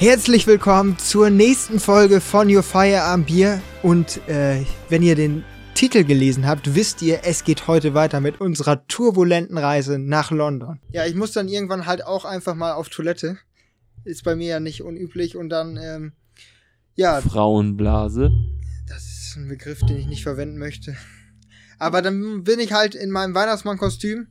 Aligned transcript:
Herzlich 0.00 0.46
willkommen 0.46 0.96
zur 0.96 1.28
nächsten 1.28 1.78
Folge 1.78 2.22
von 2.22 2.48
Your 2.48 2.62
Firearm 2.62 3.26
Bier. 3.26 3.60
Und 3.82 4.26
äh, 4.30 4.64
wenn 4.88 5.02
ihr 5.02 5.14
den 5.14 5.44
Titel 5.74 6.04
gelesen 6.04 6.46
habt, 6.46 6.74
wisst 6.74 7.02
ihr, 7.02 7.20
es 7.24 7.44
geht 7.44 7.66
heute 7.66 7.92
weiter 7.92 8.22
mit 8.22 8.40
unserer 8.40 8.86
turbulenten 8.86 9.58
Reise 9.58 9.98
nach 9.98 10.30
London. 10.30 10.80
Ja, 10.90 11.04
ich 11.04 11.14
muss 11.14 11.32
dann 11.32 11.48
irgendwann 11.48 11.84
halt 11.84 12.02
auch 12.02 12.24
einfach 12.24 12.54
mal 12.54 12.72
auf 12.72 12.88
Toilette. 12.88 13.36
Ist 14.04 14.24
bei 14.24 14.36
mir 14.36 14.48
ja 14.48 14.58
nicht 14.58 14.82
unüblich. 14.82 15.36
Und 15.36 15.50
dann, 15.50 15.76
ähm, 15.76 16.12
ja. 16.94 17.20
Frauenblase. 17.20 18.30
Das 18.88 19.02
ist 19.02 19.36
ein 19.36 19.48
Begriff, 19.48 19.80
den 19.80 19.98
ich 19.98 20.06
nicht 20.06 20.22
verwenden 20.22 20.56
möchte. 20.56 20.96
Aber 21.78 22.00
dann 22.00 22.42
bin 22.42 22.58
ich 22.58 22.72
halt 22.72 22.94
in 22.94 23.10
meinem 23.10 23.34
Weihnachtsmann-Kostüm 23.34 24.28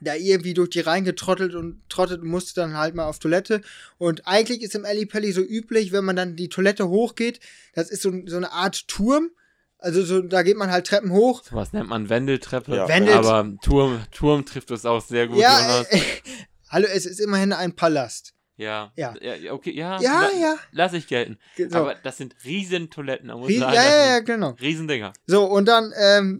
da 0.00 0.14
irgendwie 0.14 0.54
durch 0.54 0.70
die 0.70 0.80
Reihen 0.80 1.04
getrottelt 1.04 1.54
und 1.54 1.80
trottet 1.88 2.22
und 2.22 2.28
musste 2.28 2.60
dann 2.60 2.76
halt 2.76 2.94
mal 2.94 3.06
auf 3.06 3.18
Toilette. 3.18 3.60
Und 3.98 4.26
eigentlich 4.26 4.62
ist 4.62 4.74
im 4.74 4.84
Alley 4.84 5.06
Pally 5.06 5.32
so 5.32 5.42
üblich, 5.42 5.92
wenn 5.92 6.04
man 6.04 6.16
dann 6.16 6.36
die 6.36 6.48
Toilette 6.48 6.88
hochgeht, 6.88 7.40
das 7.74 7.90
ist 7.90 8.02
so, 8.02 8.12
so 8.26 8.36
eine 8.36 8.52
Art 8.52 8.88
Turm. 8.88 9.30
Also 9.78 10.02
so, 10.02 10.22
da 10.22 10.42
geht 10.42 10.56
man 10.56 10.70
halt 10.70 10.86
Treppen 10.86 11.12
hoch. 11.12 11.42
So 11.44 11.54
was 11.54 11.72
nennt 11.72 11.88
man 11.88 12.08
Wendeltreppe. 12.08 12.74
Ja. 12.74 12.88
Wendel 12.88 13.14
aber 13.14 13.56
Turm, 13.62 14.00
Turm 14.10 14.44
trifft 14.44 14.70
es 14.70 14.86
auch 14.86 15.04
sehr 15.04 15.28
gut. 15.28 15.38
Ja, 15.38 15.82
äh, 15.82 16.00
hallo, 16.70 16.86
es 16.92 17.06
ist 17.06 17.20
immerhin 17.20 17.52
ein 17.52 17.76
Palast. 17.76 18.32
Ja. 18.56 18.90
Ja. 18.96 19.14
ja 19.20 19.52
okay, 19.52 19.72
ja. 19.72 20.00
Ja, 20.00 20.22
la 20.22 20.38
ja. 20.38 20.56
Lass 20.72 20.94
ich 20.94 21.06
gelten. 21.06 21.38
So. 21.56 21.76
Aber 21.76 21.94
das 21.94 22.16
sind 22.16 22.34
riesen 22.44 22.90
Toiletten. 22.90 23.30
Ries 23.30 23.60
sagen, 23.60 23.74
ja, 23.74 23.82
das 23.82 23.92
ja, 23.92 24.06
ja, 24.06 24.18
genau. 24.20 24.50
Riesendinger. 24.60 25.12
So, 25.26 25.44
und 25.44 25.66
dann 25.66 25.92
ähm, 25.98 26.38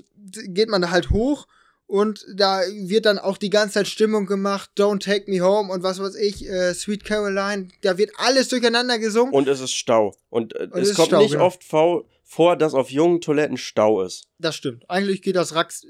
geht 0.48 0.68
man 0.68 0.80
da 0.80 0.90
halt 0.90 1.10
hoch 1.10 1.46
und 1.86 2.26
da 2.34 2.62
wird 2.72 3.06
dann 3.06 3.18
auch 3.18 3.38
die 3.38 3.50
ganze 3.50 3.74
Zeit 3.74 3.88
Stimmung 3.88 4.26
gemacht, 4.26 4.70
Don't 4.76 5.04
Take 5.04 5.30
Me 5.30 5.40
Home 5.40 5.72
und 5.72 5.82
was 5.82 6.00
weiß 6.00 6.16
ich, 6.16 6.48
äh, 6.48 6.74
Sweet 6.74 7.04
Caroline, 7.04 7.68
da 7.82 7.96
wird 7.96 8.10
alles 8.16 8.48
durcheinander 8.48 8.98
gesungen. 8.98 9.32
Und 9.32 9.48
es 9.48 9.60
ist 9.60 9.72
Stau. 9.74 10.14
Und, 10.28 10.54
äh, 10.54 10.68
Und 10.70 10.82
es 10.82 10.90
es 10.90 10.96
kommt 10.96 11.08
Stau, 11.08 11.18
nicht 11.20 11.32
genau. 11.32 11.46
oft 11.46 11.62
vor, 11.64 12.56
dass 12.56 12.74
auf 12.74 12.90
jungen 12.90 13.20
Toiletten 13.20 13.56
Stau 13.56 14.02
ist. 14.02 14.24
das 14.38 14.56
stimmt. 14.56 14.84
Eigentlich 14.90 15.22
geht 15.22 15.36
das 15.36 15.54
rax, 15.54 15.86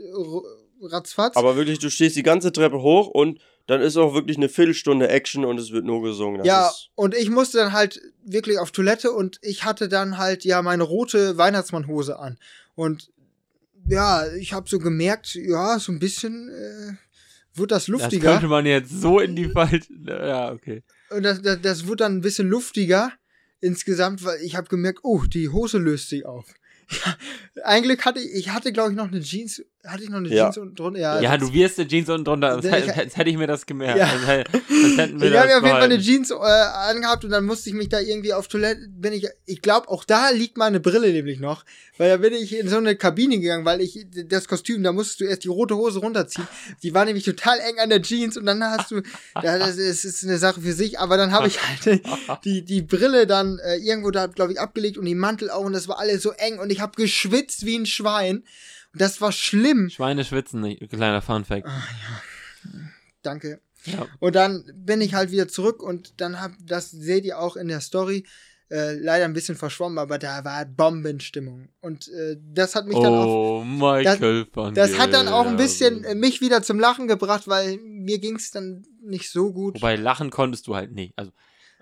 ratzfatz. 0.82 1.36
Aber 1.36 1.56
wirklich, 1.56 1.78
du 1.78 1.90
stehst 1.90 2.16
die 2.16 2.22
ganze 2.22 2.52
Treppe 2.52 2.80
hoch 2.82 3.08
und 3.08 3.40
dann 3.66 3.80
ist 3.80 3.96
auch 3.96 4.14
wirklich 4.14 4.36
eine 4.36 4.48
Viertelstunde 4.48 5.08
Action 5.08 5.44
und 5.44 5.58
es 5.58 5.72
wird 5.72 5.84
nur 5.84 6.02
gesungen. 6.02 6.38
Das 6.38 6.46
ja, 6.46 6.70
und 6.94 7.14
ich 7.14 7.30
musste 7.30 7.58
dann 7.58 7.72
halt 7.72 8.00
wirklich 8.24 8.58
auf 8.58 8.70
Toilette 8.70 9.10
und 9.10 9.38
ich 9.42 9.64
hatte 9.64 9.88
dann 9.88 10.18
halt 10.18 10.44
ja 10.44 10.62
meine 10.62 10.84
rote 10.84 11.36
Weihnachtsmannhose 11.36 12.18
an. 12.18 12.38
Und 12.76 13.10
ja, 13.88 14.32
ich 14.34 14.52
habe 14.52 14.68
so 14.68 14.78
gemerkt, 14.78 15.34
ja, 15.34 15.78
so 15.78 15.92
ein 15.92 15.98
bisschen 15.98 16.48
äh, 16.48 16.92
wird 17.58 17.70
das 17.70 17.84
Das 17.84 17.88
luftiger. 17.88 18.32
könnte 18.32 18.48
man 18.48 18.66
jetzt 18.66 18.90
so 18.90 19.20
in 19.20 19.34
die 19.36 19.48
Falsche. 19.48 19.86
Ja, 20.06 20.52
okay. 20.52 20.82
Und 21.10 21.22
das, 21.22 21.40
das, 21.42 21.60
das 21.62 21.86
wird 21.86 22.00
dann 22.00 22.16
ein 22.16 22.20
bisschen 22.20 22.48
luftiger 22.48 23.12
insgesamt, 23.60 24.24
weil 24.24 24.40
ich 24.42 24.56
habe 24.56 24.68
gemerkt, 24.68 25.00
oh, 25.02 25.22
die 25.22 25.48
Hose 25.48 25.78
löst 25.78 26.08
sich 26.08 26.24
auf. 26.26 26.46
Ja, 27.04 27.64
eigentlich 27.64 28.04
hatte 28.04 28.20
ich, 28.20 28.32
ich 28.32 28.50
hatte 28.50 28.72
glaube 28.72 28.90
ich 28.90 28.96
noch 28.96 29.08
eine 29.08 29.20
Jeans, 29.20 29.60
hatte 29.86 30.02
ich 30.04 30.08
noch 30.10 30.18
eine 30.18 30.28
Ja. 30.28 30.44
Jeans 30.44 30.58
unten 30.58 30.74
drunter. 30.74 30.98
Ja, 31.00 31.20
Ja, 31.20 31.36
du 31.38 31.52
wirst 31.52 31.78
der 31.78 31.86
Jeans 31.88 32.08
unten 32.08 32.24
drunter. 32.24 32.58
Ich- 32.62 32.72
Als, 32.72 32.88
als 32.90 33.16
hätte 33.16 33.30
ich 33.30 33.36
mir 33.36 33.46
das 33.46 33.66
gemerkt. 33.66 33.98
Ja. 33.98 34.06
Als, 34.06 34.26
hätte- 34.26 34.50
als 34.54 34.96
hätten 34.98 35.20
wir 35.20 35.30
Ich 35.30 35.36
habe 35.38 35.48
das 35.48 35.56
auf 35.58 35.62
jeden 35.64 35.76
Fall 35.76 35.82
eine. 35.82 35.98
Jeans 35.98 36.30
äh, 36.30 36.34
angehabt 36.34 37.24
und 37.24 37.30
dann 37.30 37.44
musste 37.44 37.70
ich 37.70 37.74
mich 37.76 37.88
da 37.88 38.00
irgendwie 38.00 38.32
auf 38.32 38.48
Toilette, 38.48 38.80
bin 38.88 39.12
ich, 39.12 39.26
ich 39.46 39.62
glaube, 39.62 39.88
auch 39.88 40.04
da 40.04 40.30
liegt 40.30 40.56
meine 40.56 40.80
Brille 40.80 41.12
nämlich 41.12 41.40
noch, 41.40 41.64
weil 41.98 42.10
da 42.10 42.16
bin 42.18 42.32
ich 42.34 42.56
in 42.58 42.68
so 42.68 42.76
eine 42.76 42.96
Kabine 42.96 43.38
gegangen, 43.38 43.64
weil 43.64 43.80
ich, 43.80 44.06
das 44.28 44.48
Kostüm, 44.48 44.82
da 44.82 44.92
musstest 44.92 45.20
du 45.20 45.24
erst 45.24 45.44
die 45.44 45.48
rote 45.48 45.76
Hose 45.76 45.98
runterziehen, 46.00 46.46
die 46.82 46.92
war 46.94 47.04
nämlich 47.04 47.24
total 47.24 47.58
eng 47.60 47.78
an 47.78 47.88
der 47.88 48.02
Jeans 48.02 48.36
und 48.36 48.46
dann 48.46 48.62
hast 48.62 48.90
du, 48.90 48.96
ja, 49.42 49.58
das 49.58 49.76
ist, 49.76 50.04
ist 50.04 50.24
eine 50.24 50.38
Sache 50.38 50.60
für 50.60 50.72
sich, 50.72 50.98
aber 50.98 51.16
dann 51.16 51.32
habe 51.32 51.48
ich 51.48 51.58
halt 51.62 52.02
die, 52.44 52.62
die 52.64 52.82
Brille 52.82 53.26
dann 53.26 53.58
äh, 53.58 53.76
irgendwo 53.76 54.10
da, 54.10 54.26
glaube 54.26 54.52
ich, 54.52 54.60
abgelegt 54.60 54.98
und 54.98 55.04
die 55.06 55.14
Mantel 55.14 55.50
auch 55.50 55.64
und 55.64 55.72
das 55.72 55.88
war 55.88 55.98
alles 55.98 56.22
so 56.22 56.32
eng 56.32 56.58
und 56.58 56.70
ich 56.70 56.80
habe 56.80 56.92
geschwitzt 56.96 57.64
wie 57.66 57.76
ein 57.78 57.86
Schwein 57.86 58.44
und 58.92 59.00
das 59.00 59.20
war 59.20 59.32
schlimm. 59.32 59.90
Schweine 59.90 60.24
schwitzen 60.24 60.60
nicht. 60.60 60.88
Kleiner 60.90 61.22
Funfact. 61.22 61.66
Ah. 61.66 61.82
Danke. 63.22 63.60
Ja. 63.84 64.06
Und 64.18 64.34
dann 64.34 64.64
bin 64.74 65.00
ich 65.00 65.14
halt 65.14 65.30
wieder 65.30 65.48
zurück 65.48 65.82
und 65.82 66.20
dann 66.20 66.40
hab, 66.40 66.52
das 66.64 66.90
seht 66.90 67.24
ihr 67.24 67.38
auch 67.38 67.56
in 67.56 67.68
der 67.68 67.80
Story, 67.80 68.24
äh, 68.68 68.94
leider 68.94 69.24
ein 69.26 69.32
bisschen 69.32 69.54
verschwommen, 69.54 69.98
aber 69.98 70.18
da 70.18 70.44
war 70.44 70.64
Bombenstimmung. 70.64 71.68
Und 71.80 72.08
äh, 72.08 72.36
das 72.52 72.74
hat 72.74 72.86
mich 72.86 72.96
dann 72.98 73.14
auch, 73.14 73.60
Oh, 73.60 73.64
Michael 73.64 74.46
van 74.52 74.74
das 74.74 74.98
hat 74.98 75.12
dann 75.12 75.28
auch 75.28 75.46
ein 75.46 75.56
bisschen 75.56 76.02
äh, 76.02 76.16
mich 76.16 76.40
wieder 76.40 76.62
zum 76.62 76.80
Lachen 76.80 77.06
gebracht, 77.06 77.46
weil 77.46 77.78
mir 77.78 78.18
ging 78.18 78.34
es 78.36 78.50
dann 78.50 78.84
nicht 79.02 79.30
so 79.30 79.52
gut. 79.52 79.76
Wobei 79.76 79.94
lachen 79.94 80.30
konntest 80.30 80.66
du 80.66 80.74
halt 80.74 80.90
nicht. 80.92 81.12
Also, 81.16 81.30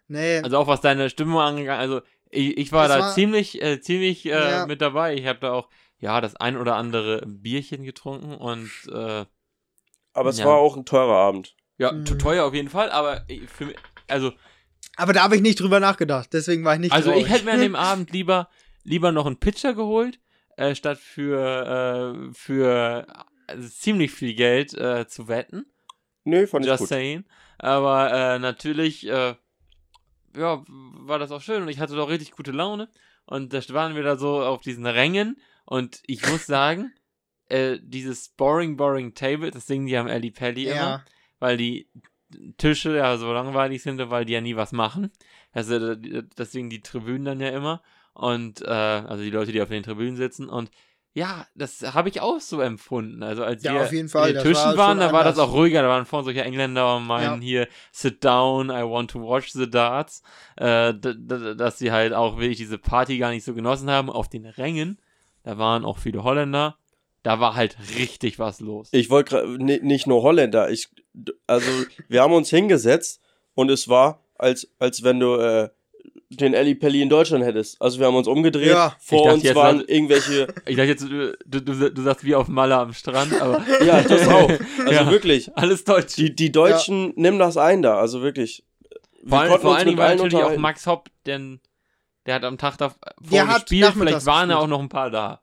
nee, 0.09 0.39
also 0.41 0.59
auch 0.59 0.67
was 0.67 0.83
deine 0.83 1.09
Stimmung 1.09 1.41
angegangen. 1.41 1.81
Also 1.81 2.03
ich, 2.31 2.59
ich 2.59 2.71
war 2.73 2.85
Es 2.85 2.91
da 2.93 2.99
war- 3.01 3.15
ziemlich, 3.15 3.63
äh, 3.63 3.81
ziemlich 3.81 4.27
äh, 4.27 4.31
Ja. 4.31 4.67
mit 4.67 4.83
dabei. 4.83 5.15
Ich 5.15 5.25
habe 5.27 5.39
da 5.41 5.53
auch 5.53 5.71
ja 5.99 6.21
das 6.21 6.37
ein 6.37 6.57
oder 6.57 6.77
andere 6.77 7.23
Bierchen 7.27 7.83
getrunken 7.85 8.35
und 8.35 8.71
äh, 8.93 9.25
aber 10.13 10.29
es 10.31 10.39
Ja. 10.39 10.47
war 10.47 10.57
auch 10.59 10.77
ein 10.77 10.85
teurer 10.85 11.17
Abend. 11.17 11.55
ja 11.79 11.93
Mhm. 11.93 12.05
te- 12.05 12.19
teuer 12.19 12.45
auf 12.45 12.55
jeden 12.55 12.69
Fall. 12.69 12.91
Aber 12.91 13.25
ich- 13.29 13.49
für 13.49 13.67
mich, 13.67 13.77
also 14.09 14.33
aber 14.97 15.13
da 15.13 15.23
habe 15.25 15.35
ich 15.37 15.43
nicht 15.43 15.59
drüber 15.61 15.81
nachgedacht, 15.81 16.29
deswegen 16.33 16.65
war 16.65 16.75
ich 16.75 16.81
nicht 16.81 16.93
also 16.93 17.11
traurig. 17.11 17.27
ich 17.27 17.33
hätte 17.33 17.45
mir 17.47 17.53
an 17.53 17.61
dem 17.61 17.75
Abend 17.77 18.11
lieber 18.13 18.49
lieber 18.85 19.11
noch 19.13 19.27
einen 19.27 19.39
Pitcher 19.41 19.75
geholt 19.75 20.21
äh, 20.57 20.75
statt 20.75 20.99
für 20.99 22.27
äh, 22.31 22.35
für 22.35 23.07
also 23.47 23.69
ziemlich 23.69 24.11
viel 24.13 24.35
Geld 24.35 24.73
äh, 24.75 25.07
zu 25.09 25.27
wetten. 25.29 25.67
Nö, 26.25 26.47
fand 26.47 26.65
ich 26.65 26.71
Just 26.71 26.81
gut. 26.81 26.89
saying. 26.89 27.25
Aber 27.59 28.11
äh, 28.13 28.39
natürlich, 28.39 29.07
äh, 29.07 29.35
ja, 30.37 30.65
war 30.67 31.19
das 31.19 31.31
auch 31.31 31.43
schön 31.43 31.63
und 31.63 31.69
ich 31.69 31.79
hatte 31.81 31.95
doch 31.97 32.09
richtig 32.09 32.31
gute 32.33 32.53
Laune. 32.53 32.89
Und 33.27 33.53
da 33.53 33.61
waren 33.71 33.95
wir 33.97 34.03
da 34.03 34.17
so 34.17 34.43
auf 34.43 34.61
diesen 34.63 34.87
Rängen 34.87 35.39
und 35.65 36.01
ich 36.07 36.29
muss 36.29 36.47
sagen, 36.47 36.93
äh, 37.49 37.79
dieses 37.83 38.29
Boring, 38.31 38.77
Boring 38.77 39.15
Table, 39.15 39.51
das 39.51 39.67
singen 39.67 39.87
die 39.87 39.97
am 39.97 40.07
Ellie 40.07 40.31
Pelli 40.31 40.65
immer, 40.65 40.75
ja, 40.75 41.05
weil 41.39 41.57
die 41.57 41.89
Tische 42.57 42.97
ja 42.97 43.17
so 43.17 43.33
langweilig 43.33 43.83
sind, 43.83 43.99
weil 44.11 44.25
die 44.25 44.33
ja 44.33 44.41
nie 44.41 44.57
was 44.57 44.73
machen. 44.73 45.11
Also 45.53 45.95
deswegen 45.95 46.71
die 46.71 46.81
Tribünen 46.81 47.25
dann 47.25 47.41
ja 47.41 47.51
immer. 47.51 47.83
Und 48.13 48.63
äh, 48.63 48.71
also 48.71 49.23
die 49.23 49.31
Leute, 49.31 49.53
die 49.53 49.63
auf 49.63 49.69
den 49.69 49.83
Tribünen 49.83 50.17
sitzen. 50.17 50.49
Und 50.49 50.71
ja, 51.13 51.47
das 51.55 51.95
habe 51.95 52.09
ich 52.09 52.21
auch 52.21 52.41
so 52.41 52.61
empfunden. 52.61 53.23
Also 53.23 53.45
als 53.45 53.63
Ja, 53.63 53.75
wir 53.75 53.83
auf 53.83 53.93
jeden 53.93 54.09
Fall, 54.09 54.31
in 54.31 54.35
den 54.35 54.43
Tischen 54.43 54.65
war 54.65 54.77
waren, 54.77 54.99
da 54.99 55.13
war 55.13 55.23
das 55.23 55.39
auch 55.39 55.53
ruhiger. 55.53 55.83
Da 55.83 55.89
waren 55.89 56.07
vorne 56.07 56.25
solche 56.25 56.43
Engländer 56.43 56.97
und 56.97 57.07
meinen 57.07 57.41
hier, 57.41 57.69
sit 57.93 58.25
down, 58.25 58.71
I 58.71 58.83
want 58.83 59.13
to 59.13 59.21
watch 59.21 59.53
the 59.53 59.71
darts. 59.71 60.23
Äh, 60.57 60.95
dass 60.95 61.79
sie 61.79 61.93
halt 61.93 62.15
auch 62.15 62.39
wirklich 62.39 62.59
diese 62.59 62.79
Party 62.79 63.19
gar 63.19 63.31
nicht 63.31 63.45
so 63.45 63.55
genossen 63.55 63.91
haben. 63.91 64.11
Auf 64.11 64.29
den 64.29 64.45
Rängen, 64.45 64.99
da 65.45 65.59
waren 65.59 65.85
auch 65.85 65.99
viele 65.99 66.25
Holländer. 66.25 66.77
Da 67.23 67.41
war 67.41 67.55
halt 67.55 67.77
richtig 67.97 68.39
was 68.39 68.61
los. 68.61 68.89
Ich 68.93 69.09
wollte 69.09 69.47
nicht 69.59 70.07
nur 70.07 70.23
Holländer. 70.23 70.71
Ich, 70.71 70.89
also, 71.47 71.71
wir 72.09 72.23
haben 72.23 72.35
uns 72.35 72.51
hingesetzt 72.51 73.21
und 73.55 73.71
es 73.71 73.89
war, 73.89 74.23
als, 74.37 74.69
als 74.79 75.03
wenn 75.05 75.21
du 75.21 75.37
äh, 75.37 75.71
den 76.29 76.53
Ellie 76.53 76.75
Pelli 76.75 77.01
in 77.01 77.09
Deutschland 77.09 77.45
hättest. 77.45 77.81
Also, 77.81 77.99
wir 77.99 78.07
haben 78.07 78.17
uns 78.17 78.27
umgedreht. 78.27 78.69
Ja. 78.69 78.95
Vor 79.01 79.33
uns 79.33 79.43
jetzt, 79.43 79.55
waren 79.55 79.81
irgendwelche. 79.87 80.49
Ich 80.67 80.77
dachte 80.77 80.89
jetzt, 80.89 81.03
du, 81.03 81.37
du, 81.47 81.91
du, 81.91 82.03
sagst 82.03 82.25
wie 82.25 82.35
auf 82.35 82.49
Malle 82.49 82.77
am 82.77 82.93
Strand, 82.93 83.41
aber 83.41 83.65
Ja, 83.85 84.03
das 84.03 84.29
auch. 84.29 84.51
Also, 84.51 84.93
Ja. 84.93 85.11
wirklich. 85.11 85.57
alles 85.57 85.85
Deutsch. 85.85 86.17
Die, 86.17 86.35
die 86.35 86.53
Deutschen, 86.53 87.13
nimm 87.17 87.39
das 87.39 87.57
ein 87.57 87.81
da. 87.81 87.99
Also, 87.99 88.21
wirklich. 88.23 88.65
Wir 89.23 89.31
vor 89.31 89.41
allem, 89.41 89.61
vor 89.61 89.77
allen 89.77 89.87
Dingen 89.87 89.99
war 89.99 90.15
natürlich 90.15 90.35
auch. 90.45 90.57
Max 90.59 90.87
Hopp, 90.87 91.09
denn 91.25 91.61
der 92.27 92.37
hat 92.37 92.45
am 92.45 92.59
Tag 92.59 92.77
davor 92.77 92.99
Der 93.21 93.47
hat 93.47 93.63
gespielt, 93.63 93.95
vielleicht 93.97 94.27
waren 94.27 94.51
ja 94.51 94.57
auch 94.59 94.67
noch 94.67 94.81
ein 94.81 94.89
paar 94.89 95.11
da. 95.11 95.43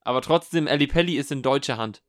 Aber 0.00 0.20
trotzdem, 0.20 0.66
Ellie 0.66 0.88
Pelli 0.88 1.16
ist 1.16 1.32
in 1.32 1.42
deutscher 1.42 1.76
Hand. 1.76 2.02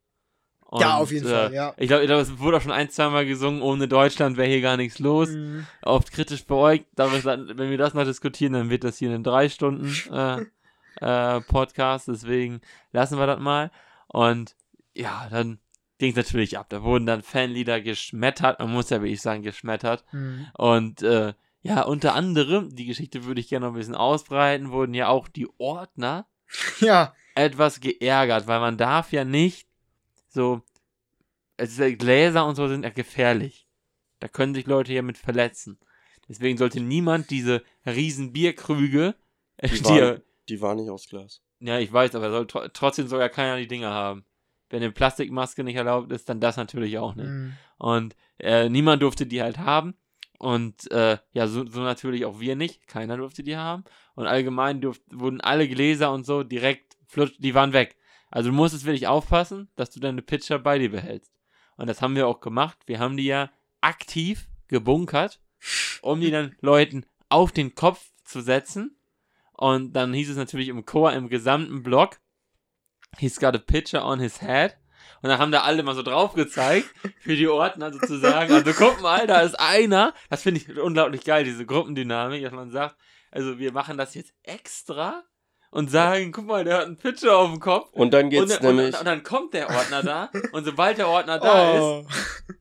Und, 0.73 0.81
Ja, 0.81 0.97
auf 0.97 1.11
jeden 1.11 1.27
äh, 1.27 1.29
Fall, 1.29 1.53
ja. 1.53 1.73
Ich 1.77 1.87
glaube, 1.87 2.03
es 2.05 2.39
wurde 2.39 2.57
auch 2.57 2.61
schon 2.61 2.71
ein, 2.71 2.89
zweimal 2.89 3.25
gesungen, 3.25 3.61
ohne 3.61 3.87
Deutschland 3.87 4.37
wäre 4.37 4.47
hier 4.49 4.61
gar 4.61 4.75
nichts 4.75 4.97
los. 4.97 5.29
Mhm. 5.29 5.67
Oft 5.83 6.11
kritisch 6.11 6.45
beäugt. 6.45 6.87
Wenn 6.95 7.69
wir 7.69 7.77
das 7.77 7.93
noch 7.93 8.05
diskutieren, 8.05 8.53
dann 8.53 8.69
wird 8.71 8.83
das 8.83 8.97
hier 8.97 9.11
ein 9.11 9.23
drei 9.23 9.49
Stunden 9.49 9.95
äh, 10.11 10.45
äh, 11.01 11.41
Podcast. 11.41 12.07
Deswegen 12.07 12.61
lassen 12.91 13.19
wir 13.19 13.27
das 13.27 13.39
mal. 13.39 13.69
Und 14.07 14.55
ja, 14.95 15.27
dann 15.29 15.59
ging 15.99 16.09
es 16.09 16.17
natürlich 16.17 16.57
ab. 16.57 16.65
Da 16.69 16.81
wurden 16.81 17.05
dann 17.05 17.21
Fanlieder 17.21 17.79
geschmettert. 17.79 18.57
Man 18.59 18.71
muss 18.71 18.89
ja 18.89 18.99
wirklich 18.99 19.21
sagen, 19.21 19.43
geschmettert. 19.43 20.03
Mhm. 20.11 20.47
Und 20.57 21.03
äh, 21.03 21.33
ja, 21.63 21.81
unter 21.83 22.13
anderem, 22.13 22.75
die 22.75 22.85
Geschichte 22.85 23.23
würde 23.23 23.39
ich 23.41 23.47
gerne 23.47 23.65
noch 23.65 23.73
ein 23.73 23.77
bisschen 23.77 23.95
ausbreiten, 23.95 24.69
wurden 24.71 24.93
ja 24.93 25.07
auch 25.07 25.27
die 25.27 25.47
Ordner 25.57 26.27
Ja, 26.81 27.15
etwas 27.35 27.79
geärgert, 27.79 28.45
weil 28.47 28.59
man 28.59 28.77
darf 28.77 29.11
ja 29.11 29.23
nicht 29.25 29.67
so, 30.27 30.61
es 31.57 31.71
ist 31.71 31.79
ja, 31.79 31.89
Gläser 31.95 32.45
und 32.45 32.55
so 32.55 32.67
sind 32.67 32.83
ja 32.83 32.89
gefährlich. 32.89 33.67
Da 34.19 34.27
können 34.27 34.53
sich 34.53 34.67
Leute 34.67 34.93
ja 34.93 35.01
mit 35.01 35.17
verletzen. 35.17 35.79
Deswegen 36.29 36.57
sollte 36.57 36.79
niemand 36.79 37.29
diese 37.31 37.63
riesen 37.85 38.31
Bierkrüge, 38.33 39.15
äh, 39.57 39.67
Die 39.69 39.77
die, 39.79 39.83
waren, 39.85 40.21
die 40.49 40.61
waren 40.61 40.77
nicht 40.77 40.89
aus 40.89 41.07
Glas. 41.07 41.41
ja, 41.59 41.79
ich 41.79 41.91
weiß, 41.91 42.15
aber 42.15 42.29
soll, 42.29 42.45
tro- 42.47 42.67
trotzdem 42.73 43.07
soll 43.07 43.19
ja 43.19 43.29
keiner 43.29 43.57
die 43.57 43.67
Dinger 43.67 43.89
haben. 43.89 44.25
Wenn 44.69 44.81
eine 44.81 44.91
Plastikmaske 44.91 45.63
nicht 45.63 45.75
erlaubt 45.75 46.11
ist, 46.11 46.27
dann 46.29 46.39
das 46.39 46.57
natürlich 46.57 46.97
auch 46.97 47.15
nicht. 47.15 47.27
Mhm. 47.27 47.53
Und 47.77 48.15
äh, 48.39 48.69
niemand 48.69 49.01
durfte 49.01 49.25
die 49.25 49.41
halt 49.41 49.57
haben. 49.59 49.95
Und 50.43 50.91
äh, 50.91 51.19
ja, 51.31 51.47
so, 51.47 51.65
so 51.65 51.79
natürlich 51.83 52.25
auch 52.25 52.41
wir 52.41 52.57
nicht. 52.57 52.85
Keiner 52.87 53.15
durfte 53.15 53.43
die 53.43 53.55
haben. 53.55 53.85
Und 54.13 54.27
allgemein 54.27 54.81
durft, 54.81 55.01
wurden 55.09 55.39
alle 55.39 55.69
Gläser 55.69 56.11
und 56.11 56.25
so 56.25 56.43
direkt 56.43 56.97
flutsch, 57.07 57.35
die 57.37 57.55
waren 57.55 57.71
weg. 57.71 57.95
Also 58.29 58.49
du 58.49 58.55
musstest 58.55 58.83
wirklich 58.83 59.07
aufpassen, 59.07 59.69
dass 59.77 59.91
du 59.91 60.01
deine 60.01 60.21
Pitcher 60.21 60.59
bei 60.59 60.79
dir 60.79 60.91
behältst. 60.91 61.31
Und 61.77 61.87
das 61.87 62.01
haben 62.01 62.17
wir 62.17 62.27
auch 62.27 62.41
gemacht. 62.41 62.77
Wir 62.87 62.99
haben 62.99 63.15
die 63.15 63.23
ja 63.23 63.51
aktiv 63.79 64.49
gebunkert, 64.67 65.39
um 66.01 66.19
die 66.19 66.29
dann 66.29 66.57
Leuten 66.59 67.05
auf 67.29 67.53
den 67.53 67.73
Kopf 67.73 68.11
zu 68.25 68.41
setzen. 68.41 68.97
Und 69.53 69.93
dann 69.93 70.13
hieß 70.13 70.31
es 70.31 70.35
natürlich 70.35 70.67
im 70.67 70.85
Chor, 70.85 71.13
im 71.13 71.29
gesamten 71.29 71.83
Block, 71.83 72.19
he's 73.17 73.39
got 73.39 73.55
a 73.55 73.59
pitcher 73.59 74.05
on 74.05 74.19
his 74.19 74.41
head. 74.41 74.75
Und 75.23 75.29
dann 75.29 75.39
haben 75.39 75.53
da 75.53 75.61
alle 75.61 75.83
mal 75.83 75.95
so 75.95 76.03
drauf 76.03 76.33
gezeigt, 76.33 76.93
für 77.21 77.37
die 77.37 77.47
Ordner 77.47 77.93
sozusagen. 77.93 78.53
Also 78.53 78.73
guck 78.73 79.01
mal, 79.01 79.25
da 79.25 79.39
ist 79.39 79.57
einer. 79.57 80.13
Das 80.29 80.43
finde 80.43 80.59
ich 80.59 80.77
unglaublich 80.77 81.23
geil, 81.23 81.45
diese 81.45 81.65
Gruppendynamik, 81.65 82.43
dass 82.43 82.51
man 82.51 82.71
sagt, 82.71 82.97
also 83.31 83.57
wir 83.57 83.71
machen 83.71 83.97
das 83.97 84.13
jetzt 84.15 84.33
extra 84.43 85.23
und 85.73 85.89
sagen, 85.91 86.31
guck 86.31 86.45
mal, 86.45 86.63
der 86.63 86.77
hat 86.77 86.85
einen 86.85 86.97
Pitcher 86.97 87.35
auf 87.37 87.49
dem 87.49 87.59
Kopf. 87.59 87.89
Und 87.93 88.13
dann 88.13 88.29
geht's 88.29 88.43
und, 88.43 88.63
dann- 88.63 88.75
nämlich. 88.75 88.93
Und, 88.93 88.99
und 88.99 89.05
dann 89.05 89.23
kommt 89.23 89.53
der 89.53 89.69
Ordner 89.69 90.03
da 90.03 90.29
und 90.53 90.65
sobald 90.65 90.97
der 90.99 91.07
Ordner 91.07 91.39
da 91.39 91.73
ist, 91.73 91.81
Oh. 91.81 92.05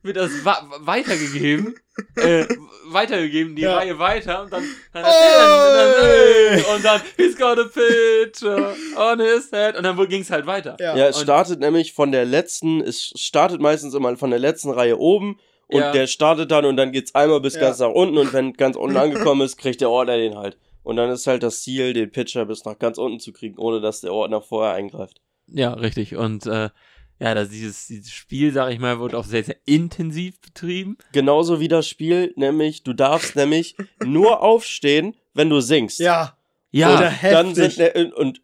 wird 0.01 0.17
das 0.17 0.31
wa 0.43 0.57
weitergegeben, 0.79 1.75
äh, 2.15 2.45
weitergegeben, 2.87 3.55
die 3.55 3.61
Ja. 3.63 3.77
Reihe 3.77 3.99
weiter 3.99 4.41
und 4.43 4.51
dann, 4.51 4.63
dann, 4.93 5.05
Oi! 5.05 5.09
und 5.09 6.55
dann, 6.65 6.75
und 6.75 6.85
dann 6.85 7.01
he's 7.17 7.37
got 7.37 7.59
a 7.59 7.65
picture 7.65 8.75
on 8.97 9.19
his 9.19 9.49
head 9.51 9.77
und 9.77 9.83
dann 9.83 9.95
ging 10.09 10.21
es 10.21 10.29
halt 10.31 10.45
weiter. 10.45 10.75
Ja. 10.79 10.95
Ja, 10.95 11.07
es 11.07 11.17
Und- 11.17 11.23
startet 11.23 11.59
nämlich 11.59 11.93
von 11.93 12.11
der 12.11 12.25
letzten, 12.25 12.81
es 12.81 13.13
startet 13.15 13.61
meistens 13.61 13.93
immer 13.93 14.15
von 14.17 14.29
der 14.31 14.39
letzten 14.39 14.71
Reihe 14.71 14.97
oben 14.97 15.39
und 15.67 15.81
Ja. 15.81 15.91
der 15.91 16.07
startet 16.07 16.51
dann 16.51 16.65
und 16.65 16.77
dann 16.77 16.91
geht's 16.91 17.13
einmal 17.15 17.39
bis 17.41 17.55
Ja. 17.55 17.61
ganz 17.61 17.79
nach 17.79 17.89
unten 17.89 18.17
und 18.17 18.33
wenn 18.33 18.53
ganz 18.53 18.75
unten 18.75 18.97
angekommen 18.97 19.41
ist, 19.41 19.57
kriegt 19.57 19.81
der 19.81 19.89
Ordner 19.89 20.17
den 20.17 20.35
halt. 20.37 20.57
Und 20.83 20.97
dann 20.97 21.09
ist 21.09 21.27
halt 21.27 21.43
das 21.43 21.61
Ziel, 21.61 21.93
den 21.93 22.11
Pitcher 22.11 22.45
bis 22.45 22.65
nach 22.65 22.77
ganz 22.77 22.97
unten 22.97 23.19
zu 23.19 23.31
kriegen, 23.31 23.57
ohne 23.57 23.81
dass 23.81 24.01
der 24.01 24.13
Ordner 24.13 24.41
vorher 24.41 24.73
eingreift. 24.73 25.21
Ja, 25.47 25.73
richtig. 25.73 26.15
Und 26.15 26.45
äh, 26.45 26.69
ja, 27.19 27.33
das, 27.35 27.49
dieses, 27.49 27.87
dieses 27.87 28.11
Spiel, 28.11 28.51
sag 28.51 28.71
ich 28.71 28.79
mal, 28.79 28.99
wird 28.99 29.15
auch 29.15 29.23
sehr, 29.25 29.43
sehr 29.43 29.57
intensiv 29.65 30.39
betrieben. 30.41 30.97
Genauso 31.13 31.59
wie 31.59 31.67
das 31.69 31.87
Spiel, 31.87 32.33
nämlich, 32.35 32.83
du 32.83 32.93
darfst 32.93 33.35
nämlich 33.37 33.75
nur 34.03 34.41
aufstehen, 34.41 35.15
wenn 35.33 35.49
du 35.49 35.61
singst. 35.61 35.99
Ja. 35.99 36.37
Ja, 36.71 36.97
Oder 36.97 37.13
Dann 37.21 37.47
heftig. 37.55 37.75
sind, 37.75 37.95
ne- 37.95 38.13
und 38.15 38.41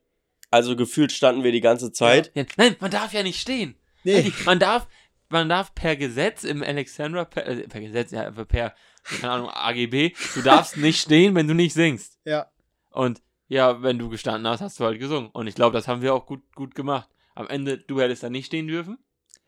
also 0.52 0.76
gefühlt 0.76 1.12
standen 1.12 1.44
wir 1.44 1.52
die 1.52 1.62
ganze 1.62 1.92
Zeit. 1.92 2.32
ja, 2.36 2.44
nein, 2.58 2.76
man 2.80 2.92
darf 2.92 3.12
ja 3.14 3.24
nicht 3.24 3.40
stehen. 3.42 3.76
Nee. 4.04 4.32
Man 4.46 4.60
darf, 4.60 4.88
man 5.30 5.50
darf 5.50 5.74
per 5.76 5.96
Gesetz 5.96 6.44
im 6.44 6.64
Alexandra, 6.64 7.26
per, 7.26 7.48
äh, 7.48 7.68
per 7.68 7.82
Gesetz, 7.82 8.12
ja, 8.12 8.32
per, 8.32 8.74
keine 9.22 9.34
Ahnung, 9.34 9.50
AGB, 9.50 10.14
du 10.36 10.42
darfst 10.42 10.78
nicht 10.78 11.02
stehen, 11.02 11.36
wenn 11.36 11.48
du 11.48 11.54
nicht 11.54 11.74
singst. 11.74 12.18
Ja. 12.26 12.48
Und 12.92 13.22
ja, 13.48 13.82
wenn 13.82 13.98
du 13.98 14.10
gestanden 14.10 14.48
hast, 14.48 14.62
hast 14.62 14.80
du 14.80 14.86
halt 14.86 15.00
gesungen. 15.00 15.30
Und 15.32 15.48
ich 15.48 15.56
glaube, 15.56 15.74
das 15.74 15.88
haben 15.88 16.02
wir 16.02 16.14
auch 16.14 16.26
gut, 16.26 16.42
gut 16.56 16.76
gemacht. 16.76 17.10
Am 17.36 17.48
Ende, 17.48 17.78
du 17.78 18.00
hättest 18.02 18.24
da 18.24 18.30
nicht 18.30 18.46
stehen 18.48 18.68
dürfen, 18.68 18.98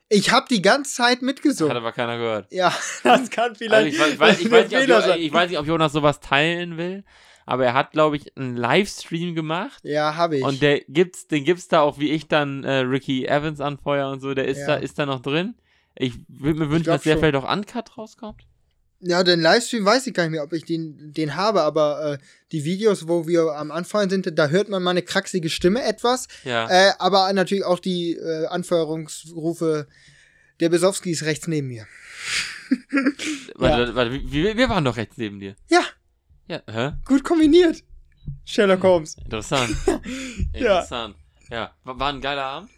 Ich 0.09 0.31
habe 0.31 0.45
die 0.49 0.61
ganze 0.61 0.93
Zeit 0.95 1.17
hat 1.17 1.21
mitgesungen. 1.21 1.75
aber 1.77 1.91
keiner 1.91 2.17
gehört. 2.17 2.51
Ja, 2.51 2.69
das 3.03 3.29
kann 3.29 3.49
Also 3.49 3.55
vielleicht. 3.59 3.93
ich, 3.93 3.99
weiß, 3.99 4.13
ich, 4.13 4.19
weiß, 4.19 4.39
ich, 4.41 4.51
weiß 4.51 4.69
nicht, 4.71 4.91
ob, 4.91 5.15
ich 5.17 5.33
weiß 5.33 5.49
nicht, 5.49 5.59
ob 5.59 5.67
Jonas 5.67 5.91
sowas 5.91 6.19
teilen 6.19 6.77
will, 6.77 7.03
aber 7.45 7.65
er 7.65 7.73
hat, 7.73 7.91
glaube 7.91 8.15
ich, 8.15 8.35
einen 8.37 8.55
Livestream 8.55 9.35
gemacht. 9.35 9.81
Ja, 9.83 10.15
habe 10.15 10.37
ich. 10.37 10.43
Und 10.43 10.61
der 10.61 10.81
gibt's, 10.87 11.27
den 11.27 11.43
gibt's 11.43 11.67
da 11.67 11.81
auch, 11.81 11.99
wie 11.99 12.09
ich 12.11 12.27
dann 12.27 12.63
äh, 12.63 12.77
Ricky 12.79 13.25
Evans 13.25 13.59
anfeuer 13.61 14.09
und 14.09 14.19
so, 14.21 14.33
der 14.33 14.45
ist 14.45 14.59
Ja. 14.59 14.67
da, 14.67 14.75
ist 14.75 14.97
da 14.99 15.05
noch 15.05 15.19
drin. 15.21 15.55
Ich 15.95 16.13
würde 16.29 16.59
mir 16.59 16.69
wünschen, 16.69 16.85
dass 16.85 17.03
der 17.03 17.13
schon. 17.13 17.19
vielleicht 17.19 17.35
auch 17.35 17.51
uncut 17.51 17.97
rauskommt. 17.97 18.47
Ja, 19.01 19.24
den 19.24 19.42
Livestream 19.42 19.83
weiß 19.86 20.07
ich 20.07 20.13
gar 20.13 20.24
nicht 20.24 20.31
mehr, 20.31 20.44
ob 20.44 20.53
ich 20.53 20.63
den, 20.65 21.12
den 21.13 21.36
habe, 21.36 21.62
aber 21.63 22.13
äh, 22.13 22.18
die 22.51 22.63
Videos, 22.65 23.07
wo 23.07 23.27
wir 23.27 23.53
am 23.56 23.71
Anfang 23.71 24.09
sind, 24.09 24.38
da 24.38 24.48
hört 24.48 24.69
man 24.69 24.83
meine 24.83 25.01
kraxige 25.01 25.50
Stimme 25.50 25.83
etwas. 25.83 26.27
Ja. 26.44 26.69
Äh, 26.69 26.94
aber 27.00 27.31
natürlich 27.33 27.63
auch 27.65 27.80
die 27.80 28.13
äh, 28.13 28.45
Anfeuerungsrufe. 28.48 29.88
Der 30.59 30.69
Besowski 30.69 31.12
ist 31.12 31.24
rechts 31.24 31.48
neben 31.48 31.68
mir. 31.68 31.88
warte, 33.56 33.95
warte, 33.95 34.12
wir, 34.12 34.56
wir 34.57 34.69
waren 34.69 34.86
doch 34.86 34.98
rechts 34.98 35.18
neben 35.18 35.39
dir. 35.39 35.56
Ja, 35.69 35.81
Ja, 36.48 36.62
hä? 36.71 36.92
gut 37.06 37.24
kombiniert. 37.24 37.83
Sherlock 38.45 38.83
Holmes. 38.83 39.18
Interessant. 39.24 39.75
Ja. 40.53 40.59
Interessant. 40.80 41.15
Ja, 41.50 41.74
war, 41.83 42.00
war 42.00 42.13
ein 42.13 42.21
geiler 42.21 42.44
Abend. 42.44 42.69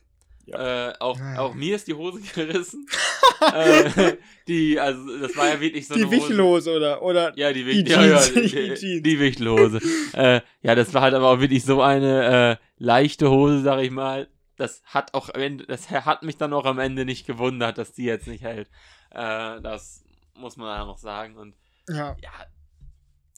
Äh, 0.48 0.94
auch, 1.00 1.18
Ah. 1.20 1.40
auch 1.40 1.54
mir 1.54 1.76
ist 1.76 1.88
die 1.88 1.94
Hose 1.94 2.20
gerissen. 2.36 2.86
äh, 3.54 4.18
die, 4.48 4.80
also, 4.80 5.18
das 5.20 5.36
war 5.38 5.48
ja 5.48 5.60
wirklich 5.62 5.88
so 5.88 5.94
die 5.94 6.02
eine 6.02 6.08
Hose. 6.10 6.18
Wichellose 6.18 6.76
oder, 6.76 7.02
oder 7.02 7.38
Ja, 7.38 7.54
die, 7.54 7.64
Die 7.64 7.66
Wicht 7.66 7.90
ja, 7.90 8.04
ja, 8.06 8.20
Jeans, 8.22 8.34
die, 8.34 8.50
die 8.52 8.74
die, 8.76 9.02
die 9.02 9.20
Wichtelhose. 9.20 9.80
äh, 10.14 10.42
ja, 10.62 10.76
das 10.76 10.94
war 10.94 11.02
halt 11.02 11.14
aber 11.14 11.30
auch 11.30 11.40
wirklich 11.40 11.64
so 11.64 11.82
eine 11.82 12.60
äh, 12.60 12.66
leichte 12.78 13.30
Hose, 13.30 13.62
sag 13.62 13.80
ich 13.82 13.92
mal. 13.92 14.28
Das 14.58 14.82
hat 14.86 15.14
auch 15.14 15.30
am 15.30 15.42
Ende, 15.42 15.66
das 15.66 15.90
hat 15.90 16.24
mich 16.24 16.38
dann 16.38 16.54
auch 16.54 16.66
am 16.66 16.78
Ende 16.80 17.06
nicht 17.06 17.26
gewundert, 17.26 17.78
dass 17.78 17.94
die 17.94 18.04
jetzt 18.04 18.28
nicht 18.28 18.44
hält. 18.44 18.68
Äh, 19.12 19.62
das 19.62 20.04
muss 20.36 20.58
man 20.58 20.68
ja 20.68 20.86
noch 20.86 20.98
sagen. 20.98 21.38
Und 21.38 21.56
ja. 21.90 22.16
ja, 22.22 22.32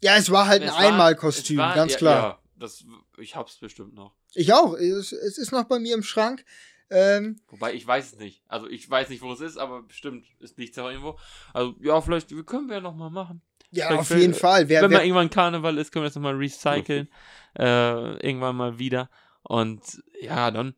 Ja, 0.02 0.16
es 0.18 0.30
war 0.32 0.48
halt 0.48 0.64
ein 0.64 0.70
es 0.70 0.76
Einmalkostüm, 0.76 1.58
ganz 1.58 1.94
ja, 1.94 1.98
klar. 2.00 2.24
Ja, 2.24 2.40
das, 2.58 2.84
ich 3.18 3.36
hab's 3.36 3.58
bestimmt 3.58 3.94
noch. 3.94 4.14
Ich 4.34 4.54
auch. 4.54 4.74
Es, 4.74 5.12
es 5.14 5.38
ist 5.38 5.52
noch 5.52 5.66
bei 5.66 5.80
mir 5.80 5.94
im 5.96 6.04
Schrank. 6.04 6.44
Ähm, 6.90 7.38
Wobei, 7.50 7.74
ich 7.74 7.86
weiß 7.86 8.14
es 8.14 8.20
nicht. 8.20 8.44
Also, 8.48 8.68
ich 8.68 8.90
weiß 8.90 9.10
nicht, 9.10 9.22
wo 9.22 9.32
es 9.34 9.42
ist, 9.42 9.58
aber 9.58 9.82
bestimmt 9.84 10.26
ist 10.40 10.58
nichts 10.58 10.78
auch 10.78 10.90
irgendwo. 10.90 11.18
Also, 11.54 11.76
ja, 11.82 12.00
vielleicht 12.02 12.30
wir 12.32 12.44
können 12.44 12.68
wir 12.68 12.76
ja 12.76 12.82
noch 12.82 12.96
mal 12.96 13.10
machen. 13.10 13.42
ja, 13.72 13.88
Vielleicht 13.88 14.02
auf 14.12 14.18
jeden 14.18 14.34
Fall. 14.34 14.70
Wer, 14.70 14.82
Wenn 14.84 14.92
mal 14.92 14.98
wer, 14.98 15.06
irgendwann 15.06 15.30
Karneval 15.30 15.78
ist, 15.78 15.92
können 15.92 16.04
wir 16.04 16.10
das 16.10 16.16
nochmal 16.16 16.36
recyceln. 16.36 17.10
äh, 17.60 18.18
irgendwann 18.26 18.56
mal 18.56 18.78
wieder. 18.78 19.10
Und 19.44 19.82
ja, 20.22 20.52
dann 20.52 20.76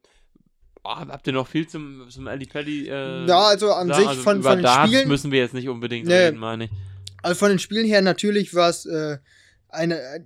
oh, 0.83 0.89
habt 0.95 1.27
ihr 1.27 1.33
noch 1.33 1.47
viel 1.47 1.67
zum, 1.67 2.09
zum 2.09 2.27
Ali 2.27 2.45
Pelli. 2.45 2.87
Äh, 2.87 3.25
ja, 3.27 3.39
also 3.47 3.71
an 3.73 3.87
sagen? 3.89 3.99
sich 3.99 4.07
Also 4.09 4.21
von, 4.23 4.39
über 4.39 4.49
von 4.49 4.57
den 4.59 4.63
Darts 4.63 4.89
Spielen. 4.91 5.07
müssen 5.07 5.31
wir 5.31 5.39
jetzt 5.39 5.53
nicht 5.53 5.69
unbedingt 5.69 6.07
Nee. 6.07 6.13
reden, 6.25 6.37
meine 6.37 6.65
ich. 6.65 6.71
Also 7.21 7.37
von 7.37 7.49
den 7.49 7.59
Spielen 7.59 7.85
her 7.85 8.01
natürlich 8.01 8.53
war 8.53 8.69
es 8.69 8.85
äh, 8.85 9.17
eine 9.69 9.99
äh, 9.99 10.21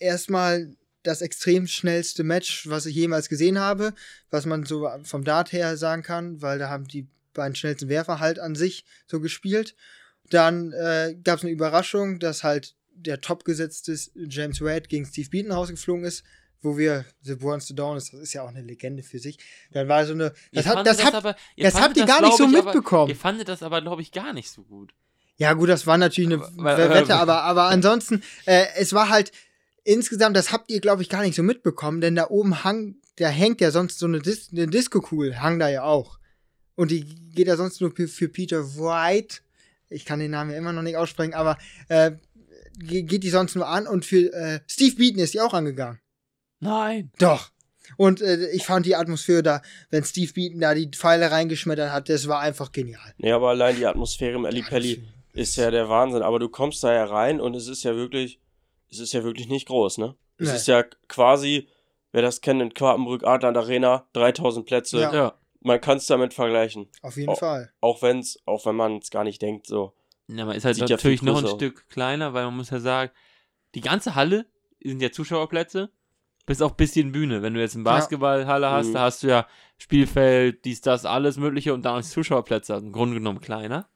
erstmal 0.00 0.74
das 1.06 1.22
extrem 1.22 1.66
schnellste 1.66 2.24
Match, 2.24 2.68
was 2.68 2.86
ich 2.86 2.94
jemals 2.94 3.28
gesehen 3.28 3.58
habe, 3.58 3.94
was 4.30 4.46
man 4.46 4.64
so 4.64 4.88
vom 5.04 5.24
Dart 5.24 5.52
her 5.52 5.76
sagen 5.76 6.02
kann, 6.02 6.42
weil 6.42 6.58
da 6.58 6.68
haben 6.68 6.86
die 6.88 7.06
beiden 7.34 7.54
schnellsten 7.54 7.88
Werfer 7.88 8.18
halt 8.20 8.38
an 8.38 8.54
sich 8.54 8.84
so 9.06 9.20
gespielt. 9.20 9.74
Dann 10.30 10.72
äh, 10.72 11.14
gab 11.22 11.38
es 11.38 11.44
eine 11.44 11.52
Überraschung, 11.52 12.18
dass 12.18 12.42
halt 12.42 12.74
der 12.94 13.20
topgesetzte 13.20 13.96
James 14.28 14.60
Wade 14.60 14.88
gegen 14.88 15.04
Steve 15.06 15.28
Beaton 15.28 15.52
rausgeflogen 15.52 16.04
ist, 16.04 16.24
wo 16.62 16.76
wir 16.78 17.04
The 17.22 17.34
Burns 17.36 17.66
to 17.66 17.74
Dawn 17.74 17.96
ist, 17.98 18.12
das 18.12 18.20
ist 18.20 18.32
ja 18.32 18.42
auch 18.42 18.48
eine 18.48 18.62
Legende 18.62 19.02
für 19.02 19.18
sich. 19.18 19.38
Dann 19.70 19.86
war 19.88 20.04
so 20.06 20.14
eine, 20.14 20.32
Ihr 20.50 20.62
das, 20.62 20.66
hat, 20.66 20.74
fandet 20.74 20.98
das, 20.98 21.04
hat, 21.04 21.14
aber, 21.14 21.36
das 21.58 21.80
habt 21.80 21.96
ihr 21.96 22.06
das, 22.06 22.16
gar 22.16 22.26
nicht 22.26 22.36
so 22.38 22.44
ich, 22.48 22.56
aber- 22.56 22.64
mitbekommen. 22.64 23.08
Ihr 23.10 23.16
fandet 23.16 23.48
das 23.48 23.62
aber, 23.62 23.82
glaube 23.82 24.02
ich, 24.02 24.10
gar 24.10 24.32
nicht 24.32 24.50
so 24.50 24.62
gut. 24.62 24.92
Ja, 25.36 25.52
gut, 25.52 25.68
das 25.68 25.86
war 25.86 25.98
natürlich 25.98 26.32
eine 26.32 26.42
Aber- 26.42 26.78
Wette, 26.78 27.14
aber- 27.14 27.42
aber, 27.42 27.42
aber 27.42 27.64
ansonsten, 27.66 28.22
äh, 28.46 28.64
es 28.76 28.94
war 28.94 29.10
halt 29.10 29.30
insgesamt, 29.86 30.36
das 30.36 30.52
habt 30.52 30.70
ihr, 30.70 30.80
glaube 30.80 31.02
ich, 31.02 31.08
gar 31.08 31.22
nicht 31.22 31.36
so 31.36 31.42
mitbekommen, 31.42 32.00
denn 32.00 32.14
da 32.14 32.28
oben 32.28 32.64
hang, 32.64 32.96
da 33.16 33.28
hängt 33.28 33.60
ja 33.60 33.70
sonst 33.70 33.98
so 33.98 34.06
eine, 34.06 34.18
Dis 34.20 34.50
eine 34.52 34.66
Disco-Kugel, 34.66 35.40
hang 35.40 35.58
da 35.58 35.68
ja 35.68 35.84
auch. 35.84 36.18
Und 36.74 36.90
die 36.90 37.04
geht 37.34 37.46
ja 37.46 37.56
sonst 37.56 37.80
nur 37.80 37.92
für, 37.94 38.28
Peter 38.28 38.76
White. 38.76 39.38
Ich 39.88 40.04
kann 40.04 40.18
den 40.18 40.32
Namen 40.32 40.50
ja 40.50 40.58
immer 40.58 40.72
noch 40.72 40.82
nicht 40.82 40.96
aussprechen, 40.96 41.32
aber 41.32 41.56
äh, 41.88 42.12
ge- 42.78 43.02
geht 43.02 43.22
die 43.22 43.30
sonst 43.30 43.54
nur 43.54 43.66
an 43.66 43.86
und 43.86 44.04
für 44.04 44.32
äh, 44.32 44.60
Steve 44.66 44.96
Beaton 44.96 45.20
ist 45.20 45.32
die 45.32 45.40
auch 45.40 45.54
angegangen. 45.54 46.00
Nein. 46.60 47.10
Doch. 47.18 47.50
Und 47.96 48.20
äh, 48.20 48.50
ich 48.50 48.64
fand 48.64 48.84
die 48.84 48.96
Atmosphäre 48.96 49.42
da, 49.42 49.62
wenn 49.90 50.04
Steve 50.04 50.32
Beaton 50.32 50.60
da 50.60 50.74
die 50.74 50.90
Pfeile 50.90 51.30
reingeschmettert 51.30 51.92
hat, 51.92 52.08
das 52.08 52.26
war 52.28 52.40
einfach 52.40 52.72
genial. 52.72 53.14
Nee, 53.18 53.32
aber 53.32 53.50
allein 53.50 53.76
die 53.76 53.86
Atmosphäre 53.86 54.34
im 54.34 54.44
Ali 54.44 54.62
Pelli 54.62 55.02
ist 55.32 55.56
ja 55.56 55.70
der 55.70 55.88
Wahnsinn. 55.88 56.22
Aber 56.22 56.38
du 56.38 56.48
kommst 56.48 56.82
da 56.82 56.92
ja 56.92 57.04
rein 57.04 57.40
und 57.40 57.54
es 57.54 57.68
ist 57.68 57.84
ja 57.84 57.94
wirklich, 57.94 58.40
es 58.90 58.98
ist 59.00 59.12
ja 59.12 59.24
wirklich 59.24 59.48
nicht 59.48 59.66
groß, 59.68 59.98
ne? 59.98 60.16
Es 60.38 60.48
Nee. 60.50 60.56
ist 60.56 60.66
ja 60.68 60.82
quasi, 61.08 61.68
wer 62.12 62.22
das 62.22 62.40
kennt, 62.40 62.60
in 62.62 62.74
Quartenbrück 62.74 63.24
Adland 63.24 63.56
Arena, 63.56 64.06
3000 64.12 64.66
Plätze. 64.66 65.00
Ja. 65.00 65.14
Ja. 65.14 65.34
Man 65.60 65.80
kann 65.80 65.96
es 65.98 66.06
damit 66.06 66.34
vergleichen. 66.34 66.88
Auf 67.02 67.16
jeden 67.16 67.30
Oh. 67.30 67.34
Fall. 67.34 67.72
Auch 67.80 68.02
wenn's, 68.02 68.38
auch 68.46 68.66
wenn 68.66 68.76
man 68.76 68.98
es 68.98 69.10
gar 69.10 69.24
nicht 69.24 69.42
denkt, 69.42 69.66
so. 69.66 69.94
Ja, 70.28 70.44
man 70.44 70.56
ist 70.56 70.64
halt 70.64 70.76
Sieht 70.76 70.88
ja 70.88 70.96
natürlich 70.96 71.20
viel 71.20 71.28
noch 71.28 71.38
ein 71.38 71.44
aus. 71.44 71.52
Stück 71.52 71.88
kleiner, 71.88 72.34
weil 72.34 72.44
man 72.44 72.56
muss 72.56 72.70
ja 72.70 72.80
sagen, 72.80 73.10
die 73.74 73.80
ganze 73.80 74.14
Halle 74.14 74.46
sind 74.82 75.00
ja 75.02 75.10
Zuschauerplätze, 75.10 75.90
bis 76.46 76.62
auf 76.62 76.76
bisschen 76.76 77.10
Bühne. 77.12 77.42
Wenn 77.42 77.54
du 77.54 77.60
jetzt 77.60 77.74
eine 77.74 77.84
Basketballhalle 77.84 78.70
hast, 78.70 78.88
Mhm. 78.88 78.92
da 78.94 79.00
hast 79.02 79.22
du 79.22 79.28
ja 79.28 79.46
Spielfeld, 79.78 80.64
dies, 80.64 80.80
das, 80.80 81.04
alles 81.04 81.36
Mögliche 81.36 81.74
und 81.74 81.82
dann 81.82 81.98
ist 82.00 82.10
Zuschauerplätze, 82.12 82.74
also 82.74 82.86
im 82.86 82.92
Grunde 82.92 83.14
genommen 83.14 83.40
kleiner. 83.40 83.88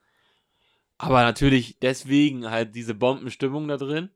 Aber 0.99 1.23
natürlich 1.23 1.79
deswegen 1.81 2.51
halt 2.51 2.75
diese 2.75 2.95
Bombenstimmung 2.95 3.69
da 3.69 3.77
drin. 3.77 4.11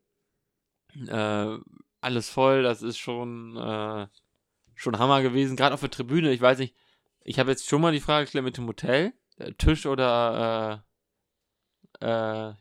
Äh, 1.09 1.59
alles 2.01 2.29
voll, 2.29 2.63
das 2.63 2.83
ist 2.83 2.99
schon, 2.99 3.57
äh, 3.57 4.07
schon 4.75 4.99
Hammer 4.99 5.23
gewesen. 5.23 5.57
Gerade 5.57 5.75
auf 5.75 5.81
der 5.81 5.91
Tribüne, 5.91 6.33
ich 6.33 6.41
weiß 6.41 6.59
nicht, 6.59 6.75
ich 7.25 7.39
habe 7.39 7.51
jetzt 7.51 7.67
schon 7.69 7.81
mal 7.81 7.93
die 7.93 8.01
Frage 8.01 8.27
geklärt 8.27 8.45
mit 8.45 8.57
dem 8.57 8.67
Hotel, 8.67 9.13
äh, 9.39 9.53
Tisch 9.53 9.87
oder 9.87 10.85
äh, 12.01 12.07
äh, 12.07 12.53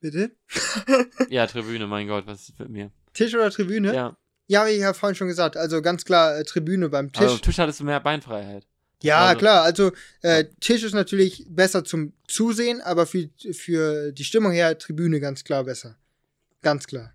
Bitte? 0.00 0.30
Ja, 1.30 1.46
Tribüne, 1.46 1.86
mein 1.86 2.06
Gott, 2.06 2.26
was 2.26 2.48
ist 2.48 2.58
mit 2.58 2.68
mir? 2.68 2.90
Tisch 3.14 3.34
oder 3.34 3.50
Tribüne? 3.50 3.94
Ja, 3.94 4.16
Ja, 4.46 4.60
habe 4.60 4.70
ich 4.72 4.78
ja 4.80 4.92
vorhin 4.92 5.16
schon 5.16 5.28
gesagt. 5.28 5.56
Also 5.56 5.80
ganz 5.82 6.04
klar 6.04 6.38
äh, 6.38 6.44
Tribüne 6.44 6.88
beim 6.90 7.10
Tisch. 7.12 7.26
am 7.30 7.40
Tisch 7.40 7.58
hattest 7.58 7.80
du 7.80 7.84
mehr 7.84 8.00
Beinfreiheit. 8.00 8.66
ja, 9.02 9.24
also- 9.26 9.38
klar. 9.38 9.62
Also 9.62 9.92
äh, 10.22 10.44
Tisch 10.60 10.82
ist 10.82 10.92
natürlich 10.94 11.46
besser 11.48 11.82
zum 11.84 12.12
Zusehen, 12.28 12.80
aber 12.82 13.06
für, 13.06 13.30
für 13.52 14.12
die 14.12 14.24
Stimmung 14.24 14.52
her 14.52 14.76
Tribüne 14.78 15.18
ganz 15.18 15.42
klar 15.44 15.64
besser. 15.64 15.96
Ganz 16.66 16.86
klar. 16.88 17.12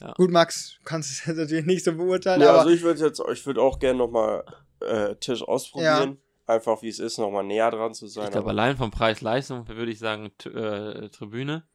Ja. 0.00 0.12
Gut, 0.12 0.30
Max, 0.30 0.76
du 0.78 0.84
kannst 0.84 1.10
es 1.10 1.24
jetzt 1.24 1.36
natürlich 1.38 1.64
nicht 1.64 1.84
so 1.84 1.94
beurteilen, 1.96 2.42
Ja, 2.42 2.50
aber 2.50 2.58
also 2.60 2.70
ich 2.70 2.82
würde 2.82 3.00
jetzt, 3.02 3.22
ich 3.32 3.46
würde 3.46 3.62
auch 3.62 3.78
gerne 3.78 3.98
nochmal 3.98 4.44
äh, 4.80 5.14
Tisch 5.16 5.42
ausprobieren. 5.42 6.18
Einfach 6.46 6.82
wie 6.82 6.88
es 6.88 6.98
ist, 6.98 7.16
nochmal 7.16 7.44
näher 7.44 7.70
dran 7.70 7.94
zu 7.94 8.06
sein. 8.08 8.24
Ich 8.26 8.30
glaube, 8.32 8.50
aber- 8.50 8.60
allein 8.60 8.76
vom 8.76 8.90
Preis-Leistung 8.90 9.66
würde 9.68 9.90
ich 9.90 9.98
sagen 10.00 10.32
t- 10.36 10.50
äh, 10.50 11.08
Tribüne, 11.08 11.66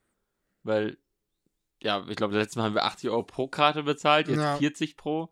weil, 0.62 0.98
ja, 1.82 2.04
ich 2.08 2.14
glaube, 2.16 2.36
letztes 2.36 2.54
Mal 2.56 2.64
haben 2.64 2.74
wir 2.74 2.84
80 2.84 3.10
Euro 3.10 3.24
pro 3.24 3.48
Karte 3.48 3.82
bezahlt, 3.82 4.28
jetzt 4.28 4.38
Ja. 4.38 4.56
40 4.56 4.96
pro 4.96 5.30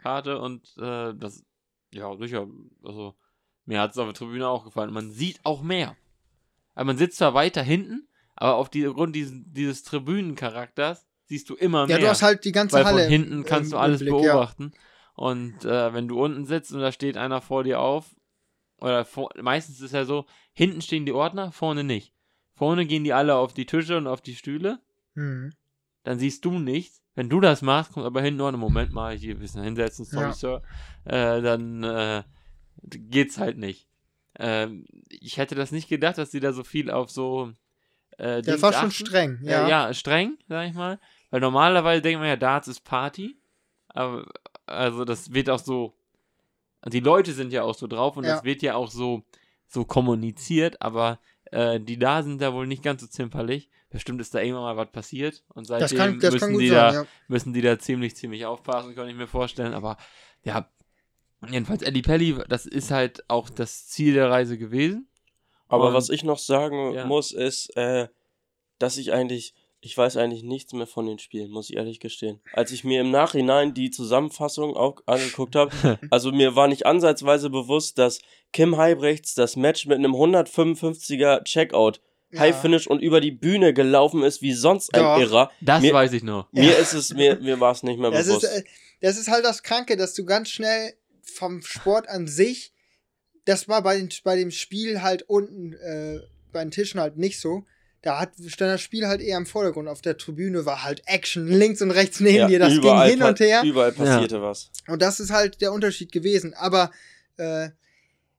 Karte 0.00 0.40
und 0.40 0.66
äh, 0.78 1.14
das, 1.14 1.44
ja, 1.92 2.16
sicher, 2.16 2.48
also 2.82 3.14
mir 3.66 3.80
hat 3.80 3.92
es 3.92 3.98
auf 3.98 4.06
der 4.06 4.14
Tribüne 4.14 4.48
auch 4.48 4.64
gefallen. 4.64 4.92
Man 4.92 5.12
sieht 5.12 5.38
auch 5.44 5.62
mehr. 5.62 5.96
Also 6.74 6.86
man 6.86 6.96
sitzt 6.96 7.18
zwar 7.18 7.34
weiter 7.34 7.62
hinten, 7.62 8.07
aber 8.40 8.54
auf 8.56 8.68
die, 8.70 8.82
Grund 8.82 9.14
dieses, 9.16 9.32
dieses 9.46 9.82
Tribünencharakters 9.82 11.06
siehst 11.26 11.48
du 11.50 11.54
immer 11.56 11.86
mehr. 11.86 11.96
ja, 11.96 12.02
du 12.02 12.08
hast 12.08 12.22
halt 12.22 12.44
die 12.44 12.52
ganze 12.52 12.76
weil 12.76 12.84
Halle. 12.84 13.02
von 13.02 13.10
hinten 13.10 13.32
im- 13.32 13.44
kannst 13.44 13.72
du 13.72 13.76
im 13.76 13.82
alles 13.82 14.00
Blick, 14.00 14.12
ja. 14.14 14.32
beobachten. 14.32 14.72
Und 15.14 15.64
äh, 15.64 15.92
wenn 15.92 16.06
du 16.08 16.22
unten 16.22 16.44
sitzt 16.46 16.72
und 16.72 16.80
da 16.80 16.92
steht 16.92 17.16
einer 17.16 17.40
vor 17.40 17.64
dir 17.64 17.80
auf, 17.80 18.14
oder 18.80 19.04
vor, 19.04 19.30
meistens 19.42 19.80
ist 19.80 19.92
ja 19.92 20.04
so, 20.04 20.26
hinten 20.52 20.80
stehen 20.80 21.04
die 21.06 21.12
Ordner, 21.12 21.50
vorne 21.52 21.82
nicht. 21.84 22.12
Vorne 22.54 22.86
gehen 22.86 23.02
die 23.04 23.12
alle 23.12 23.34
auf 23.34 23.52
die 23.52 23.66
Tische 23.66 23.96
und 23.96 24.06
auf 24.06 24.20
die 24.20 24.36
Stühle, 24.36 24.80
Mhm. 25.14 25.52
dann 26.04 26.18
siehst 26.20 26.44
du 26.44 26.58
nichts. 26.58 27.02
Wenn 27.16 27.28
du 27.28 27.40
das 27.40 27.62
machst, 27.62 27.92
kommt 27.92 28.06
aber 28.06 28.22
hinten 28.22 28.38
noch 28.38 28.46
einen 28.46 28.60
Moment 28.60 28.92
mal 28.92 29.16
hier 29.16 29.34
ein 29.34 29.40
bisschen 29.40 29.64
hinsetzen, 29.64 30.04
sorry, 30.04 30.26
Ja. 30.26 30.32
Sir, 30.32 30.62
äh, 31.04 31.42
dann 31.42 31.82
äh, 31.82 32.22
geht's 32.84 33.38
halt 33.38 33.58
nicht. 33.58 33.88
Ähm, 34.38 34.84
ich 35.08 35.36
hätte 35.36 35.56
das 35.56 35.72
nicht 35.72 35.88
gedacht, 35.88 36.16
dass 36.18 36.30
die 36.30 36.38
da 36.38 36.52
so 36.52 36.62
viel 36.62 36.90
auf 36.92 37.10
so 37.10 37.50
äh, 38.18 38.42
Das 38.42 38.46
Dings 38.46 38.62
war 38.62 38.72
schon 38.72 38.80
achten. 38.82 38.90
streng, 39.06 39.38
Ja. 39.42 39.62
ja. 39.62 39.68
ja, 39.88 39.94
streng, 39.94 40.36
sag 40.48 40.68
ich 40.68 40.74
mal. 40.74 40.98
Weil 41.30 41.40
normalerweise 41.40 42.02
denkt 42.02 42.20
man 42.20 42.28
ja, 42.28 42.36
Darts 42.36 42.68
ist 42.68 42.84
Party. 42.84 43.36
Aber 43.88 44.26
also 44.66 45.04
das 45.04 45.32
wird 45.32 45.48
auch 45.50 45.58
so. 45.58 45.94
Die 46.86 47.00
Leute 47.00 47.32
sind 47.32 47.52
ja 47.52 47.62
auch 47.64 47.74
so 47.74 47.86
drauf 47.86 48.16
und 48.16 48.24
Ja. 48.24 48.34
das 48.34 48.44
wird 48.44 48.62
ja 48.62 48.74
auch 48.76 48.90
so, 48.90 49.24
so 49.66 49.84
kommuniziert, 49.84 50.80
aber 50.80 51.18
äh, 51.50 51.80
die 51.80 51.98
da 51.98 52.22
sind 52.22 52.40
da 52.40 52.52
wohl 52.52 52.66
nicht 52.66 52.82
ganz 52.82 53.00
so 53.02 53.08
zimperlich. 53.08 53.68
Bestimmt 53.90 54.20
ist 54.20 54.34
da 54.34 54.40
irgendwann 54.40 54.62
mal 54.64 54.76
was 54.76 54.92
passiert 54.92 55.42
und 55.54 55.68
Das 55.68 55.90
seitdem 55.90 55.98
kann, 55.98 56.20
das 56.20 56.34
müssen, 56.34 56.58
die 56.58 56.68
sein, 56.68 56.76
da, 56.76 56.92
ja. 56.92 57.06
müssen 57.26 57.52
die 57.54 57.62
da 57.62 57.78
ziemlich, 57.78 58.14
ziemlich 58.16 58.44
aufpassen, 58.46 58.94
kann 58.94 59.08
ich 59.08 59.16
mir 59.16 59.26
vorstellen. 59.26 59.72
Aber 59.74 59.96
ja, 60.44 60.68
jedenfalls 61.50 61.82
Eddie 61.82 62.02
Pelli, 62.02 62.36
das 62.48 62.66
ist 62.66 62.90
halt 62.90 63.24
auch 63.28 63.48
das 63.50 63.86
Ziel 63.88 64.14
der 64.14 64.30
Reise 64.30 64.56
gewesen. 64.58 65.08
Aber 65.68 65.88
Und- 65.88 65.94
was 65.94 66.08
ich 66.10 66.24
noch 66.24 66.38
sagen 66.38 66.94
Ja. 66.94 67.04
muss, 67.06 67.32
ist, 67.32 67.76
äh, 67.76 68.08
dass 68.78 68.96
ich 68.96 69.12
eigentlich, 69.12 69.54
ich 69.80 69.96
weiß 69.96 70.16
eigentlich 70.16 70.42
nichts 70.42 70.72
mehr 70.72 70.86
von 70.86 71.06
den 71.06 71.18
Spielen, 71.18 71.50
muss 71.50 71.70
ich 71.70 71.76
ehrlich 71.76 72.00
gestehen. 72.00 72.40
Als 72.52 72.72
ich 72.72 72.84
mir 72.84 73.00
im 73.02 73.10
Nachhinein 73.10 73.74
die 73.74 73.90
Zusammenfassung 73.90 74.76
auch 74.76 75.02
angeguckt 75.06 75.54
habe, 75.56 75.70
also 76.10 76.32
mir 76.32 76.56
war 76.56 76.68
nicht 76.68 76.86
ansatzweise 76.86 77.50
bewusst, 77.50 77.98
dass 77.98 78.20
Kim 78.52 78.76
Heibrechts 78.76 79.34
das 79.34 79.56
Match 79.56 79.86
mit 79.86 79.98
einem 79.98 80.14
155er 80.14 81.44
Checkout, 81.44 82.00
Ja. 82.30 82.40
High 82.40 82.60
Finish 82.60 82.86
und 82.86 83.00
über 83.00 83.20
die 83.20 83.30
Bühne 83.30 83.72
gelaufen 83.72 84.22
ist, 84.22 84.42
wie 84.42 84.52
sonst 84.52 84.94
ein 84.94 85.02
Doch. 85.02 85.18
Irrer. 85.18 85.50
Das 85.60 85.80
Mir- 85.82 85.92
weiß 85.94 86.12
ich 86.12 86.22
noch. 86.22 86.46
Mir 86.52 86.76
ist 86.76 86.92
es, 86.92 87.12
mir, 87.14 87.36
mir 87.40 87.58
war 87.60 87.72
es 87.72 87.82
nicht 87.82 87.98
mehr 87.98 88.10
Das 88.10 88.26
bewusst. 88.26 88.44
ist, 88.44 88.50
äh, 88.50 88.64
das 89.00 89.16
ist 89.18 89.28
halt 89.28 89.44
das 89.44 89.62
Kranke, 89.62 89.96
dass 89.96 90.12
du 90.14 90.24
ganz 90.24 90.50
schnell 90.50 90.92
vom 91.22 91.62
Sport 91.62 92.08
an 92.08 92.26
sich, 92.26 92.72
das 93.48 93.66
war 93.66 93.82
bei, 93.82 93.96
den, 93.96 94.10
bei 94.24 94.36
dem 94.36 94.50
Spiel 94.50 95.00
halt 95.00 95.22
unten, 95.22 95.72
äh, 95.72 96.20
bei 96.52 96.62
den 96.62 96.70
Tischen 96.70 97.00
halt 97.00 97.16
nicht 97.16 97.40
so. 97.40 97.64
Da 98.02 98.20
hat, 98.20 98.32
stand 98.46 98.72
das 98.74 98.82
Spiel 98.82 99.06
halt 99.06 99.22
eher 99.22 99.38
im 99.38 99.46
Vordergrund. 99.46 99.88
Auf 99.88 100.02
der 100.02 100.18
Tribüne 100.18 100.66
war 100.66 100.84
halt 100.84 101.02
Action 101.06 101.48
links 101.48 101.80
und 101.80 101.90
rechts 101.90 102.20
neben 102.20 102.48
dir. 102.48 102.58
Das 102.58 102.78
ging 102.78 103.02
hin 103.04 103.22
und 103.22 103.40
her. 103.40 103.62
Überall 103.64 103.92
passierte 103.92 104.42
was. 104.42 104.70
Und 104.86 105.00
das 105.00 105.18
ist 105.18 105.30
halt 105.30 105.62
der 105.62 105.72
Unterschied 105.72 106.12
gewesen. 106.12 106.52
Aber 106.54 106.92
äh, 107.38 107.70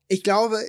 ich 0.08 0.24
glaube, 0.24 0.60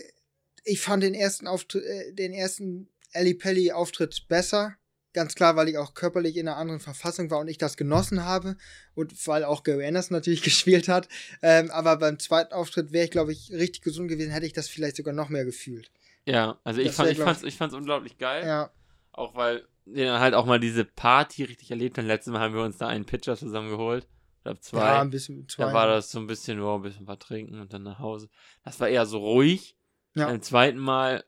ich 0.64 0.80
fand 0.80 1.02
den 1.02 1.14
ersten 1.14 1.46
Auftritt, 1.46 1.84
äh, 1.84 2.12
den 2.14 2.32
ersten 2.32 2.88
Ali 3.12 3.34
Pelli 3.34 3.72
Auftritt 3.72 4.26
besser. 4.28 4.74
Ganz 5.12 5.34
klar, 5.34 5.56
weil 5.56 5.68
ich 5.68 5.76
auch 5.76 5.94
körperlich 5.94 6.36
in 6.36 6.46
einer 6.46 6.56
anderen 6.56 6.80
Verfassung 6.80 7.30
war 7.30 7.40
und 7.40 7.48
ich 7.48 7.58
das 7.58 7.76
genossen 7.76 8.24
habe. 8.24 8.56
Und 8.94 9.26
weil 9.26 9.44
auch 9.44 9.64
Gary 9.64 9.86
Anderson 9.86 10.16
natürlich 10.16 10.42
gespielt 10.44 10.88
hat. 10.88 11.08
Ähm, 11.42 11.70
aber 11.70 11.96
beim 11.96 12.18
zweiten 12.18 12.52
Auftritt 12.52 12.92
wäre 12.92 13.04
ich, 13.04 13.10
glaube 13.10 13.32
ich, 13.32 13.50
richtig 13.50 13.82
gesund 13.82 14.08
gewesen, 14.08 14.30
hätte 14.30 14.46
ich 14.46 14.52
das 14.52 14.68
vielleicht 14.68 14.96
sogar 14.96 15.14
noch 15.14 15.28
mehr 15.28 15.44
gefühlt. 15.44 15.90
Ja, 16.26 16.60
also 16.64 16.80
ich, 16.80 16.92
fand, 16.92 17.10
ich, 17.10 17.18
fand's, 17.18 17.42
ich 17.42 17.56
fand's 17.56 17.74
unglaublich 17.74 18.18
geil. 18.18 18.46
Ja, 18.46 18.70
Auch 19.12 19.34
weil 19.34 19.66
wir 19.84 20.06
dann 20.06 20.20
halt 20.20 20.34
auch 20.34 20.46
mal 20.46 20.60
diese 20.60 20.84
Party 20.84 21.44
richtig 21.44 21.70
erlebt 21.70 21.98
haben. 21.98 22.06
Letztes 22.06 22.32
Mal 22.32 22.40
haben 22.40 22.54
wir 22.54 22.62
uns 22.62 22.78
da 22.78 22.86
einen 22.86 23.04
Pitcher 23.04 23.36
zusammen 23.36 23.70
geholt. 23.70 24.06
Ich 24.38 24.44
glaube 24.44 24.60
zwei. 24.60 24.78
ja 24.78 25.00
ein 25.00 25.10
bisschen 25.10 25.48
zwei. 25.48 25.64
da 25.64 25.72
war 25.72 25.86
das 25.86 26.10
so 26.10 26.18
ein 26.18 26.26
bisschen, 26.26 26.60
oh, 26.60 26.76
ein 26.76 26.82
bisschen 26.82 27.06
was 27.06 27.18
trinken 27.18 27.60
und 27.60 27.72
dann 27.72 27.82
nach 27.82 27.98
Hause. 27.98 28.28
Das 28.64 28.78
war 28.80 28.88
eher 28.88 29.06
so 29.06 29.18
ruhig. 29.18 29.76
Ja. 30.14 30.26
Beim 30.26 30.42
zweiten 30.42 30.78
Mal, 30.78 31.24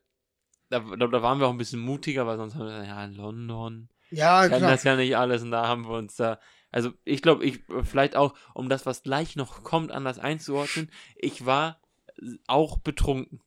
da, 0.80 1.06
da, 1.06 1.22
waren 1.22 1.38
wir 1.38 1.46
auch 1.46 1.52
ein 1.52 1.58
bisschen 1.58 1.80
mutiger, 1.80 2.26
weil 2.26 2.36
sonst 2.36 2.54
haben 2.54 2.66
wir 2.66 2.80
gesagt, 2.80 2.88
ja, 2.88 3.04
London. 3.04 3.88
ja, 4.10 4.48
kann 4.48 4.58
klar. 4.58 4.70
das 4.70 4.84
ja 4.84 4.96
nicht 4.96 5.16
alles 5.16 5.42
und 5.42 5.50
da 5.50 5.68
haben 5.68 5.86
wir 5.86 5.96
uns 5.96 6.16
da. 6.16 6.38
Also 6.70 6.92
ich 7.04 7.20
glaube, 7.20 7.44
ich 7.44 7.60
vielleicht 7.82 8.16
auch, 8.16 8.34
um 8.54 8.68
das, 8.68 8.86
was 8.86 9.02
gleich 9.02 9.36
noch 9.36 9.62
kommt, 9.62 9.92
anders 9.92 10.18
einzuordnen, 10.18 10.90
ich 11.16 11.44
war 11.44 11.78
auch 12.46 12.78
betrunken. 12.78 13.40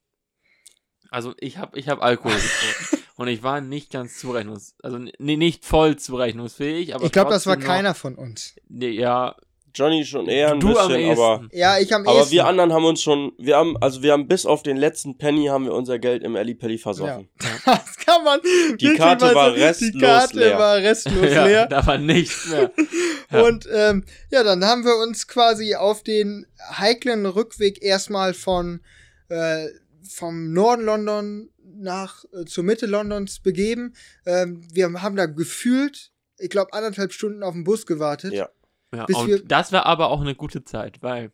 Also 1.09 1.33
ich 1.39 1.57
habe 1.57 1.77
ich 1.79 1.89
hab 1.89 2.03
Alkohol 2.03 2.35
getrunken. 2.35 3.05
und 3.15 3.27
ich 3.27 3.41
war 3.41 3.61
nicht 3.61 3.91
ganz 3.91 4.19
zurechnungs... 4.19 4.75
Also 4.83 4.99
nee, 4.99 5.37
nicht 5.37 5.65
voll 5.65 5.95
zurechnungsfähig, 5.95 6.93
aber 6.93 7.05
ich 7.05 7.11
glaube, 7.11 7.31
das 7.31 7.47
war 7.47 7.55
noch- 7.55 7.65
keiner 7.65 7.95
von 7.95 8.15
uns. 8.15 8.55
Nee, 8.67 8.89
ja, 8.89 9.35
Johnny 9.75 10.05
schon 10.05 10.27
eher 10.27 10.53
ein 10.53 10.59
du 10.59 10.77
am 10.77 10.87
bisschen, 10.87 11.11
aber. 11.11 11.47
Ja, 11.51 11.77
ich 11.77 11.93
am 11.93 12.07
Aber 12.07 12.19
ehesten. 12.19 12.31
wir 12.31 12.45
anderen 12.47 12.73
haben 12.73 12.85
uns 12.85 13.01
schon, 13.01 13.33
wir 13.37 13.57
haben, 13.57 13.75
also 13.77 14.01
wir 14.01 14.13
haben 14.13 14.27
bis 14.27 14.45
auf 14.45 14.63
den 14.63 14.77
letzten 14.77 15.17
Penny 15.17 15.45
haben 15.47 15.65
wir 15.65 15.73
unser 15.73 15.99
Geld 15.99 16.23
im 16.23 16.35
Ali 16.35 16.55
Pelli 16.55 16.77
versoffen. 16.77 17.29
Das 17.65 17.97
kann 17.97 18.23
man. 18.23 18.39
wirklich 18.43 18.97
Karte 18.97 19.33
war 19.33 19.51
Die 19.53 19.61
restlos 19.61 20.01
Karte 20.01 20.37
leer. 20.37 20.59
war 20.59 20.77
restlos 20.77 21.31
ja, 21.33 21.45
leer. 21.45 21.67
da 21.67 21.85
war 21.85 21.97
nichts 21.97 22.47
mehr. 22.49 22.71
Ja. 23.31 23.41
Und 23.41 23.67
ähm, 23.73 24.05
ja, 24.29 24.43
dann 24.43 24.63
haben 24.63 24.85
wir 24.85 24.95
uns 24.97 25.27
quasi 25.27 25.73
auf 25.73 26.03
den 26.03 26.45
heiklen 26.77 27.25
Rückweg 27.25 27.81
erstmal 27.81 28.35
von 28.35 28.81
äh, 29.29 29.65
vom 30.07 30.53
Norden 30.53 30.83
London 30.85 31.49
nach 31.75 32.23
äh, 32.39 32.45
zur 32.45 32.63
Mitte 32.63 32.85
Londons 32.85 33.39
begeben. 33.39 33.95
Ähm, 34.27 34.61
wir 34.71 35.01
haben 35.01 35.15
da 35.15 35.25
gefühlt, 35.25 36.11
ich 36.37 36.49
glaube, 36.51 36.71
anderthalb 36.73 37.13
Stunden 37.13 37.41
auf 37.41 37.53
den 37.55 37.63
Bus 37.63 37.87
gewartet. 37.87 38.31
Ja. 38.33 38.47
Ja, 38.93 39.05
Bis 39.05 39.15
und 39.17 39.27
wir- 39.27 39.43
das 39.45 39.71
war 39.71 39.85
aber 39.85 40.09
auch 40.09 40.21
eine 40.21 40.35
gute 40.35 40.63
Zeit, 40.63 41.01
weil 41.01 41.31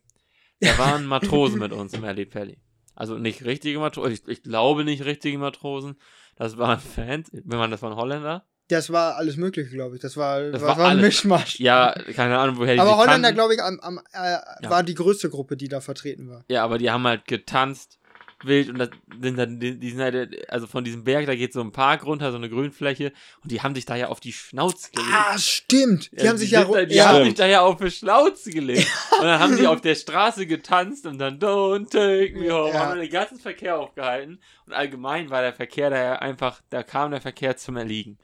da 0.59 0.77
waren 0.77 1.05
Matrosen 1.05 1.59
mit 1.59 1.71
uns 1.73 1.93
im 1.93 2.03
Elite 2.03 2.29
Pelli. 2.31 2.61
Also 2.95 3.17
nicht 3.17 3.45
richtige 3.45 3.79
Matrosen, 3.79 4.11
ich, 4.13 4.27
ich 4.27 4.43
glaube 4.43 4.83
nicht 4.83 5.05
richtige 5.05 5.37
Matrosen. 5.37 5.95
Das 6.35 6.57
waren 6.57 6.79
Fans, 6.79 7.29
wenn 7.31 7.57
man 7.59 7.71
das 7.71 7.81
waren 7.81 7.95
Holländer. 7.95 8.45
Das 8.67 8.89
war 8.91 9.15
alles 9.17 9.35
möglich, 9.37 9.69
glaube 9.69 9.95
ich. 9.95 10.01
Das 10.01 10.15
war, 10.17 10.41
Das 10.51 10.61
war, 10.61 10.77
war 10.77 10.89
ein. 10.89 11.01
Mischmasch. 11.01 11.59
Ja, 11.59 11.93
keine 12.15 12.37
Ahnung, 12.37 12.57
woher 12.57 12.75
die 12.75 12.79
Aber 12.79 12.95
Holländer, 12.97 13.33
glaube 13.33 13.53
ich, 13.55 13.61
am, 13.61 13.79
am, 13.81 13.99
äh, 14.13 14.37
war 14.69 14.81
die 14.83 14.93
größte 14.93 15.29
Gruppe, 15.29 15.57
die 15.57 15.67
da 15.67 15.81
vertreten 15.81 16.29
war. 16.29 16.45
Ja, 16.47 16.63
aber 16.63 16.77
die 16.77 16.89
haben 16.89 17.05
halt 17.05 17.25
getanzt, 17.25 17.99
wild 18.45 18.69
und 18.69 18.79
das 18.79 18.89
sind 19.21 19.37
dann, 19.37 19.59
die, 19.59 19.77
die 19.77 19.89
sind 19.91 20.01
halt, 20.01 20.49
also 20.49 20.67
von 20.67 20.83
diesem 20.83 21.03
Berg, 21.03 21.25
da 21.25 21.35
geht 21.35 21.53
so 21.53 21.61
ein 21.61 21.71
Park 21.71 22.05
runter, 22.05 22.31
so 22.31 22.37
eine 22.37 22.49
Grünfläche 22.49 23.11
und 23.43 23.51
die 23.51 23.61
haben 23.61 23.75
sich 23.75 23.85
da 23.85 23.95
ja 23.95 24.07
auf 24.07 24.19
die 24.19 24.33
Schnauze 24.33 24.91
gelegt. 24.91 25.13
Ah, 25.13 25.37
stimmt. 25.37 26.11
Die 26.13 26.27
haben 26.27 26.37
sich 26.37 26.51
ja, 26.51 26.63
da, 26.63 26.85
die 26.85 26.95
ja, 26.95 27.07
haben 27.09 27.25
sich 27.25 27.35
da 27.35 27.45
ja 27.45 27.61
auf 27.61 27.77
die 27.77 27.91
Schnauze 27.91 28.51
gelegt. 28.51 28.87
und 29.19 29.25
dann 29.25 29.39
haben 29.39 29.57
die 29.57 29.67
auf 29.67 29.81
der 29.81 29.95
Straße 29.95 30.45
getanzt 30.45 31.05
und 31.05 31.17
dann 31.17 31.39
Don't 31.39 31.89
take 31.89 32.37
me 32.37 32.51
home. 32.51 32.73
Ja. 32.73 32.79
Haben 32.87 32.99
den 32.99 33.09
ganzen 33.09 33.39
Verkehr 33.39 33.77
aufgehalten. 33.77 34.39
Und 34.65 34.73
allgemein 34.73 35.29
war 35.29 35.41
der 35.41 35.53
Verkehr 35.53 35.89
da 35.89 35.97
ja 35.97 36.15
einfach, 36.19 36.61
da 36.69 36.83
kam 36.83 37.11
der 37.11 37.21
Verkehr 37.21 37.57
zum 37.57 37.77
Erliegen. 37.77 38.17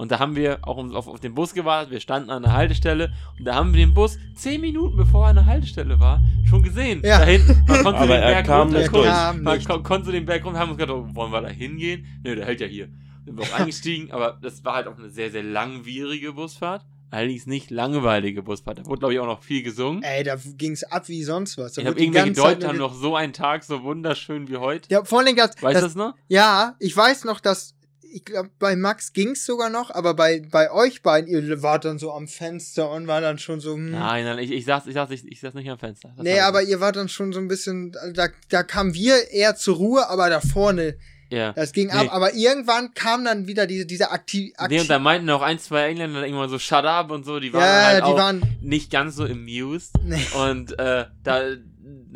Und 0.00 0.10
da 0.10 0.18
haben 0.18 0.34
wir 0.34 0.58
auch 0.62 0.78
auf, 0.94 1.06
auf 1.08 1.20
den 1.20 1.34
Bus 1.34 1.52
gewartet. 1.52 1.90
Wir 1.92 2.00
standen 2.00 2.30
an 2.30 2.42
der 2.42 2.52
Haltestelle 2.54 3.12
und 3.38 3.44
da 3.44 3.54
haben 3.54 3.74
wir 3.74 3.84
den 3.84 3.92
Bus 3.92 4.18
zehn 4.34 4.60
Minuten 4.62 4.96
bevor 4.96 5.24
er 5.26 5.30
an 5.30 5.36
der 5.36 5.44
Haltestelle 5.46 6.00
war 6.00 6.22
schon 6.48 6.62
gesehen. 6.62 7.02
Ja. 7.04 7.18
Da 7.18 7.24
hinten. 7.26 7.62
Man 7.66 7.66
konnte 7.84 7.98
Aber 8.00 8.06
den 8.14 8.22
er 8.22 8.30
Berg 8.32 8.46
kam 8.46 8.60
runter- 8.68 8.78
nicht 8.78 8.90
konnte- 8.90 9.06
durch. 9.08 9.14
Kam 9.16 9.42
Man 9.42 9.56
nicht. 9.58 9.68
kon 9.68 9.82
konnte 9.82 10.12
den 10.12 10.24
Berg 10.24 10.44
runter. 10.44 10.58
Haben 10.58 10.70
uns 10.70 10.78
gedacht, 10.78 10.96
oh, 10.96 11.14
wollen 11.14 11.30
wir 11.32 11.42
da 11.42 11.48
hingehen? 11.48 12.06
Nö, 12.24 12.34
der 12.34 12.46
hält 12.46 12.60
ja 12.62 12.66
hier. 12.66 12.88
Sind 13.26 13.36
wir 13.38 13.44
auch 13.44 13.60
eingestiegen, 13.60 14.10
aber 14.10 14.38
das 14.40 14.64
war 14.64 14.74
halt 14.76 14.86
auch 14.86 14.96
eine 14.98 15.10
sehr, 15.10 15.30
sehr 15.30 15.42
langwierige 15.42 16.32
Busfahrt. 16.32 16.86
Allerdings 17.10 17.46
nicht 17.46 17.70
langweilige 17.70 18.42
Busfahrt. 18.42 18.78
Da 18.78 18.86
wurde, 18.86 19.00
glaube 19.00 19.12
ich, 19.14 19.20
auch 19.20 19.26
noch 19.26 19.42
viel 19.42 19.62
gesungen. 19.62 20.02
Ey, 20.02 20.22
da 20.24 20.36
ging's 20.56 20.82
ab 20.84 21.08
wie 21.08 21.24
sonst 21.24 21.58
was. 21.58 21.74
Da 21.74 21.82
ich 21.82 21.88
habe 21.88 22.00
irgendwelche 22.00 22.26
ganze 22.28 22.40
Zeit 22.40 22.56
Deutsche 22.58 22.68
haben 22.68 22.78
noch 22.78 22.94
so 22.94 23.16
einen 23.16 23.32
Tag 23.32 23.64
so 23.64 23.82
wunderschön 23.82 24.48
wie 24.48 24.56
heute. 24.56 24.88
Ja, 24.90 25.04
vor 25.04 25.18
allem 25.18 25.36
das, 25.36 25.60
Weißt 25.60 25.76
du 25.80 25.84
das 25.84 25.94
noch? 25.96 26.14
Ja, 26.28 26.76
ich 26.78 26.96
weiß 26.96 27.24
noch, 27.24 27.40
dass 27.40 27.74
ich 28.12 28.24
glaube, 28.24 28.50
bei 28.58 28.76
Max 28.76 29.12
ging's 29.12 29.44
sogar 29.46 29.70
noch, 29.70 29.90
aber 29.90 30.14
bei, 30.14 30.42
bei 30.50 30.70
euch 30.70 31.02
beiden, 31.02 31.28
ihr 31.30 31.62
wart 31.62 31.84
dann 31.84 31.98
so 31.98 32.12
am 32.12 32.28
Fenster 32.28 32.90
und 32.90 33.06
war 33.06 33.20
dann 33.20 33.38
schon 33.38 33.60
so, 33.60 33.74
hm. 33.74 33.90
Nein, 33.92 34.24
nein, 34.24 34.38
ich, 34.38 34.50
ich, 34.50 34.64
saß, 34.64 34.86
ich, 34.86 34.94
saß, 34.94 35.10
ich, 35.10 35.26
ich 35.26 35.40
saß 35.40 35.54
nicht 35.54 35.70
am 35.70 35.78
Fenster. 35.78 36.12
Das 36.16 36.24
Nee, 36.24 36.40
aber 36.40 36.62
ich. 36.62 36.68
ihr 36.68 36.80
wart 36.80 36.96
dann 36.96 37.08
schon 37.08 37.32
so 37.32 37.38
ein 37.40 37.48
bisschen, 37.48 37.92
da, 38.14 38.28
da 38.48 38.62
kamen 38.62 38.94
wir 38.94 39.30
eher 39.30 39.56
zur 39.56 39.76
Ruhe, 39.76 40.08
aber 40.08 40.28
da 40.30 40.40
vorne, 40.40 40.96
Ja. 41.30 41.52
das 41.52 41.72
ging 41.72 41.86
Nee. 41.88 41.92
ab. 41.92 42.08
Aber 42.10 42.34
irgendwann 42.34 42.92
kam 42.94 43.24
dann 43.24 43.46
wieder 43.46 43.66
diese, 43.66 43.86
diese 43.86 44.10
Aktiv... 44.10 44.52
Nee, 44.68 44.80
und 44.80 44.90
da 44.90 44.98
meinten 44.98 45.30
auch 45.30 45.42
ein, 45.42 45.58
zwei 45.58 45.88
Engländer 45.88 46.24
irgendwann 46.24 46.50
so, 46.50 46.58
shut 46.58 46.84
up 46.84 47.10
und 47.10 47.24
so, 47.24 47.38
die 47.40 47.52
waren 47.52 47.62
ja, 47.62 47.84
halt 47.86 47.98
die 47.98 48.02
auch 48.04 48.16
waren, 48.16 48.42
nicht 48.60 48.90
ganz 48.90 49.16
so 49.16 49.24
amused. 49.24 49.92
nee. 50.04 50.26
Und 50.48 50.78
äh, 50.78 51.06
da, 51.22 51.42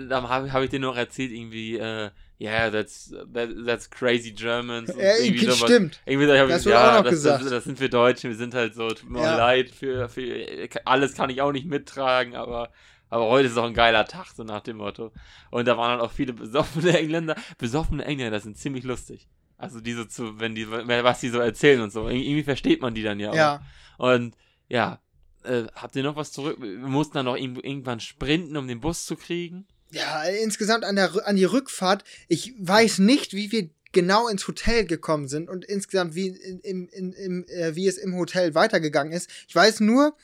da 0.09 0.29
habe 0.29 0.53
hab 0.53 0.63
ich 0.63 0.71
dir 0.71 0.81
noch 0.81 0.97
erzählt, 0.97 1.31
irgendwie, 1.33 1.77
äh, 1.79 2.11
yeah, 2.45 2.71
that's, 2.71 3.13
that, 3.33 3.51
that's 3.67 3.89
crazy 3.91 4.33
Germans. 4.33 4.91
und 4.91 5.01
Ja, 5.01 5.17
irgendwie 5.21 5.45
sowas. 5.47 5.59
stimmt. 5.71 6.01
Irgendwie 6.07 6.27
so, 6.27 6.35
ich 6.35 6.49
Das 6.49 6.67
auch 6.67 6.71
ja, 6.71 6.97
noch 6.97 7.03
das, 7.05 7.11
gesagt. 7.13 7.43
Das, 7.45 7.51
das 7.51 7.65
sind 7.65 7.81
wir 7.81 7.89
Deutschen, 7.89 8.31
wir 8.31 8.37
sind 8.37 8.55
halt 8.55 8.75
so, 8.75 8.89
tut 8.91 9.09
mir 9.11 9.23
Ja. 9.23 9.35
auch 9.35 9.39
leid, 9.39 9.71
für, 9.71 10.09
für 10.09 10.69
alles 10.85 11.15
kann 11.15 11.31
ich 11.31 11.41
auch 11.43 11.53
nicht 11.53 11.67
mittragen, 11.67 12.35
aber, 12.37 12.71
aber 13.11 13.27
heute 13.29 13.49
ist 13.49 13.57
auch 13.59 13.65
ein 13.65 13.75
geiler 13.75 14.05
Tag, 14.07 14.27
so 14.37 14.45
nach 14.45 14.61
dem 14.63 14.77
Motto. 14.79 15.13
Und 15.51 15.67
da 15.67 15.77
waren 15.77 15.99
dann 15.99 16.07
auch 16.07 16.13
viele 16.13 16.33
besoffene 16.33 16.99
Engländer. 16.99 17.37
Besoffene 17.59 18.05
Engländer 18.05 18.41
sind 18.41 18.57
ziemlich 18.59 18.85
lustig. 18.85 19.29
Also 19.57 19.81
diese 19.81 20.09
zu, 20.09 20.41
wenn 20.41 20.55
die, 20.55 20.69
was 20.71 21.21
die 21.21 21.29
so 21.29 21.39
erzählen 21.39 21.81
und 21.81 21.91
so. 21.93 22.09
Irgendwie 22.09 22.43
versteht 22.43 22.83
man 22.83 22.95
die 22.95 23.03
dann 23.03 23.21
ja 23.21 23.31
auch. 23.31 23.35
Ja. 23.35 23.63
Und 23.99 24.35
ja, 24.69 24.99
äh, 25.45 25.65
habt 25.77 25.95
ihr 25.95 26.03
noch 26.03 26.17
was 26.17 26.33
zurück? 26.33 26.57
Wir 26.61 26.77
mussten 26.79 27.15
dann 27.15 27.27
noch 27.27 27.37
irgend- 27.37 27.65
irgendwann 27.65 28.01
sprinten, 28.01 28.57
um 28.57 28.67
den 28.67 28.81
Bus 28.81 29.05
zu 29.07 29.15
kriegen. 29.15 29.67
Ja, 29.95 30.25
insgesamt 30.25 30.85
an, 30.85 30.97
der, 30.97 31.27
an 31.27 31.37
die 31.37 31.45
Rückfahrt, 31.45 32.05
ich 32.29 32.55
weiß 32.59 32.99
nicht, 32.99 33.33
wie 33.33 33.53
wir 33.53 33.69
genau 33.93 34.27
ins 34.29 34.47
Hotel 34.49 34.85
gekommen 34.85 35.29
sind 35.29 35.49
und 35.49 35.65
insgesamt 35.65 36.15
wie, 36.15 36.29
in, 36.29 36.89
in, 36.89 37.13
in, 37.13 37.49
äh, 37.49 37.77
wie 37.77 37.87
es 37.87 37.97
im 37.97 38.17
Hotel 38.17 38.55
weitergegangen 38.55 39.13
ist. 39.13 39.31
Ich 39.47 39.55
weiß 39.55 39.81
nur, 39.81 40.15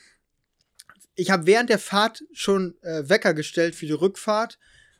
ich 1.15 1.31
habe 1.31 1.45
während 1.45 1.69
der 1.69 1.79
Fahrt 1.79 2.23
schon 2.33 2.75
äh, 2.81 3.07
Wecker 3.07 3.33
gestellt 3.33 3.75
für 3.75 3.85
die 3.85 3.93
Rückfahrt, 3.93 4.59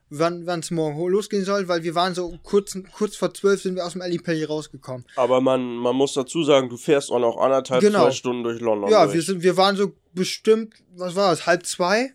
wann 0.10 0.60
es 0.60 0.72
morgen 0.72 1.08
losgehen 1.10 1.46
soll, 1.46 1.68
weil 1.68 1.84
wir 1.84 1.96
waren 1.96 2.14
so 2.14 2.38
kurz, 2.44 2.78
kurz 2.94 3.16
vor 3.16 3.34
zwölf 3.34 3.62
sind 3.62 3.76
wir 3.76 3.86
aus 3.86 3.94
dem 3.94 4.02
Ellipelli 4.02 4.44
rausgekommen. 4.44 5.06
Aber 5.16 5.40
man, 5.40 5.76
man 5.76 5.96
muss 5.96 6.14
dazu 6.14 6.44
sagen, 6.44 6.70
du 6.70 6.78
fährst 6.78 7.12
auch 7.12 7.20
noch 7.20 7.38
anderthalb, 7.38 7.82
Genau. 7.82 8.04
zwei 8.04 8.12
Stunden 8.12 8.44
durch 8.44 8.60
London. 8.60 8.92
ja, 8.92 9.04
durch. 9.06 9.16
wir 9.16 9.22
sind, 9.22 9.42
wir 9.42 9.56
waren 9.58 9.76
so 9.78 9.94
bestimmt, 10.14 10.76
was 10.96 11.16
war 11.16 11.32
es, 11.32 11.46
halb 11.46 11.66
zwei? 11.66 12.14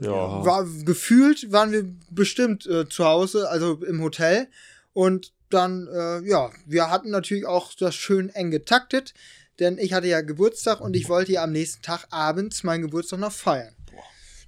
Ja. 0.00 0.06
Ja. 0.10 0.44
war 0.44 0.66
gefühlt 0.84 1.52
waren 1.52 1.72
wir 1.72 1.84
bestimmt 2.10 2.66
äh, 2.66 2.88
zu 2.88 3.04
Hause, 3.04 3.48
also 3.48 3.74
im 3.84 4.02
Hotel. 4.02 4.48
Und 4.92 5.32
dann, 5.50 5.86
äh, 5.86 6.20
ja, 6.28 6.50
wir 6.66 6.90
hatten 6.90 7.10
natürlich 7.10 7.46
auch 7.46 7.72
das 7.74 7.94
schön 7.94 8.28
eng 8.30 8.50
getaktet, 8.50 9.14
denn 9.60 9.78
ich 9.78 9.92
hatte 9.92 10.08
ja 10.08 10.20
Geburtstag 10.20 10.80
und 10.80 10.96
ich 10.96 11.08
wollte 11.08 11.32
ja 11.32 11.44
am 11.44 11.52
nächsten 11.52 11.82
Tag 11.82 12.06
abends 12.10 12.64
meinen 12.64 12.82
Geburtstag 12.82 13.20
noch 13.20 13.32
feiern. 13.32 13.74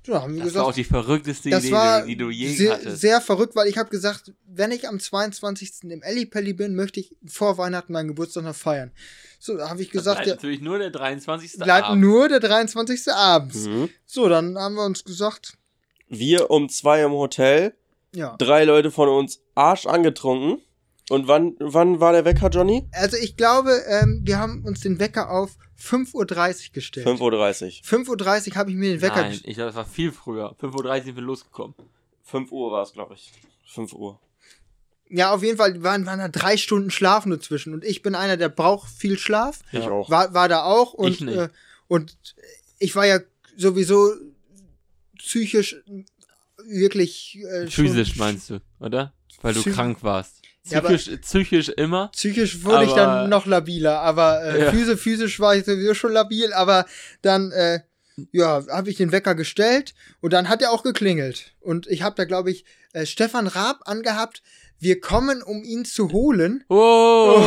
Wir 0.07 0.15
Das 0.45 0.55
war 0.55 0.63
auch 0.63 0.69
gesagt, 0.69 0.77
die 0.77 0.85
verrückteste 0.85 1.51
das 1.51 1.65
Idee, 1.65 1.73
war 1.73 2.03
die, 2.03 2.09
die 2.09 2.17
du 2.17 2.31
je 2.31 2.55
sehr, 2.55 2.75
hattest. 2.75 3.01
sehr 3.01 3.21
verrückt, 3.21 3.57
weil 3.57 3.67
ich 3.67 3.77
habe 3.77 3.91
gesagt, 3.91 4.33
wenn 4.47 4.71
ich 4.71 4.89
am 4.89 5.01
22. 5.01 5.91
im 5.91 6.03
Ellipelli 6.03 6.53
bin, 6.53 6.77
möchte 6.77 7.01
ich 7.01 7.17
vor 7.27 7.59
Weihnachten 7.59 7.93
meinen 7.93 8.09
Geburtstag 8.09 8.45
noch 8.45 8.55
feiern. 8.55 8.93
So, 9.39 9.57
da 9.57 9.69
habe 9.69 9.83
ich 9.83 9.91
gesagt, 9.91 10.19
bleibt 10.19 10.29
ja, 10.29 10.35
natürlich 10.35 10.61
nur 10.61 10.79
der 10.79 10.91
23. 10.91 11.59
bleibt 11.59 11.87
Abend. 11.87 12.03
nur 12.03 12.29
der 12.29 12.41
23. 12.41 13.13
abends. 13.13 13.67
Mhm. 13.67 13.91
So, 14.05 14.29
dann 14.29 14.59
haben 14.59 14.75
wir 14.75 14.85
uns 14.85 15.05
gesagt, 15.05 15.57
Wir 16.09 16.51
um 16.51 16.69
zwei 16.69 17.03
im 17.03 17.13
Hotel, 17.13 17.75
ja. 18.15 18.37
drei 18.39 18.65
Leute 18.65 18.91
von 18.91 19.09
uns 19.09 19.41
arsch 19.55 19.87
angetrunken. 19.87 20.63
Und 21.09 21.29
wann, 21.29 21.55
wann 21.61 22.01
war 22.01 22.13
der 22.13 22.25
Wecker, 22.25 22.49
Johnny? 22.49 22.89
Also 22.91 23.17
ich 23.17 23.37
glaube, 23.37 23.71
ähm, 23.87 24.23
wir 24.25 24.39
haben 24.39 24.65
uns 24.65 24.81
den 24.81 24.99
Wecker 24.99 25.31
auf 25.31 25.57
5.30 25.81 26.15
Uhr 26.15 26.73
gestellt. 26.73 27.07
5.30 27.07 27.21
Uhr. 27.21 28.15
5.30 28.17 28.51
Uhr 28.51 28.57
habe 28.57 28.71
ich 28.71 28.77
mir 28.77 28.91
den 28.91 29.03
Wecker 29.03 29.17
Nein, 29.17 29.31
gestellt. 29.31 29.49
ich 29.49 29.55
glaube, 29.55 29.69
das 29.69 29.77
war 29.77 29.85
viel 29.85 30.11
früher. 30.11 30.57
5.30 30.61 30.75
Uhr 30.75 31.03
sind 31.05 31.17
wir 31.17 31.23
losgekommen. 31.23 31.75
5 32.25 32.51
Uhr 32.51 32.73
war 32.73 32.83
es, 32.83 32.93
glaube 32.93 33.15
ich. 33.15 33.31
5 33.69 33.93
Uhr. 33.93 34.19
Ja, 35.09 35.33
auf 35.33 35.43
jeden 35.43 35.57
Fall 35.57 35.83
waren, 35.83 36.05
waren 36.07 36.19
da 36.19 36.29
drei 36.29 36.57
Stunden 36.57 36.91
Schlaf 36.91 37.27
nur 37.27 37.41
zwischen. 37.41 37.73
Und 37.75 37.85
ich 37.85 38.03
bin 38.03 38.15
einer, 38.15 38.37
der 38.37 38.49
braucht 38.49 38.91
viel 38.91 39.19
Schlaf. 39.19 39.61
Ich 39.71 39.81
Ja. 39.85 39.91
auch. 39.91 40.11
War, 40.11 40.35
war 40.35 40.49
da 40.49 40.65
auch. 40.65 40.95
Und, 40.95 41.13
Ich 41.13 41.21
nicht. 41.21 41.37
Äh, 41.37 41.49
und 41.89 42.17
ich 42.79 42.95
war 42.97 43.07
ja 43.07 43.21
sowieso 43.57 44.13
psychisch 45.19 45.77
wirklich 46.69 47.39
äh, 47.39 47.71
schon- 47.71 47.87
Physisch 47.87 48.17
meinst 48.17 48.51
du, 48.51 48.61
oder? 48.81 49.13
Weil 49.43 49.55
du 49.55 49.61
Psy- 49.61 49.73
krank 49.73 50.03
warst. 50.03 50.43
Ja, 50.65 50.79
aber- 50.79 50.89
Psychisch, 50.97 51.21
psychisch 51.21 51.69
immer. 51.69 52.09
Psychisch 52.09 52.65
wurde 52.65 52.87
ich 52.87 52.93
dann 52.93 53.31
noch 53.31 53.47
labiler, 53.47 54.01
aber 54.01 54.43
äh, 54.43 54.65
Ja. 54.65 54.71
physisch, 54.73 55.01
physisch 55.01 55.39
war 55.41 55.55
ich 55.55 55.65
sowieso 55.65 55.95
schon 55.95 56.13
labil, 56.13 56.53
aber 56.53 56.87
dann, 57.23 57.53
äh, 57.53 57.81
ja, 58.33 58.65
habe 58.69 58.91
ich 58.91 58.97
den 58.97 59.13
Wecker 59.13 59.35
gestellt 59.35 59.95
und 60.21 60.33
dann 60.33 60.49
hat 60.49 60.63
er 60.63 60.73
auch 60.73 60.83
geklingelt. 60.83 61.53
Und 61.61 61.87
ich 61.87 62.03
habe 62.03 62.17
da, 62.17 62.25
glaube 62.25 62.51
ich, 62.51 62.65
äh, 62.95 63.07
Stefan 63.07 63.47
Raab 63.47 63.81
angehabt, 63.85 64.43
wir 64.79 65.01
kommen, 65.01 65.43
um 65.43 65.63
ihn 65.65 65.85
zu 65.85 66.11
holen. 66.13 66.65
Oh, 66.69 67.43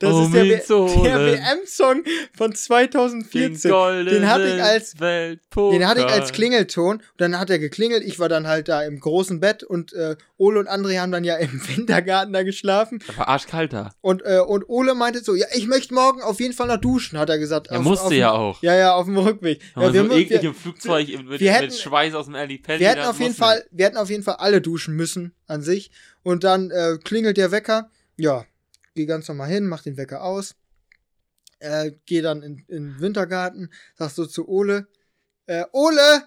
Das 0.00 0.12
um 0.12 0.24
ist 0.34 0.68
der, 0.68 0.84
der. 1.02 1.26
WM-Song 1.32 2.02
von 2.36 2.54
2014. 2.54 3.70
Den 4.06 4.28
hatte 4.28 4.46
ich 4.56 4.62
als- 4.62 4.98
Weltpoker. 5.00 5.78
Den 5.78 5.86
hatte 5.88 6.00
ich 6.00 6.06
als 6.06 6.32
Klingelton. 6.32 6.96
Und 6.96 7.02
dann 7.18 7.38
hat 7.38 7.50
er 7.50 7.58
geklingelt. 7.58 8.02
Ich 8.04 8.18
war 8.18 8.28
dann 8.28 8.46
halt 8.46 8.68
da 8.68 8.82
im 8.82 8.98
großen 9.00 9.40
Bett 9.40 9.62
und 9.62 9.92
äh, 9.92 10.16
Ole 10.36 10.60
und 10.60 10.68
André 10.68 10.98
haben 11.00 11.12
dann 11.12 11.24
ja 11.24 11.36
im 11.36 11.60
Wintergarten 11.76 12.32
da 12.32 12.42
geschlafen. 12.42 13.00
Das 13.06 13.16
war 13.18 13.28
arschkalt 13.28 13.72
da. 13.72 13.92
Und, 14.00 14.22
äh, 14.24 14.40
und 14.40 14.68
Ole 14.68 14.94
meinte 14.94 15.20
so, 15.22 15.34
ja, 15.34 15.46
ich 15.54 15.66
möchte 15.66 15.94
morgen 15.94 16.22
auf 16.22 16.40
jeden 16.40 16.54
Fall 16.54 16.66
noch 16.68 16.78
duschen, 16.78 17.18
hat 17.18 17.30
er 17.30 17.38
gesagt. 17.38 17.68
Er 17.68 17.78
Auf- 17.78 17.84
musste 17.84 18.04
auf 18.06 18.10
dem- 18.10 18.18
ja 18.18 18.32
auch. 18.32 18.62
Ja, 18.62 18.74
ja, 18.74 18.94
auf 18.94 19.06
dem 19.06 19.16
Rückweg. 19.16 19.60
Ja, 19.76 19.92
wir, 19.92 20.04
so 20.04 20.12
eklig 20.12 20.42
wir, 20.42 20.48
im 20.50 20.54
Flugzeug 20.54 21.08
mit, 21.24 21.40
wir 21.40 21.52
hätten- 21.52 21.66
mit 21.66 21.78
Schweiß 21.78 22.14
aus 22.14 22.26
dem 22.26 22.34
Pelli. 22.34 22.60
wir 22.80 22.88
hätten 22.88 23.02
auf 23.02 23.20
jeden 23.20 23.34
Fall, 23.34 23.64
wir 23.70 23.86
hätten 23.86 23.96
auf 23.96 24.10
jeden 24.10 24.22
Fall 24.22 24.36
alle 24.36 24.60
duschen 24.60 24.94
müssen 24.96 25.34
an 25.46 25.62
sich. 25.62 25.90
Und 26.22 26.44
dann 26.44 26.70
äh, 26.70 26.98
klingelt 27.02 27.36
der 27.36 27.50
Wecker. 27.50 27.90
Ja, 28.16 28.44
geh 28.94 29.06
ganz 29.06 29.28
normal 29.28 29.48
hin, 29.48 29.66
mach 29.66 29.82
den 29.82 29.96
Wecker 29.96 30.22
aus. 30.22 30.54
Äh, 31.58 31.92
geh 32.06 32.20
dann 32.20 32.42
in, 32.42 32.64
in 32.68 32.84
den 32.84 33.00
Wintergarten, 33.00 33.72
sagst 33.94 34.16
so 34.16 34.26
zu 34.26 34.48
Ole, 34.48 34.86
äh, 35.46 35.64
Ole, 35.72 36.24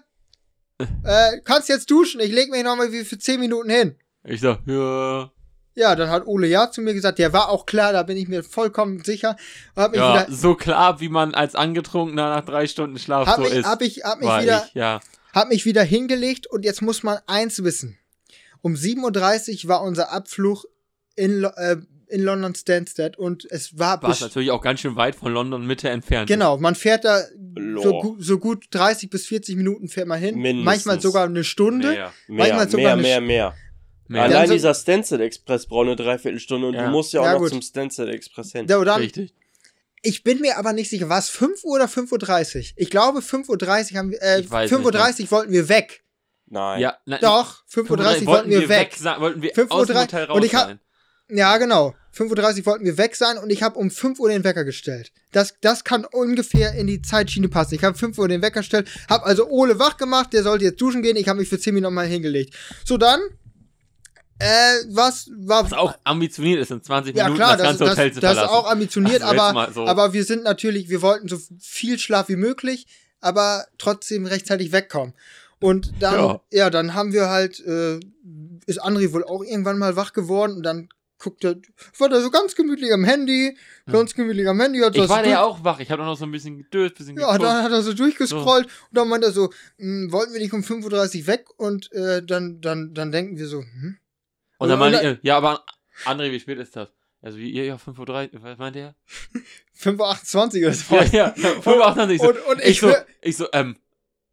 äh, 1.04 1.40
kannst 1.44 1.68
jetzt 1.68 1.90
duschen, 1.90 2.20
ich 2.20 2.32
leg 2.32 2.50
mich 2.50 2.64
noch 2.64 2.76
mal 2.76 2.92
wie 2.92 3.04
für 3.04 3.18
10 3.18 3.40
Minuten 3.40 3.70
hin. 3.70 3.96
Ich 4.24 4.40
sag, 4.40 4.60
ja. 4.66 5.30
Ja, 5.74 5.94
dann 5.94 6.10
hat 6.10 6.26
Ole 6.26 6.48
ja 6.48 6.72
zu 6.72 6.80
mir 6.80 6.92
gesagt, 6.92 7.20
der 7.20 7.32
war 7.32 7.50
auch 7.50 7.64
klar, 7.64 7.92
da 7.92 8.02
bin 8.02 8.16
ich 8.16 8.26
mir 8.26 8.42
vollkommen 8.42 9.04
sicher. 9.04 9.36
Hab 9.76 9.92
mich 9.92 10.00
Ja, 10.00 10.26
wieder, 10.26 10.36
so 10.36 10.56
klar, 10.56 11.00
wie 11.00 11.08
man 11.08 11.34
als 11.34 11.54
Angetrunkener 11.54 12.30
nach 12.30 12.44
drei 12.44 12.66
Stunden 12.66 12.98
Schlaf 12.98 13.28
hab 13.28 13.36
so 13.36 13.42
mich, 13.42 13.52
ist. 13.52 13.64
hab 13.64 13.80
ich, 13.80 14.02
hab 14.02 14.18
mich 14.18 14.28
wieder, 14.28 14.64
ich, 14.66 14.74
ja. 14.74 15.00
hab 15.32 15.48
mich 15.48 15.64
wieder 15.66 15.84
hingelegt 15.84 16.48
und 16.48 16.64
jetzt 16.64 16.82
muss 16.82 17.04
man 17.04 17.18
eins 17.28 17.62
wissen. 17.62 17.96
Um 18.62 18.74
7.30 18.74 19.64
Uhr 19.64 19.68
war 19.68 19.82
unser 19.82 20.12
Abflug 20.12 20.64
in, 21.16 21.44
äh, 21.44 21.76
in 22.08 22.22
London 22.22 22.54
Stansted 22.54 23.18
und 23.18 23.44
es 23.50 23.78
war, 23.78 24.02
War 24.02 24.10
es 24.10 24.20
natürlich 24.20 24.50
auch 24.50 24.62
ganz 24.62 24.80
schön 24.80 24.96
weit 24.96 25.14
von 25.14 25.32
London 25.32 25.66
Mitte 25.66 25.90
entfernt. 25.90 26.26
genau, 26.28 26.56
man 26.56 26.74
fährt 26.74 27.04
da 27.04 27.22
so, 27.82 28.00
gu 28.00 28.16
so 28.18 28.38
gut 28.38 28.66
30 28.70 29.10
bis 29.10 29.26
40 29.26 29.56
Minuten 29.56 29.88
fährt 29.88 30.06
man 30.08 30.18
hin, 30.18 30.36
Mindestens. 30.36 30.64
manchmal 30.64 31.00
sogar 31.00 31.26
eine 31.26 31.44
Stunde. 31.44 31.88
Mehr. 31.88 32.12
Mehr, 32.28 32.38
Manchmal 32.46 32.68
sogar 32.70 32.82
mehr, 32.82 32.92
eine 32.92 33.02
mehr, 33.02 33.20
mehr. 33.20 33.54
Mehr. 34.10 34.22
Allein 34.22 34.46
so- 34.48 34.54
dieser 34.54 34.74
Stencil 34.74 35.20
Express 35.20 35.66
braucht 35.66 35.86
eine 35.86 35.96
Dreiviertelstunde 35.96 36.68
und 36.68 36.74
Ja. 36.74 36.86
du 36.86 36.90
musst 36.90 37.12
ja 37.12 37.20
auch 37.20 37.24
Ja, 37.26 37.32
noch 37.34 37.40
gut. 37.40 37.50
zum 37.50 37.60
Stencil 37.62 38.08
Express 38.08 38.52
hin. 38.52 38.66
Ja, 38.66 38.82
dann, 38.82 39.00
Richtig. 39.02 39.34
ich 40.02 40.22
bin 40.24 40.40
mir 40.40 40.56
aber 40.56 40.72
nicht 40.72 40.88
sicher, 40.88 41.10
war 41.10 41.18
es 41.18 41.28
5 41.28 41.62
Uhr 41.64 41.74
oder 41.74 41.88
5.30 41.88 42.56
Uhr? 42.72 42.76
Ich 42.76 42.88
glaube 42.90 43.20
5.30 43.20 43.92
Uhr 43.92 43.98
haben 43.98 44.10
wir, 44.12 44.22
äh, 44.22 44.40
Ich 44.40 44.50
weiß 44.50 44.70
5.30 44.70 45.24
Uhr 45.24 45.30
wollten 45.32 45.52
wir 45.52 45.68
weg. 45.68 46.02
Nein. 46.50 46.80
Ja, 46.80 46.96
na, 47.04 47.18
Doch, 47.18 47.62
5.30 47.72 48.20
Uhr 48.22 48.26
wollten 48.26 48.50
wir 48.50 48.68
weg. 48.68 48.94
sein, 48.98 49.20
wollten 49.20 49.42
wir 49.42 49.52
5:30 49.54 49.70
aus 49.70 49.86
dem 49.86 49.96
Hotel 49.96 50.24
raus 50.24 50.36
und 50.36 50.44
ich 50.44 50.54
hab- 50.54 50.66
sein. 50.68 50.80
Ja, 51.30 51.58
genau. 51.58 51.94
5.30 52.16 52.60
Uhr 52.60 52.66
wollten 52.66 52.84
wir 52.86 52.96
weg 52.96 53.14
sein 53.14 53.36
und 53.36 53.50
ich 53.50 53.62
habe 53.62 53.78
um 53.78 53.90
5 53.90 54.18
Uhr 54.18 54.30
den 54.30 54.44
Wecker 54.44 54.64
gestellt. 54.64 55.12
Das, 55.32 55.54
das 55.60 55.84
kann 55.84 56.06
ungefähr 56.06 56.72
in 56.72 56.86
die 56.86 57.02
Zeitschiene 57.02 57.48
passen. 57.48 57.74
Ich 57.74 57.84
habe 57.84 57.98
5 57.98 58.16
Uhr 58.18 58.28
den 58.28 58.40
Wecker 58.40 58.60
gestellt, 58.60 58.88
habe 59.10 59.26
also 59.26 59.46
Ole 59.48 59.78
wach 59.78 59.98
gemacht, 59.98 60.32
der 60.32 60.42
sollte 60.42 60.64
jetzt 60.64 60.80
duschen 60.80 61.02
gehen, 61.02 61.16
ich 61.16 61.28
habe 61.28 61.38
mich 61.38 61.50
für 61.50 61.58
10 61.60 61.74
Minuten 61.74 61.92
mal 61.94 62.06
hingelegt. 62.06 62.54
So, 62.84 62.96
dann, 62.96 63.20
äh, 64.38 64.46
was 64.88 65.30
war... 65.36 65.64
Was 65.64 65.72
auch 65.74 65.94
ambitioniert 66.04 66.60
ist, 66.60 66.70
in 66.70 66.82
20 66.82 67.14
ja 67.14 67.24
Minuten 67.24 67.38
klar, 67.42 67.56
das 67.56 67.58
das, 67.58 67.66
ganze 67.78 67.84
das, 67.84 67.90
Hotel 67.92 68.12
zu 68.12 68.20
das 68.20 68.30
ist 68.32 68.38
verlassen. 68.38 68.54
auch 68.56 68.70
ambitioniert, 68.70 69.22
Also 69.22 69.40
aber, 69.42 69.72
so. 69.72 69.86
aber 69.86 70.12
wir 70.12 70.24
sind 70.24 70.44
natürlich, 70.44 70.88
wir 70.88 71.02
wollten 71.02 71.28
so 71.28 71.38
viel 71.60 71.98
Schlaf 71.98 72.28
wie 72.28 72.36
möglich, 72.36 72.86
aber 73.20 73.66
trotzdem 73.78 74.26
rechtzeitig 74.26 74.72
wegkommen. 74.72 75.14
Und 75.60 75.92
dann, 76.00 76.14
ja, 76.20 76.40
Ja. 76.52 76.70
dann 76.70 76.94
haben 76.94 77.12
wir 77.12 77.28
halt, 77.28 77.60
äh, 77.60 77.98
ist 78.66 78.82
André 78.82 79.12
wohl 79.12 79.24
auch 79.24 79.42
irgendwann 79.42 79.78
mal 79.78 79.96
wach 79.96 80.12
geworden 80.12 80.56
und 80.56 80.62
dann 80.62 80.88
guckt 81.20 81.42
er, 81.44 81.56
war 81.98 82.08
da 82.08 82.20
so 82.20 82.30
ganz 82.30 82.54
gemütlich 82.54 82.92
am 82.92 83.02
Handy, 83.02 83.56
ganz 83.90 84.14
gemütlich 84.14 84.46
am 84.46 84.60
Handy. 84.60 84.78
Hat 84.78 84.94
ich 84.94 85.08
war 85.08 85.24
so 85.24 85.30
ja 85.30 85.42
auch 85.42 85.64
wach. 85.64 85.80
Ich 85.80 85.90
habe 85.90 86.04
noch 86.04 86.16
so 86.16 86.24
ein 86.24 86.30
bisschen 86.30 86.58
gedöst, 86.58 86.94
bisschen 86.96 87.18
Ja, 87.18 87.32
geguckt. 87.32 87.42
dann 87.42 87.64
hat 87.64 87.72
er 87.72 87.82
so 87.82 87.92
durchgescrollt 87.92 88.66
und 88.66 88.72
dann 88.96 89.08
meint 89.08 89.24
er 89.24 89.32
so, 89.32 89.50
"Hm, 89.78 90.12
wollten 90.12 90.32
wir 90.32 90.40
nicht 90.40 90.52
um 90.52 90.62
5.30 90.62 91.22
Uhr 91.22 91.26
weg? 91.26 91.46
Und 91.56 91.90
äh, 91.92 92.22
dann, 92.24 92.60
dann, 92.60 92.94
dann 92.94 93.10
denken 93.10 93.36
wir 93.36 93.48
so, 93.48 93.62
hm? 93.62 93.98
und 94.58 94.68
dann 94.68 94.80
und- 94.80 94.94
ich, 94.94 95.18
ja, 95.22 95.36
aber 95.36 95.64
André, 96.04 96.30
wie 96.30 96.38
spät 96.38 96.58
ist 96.58 96.76
das? 96.76 96.92
Also 97.20 97.38
wie 97.38 97.50
ihr 97.50 97.64
ja 97.64 97.74
5.30 97.78 98.34
Uhr, 98.34 98.42
was 98.44 98.58
meint 98.58 98.76
ihr? 98.76 98.94
5.28 99.76 100.64
Uhr 100.66 100.72
so. 100.72 100.94
Ja, 100.94 101.02
ja, 101.04 101.34
5.28 101.34 102.10
Uhr. 102.12 102.18
So, 102.18 102.28
Und, 102.28 102.38
und 102.46 102.60
ich 102.60 102.68
ich, 102.68 102.80
so, 102.80 102.92
ich 103.22 103.36
so, 103.36 103.46
ähm, 103.52 103.76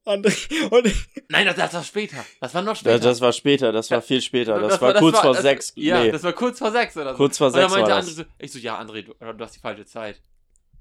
André, 0.05 0.67
und 0.69 0.85
ich, 0.85 1.07
nein, 1.29 1.45
das, 1.47 1.55
das 1.55 1.73
war 1.73 1.83
später. 1.83 2.23
Das 2.39 2.53
war 2.53 2.61
noch 2.61 2.73
Das, 2.73 2.79
später. 2.79 2.99
das 2.99 3.21
war 3.21 3.33
später, 3.33 3.71
das 3.71 3.89
war 3.91 4.01
viel 4.01 4.21
später. 4.21 4.59
Das, 4.59 4.79
war, 4.79 4.93
kurz 4.93 5.19
vor 5.19 5.33
das- 5.33 5.41
sechs. 5.41 5.73
Ja, 5.75 6.03
nee, 6.03 6.11
das 6.11 6.21
war 6.23 6.33
kurz 6.33 6.59
vor 6.59 6.71
sechs 6.71 6.95
oder 6.95 7.11
so. 7.11 7.17
kurz 7.17 7.37
vor 7.39 7.47
Und 7.47 7.53
dann 7.55 7.63
sechs 7.63 7.73
meinte 7.73 7.91
war 7.91 7.97
André 7.99 8.05
das. 8.05 8.15
so, 8.15 8.23
ich 8.37 8.51
so, 8.51 8.59
ja, 8.59 8.79
André, 8.79 9.01
du, 9.03 9.13
du 9.13 9.43
hast 9.43 9.55
die 9.55 9.59
falsche 9.59 9.85
Zeit. 9.85 10.21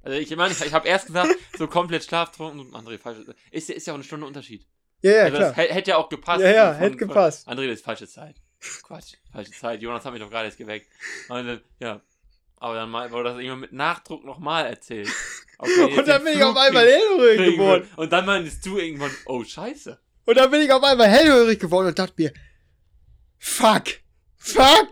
Also 0.03 0.19
ich 0.19 0.37
meine, 0.37 0.53
ich, 0.53 0.61
ich 0.61 0.75
habe 0.75 0.87
erst 0.87 1.07
gesagt, 1.07 1.31
so 1.57 1.67
komplett 1.67 2.05
schlaftrunken 2.05 2.61
und 2.61 2.75
André, 2.75 2.99
falsche 2.99 3.25
Zeit. 3.25 3.37
Ist, 3.51 3.69
ja- 3.71 3.75
ist 3.77 3.87
ja 3.87 3.93
auch 3.95 3.97
eine 3.97 4.05
Stunde 4.05 4.27
Unterschied. 4.27 4.67
ja, 5.01 5.11
ja, 5.13 5.23
also 5.25 5.39
das 5.39 5.53
klar. 5.55 5.67
hä- 5.67 5.73
hätte 5.73 5.91
ja 5.93 5.97
auch 5.97 6.09
gepasst. 6.11 6.43
Ja, 6.43 6.51
ja, 6.51 6.75
so 6.75 6.81
hätte 6.81 6.97
gepasst. 6.99 7.49
André, 7.49 7.67
das 7.67 7.77
ist 7.79 7.85
falsche 7.85 8.07
Zeit. 8.07 8.37
Quatsch, 8.83 9.15
falsche 9.33 9.53
Zeit. 9.53 9.81
Jonas 9.81 10.05
hat 10.05 10.13
mich 10.13 10.21
doch 10.23 10.31
gerade 10.31 10.47
erst 10.47 10.59
geweckt. 10.59 10.87
Und 11.31 11.47
dann, 11.47 11.61
ja. 11.81 12.01
Aber 12.57 12.75
dann 12.75 12.91
mal, 12.91 13.11
wurde 13.11 13.31
das 13.31 13.39
irgendwann 13.39 13.61
mit 13.61 13.73
Nachdruck 13.73 14.25
nochmal 14.25 14.67
erzählt. 14.67 15.09
Jetzt 15.63 15.99
Und 15.99 16.09
dann 16.09 16.25
bin 16.25 16.35
ich 16.35 16.43
auf 16.43 16.57
einmal 16.57 16.87
hellhörig 16.87 17.53
geworden. 17.57 17.89
Und 17.97 18.13
dann 18.13 18.27
meintest 18.27 18.65
du 18.67 18.79
irgendwann, 18.79 19.11
oh 19.27 19.45
scheiße. 19.45 19.99
Und 20.27 20.37
dann 20.37 20.51
bin 20.51 20.61
ich 20.63 20.73
auf 20.73 20.83
einmal 20.83 21.09
hellhörig 21.09 21.61
geworden 21.61 21.89
und 21.89 21.99
dachte 21.99 22.15
mir, 22.17 22.33
fuck, 23.39 23.85
fuck, 24.37 24.89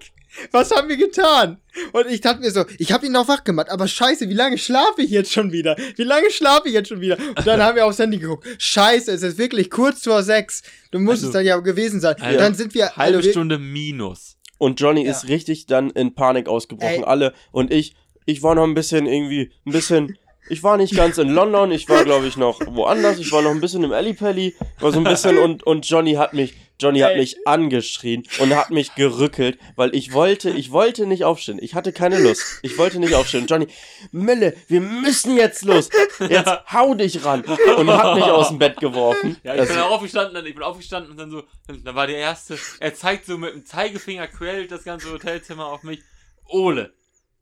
was 0.50 0.70
haben 0.70 0.88
wir 0.88 0.96
getan? 0.96 1.60
Und 1.92 2.06
ich 2.08 2.20
dachte 2.20 2.40
mir 2.40 2.50
so, 2.50 2.64
ich 2.78 2.92
habe 2.92 3.06
ihn 3.06 3.12
noch 3.12 3.28
wach 3.28 3.44
gemacht, 3.44 3.70
aber 3.70 3.86
scheiße, 3.88 4.28
wie 4.28 4.34
lange 4.34 4.58
schlafe 4.58 5.02
ich 5.02 5.10
jetzt 5.10 5.32
schon 5.32 5.52
wieder? 5.52 5.76
Wie 5.96 6.04
lange 6.04 6.30
schlafe 6.30 6.68
ich 6.68 6.74
jetzt 6.74 6.88
schon 6.88 7.00
wieder? 7.00 7.18
Und 7.18 7.46
dann 7.46 7.62
haben 7.62 7.76
wir 7.76 7.86
aufs 7.86 7.98
Handy 7.98 8.18
geguckt. 8.18 8.46
Scheiße, 8.58 9.10
es 9.12 9.22
ist 9.22 9.38
wirklich 9.38 9.70
kurz 9.70 10.04
vor 10.04 10.22
sechs. 10.22 10.62
Du 10.90 10.98
musst 10.98 11.18
Also- 11.18 11.28
es 11.28 11.32
dann 11.32 11.44
ja 11.46 11.58
gewesen 11.58 12.00
sein. 12.00 12.16
Also, 12.20 12.38
dann 12.38 12.54
sind 12.54 12.74
wir 12.74 12.96
Halbe 12.96 13.18
also 13.18 13.30
Stunde 13.30 13.58
minus. 13.58 14.36
Und 14.58 14.80
Johnny 14.80 15.04
Ja. 15.04 15.10
ist 15.12 15.28
richtig 15.28 15.66
dann 15.66 15.90
in 15.90 16.14
Panik 16.14 16.48
ausgebrochen. 16.48 17.02
Ey. 17.02 17.04
Alle. 17.04 17.32
Und 17.50 17.72
ich, 17.72 17.94
ich 18.26 18.42
war 18.42 18.54
noch 18.54 18.64
ein 18.64 18.74
bisschen 18.74 19.06
irgendwie, 19.06 19.52
ein 19.66 19.72
bisschen. 19.72 20.18
Ich 20.48 20.62
war 20.62 20.76
nicht 20.76 20.94
ganz 20.96 21.18
in 21.18 21.28
London, 21.30 21.70
ich 21.70 21.88
war 21.88 22.04
glaube 22.04 22.26
ich 22.26 22.36
noch 22.36 22.60
woanders, 22.66 23.18
ich 23.18 23.30
war 23.32 23.42
noch 23.42 23.52
ein 23.52 23.60
bisschen 23.60 23.84
im 23.84 23.92
Ellipelli, 23.92 24.54
war 24.80 24.92
so 24.92 24.98
ein 24.98 25.04
bisschen 25.04 25.38
und, 25.38 25.62
und 25.62 25.88
Johnny 25.88 26.14
hat 26.14 26.34
mich, 26.34 26.54
Johnny 26.80 26.98
hat 27.00 27.16
mich 27.16 27.46
angeschrien 27.46 28.24
und 28.40 28.54
hat 28.54 28.70
mich 28.70 28.94
gerückelt, 28.96 29.58
weil 29.76 29.94
ich 29.94 30.12
wollte, 30.12 30.50
ich 30.50 30.72
wollte 30.72 31.06
nicht 31.06 31.24
aufstehen, 31.24 31.58
ich 31.62 31.74
hatte 31.74 31.92
keine 31.92 32.18
Lust, 32.18 32.58
ich 32.62 32.76
wollte 32.76 32.98
nicht 32.98 33.14
aufstehen. 33.14 33.46
Johnny, 33.46 33.68
Mille, 34.10 34.54
wir 34.66 34.80
müssen 34.80 35.36
jetzt 35.36 35.64
los, 35.64 35.88
jetzt 36.28 36.50
hau 36.72 36.94
dich 36.94 37.24
ran. 37.24 37.42
Und 37.76 37.88
hat 37.90 38.16
mich 38.16 38.24
aus 38.24 38.48
dem 38.48 38.58
Bett 38.58 38.78
geworfen. 38.80 39.36
Ja, 39.44 39.52
ich 39.54 39.60
Das- 39.60 39.68
bin 39.68 39.78
auch 39.78 39.92
aufgestanden, 39.92 40.34
dann, 40.34 40.44
ich 40.46 40.54
bin 40.54 40.64
aufgestanden 40.64 41.12
und 41.12 41.16
dann 41.18 41.30
so, 41.30 41.44
dann 41.68 41.94
war 41.94 42.08
der 42.08 42.16
erste, 42.16 42.58
er 42.80 42.94
zeigt 42.94 43.26
so 43.26 43.38
mit 43.38 43.54
dem 43.54 43.64
Zeigefinger, 43.64 44.26
quält 44.26 44.72
das 44.72 44.82
ganze 44.82 45.12
Hotelzimmer 45.12 45.66
auf 45.66 45.84
mich. 45.84 46.00
Ole, 46.48 46.92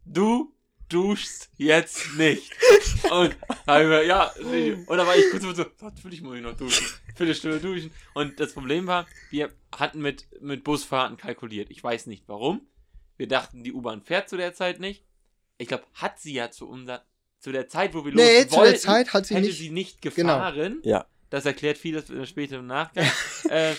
du 0.04 0.52
duschst 0.90 1.50
jetzt 1.56 2.14
nicht. 2.16 2.52
Und 3.10 3.36
hab 3.66 3.80
ich 3.80 3.88
mir, 3.88 4.04
ja, 4.04 4.32
dann 4.38 4.86
war 5.06 5.16
ich 5.16 5.30
kurz 5.30 5.42
so, 5.42 5.52
so 5.52 5.64
natürlich 5.80 6.20
muss 6.22 6.36
ich 6.36 6.42
noch 6.42 6.56
duschen. 6.56 6.86
Viertelstunde 7.16 7.58
duschen. 7.60 7.90
Und 8.14 8.38
das 8.40 8.52
Problem 8.52 8.86
war, 8.86 9.06
wir 9.30 9.52
hatten 9.74 10.00
mit, 10.00 10.26
mit 10.40 10.64
Busfahrten 10.64 11.16
kalkuliert. 11.16 11.70
Ich 11.70 11.82
weiß 11.82 12.06
nicht 12.06 12.24
warum. 12.26 12.60
Wir 13.16 13.28
dachten, 13.28 13.64
die 13.64 13.72
U-Bahn 13.72 14.02
fährt 14.02 14.28
zu 14.28 14.36
der 14.36 14.54
Zeit 14.54 14.80
nicht. 14.80 15.04
Ich 15.58 15.68
glaube, 15.68 15.84
hat 15.94 16.18
sie 16.20 16.32
ja 16.34 16.50
zu 16.50 16.68
unser, 16.68 17.04
zu 17.38 17.52
der 17.52 17.68
Zeit, 17.68 17.94
wo 17.94 18.04
wir 18.04 18.12
Nee, 18.14 18.38
los 18.38 18.42
zu 18.44 18.48
der 18.50 18.58
wollten, 18.58 18.78
Zeit 18.78 19.12
hat 19.12 19.26
sie 19.26 19.34
hätte 19.34 19.46
nicht- 19.46 19.58
sie 19.58 19.70
nicht 19.70 20.00
Genau. 20.02 20.34
gefahren. 20.34 20.80
Ja. 20.84 21.06
Das 21.28 21.44
erklärt 21.46 21.78
vieles 21.78 22.06
später 22.28 22.56
im 22.58 22.66
Nachgang. 22.66 23.10
äh, 23.50 23.74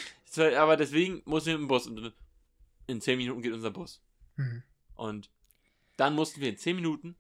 aber 0.56 0.78
deswegen 0.78 1.22
mussten 1.26 1.48
wir 1.50 1.54
mit 1.58 1.64
dem 1.64 1.68
Bus. 1.68 1.88
Und 1.88 2.14
in 2.88 3.02
10 3.02 3.18
Minuten 3.18 3.42
geht 3.42 3.52
unser 3.54 3.72
Bus. 3.72 4.02
Hm. 4.38 4.64
Und 4.96 5.30
dann 5.98 6.16
mussten 6.16 6.42
wir 6.42 6.50
in 6.50 6.58
10 6.58 6.76
Minuten 6.76 7.16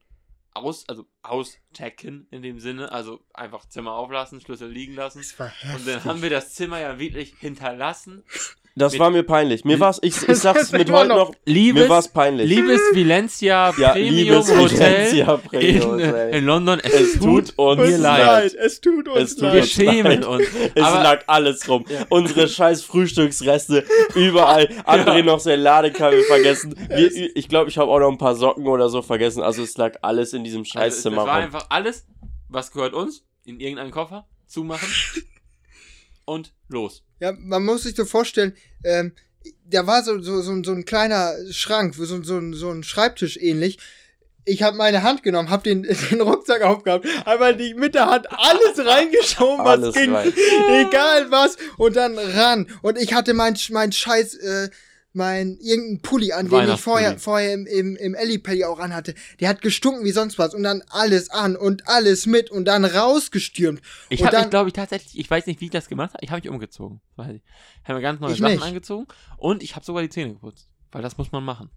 aus, 0.53 0.88
also 0.89 1.07
auschecken 1.21 2.27
in 2.31 2.41
dem 2.41 2.60
Sinne, 2.60 2.91
also 2.91 3.23
einfach 3.34 3.65
Zimmer 3.67 3.93
auflassen, 3.93 4.41
Schlüssel 4.41 4.69
liegen 4.69 4.95
lassen. 4.95 5.19
Das 5.19 5.39
war 5.39 5.51
Und 5.75 5.88
dann 5.88 6.03
haben 6.03 6.21
wir 6.21 6.29
das 6.29 6.53
Zimmer 6.53 6.79
ja 6.79 6.99
wirklich 6.99 7.36
hinterlassen. 7.39 8.23
Das 8.73 8.93
Mit- 8.93 9.01
war 9.01 9.10
mir 9.10 9.23
peinlich. 9.23 9.65
Mir 9.65 9.79
war's, 9.81 9.99
ich, 10.01 10.15
ich 10.29 10.38
sag's 10.38 10.62
ist 10.63 10.71
mit 10.71 10.89
heute 10.89 11.10
noch- 11.10 11.29
noch, 11.29 11.36
Liebes, 11.45 11.84
mir 11.84 11.89
war's 11.89 12.07
peinlich. 12.07 12.49
liebes 12.49 12.79
Valencia 12.93 13.73
Ja, 13.77 13.89
Premium 13.91 14.15
liebes 14.15 14.49
Hotel 14.57 14.79
Valencia 14.79 15.34
in, 15.34 15.41
Premium 15.41 15.99
äh, 15.99 16.07
Hotel. 16.07 16.34
in 16.36 16.45
London. 16.45 16.79
Es, 16.81 16.93
Es 16.93 17.13
tut, 17.19 17.47
tut 17.49 17.57
uns 17.57 17.79
mir 17.81 17.86
Uns 17.95 17.97
leid. 17.99 18.53
Es 18.53 18.79
tut 18.81 19.07
uns 19.10 19.19
Es 19.19 19.36
tut 19.36 19.41
Wir 19.43 19.49
leid. 19.49 19.62
uns 19.63 19.71
schämen 19.71 20.05
leid. 20.21 20.25
uns. 20.25 20.43
Es 20.73 20.84
Aber- 20.84 21.03
lag 21.03 21.23
alles 21.27 21.67
rum. 21.67 21.86
Ja. 21.89 22.05
Unsere 22.10 22.47
scheiß 22.47 22.84
Frühstücksreste 22.84 23.86
überall. 24.15 24.65
André 24.86 25.21
noch 25.23 25.41
sein 25.41 25.60
Ladekabel 25.60 26.23
vergessen. 26.23 26.73
Wir, 26.89 27.36
ich 27.36 27.49
glaube, 27.49 27.69
ich 27.69 27.77
habe 27.77 27.91
auch 27.91 27.99
noch 27.99 28.10
ein 28.10 28.17
paar 28.17 28.36
Socken 28.36 28.65
oder 28.67 28.88
so 28.88 29.01
vergessen. 29.01 29.43
Also 29.43 29.63
es 29.63 29.75
lag 29.77 29.95
alles 30.01 30.31
in 30.31 30.43
diesem 30.45 30.62
Also, 30.62 30.71
Scheißzimmer 30.79 31.17
das 31.17 31.25
war 31.25 31.36
rum. 31.36 31.43
einfach 31.43 31.65
alles, 31.69 32.05
was 32.47 32.71
gehört 32.71 32.93
uns, 32.93 33.25
in 33.45 33.60
irgendeinen 33.60 33.91
Koffer, 33.91 34.25
zumachen 34.47 34.88
und 36.25 36.53
los. 36.69 37.03
Ja, 37.21 37.34
man 37.38 37.63
muss 37.63 37.84
sich 37.84 37.95
so 37.95 38.03
vorstellen, 38.03 38.53
ähm, 38.84 39.13
da 39.69 39.86
war 39.88 40.03
so, 40.03 40.19
so, 40.21 40.41
so, 40.41 40.63
so 40.63 40.71
ein 40.71 40.86
kleiner 40.86 41.34
Schrank, 41.51 41.93
so, 41.95 42.03
so, 42.05 42.51
so 42.53 42.69
ein 42.71 42.84
Schreibtisch 42.84 43.38
ähnlich. 43.38 43.77
Ich 44.43 44.63
habe 44.63 44.75
meine 44.75 45.03
Hand 45.03 45.21
genommen, 45.21 45.51
habe 45.51 45.62
den, 45.63 45.84
den 46.12 46.21
Rucksack 46.21 46.63
aufgehabt, 46.63 47.05
einmal 47.25 47.55
die 47.55 47.75
mit 47.75 47.93
der 47.93 48.07
Hand 48.07 48.25
alles 48.31 48.75
reingeschoben, 48.86 49.60
was 49.63 49.67
Alles 49.67 49.95
ging, 49.95 50.13
rein. 50.13 50.34
egal 50.88 51.29
was, 51.29 51.57
und 51.77 51.95
dann 51.95 52.17
ran. 52.17 52.67
Und 52.81 52.97
ich 52.99 53.13
hatte 53.13 53.36
mein, 53.36 53.55
mein 53.69 53.91
Scheiß, 53.91 54.34
äh, 54.36 54.69
mein 55.13 55.58
irgendein 55.60 56.02
Pulli 56.02 56.32
an, 56.32 56.50
den 56.50 56.69
ich 56.69 56.80
vorher, 56.80 57.19
vorher 57.19 57.54
im, 57.54 57.65
im, 57.67 57.95
im 57.95 58.15
Ellipelli 58.15 58.63
auch 58.63 58.80
anhatte. 58.80 59.13
Der 59.39 59.50
hat 59.50 59.62
gestunken 59.62 60.06
wie 60.06 60.12
sonst 60.12 60.38
was 60.38 60.54
und 60.54 60.63
dann 60.63 60.84
alles 60.89 61.30
an 61.30 61.56
und 61.56 61.88
alles 61.88 62.26
mit 62.26 62.50
und 62.50 62.65
dann 62.65 62.86
rausgestürmt. 62.86 63.82
Ich 64.10 64.24
habe 64.24 64.50
glaube 64.50 64.69
ich, 64.69 64.74
tatsächlich, 64.74 65.19
ich 65.19 65.30
weiß 65.30 65.47
nicht, 65.47 65.62
wie 65.62 65.65
ich 65.65 65.71
das 65.71 65.89
gemacht 65.89 66.13
habe, 66.13 66.24
ich 66.24 66.32
habe 66.32 66.41
mich 66.41 66.50
umgezogen. 66.50 67.02
Weiß 67.15 67.36
ich. 67.36 67.41
habe 67.84 67.95
mir 67.95 68.02
ganz 68.02 68.19
neue 68.19 68.34
Ich 68.34 68.39
Sachen 68.39 68.54
nicht. 68.54 68.63
angezogen 68.63 69.08
und 69.38 69.63
ich 69.63 69.76
habe 69.76 69.86
sogar 69.86 70.02
die 70.02 70.10
Zähne 70.10 70.34
geputzt. 70.34 70.69
Weil 70.91 71.02
das 71.02 71.17
muss 71.17 71.32
man 71.32 71.43
machen. 71.43 71.69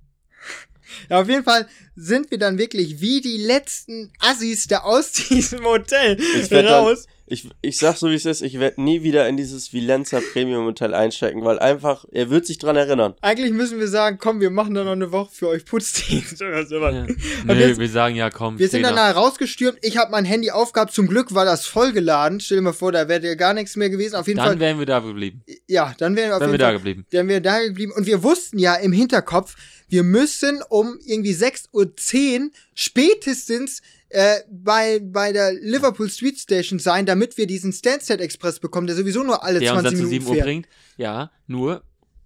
Ja, 1.09 1.21
auf 1.21 1.29
jeden 1.29 1.45
Fall 1.45 1.67
sind 1.95 2.31
wir 2.31 2.39
dann 2.39 2.59
wirklich 2.59 3.01
wie 3.01 3.21
die 3.21 3.39
letzten 3.39 4.13
Assis 4.19 4.67
da 4.67 4.81
aus 4.81 5.13
diesem 5.29 5.65
Hotel 5.65 6.21
Ich 6.21 6.53
raus. 6.53 7.07
Ich, 7.27 7.49
ich 7.63 7.79
sag 7.79 7.97
so 7.97 8.11
wie 8.11 8.15
es 8.15 8.27
ist, 8.27 8.43
ich 8.43 8.61
werde 8.61 8.83
nie 8.83 9.03
wieder 9.03 9.27
in 9.29 9.39
dieses 9.39 9.73
Vilenza 9.73 10.21
Premium 10.35 10.67
Hotel 10.67 10.93
einstecken, 10.93 11.43
weil 11.43 11.59
einfach, 11.59 12.05
er 12.13 12.29
wird 12.29 12.45
sich 12.45 12.59
dran 12.59 12.77
erinnern. 12.77 13.15
Eigentlich 13.23 13.53
müssen 13.53 13.79
wir 13.81 13.89
sagen, 13.89 14.19
komm, 14.21 14.41
wir 14.43 14.51
machen 14.51 14.75
dann 14.75 14.85
noch 14.85 14.93
eine 14.93 15.11
Woche 15.11 15.31
für 15.33 15.49
euch 15.49 15.65
Putzdienst 15.65 16.43
oder 16.43 16.67
sowas. 16.67 16.95
Ja. 16.95 17.07
Nee, 17.47 17.55
jetzt- 17.61 17.79
wir 17.81 17.89
sagen 17.89 18.15
ja, 18.15 18.29
komm, 18.29 18.59
Wir 18.59 18.69
sind 18.69 18.83
dann 18.83 18.97
da 18.97 19.11
rausgestürmt. 19.11 19.79
Ich 19.81 19.97
habe 19.97 20.11
mein 20.11 20.27
Handy 20.27 20.51
aufgehabt. 20.51 20.93
Zum 20.93 21.07
Glück 21.07 21.35
war 21.35 21.47
das 21.47 21.65
vollgeladen. 21.65 22.41
Stell 22.41 22.59
dir 22.59 22.63
mal 22.63 22.73
vor, 22.75 22.93
da 22.93 23.09
wäre 23.09 23.25
ja 23.27 23.35
gar 23.37 23.55
nichts 23.55 23.75
mehr 23.77 23.89
gewesen. 23.89 24.17
Auf 24.17 24.27
jeden 24.27 24.37
Dann 24.39 24.47
Fall. 24.49 24.61
wären 24.61 24.79
wir 24.79 24.87
da 24.87 24.99
geblieben. 25.01 25.43
Ja, 25.67 25.95
dann 25.97 26.17
wären 26.17 26.29
wir 26.29 26.35
auf 26.37 26.41
Wären 26.41 26.51
wir 26.51 26.55
jeden 26.55 26.61
da 26.61 26.67
Fall. 26.67 26.75
geblieben. 26.75 27.07
Dann 27.11 27.29
wären 27.29 27.29
wir 27.29 27.41
da 27.41 27.63
geblieben. 27.65 27.93
Und 27.97 28.05
wir 28.07 28.23
wussten 28.23 28.59
ja 28.59 28.75
im 28.75 28.93
Hinterkopf, 28.93 29.55
wir 29.89 30.03
müssen 30.03 30.61
um 30.69 30.99
irgendwie 31.07 31.33
6.10 31.33 32.41
Uhr 32.43 32.51
spätestens 32.75 33.81
äh, 34.15 34.43
bei, 34.49 35.01
bei 35.01 35.33
der 35.33 35.53
Liverpool 35.55 36.09
Street 36.09 36.39
Station 36.39 36.79
sein, 36.79 37.05
damit 37.05 37.37
wir 37.37 37.49
diesen 37.49 37.73
Stansted 37.73 38.21
Express 38.21 38.61
bekommen, 38.61 38.87
der 38.87 38.95
sowieso 38.95 39.25
nur 39.25 39.43
alle 39.43 39.59
Der 39.59 39.73
uns 39.73 39.83
20 39.83 39.99
dann 39.99 40.07
zu 40.07 40.09
Minuten 40.09 40.25
7 40.25 40.27
Uhr 40.29 40.35
fährt. 40.35 40.47
bringt. 40.47 40.69
Ja, 40.97 41.33
nur, 41.49 41.83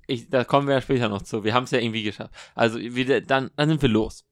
ich, 0.06 0.28
da 0.28 0.44
kommen 0.44 0.68
wir 0.68 0.74
ja 0.74 0.80
später 0.82 1.08
noch 1.08 1.22
zu. 1.22 1.44
Wir 1.44 1.54
haben 1.54 1.64
es 1.64 1.70
ja 1.70 1.78
irgendwie 1.78 2.02
geschafft. 2.02 2.34
Also, 2.54 2.78
wir, 2.78 3.22
dann, 3.22 3.50
dann 3.56 3.68
sind 3.70 3.80
wir 3.80 3.88
los. 3.88 4.24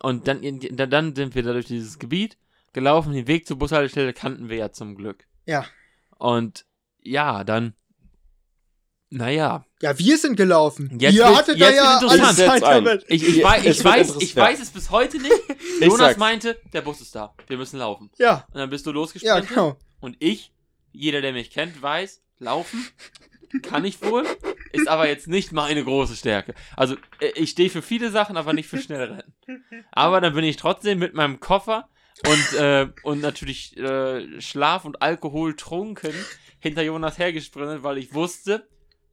Und 0.00 0.26
dann, 0.26 0.40
dann, 0.72 0.90
dann 0.90 1.14
sind 1.14 1.34
wir 1.34 1.42
da 1.42 1.52
durch 1.52 1.66
dieses 1.66 1.98
Gebiet 1.98 2.38
gelaufen. 2.72 3.12
Den 3.12 3.26
Weg 3.26 3.46
zur 3.46 3.58
Bushaltestelle 3.58 4.14
kannten 4.14 4.48
wir 4.48 4.56
ja 4.56 4.72
zum 4.72 4.94
Glück. 4.94 5.26
Ja. 5.44 5.66
Und 6.16 6.64
ja, 7.02 7.44
dann, 7.44 7.74
naja, 9.16 9.64
Ja, 9.82 9.98
wir 9.98 10.18
sind 10.18 10.36
gelaufen. 10.36 10.96
Jetzt 10.98 11.14
Ihr 11.14 11.26
hattet 11.36 11.60
da 11.60 11.68
jetzt 11.68 11.76
ja 11.76 11.98
alles 11.98 12.12
interessant. 12.12 12.36
Zeit 12.36 12.62
damit. 12.62 13.04
Ich, 13.08 13.26
ich, 13.26 13.36
Ja, 13.36 13.48
weiß, 13.48 13.64
es 13.66 13.78
ich, 13.78 13.84
weiß, 13.84 14.16
ich 14.20 14.36
weiß 14.36 14.60
es 14.60 14.70
bis 14.70 14.90
heute 14.90 15.18
nicht. 15.18 15.32
Ich 15.80 15.84
Jonas 15.86 15.98
sag's. 15.98 16.18
meinte, 16.18 16.58
der 16.72 16.80
Bus 16.82 17.00
ist 17.00 17.14
da. 17.14 17.34
Wir 17.46 17.56
müssen 17.58 17.78
laufen. 17.78 18.10
Ja, 18.18 18.46
Und 18.52 18.58
dann 18.58 18.70
bist 18.70 18.86
du 18.86 18.90
ja, 18.90 18.94
losgesprintet. 18.94 19.48
genau. 19.48 19.76
Und 20.00 20.16
ich, 20.20 20.52
jeder, 20.92 21.20
der 21.20 21.32
mich 21.32 21.50
kennt, 21.50 21.80
weiß, 21.82 22.22
laufen 22.38 22.86
kann 23.62 23.84
ich 23.84 24.02
wohl, 24.02 24.26
ist 24.72 24.88
aber 24.88 25.08
jetzt 25.08 25.28
nicht 25.28 25.52
meine 25.52 25.82
große 25.84 26.16
Stärke. 26.16 26.54
Also, 26.76 26.96
äh, 27.20 27.28
ich 27.36 27.50
stehe 27.50 27.70
für 27.70 27.80
viele 27.80 28.10
Sachen, 28.10 28.36
aber 28.36 28.52
nicht 28.52 28.68
für 28.68 28.78
schnell 28.80 29.02
rennen. 29.04 29.62
Aber 29.92 30.20
dann 30.20 30.34
bin 30.34 30.44
ich 30.44 30.56
trotzdem 30.56 30.98
mit 30.98 31.14
meinem 31.14 31.40
Koffer 31.40 31.88
und, 32.26 32.58
äh, 32.58 32.88
und 33.02 33.20
natürlich 33.20 33.76
äh, 33.78 34.40
Schlaf 34.40 34.84
und 34.84 35.00
Alkohol 35.00 35.54
trunken 35.54 36.12
hinter 36.58 36.82
Jonas 36.82 37.18
hergesprintet, 37.18 37.82
weil 37.82 37.98
ich 37.98 38.12
wusste, 38.14 38.66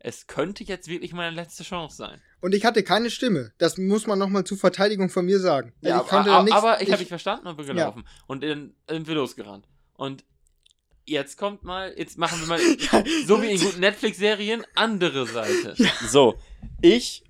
es 0.05 0.27
könnte 0.27 0.65
jetzt 0.65 0.89
wirklich 0.89 1.13
meine 1.13 1.33
letzte 1.33 1.63
Chance 1.63 1.95
sein. 1.95 2.21
Und 2.41 2.53
ich 2.53 2.65
hatte 2.65 2.83
keine 2.83 3.09
Stimme. 3.09 3.53
Das 3.57 3.77
muss 3.77 4.05
man 4.05 4.19
nochmal 4.19 4.43
zur 4.43 4.57
Verteidigung 4.57 5.09
von 5.09 5.25
mir 5.25 5.39
sagen. 5.39 5.71
Ja, 5.79 6.01
ich 6.01 6.07
konnte 6.07 6.29
aber, 6.29 6.37
dann 6.37 6.45
nichts. 6.45 6.57
aber 6.59 6.81
ich 6.81 6.89
habe 6.89 6.99
dich 6.99 7.07
verstanden 7.07 7.47
und 7.47 7.55
bin 7.55 7.65
Ja. 7.67 7.73
gelaufen. 7.73 8.03
Und 8.27 8.43
dann 8.43 8.75
sind 8.89 9.07
wir 9.07 9.15
losgerannt. 9.15 9.65
Und 9.93 10.25
jetzt 11.05 11.37
kommt 11.37 11.63
mal, 11.63 11.93
jetzt 11.97 12.17
machen 12.17 12.37
wir 12.41 12.47
mal, 12.47 12.59
so 13.25 13.41
wie 13.41 13.51
in 13.51 13.61
guten 13.61 13.79
Netflix-Serien, 13.79 14.65
andere 14.75 15.25
Seite. 15.25 15.75
So, 16.09 16.35
ich, 16.81 17.23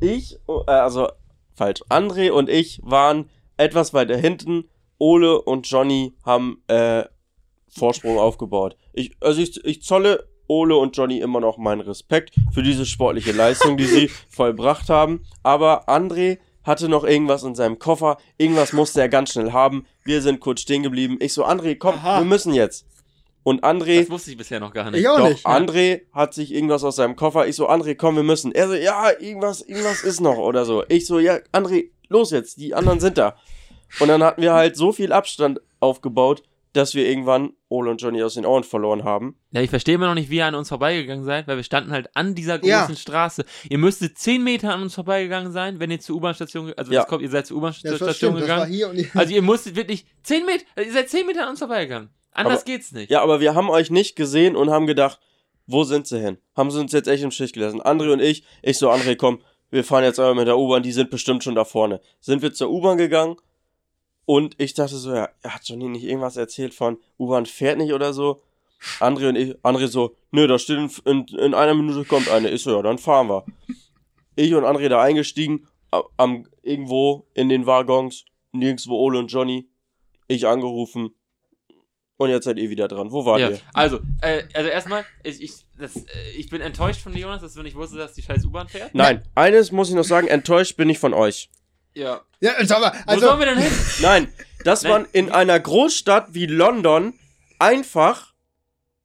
ich, 0.00 0.36
äh, 0.48 0.70
also 0.70 1.08
falsch. 1.54 1.82
André 1.88 2.32
und 2.32 2.48
ich 2.48 2.80
waren 2.82 3.30
etwas 3.56 3.94
weiter 3.94 4.16
hinten. 4.16 4.68
Ole 4.98 5.40
und 5.40 5.70
Johnny 5.70 6.16
haben 6.24 6.60
äh, 6.66 7.04
Vorsprung 7.68 8.18
aufgebaut. 8.18 8.76
Ich, 8.92 9.16
also 9.20 9.40
ich, 9.40 9.64
ich 9.64 9.82
zolle 9.84 10.28
Ole 10.50 10.76
und 10.76 10.96
Johnny 10.96 11.20
immer 11.20 11.40
noch 11.40 11.58
meinen 11.58 11.80
Respekt 11.80 12.34
für 12.52 12.62
diese 12.62 12.84
sportliche 12.84 13.32
Leistung, 13.32 13.76
die 13.76 13.84
sie 13.84 14.08
vollbracht 14.28 14.88
haben. 14.88 15.22
Aber 15.44 15.88
André 15.88 16.38
hatte 16.64 16.88
noch 16.88 17.04
irgendwas 17.04 17.44
in 17.44 17.54
seinem 17.54 17.78
Koffer. 17.78 18.18
Irgendwas 18.36 18.72
musste 18.72 19.00
er 19.00 19.08
ganz 19.08 19.32
schnell 19.32 19.52
haben. 19.52 19.86
Wir 20.04 20.20
sind 20.20 20.40
kurz 20.40 20.60
stehen 20.62 20.82
geblieben. 20.82 21.18
Ich 21.20 21.32
so, 21.32 21.46
André, 21.46 21.76
komm, 21.78 21.94
Aha. 21.94 22.18
wir 22.18 22.26
müssen 22.26 22.52
jetzt. 22.52 22.84
Und 23.42 23.64
André, 23.64 24.00
Das 24.00 24.10
wusste 24.10 24.32
ich 24.32 24.36
bisher 24.36 24.60
noch 24.60 24.72
gar 24.72 24.90
nicht. 24.90 25.00
Ich 25.00 25.08
auch 25.08 25.18
doch, 25.18 25.28
nicht. 25.28 25.46
André 25.46 26.02
hat 26.12 26.34
sich 26.34 26.52
irgendwas 26.52 26.84
aus 26.84 26.96
seinem 26.96 27.16
Koffer. 27.16 27.46
Ich 27.46 27.56
so, 27.56 27.68
André, 27.68 27.94
komm, 27.94 28.16
wir 28.16 28.22
müssen. 28.22 28.52
Er 28.52 28.68
so, 28.68 28.74
ja, 28.74 29.10
irgendwas, 29.18 29.62
irgendwas 29.62 30.02
ist 30.02 30.20
noch 30.20 30.36
oder 30.36 30.64
so. 30.64 30.84
Ich 30.88 31.06
so, 31.06 31.18
ja, 31.20 31.38
André, 31.52 31.90
los 32.08 32.32
jetzt, 32.32 32.58
die 32.58 32.74
anderen 32.74 33.00
sind 33.00 33.16
da. 33.16 33.36
Und 33.98 34.08
dann 34.08 34.22
hatten 34.22 34.42
wir 34.42 34.52
halt 34.52 34.76
so 34.76 34.92
viel 34.92 35.12
Abstand 35.12 35.60
aufgebaut, 35.80 36.42
dass 36.72 36.94
wir 36.94 37.08
irgendwann 37.08 37.50
Ole 37.68 37.90
und 37.90 38.00
Johnny 38.00 38.22
aus 38.22 38.34
den 38.34 38.44
Augen 38.44 38.62
verloren 38.64 39.02
haben. 39.04 39.36
Ja, 39.50 39.60
ich 39.60 39.70
verstehe 39.70 39.96
immer 39.96 40.06
noch 40.06 40.14
nicht, 40.14 40.30
wie 40.30 40.36
ihr 40.36 40.46
an 40.46 40.54
uns 40.54 40.68
vorbeigegangen 40.68 41.24
seid, 41.24 41.48
weil 41.48 41.56
wir 41.56 41.64
standen 41.64 41.90
halt 41.90 42.08
an 42.14 42.34
dieser 42.34 42.58
großen 42.58 42.70
Ja. 42.70 42.94
Straße. 42.94 43.44
Ihr 43.68 43.78
müsstet 43.78 44.18
10 44.18 44.42
Meter 44.44 44.72
an 44.74 44.82
uns 44.82 44.94
vorbeigegangen 44.94 45.52
sein, 45.52 45.80
wenn 45.80 45.90
ihr 45.90 45.98
zur 46.00 46.16
U-Bahn-Station, 46.16 46.72
also 46.76 46.92
Ja. 46.92 47.04
kommt, 47.04 47.22
ihr 47.22 47.30
seid 47.30 47.46
zur 47.46 47.56
U-Bahn-Station 47.58 48.34
war 48.34 48.40
gegangen. 48.40 48.70
hier 48.72 48.88
und 48.90 48.96
hier. 48.96 49.08
Also 49.14 49.34
ihr 49.34 49.42
musstet 49.42 49.74
wirklich 49.76 50.04
10 50.22 50.46
Meter, 50.46 50.64
ihr 50.76 50.92
seid 50.92 51.08
10 51.10 51.26
Meter 51.26 51.42
an 51.44 51.50
uns 51.50 51.58
vorbeigegangen. 51.58 52.10
Anders 52.32 52.58
Aber- 52.62 52.64
geht's 52.64 52.92
nicht. 52.92 53.10
Ja, 53.10 53.22
aber 53.22 53.40
wir 53.40 53.54
haben 53.54 53.68
euch 53.70 53.90
nicht 53.90 54.14
gesehen 54.14 54.54
und 54.54 54.70
haben 54.70 54.86
gedacht, 54.86 55.18
wo 55.66 55.82
sind 55.84 56.06
sie 56.06 56.20
hin? 56.20 56.38
Haben 56.56 56.70
sie 56.70 56.78
uns 56.80 56.92
jetzt 56.92 57.08
echt 57.08 57.22
im 57.24 57.30
Stich 57.32 57.52
gelassen? 57.52 57.80
André 57.82 58.12
und 58.12 58.20
ich, 58.20 58.44
ich 58.62 58.78
so, 58.78 58.90
André, 58.90 59.16
komm, 59.16 59.40
wir 59.70 59.84
fahren 59.84 60.04
jetzt 60.04 60.18
einmal 60.20 60.34
mit 60.34 60.46
der 60.48 60.58
U-Bahn, 60.58 60.82
die 60.82 60.92
sind 60.92 61.10
bestimmt 61.10 61.42
schon 61.44 61.54
da 61.54 61.64
vorne. 61.64 62.00
Sind 62.20 62.42
wir 62.42 62.52
zur 62.52 62.70
U-Bahn 62.70 62.96
gegangen 62.98 63.36
und 64.24 64.54
ich 64.58 64.74
dachte 64.74 64.96
so, 64.96 65.14
ja, 65.14 65.28
hat 65.44 65.68
Johnny 65.68 65.88
nicht 65.88 66.04
irgendwas 66.04 66.36
erzählt 66.36 66.74
von 66.74 66.98
U-Bahn 67.18 67.46
fährt 67.46 67.78
nicht 67.78 67.92
oder 67.92 68.12
so? 68.12 68.42
André 68.98 69.28
und 69.28 69.36
ich, 69.36 69.56
André 69.58 69.88
so, 69.88 70.14
nö, 70.30 70.46
da 70.46 70.58
steht 70.58 70.78
in, 70.78 70.90
in, 71.04 71.38
in 71.38 71.54
einer 71.54 71.74
Minute 71.74 72.04
kommt 72.04 72.30
eine. 72.30 72.50
Ich 72.50 72.62
so, 72.62 72.70
ja, 72.74 72.82
dann 72.82 72.98
fahren 72.98 73.28
wir. 73.28 73.44
Ich 74.36 74.54
und 74.54 74.64
André 74.64 74.88
da 74.88 75.02
eingestiegen, 75.02 75.66
am, 76.16 76.46
irgendwo 76.62 77.26
in 77.34 77.48
den 77.48 77.66
Waggons, 77.66 78.24
nirgendwo 78.52 78.96
Ole 78.96 79.18
und 79.18 79.28
Johnny. 79.28 79.68
Ich 80.28 80.46
angerufen. 80.46 81.10
Und 82.16 82.28
jetzt 82.28 82.44
seid 82.44 82.58
ihr 82.58 82.68
wieder 82.68 82.86
dran. 82.86 83.10
Wo 83.10 83.24
wart 83.24 83.40
Ja, 83.40 83.50
ihr? 83.50 83.60
also, 83.72 83.98
äh, 84.20 84.44
also 84.52 84.68
erstmal, 84.68 85.04
ich, 85.24 85.42
ich, 85.42 85.52
das, 85.78 85.96
äh, 85.96 86.30
ich 86.36 86.50
bin 86.50 86.60
enttäuscht 86.60 87.00
von 87.00 87.16
Jonas, 87.16 87.40
dass 87.40 87.54
du 87.54 87.62
nicht 87.62 87.76
wusstest, 87.76 88.00
dass 88.00 88.12
die 88.12 88.22
scheiß 88.22 88.44
U-Bahn 88.44 88.68
fährt. 88.68 88.94
Nein, 88.94 89.22
eines 89.34 89.72
muss 89.72 89.88
ich 89.88 89.94
noch 89.94 90.04
sagen, 90.04 90.28
enttäuscht 90.28 90.76
bin 90.76 90.90
ich 90.90 90.98
von 90.98 91.14
euch. 91.14 91.50
Ja. 91.94 92.20
Ja, 92.40 92.52
sag 92.64 92.80
mal, 92.80 92.92
Wo 92.92 93.12
sollen 93.18 93.24
also, 93.24 93.38
wir 93.38 93.46
denn 93.46 93.58
hin? 93.58 93.72
Nein, 94.00 94.32
dass 94.64 94.82
man 94.84 95.06
in 95.12 95.30
einer 95.30 95.58
Großstadt 95.60 96.28
wie 96.34 96.46
London 96.46 97.14
einfach 97.58 98.32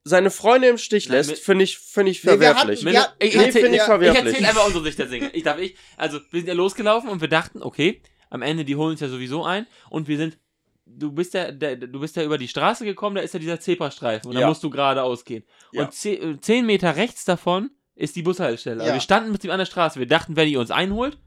seine 0.03 0.29
Freunde 0.29 0.67
im 0.67 0.77
Stich 0.77 1.09
lässt, 1.09 1.39
finde 1.39 1.63
ich, 1.63 1.79
finde 1.79 2.11
ich 2.11 2.23
Nee, 2.23 2.29
verwerflich. 2.29 2.79
hatten- 2.79 2.85
Mit, 2.85 2.93
Ja, 2.93 3.07
ich 3.19 3.35
nee, 3.35 3.43
erzähl, 3.45 3.61
finde 3.63 3.75
ich 3.77 3.81
ich 3.81 3.83
verwerflich. 3.83 4.33
erzähl 4.33 4.45
einfach 4.45 4.65
unsere 4.67 4.83
Sicht 4.83 4.99
der 4.99 5.07
Dinge. 5.07 5.29
Ich 5.33 5.43
darf 5.43 5.57
ich, 5.59 5.75
also 5.97 6.19
wir 6.31 6.39
sind 6.41 6.47
ja 6.47 6.53
losgelaufen 6.53 7.09
und 7.09 7.21
wir 7.21 7.27
dachten, 7.27 7.61
okay, 7.63 8.01
am 8.29 8.41
Ende 8.43 8.63
die 8.65 8.75
holen 8.75 8.91
uns 8.91 8.99
ja 8.99 9.07
sowieso 9.09 9.43
ein 9.43 9.65
und 9.89 10.07
wir 10.07 10.17
sind, 10.17 10.37
du 10.85 11.11
bist 11.11 11.33
ja, 11.33 11.51
der, 11.51 11.75
du 11.77 11.99
bist 11.99 12.15
ja 12.15 12.23
über 12.23 12.37
die 12.37 12.47
Straße 12.47 12.85
gekommen, 12.85 13.15
da 13.15 13.21
ist 13.23 13.33
ja 13.33 13.39
dieser 13.39 13.59
Zebrastreifen 13.59 14.29
und 14.29 14.35
da 14.35 14.41
Ja. 14.41 14.47
musst 14.47 14.63
du 14.63 14.69
geradeaus 14.69 15.25
gehen. 15.25 15.43
Ja. 15.71 15.83
Und 15.85 15.93
ze- 15.93 16.11
äh, 16.19 16.39
zehn 16.39 16.65
Meter 16.67 16.95
rechts 16.95 17.25
davon 17.25 17.71
ist 17.95 18.15
die 18.15 18.21
Bushaltestelle. 18.21 18.81
Also 18.81 18.89
Ja. 18.89 18.93
wir 18.93 19.01
standen 19.01 19.31
mit 19.31 19.43
ihm 19.43 19.49
an 19.51 19.57
der 19.59 19.65
Straße, 19.65 19.97
wir 19.99 20.07
dachten, 20.07 20.35
wenn 20.35 20.47
ihr 20.47 20.59
uns 20.59 20.69
einholt, 20.69 21.17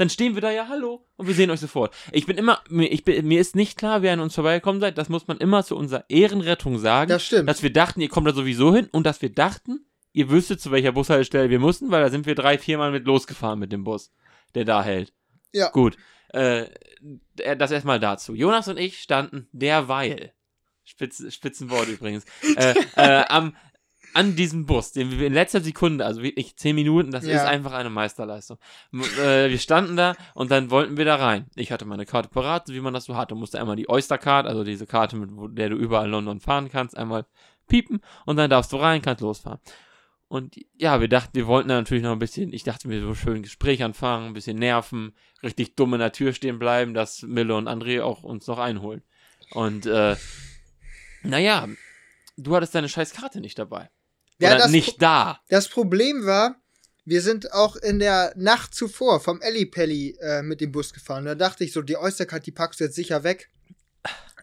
dann 0.00 0.08
stehen 0.08 0.34
wir 0.34 0.40
da 0.40 0.50
ja, 0.50 0.66
hallo, 0.66 1.06
und 1.16 1.26
wir 1.26 1.34
sehen 1.34 1.50
euch 1.50 1.60
sofort. 1.60 1.94
Ich 2.10 2.24
bin 2.24 2.38
immer, 2.38 2.62
mir, 2.70 2.90
ich 2.90 3.04
bin, 3.04 3.28
mir 3.28 3.38
ist 3.38 3.54
nicht 3.54 3.76
klar, 3.76 4.00
wer 4.00 4.14
an 4.14 4.20
uns 4.20 4.34
vorbeigekommen 4.34 4.80
seid, 4.80 4.96
das 4.96 5.10
muss 5.10 5.28
man 5.28 5.36
immer 5.36 5.62
zu 5.62 5.76
unserer 5.76 6.06
Ehrenrettung 6.08 6.78
sagen 6.78 7.10
das 7.10 7.26
stimmt. 7.26 7.50
dass 7.50 7.62
wir 7.62 7.70
dachten, 7.70 8.00
ihr 8.00 8.08
kommt 8.08 8.26
da 8.26 8.32
sowieso 8.32 8.74
hin 8.74 8.88
und 8.92 9.04
dass 9.04 9.20
wir 9.20 9.28
dachten, 9.28 9.84
ihr 10.14 10.30
wüsstet, 10.30 10.58
zu 10.58 10.70
welcher 10.70 10.92
Bushaltestelle 10.92 11.50
wir 11.50 11.58
mussten, 11.58 11.90
weil 11.90 12.02
da 12.02 12.08
sind 12.08 12.24
wir 12.24 12.34
drei, 12.34 12.56
viermal 12.56 12.92
mit 12.92 13.04
losgefahren 13.04 13.58
mit 13.58 13.72
dem 13.72 13.84
Bus, 13.84 14.10
der 14.54 14.64
da 14.64 14.82
hält. 14.82 15.12
Ja. 15.52 15.68
Gut. 15.68 15.98
Äh, 16.32 16.62
äh, 17.36 17.54
das 17.58 17.70
erstmal 17.70 18.00
dazu. 18.00 18.34
Jonas 18.34 18.68
und 18.68 18.78
ich 18.78 19.00
standen 19.00 19.48
derweil, 19.52 20.32
Spitz, 20.84 21.22
Spitzenwort 21.30 21.88
übrigens, 21.88 22.24
äh, 22.56 22.74
äh, 22.96 23.24
am, 23.28 23.54
an 24.14 24.36
diesem 24.36 24.66
Bus, 24.66 24.92
den 24.92 25.10
wir 25.18 25.26
in 25.26 25.32
letzter 25.32 25.60
Sekunde, 25.60 26.04
also 26.04 26.22
wirklich 26.22 26.56
zehn 26.56 26.74
Minuten, 26.74 27.10
das 27.10 27.24
Ja. 27.26 27.36
ist 27.36 27.44
einfach 27.48 27.72
eine 27.72 27.90
Meisterleistung. 27.90 28.58
Äh, 28.92 29.50
wir 29.50 29.58
standen 29.58 29.96
da 29.96 30.16
und 30.34 30.50
dann 30.50 30.70
wollten 30.70 30.96
wir 30.96 31.04
da 31.04 31.16
rein. 31.16 31.46
Ich 31.54 31.70
hatte 31.72 31.84
meine 31.84 32.06
Karte 32.06 32.28
parat, 32.28 32.68
wie 32.68 32.80
man 32.80 32.94
das 32.94 33.04
so 33.04 33.16
hatte. 33.16 33.34
Musste 33.34 33.60
einmal 33.60 33.76
die 33.76 33.88
Oyster-Card, 33.88 34.46
also 34.46 34.64
diese 34.64 34.86
Karte, 34.86 35.16
mit 35.16 35.58
der 35.58 35.68
du 35.68 35.76
überall 35.76 36.08
London 36.08 36.40
fahren 36.40 36.68
kannst, 36.70 36.96
einmal 36.96 37.24
piepen 37.68 38.00
und 38.26 38.36
dann 38.36 38.50
darfst 38.50 38.72
du 38.72 38.76
rein, 38.78 39.00
kannst 39.02 39.20
losfahren. 39.22 39.60
Und 40.28 40.54
ja, 40.76 41.00
wir 41.00 41.08
dachten, 41.08 41.34
wir 41.34 41.46
wollten 41.48 41.68
da 41.68 41.74
natürlich 41.74 42.04
noch 42.04 42.12
ein 42.12 42.18
bisschen, 42.20 42.52
ich 42.52 42.62
dachte 42.62 42.86
mir 42.86 43.00
so 43.00 43.14
schön 43.14 43.36
ein 43.36 43.42
Gespräch 43.42 43.82
anfangen, 43.82 44.26
ein 44.28 44.32
bisschen 44.32 44.58
nerven, 44.58 45.12
richtig 45.42 45.74
dumm 45.74 45.94
in 45.94 46.00
der 46.00 46.12
Tür 46.12 46.32
stehen 46.32 46.58
bleiben, 46.60 46.94
dass 46.94 47.22
Mille 47.22 47.54
und 47.56 47.68
André 47.68 48.00
auch 48.02 48.22
uns 48.22 48.46
noch 48.46 48.58
einholen. 48.58 49.02
Und 49.54 49.86
äh, 49.86 50.14
naja, 51.24 51.66
du 52.36 52.54
hattest 52.54 52.74
deine 52.74 52.88
scheiß 52.88 53.12
Karte 53.12 53.40
nicht 53.40 53.58
dabei. 53.58 53.90
Ja, 54.40 54.50
Oder 54.50 54.58
das, 54.58 54.70
nicht 54.70 55.00
da. 55.02 55.40
das 55.48 55.68
Problem 55.68 56.24
war, 56.24 56.56
wir 57.04 57.22
sind 57.22 57.52
auch 57.52 57.76
in 57.76 57.98
der 57.98 58.32
Nacht 58.36 58.74
zuvor 58.74 59.20
vom 59.20 59.40
Ellipelli 59.40 60.16
äh, 60.20 60.42
mit 60.42 60.60
dem 60.60 60.72
Bus 60.72 60.92
gefahren. 60.92 61.24
Da 61.24 61.34
dachte 61.34 61.64
ich 61.64 61.72
so, 61.72 61.82
die 61.82 61.96
Oystercard, 61.96 62.46
die 62.46 62.52
packst 62.52 62.80
du 62.80 62.84
jetzt 62.84 62.96
sicher 62.96 63.22
weg, 63.22 63.50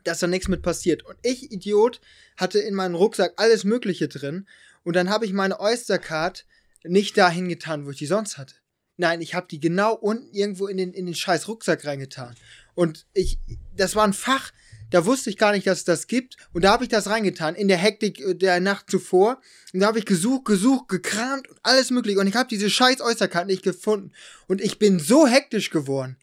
dass 0.04 0.20
da 0.20 0.28
nichts 0.28 0.48
mit 0.48 0.62
passiert. 0.62 1.04
Und 1.04 1.18
ich, 1.24 1.52
Idiot, 1.52 2.00
hatte 2.36 2.60
in 2.60 2.76
meinem 2.76 2.96
Rucksack 2.96 3.34
alles 3.38 3.64
Mögliche 3.64 4.08
drin. 4.08 4.48
Und 4.84 4.96
dann 4.96 5.10
habe 5.10 5.26
ich 5.26 5.34
meine 5.34 5.60
Oystercard 5.60 6.46
nicht 6.84 7.18
dahin 7.18 7.50
getan, 7.50 7.86
wo 7.86 7.90
ich 7.90 7.98
die 7.98 8.06
sonst 8.06 8.38
hatte. 8.38 8.56
Nein, 8.98 9.22
ich 9.22 9.36
habe 9.36 9.48
die 9.50 9.60
genau 9.60 9.94
unten 9.94 10.34
irgendwo 10.34 10.68
in 10.68 10.78
den, 10.78 10.94
in 10.94 11.06
den 11.06 11.16
scheiß 11.16 11.48
Rucksack 11.48 11.86
reingetan. 11.86 12.36
Und 12.76 13.06
ich, 13.14 13.40
das 13.76 13.96
war 13.96 14.04
ein 14.04 14.14
Fach, 14.14 14.52
da 14.90 15.06
wusste 15.06 15.30
ich 15.30 15.38
gar 15.38 15.52
nicht, 15.52 15.68
dass 15.68 15.80
es 15.80 15.84
das 15.84 16.08
gibt. 16.08 16.38
Und 16.54 16.64
da 16.64 16.72
habe 16.72 16.84
ich 16.84 16.90
das 16.90 17.08
reingetan, 17.10 17.56
in 17.56 17.68
der 17.68 17.78
Hektik 17.78 18.20
äh, 18.20 18.36
der 18.36 18.60
Nacht 18.60 18.90
zuvor. 18.90 19.42
Und 19.74 19.82
da 19.82 19.88
habe 19.88 20.00
ich 20.00 20.06
gesucht, 20.06 20.46
gesucht, 20.46 20.88
gekramt 20.88 21.48
und 21.48 21.60
alles 21.64 21.92
mögliche. 21.92 22.20
Und 22.20 22.28
ich 22.28 22.36
habe 22.36 22.50
diese 22.50 22.70
scheiß 22.70 23.02
Oystercard 23.02 23.48
nicht 23.48 23.64
gefunden. 23.64 24.12
Und 24.48 24.62
ich 24.62 24.80
bin 24.80 25.00
so 25.00 25.28
hektisch 25.28 25.70
geworden. 25.70 26.18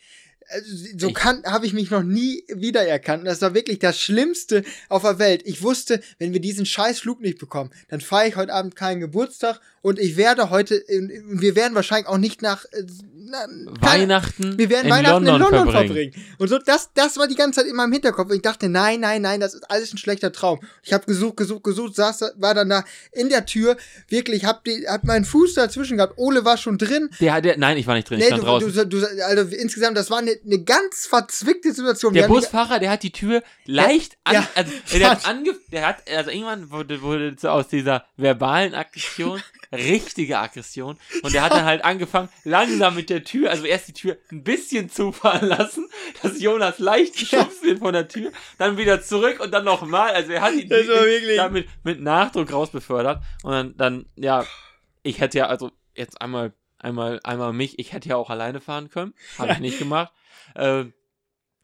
Also, 0.49 0.69
So 0.99 1.09
Ich- 1.09 1.15
kann 1.15 1.43
habe 1.45 1.67
ich 1.67 1.73
mich 1.73 1.91
noch 1.91 2.03
nie 2.03 2.45
wiedererkannt. 2.49 3.21
Und 3.21 3.27
das 3.27 3.41
war 3.43 3.55
wirklich 3.55 3.79
das 3.79 3.99
Schlimmste 4.01 4.63
auf 4.89 5.03
der 5.03 5.19
Welt. 5.19 5.43
Ich 5.45 5.63
wusste, 5.63 6.01
wenn 6.19 6.33
wir 6.33 6.41
diesen 6.41 6.67
scheiß 6.67 7.01
Flug 7.01 7.21
nicht 7.21 7.39
bekommen, 7.39 7.71
dann 7.89 8.01
feiere 8.01 8.29
ich 8.29 8.37
heute 8.37 8.53
Abend 8.53 8.77
keinen 8.77 9.01
Geburtstag 9.01 9.61
und 9.83 9.99
ich 9.99 10.17
werde 10.17 10.51
heute, 10.51 10.83
wir 10.89 11.57
werden 11.57 11.75
wahrscheinlich 11.75 12.09
auch 12.09 12.19
nicht 12.19 12.41
nach 12.43 12.65
äh, 12.73 12.85
na, 13.27 13.47
Weihnachten, 13.81 14.59
wir 14.59 14.69
werden 14.71 14.87
in, 14.87 14.93
Weihnachten 14.93 15.25
London 15.25 15.35
in 15.35 15.41
London 15.43 15.73
verbringen. 15.73 16.13
verbringen. 16.13 16.37
Und 16.39 16.49
so, 16.49 16.59
das, 16.59 16.91
das 16.95 17.17
war 17.17 17.27
die 17.27 17.35
ganze 17.35 17.61
Zeit 17.61 17.69
in 17.71 17.77
meinem 17.77 17.93
Hinterkopf. 17.93 18.31
Und 18.31 18.37
ich 18.37 18.43
dachte, 18.43 18.69
nein, 18.69 19.01
nein, 19.01 19.23
nein, 19.23 19.41
das 19.41 19.55
ist 19.55 19.71
alles 19.71 19.93
ein 19.93 19.99
schlechter 19.99 20.31
Traum. 20.33 20.61
Ich 20.83 20.93
habe 20.93 21.05
gesucht, 21.07 21.37
gesucht, 21.39 21.65
gesucht, 21.65 21.97
saß, 21.97 22.33
war 22.37 22.55
dann 22.55 22.69
da 22.69 22.85
in 23.13 23.29
der 23.31 23.47
Tür, 23.47 23.77
wirklich, 24.09 24.45
hab, 24.45 24.65
die, 24.65 24.87
hab 24.87 25.05
meinen 25.05 25.25
Fuß 25.25 25.55
dazwischen 25.55 25.97
gehabt. 25.97 26.15
Ole 26.17 26.45
war 26.45 26.57
schon 26.57 26.79
drin. 26.79 27.11
Der, 27.21 27.41
der, 27.41 27.57
nein, 27.59 27.77
ich 27.77 27.87
war 27.87 27.95
nicht 27.95 28.09
drin, 28.09 28.19
ich 28.19 28.25
Nee, 28.25 28.29
stand 28.29 28.43
du, 28.43 28.47
draußen. 28.47 28.91
du, 28.91 29.01
du, 29.01 29.25
also 29.25 29.55
insgesamt, 29.57 29.97
das 29.97 30.11
war 30.11 30.19
eine, 30.19 30.34
eine 30.45 30.63
ganz 30.63 31.07
verzwickte 31.07 31.73
Situation. 31.73 32.15
der 32.15 32.29
Busfahrer, 32.29 32.79
der 32.79 32.91
hat 32.91 33.03
die 33.03 33.13
Tür 33.13 33.43
leicht 33.65 34.17
an, 34.25 34.35
ja. 34.35 34.49
also 34.55 34.73
der 34.93 35.11
hat 35.11 35.27
ange, 35.29 35.55
der 35.73 35.87
hat, 35.87 36.11
also 36.11 36.31
irgendwann 36.31 36.71
wurde, 36.71 37.03
wurde 37.03 37.37
so 37.39 37.49
aus 37.49 37.69
dieser 37.69 38.07
verbalen 38.17 38.75
Aggression 38.75 39.43
richtige 39.73 40.39
Aggression 40.39 40.99
und 41.23 41.35
der 41.35 41.43
hat 41.43 41.53
dann 41.53 41.65
halt 41.65 41.85
angefangen, 41.85 42.29
langsam 42.45 42.95
mit 42.95 43.11
der 43.11 43.25
Tür, 43.25 43.51
also 43.51 43.65
erst 43.65 43.89
die 43.89 43.93
Tür 43.93 44.17
ein 44.31 44.45
bisschen 44.45 44.89
zufahren 44.89 45.49
lassen, 45.49 45.89
dass 46.23 46.41
Jonas 46.41 46.79
leicht 46.79 47.17
geschubst 47.19 47.63
wird 47.63 47.81
von 47.81 47.93
der 47.93 48.09
Tür, 48.09 48.33
dann 48.59 48.77
wieder 48.77 49.03
zurück 49.03 49.41
und 49.41 49.53
dann 49.53 49.65
nochmal, 49.65 50.11
also 50.11 50.33
er 50.33 50.43
hat 50.43 50.55
ihn 50.55 50.71
damit 51.37 51.69
mit 51.83 52.01
Nachdruck 52.01 52.53
rausbefördert 52.53 53.23
und 53.43 53.53
dann, 53.53 53.77
dann, 53.77 54.07
ja, 54.17 54.45
ich 55.03 55.21
hätte 55.21 55.39
ja, 55.39 55.47
also 55.47 55.71
jetzt 55.95 56.21
einmal, 56.21 56.53
einmal, 56.85 57.21
einmal 57.25 57.53
mich, 57.53 57.79
ich 57.79 57.93
hätte 57.93 58.09
ja 58.09 58.17
auch 58.17 58.31
alleine 58.31 58.61
fahren 58.61 58.91
können, 58.91 59.15
habe 59.39 59.53
ich 59.53 59.59
nicht 59.61 59.79
gemacht, 59.79 60.13
ähm, 60.57 60.93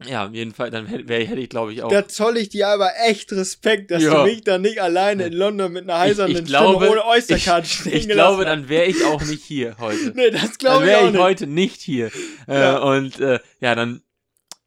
ja, 0.07 0.27
auf 0.27 0.33
jeden 0.33 0.55
Fall, 0.55 0.71
dann 0.71 0.87
hätte, 0.87 1.09
wär- 1.09 1.27
hätte 1.27 1.41
ich, 1.41 1.51
glaube 1.51 1.75
ich, 1.75 1.83
auch. 1.83 1.91
Da 1.91 2.09
zoll 2.09 2.39
ich 2.39 2.49
dir 2.49 2.69
aber 2.69 2.91
echt 3.07 3.31
Respekt, 3.33 3.91
dass 3.91 4.03
Ja. 4.03 4.15
du 4.25 4.31
mich 4.31 4.41
dann 4.43 4.63
nicht 4.63 4.81
alleine 4.81 5.25
in 5.27 5.35
London 5.35 5.71
mit 5.73 5.83
einer 5.85 5.99
heisernen 5.99 6.37
ich 6.39 6.45
glaube, 6.47 6.77
Stimme 6.87 6.91
ohne 6.93 7.05
Oystercard 7.07 7.67
ich, 7.67 7.73
stehen 7.75 7.93
ich 7.95 8.09
glaube, 8.09 8.47
dann 8.47 8.71
wäre 8.71 8.87
ich 8.87 9.05
auch 9.05 9.21
nicht 9.23 9.45
hier 9.45 9.77
heute. 9.79 10.13
Nee, 10.17 10.31
das 10.31 10.41
dann 10.43 10.53
glaube 10.59 10.85
ich 10.85 10.89
wäre 10.89 11.01
auch 11.03 11.05
ich 11.07 11.13
nicht. 11.13 11.21
heute 11.23 11.47
nicht 11.47 11.81
hier. 11.83 12.11
Äh, 12.49 12.59
Ja. 12.61 12.79
Und 12.79 13.21
äh, 13.21 13.41
ja, 13.61 13.75
dann 13.75 14.03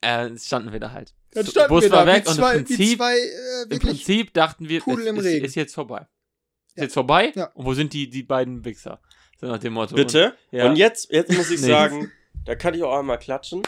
äh, 0.01 0.37
standen 0.37 0.71
wir 0.71 0.79
da 0.79 0.91
halt. 0.91 1.15
Dann 1.31 1.47
standen 1.47 1.69
Bus 1.69 1.83
wir 1.85 1.91
war 1.91 2.05
da 2.05 2.13
weg 2.13 2.27
und 2.27 2.35
zwei, 2.35 2.55
im 2.57 2.65
Prinzip, 2.65 2.97
zwei 2.99 3.17
äh, 3.17 3.63
im 3.71 3.79
Prinzip 3.79 4.33
dachten 4.35 4.69
wir, 4.69 4.81
es 4.87 5.05
im 5.07 5.17
ist, 5.17 5.25
ist 5.25 5.55
jetzt 5.55 5.73
vorbei. 5.73 6.05
Ist 6.67 6.77
Ja. 6.77 6.83
jetzt 6.83 6.93
vorbei? 6.93 7.31
Ja. 7.33 7.45
Und 7.55 7.65
wo 7.65 7.73
sind 7.73 7.91
die, 7.93 8.07
die 8.07 8.21
beiden 8.21 8.63
Wichser? 8.65 9.01
So 9.43 9.51
nach 9.51 9.59
dem 9.59 9.73
Motto. 9.73 9.95
Bitte? 9.95 10.35
Und, 10.51 10.57
ja. 10.57 10.69
Und 10.69 10.75
jetzt, 10.77 11.11
jetzt 11.11 11.31
muss 11.35 11.51
ich 11.51 11.59
Nee. 11.61 11.67
sagen, 11.67 12.11
Da 12.45 12.55
kann 12.55 12.73
ich 12.73 12.83
auch 12.83 12.97
einmal 12.97 13.19
klatschen. 13.19 13.61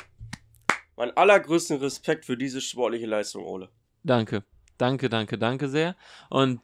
Mein 0.97 1.15
allergrößten 1.15 1.77
Respekt 1.79 2.25
für 2.25 2.37
diese 2.37 2.59
sportliche 2.61 3.05
Leistung, 3.05 3.45
Ole. 3.45 3.69
Danke. 4.03 4.43
Danke, 4.77 5.09
danke, 5.09 5.37
danke 5.37 5.67
sehr. 5.69 5.95
Und 6.29 6.61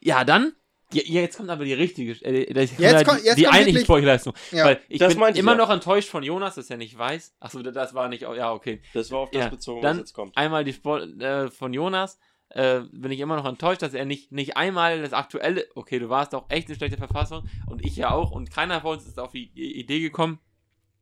ja, 0.00 0.24
dann. 0.24 0.52
Ja, 0.92 1.02
jetzt 1.22 1.36
kommt 1.38 1.48
aber 1.48 1.64
die 1.64 1.72
richtige, 1.72 2.12
äh, 2.24 2.52
Jetzt 2.52 2.78
die, 2.78 3.04
kommt- 3.04 3.24
jetzt 3.24 3.38
die 3.38 3.44
kommt 3.44 3.54
eigentliche 3.56 3.80
Sportleistung. 3.80 4.34
Ja. 4.50 4.66
Weil 4.66 4.80
ich 4.88 4.98
Das 4.98 5.14
bin 5.14 5.22
immer 5.36 5.52
ja. 5.52 5.56
noch 5.58 5.70
enttäuscht 5.70 6.08
von 6.10 6.22
Jonas, 6.22 6.56
dass 6.56 6.68
er 6.68 6.76
nicht 6.76 6.98
weiß. 6.98 7.34
Achso, 7.40 7.62
das 7.62 7.94
war 7.94 8.08
nicht, 8.08 8.22
ja, 8.22 8.52
okay. 8.52 8.82
Das 8.92 9.10
war 9.10 9.20
auf 9.20 9.30
das 9.30 9.44
Ja, 9.44 9.48
bezogen, 9.48 9.80
dann 9.82 9.92
was 9.96 10.00
jetzt 10.00 10.12
kommt. 10.12 10.36
Einmal 10.36 10.64
die 10.64 10.72
Sport 10.74 11.20
äh, 11.20 11.50
von 11.50 11.72
Jonas. 11.72 12.18
Äh, 12.54 12.82
bin 12.92 13.10
ich 13.10 13.20
immer 13.20 13.36
noch 13.36 13.46
enttäuscht, 13.46 13.80
dass 13.80 13.94
er 13.94 14.04
nicht, 14.04 14.30
nicht 14.30 14.58
einmal 14.58 15.00
das 15.00 15.14
aktuelle, 15.14 15.66
okay, 15.74 15.98
du 15.98 16.10
warst 16.10 16.34
auch 16.34 16.50
echt 16.50 16.68
in 16.68 16.76
schlechter 16.76 16.98
Verfassung 16.98 17.48
und 17.66 17.82
ich 17.84 17.96
ja 17.96 18.10
auch 18.10 18.30
und 18.30 18.50
keiner 18.50 18.82
von 18.82 18.98
uns 18.98 19.06
ist 19.06 19.18
auf 19.18 19.32
die 19.32 19.50
Idee 19.54 20.00
gekommen, 20.00 20.38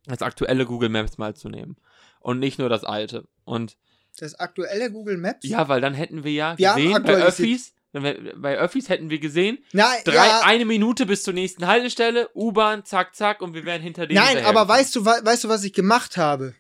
das 0.07 0.23
aktuelle 0.23 0.65
Google 0.65 0.91
Maps 0.91 1.19
mal 1.19 1.35
zu 1.35 1.49
nehmen 1.49 1.77
und 2.21 2.39
nicht 2.39 2.61
nur 2.61 2.69
das 2.69 2.85
alte. 2.85 3.27
Und 3.45 3.77
Das 4.17 4.37
aktuelle 4.37 4.93
Google 4.93 5.17
Maps? 5.17 5.45
ja, 5.45 5.69
weil 5.69 5.81
dann 5.81 5.95
hätten 5.95 6.23
wir 6.23 6.33
ja 6.33 6.57
Wir 6.57 6.75
gesehen, 6.75 7.03
bei. 7.03 7.15
Öffis, 7.17 7.75
bei 7.93 8.57
Öffis 8.57 8.89
hätten 8.89 9.11
wir 9.11 9.19
gesehen, 9.19 9.59
Nein, 9.73 9.99
drei, 10.05 10.15
ja, 10.15 10.43
eine 10.45 10.65
Minute 10.65 11.05
bis 11.05 11.25
zur 11.25 11.35
nächsten 11.35 11.67
Haltestelle, 11.67 12.31
U-Bahn, 12.37 12.85
zack, 12.85 13.17
zack 13.17 13.43
und 13.43 13.55
wir 13.55 13.65
wären 13.65 13.83
hinter 13.83 14.07
denen 14.07 14.23
nein 14.23 14.45
aber 14.45 14.69
weißt 14.69 14.95
du, 14.95 15.05
weißt 15.05 15.43
du, 15.43 15.49
was 15.49 15.65
ich 15.65 15.73
gemacht 15.73 16.17
habe? 16.17 16.55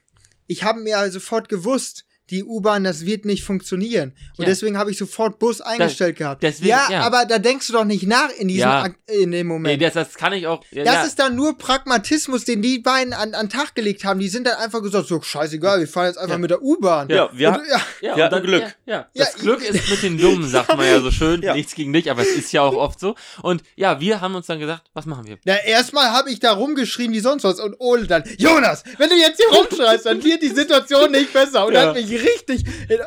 Ich 0.48 0.64
habe 0.64 0.80
mir 0.80 0.98
also 0.98 1.20
sofort 1.20 1.48
gewusst, 1.48 2.06
die 2.30 2.44
U-Bahn, 2.44 2.84
das 2.84 3.04
wird 3.06 3.24
nicht 3.24 3.42
funktionieren. 3.44 4.12
Und 4.36 4.44
Ja. 4.44 4.50
deswegen 4.50 4.78
habe 4.78 4.90
ich 4.90 4.98
sofort 4.98 5.38
Bus 5.38 5.60
eingestellt 5.60 6.16
gehabt. 6.16 6.42
deswegen- 6.42 6.68
ja, 6.70 6.88
ja. 6.90 7.00
aber 7.00 7.24
da 7.26 7.38
denkst 7.38 7.66
du 7.66 7.72
doch 7.72 7.84
nicht 7.84 8.06
nach 8.06 8.30
in 8.38 8.48
diesem 8.48 8.60
Ja. 8.68 8.82
Ak 8.84 8.94
in 9.08 9.30
dem 9.30 9.30
Nee, 9.30 9.44
Moment. 9.44 9.82
das, 9.82 9.94
das 9.94 10.14
kann 10.14 10.32
ich 10.32 10.46
auch. 10.46 10.62
Ja, 10.70 10.84
das 10.84 10.94
ja. 10.94 11.02
ist 11.04 11.18
dann 11.18 11.34
nur 11.36 11.58
Pragmatismus, 11.58 12.44
den 12.44 12.62
die 12.62 12.78
beiden 12.78 13.12
an, 13.12 13.34
an 13.34 13.46
den 13.46 13.50
Tag 13.50 13.74
gelegt 13.74 14.04
haben. 14.04 14.20
Die 14.20 14.28
sind 14.28 14.46
dann 14.46 14.56
einfach 14.58 14.82
gesagt, 14.82 15.08
so 15.08 15.20
scheißegal, 15.20 15.80
wir 15.80 15.88
fahren 15.88 16.06
jetzt 16.06 16.18
einfach 16.18 16.34
Ja. 16.34 16.38
mit 16.38 16.50
der 16.50 16.62
U-Bahn. 16.62 17.08
Ja, 17.08 17.28
wir- 17.32 17.48
Und, 17.48 17.62
ja. 17.68 17.80
Ja, 18.00 18.16
Wir 18.16 18.24
und 18.26 18.30
hatten 18.32 18.46
Glück. 18.46 18.62
Ja, 18.62 18.68
ja. 18.86 19.08
Ja, 19.12 19.24
Das 19.24 19.34
Glück 19.34 19.62
ist 19.62 19.90
mit 19.90 20.02
den 20.02 20.18
Dummen, 20.18 20.48
sagt 20.48 20.68
man 20.76 20.86
ja 20.86 21.00
so 21.00 21.10
schön. 21.10 21.40
Ja. 21.50 21.54
Nichts 21.54 21.74
gegen 21.74 21.92
dich, 21.92 22.10
aber 22.10 22.22
es 22.22 22.28
ist 22.30 22.52
ja 22.52 22.62
auch 22.62 22.74
oft 22.74 23.00
so. 23.00 23.14
Und 23.42 23.62
ja, 23.74 23.98
wir 24.00 24.20
haben 24.20 24.34
uns 24.34 24.46
dann 24.46 24.58
gesagt, 24.60 24.84
was 24.94 25.06
machen 25.06 25.26
wir? 25.26 25.38
Na, 25.44 25.56
erstmal 25.64 26.10
habe 26.10 26.30
ich 26.30 26.38
da 26.38 26.52
rumgeschrien 26.52 27.12
wie 27.12 27.20
sonst 27.20 27.44
was 27.44 27.58
und 27.60 27.74
Ole 27.80 28.06
dann, 28.06 28.22
Jonas, 28.38 28.84
wenn 28.98 29.08
du 29.08 29.16
jetzt 29.16 29.40
hier 29.40 29.58
rumschreist, 29.58 30.06
dann 30.06 30.22
wird 30.22 30.42
die 30.42 30.48
Situation 30.48 31.10
nicht 31.12 31.32
besser. 31.32 31.66
Und 31.66 31.72
Ja. 31.74 31.86
hat 31.88 31.94
mich 31.94 32.10
richtig, 32.22 32.64
äh, 32.88 32.98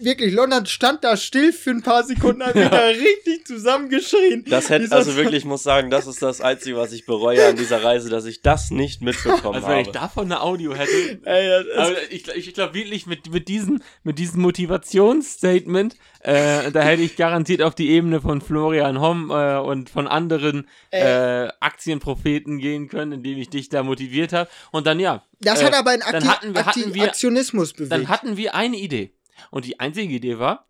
wirklich, 0.00 0.32
London 0.34 0.66
stand 0.66 1.04
da 1.04 1.16
still 1.16 1.52
für 1.52 1.70
ein 1.70 1.82
paar 1.82 2.04
Sekunden, 2.04 2.42
hat 2.42 2.54
mich 2.54 2.68
da 2.68 2.86
richtig 2.86 3.46
zusammengeschrien. 3.46 4.44
Das 4.48 4.68
hätte, 4.70 4.84
Dieser- 4.84 4.96
also 4.96 5.16
wirklich, 5.16 5.38
ich 5.38 5.44
muss 5.44 5.62
sagen, 5.62 5.90
das 5.90 6.06
ist 6.06 6.22
das 6.22 6.40
Einzige, 6.40 6.76
was 6.76 6.92
ich 6.92 7.06
bereue 7.06 7.46
an 7.46 7.56
dieser 7.56 7.82
Reise, 7.82 8.08
dass 8.10 8.24
ich 8.24 8.42
das 8.42 8.70
nicht 8.70 9.02
mitbekommen 9.02 9.54
Also 9.56 9.68
wenn 9.68 9.78
ich 9.80 9.88
habe. 9.88 9.98
davon 9.98 10.24
eine 10.26 10.40
Audio 10.42 10.74
hätte. 10.74 10.90
Ey, 11.24 11.64
ich, 12.10 12.28
ich 12.28 12.54
glaube 12.54 12.74
wirklich, 12.74 13.06
mit, 13.06 13.30
mit, 13.32 13.48
diesem, 13.48 13.82
mit 14.02 14.18
diesem 14.18 14.42
Motivationsstatement, 14.42 15.96
äh, 16.20 16.70
da 16.72 16.80
hätte 16.82 17.02
ich 17.02 17.16
garantiert 17.16 17.62
auf 17.62 17.74
die 17.74 17.90
Ebene 17.90 18.20
von 18.20 18.40
Florian 18.40 19.00
Homm 19.00 19.30
äh, 19.30 19.58
und 19.58 19.90
von 19.90 20.06
anderen 20.08 20.68
äh, 20.90 21.48
Aktienpropheten 21.60 22.58
gehen 22.58 22.88
können, 22.88 23.12
indem 23.12 23.38
ich 23.38 23.50
dich 23.50 23.68
da 23.68 23.82
motiviert 23.82 24.32
habe. 24.32 24.50
Und 24.72 24.86
dann 24.86 25.00
ja. 25.00 25.22
Das 25.40 25.60
äh, 25.60 25.64
hat 25.66 25.74
aber 25.74 25.90
einen 25.90 26.00
dann 26.00 26.14
Akti 26.14 26.26
hatten 26.28 26.54
wir- 26.54 26.66
Akti 26.66 26.80
hatten 26.80 26.94
wir- 26.94 27.04
Aktionismus 27.04 27.72
bewegt. 27.72 27.92
Dann 27.92 28.08
hatten 28.08 28.36
wir 28.36 28.54
eine 28.54 28.76
Idee. 28.76 29.14
Und 29.50 29.64
die 29.64 29.78
einzige 29.80 30.12
Idee 30.14 30.38
war, 30.38 30.68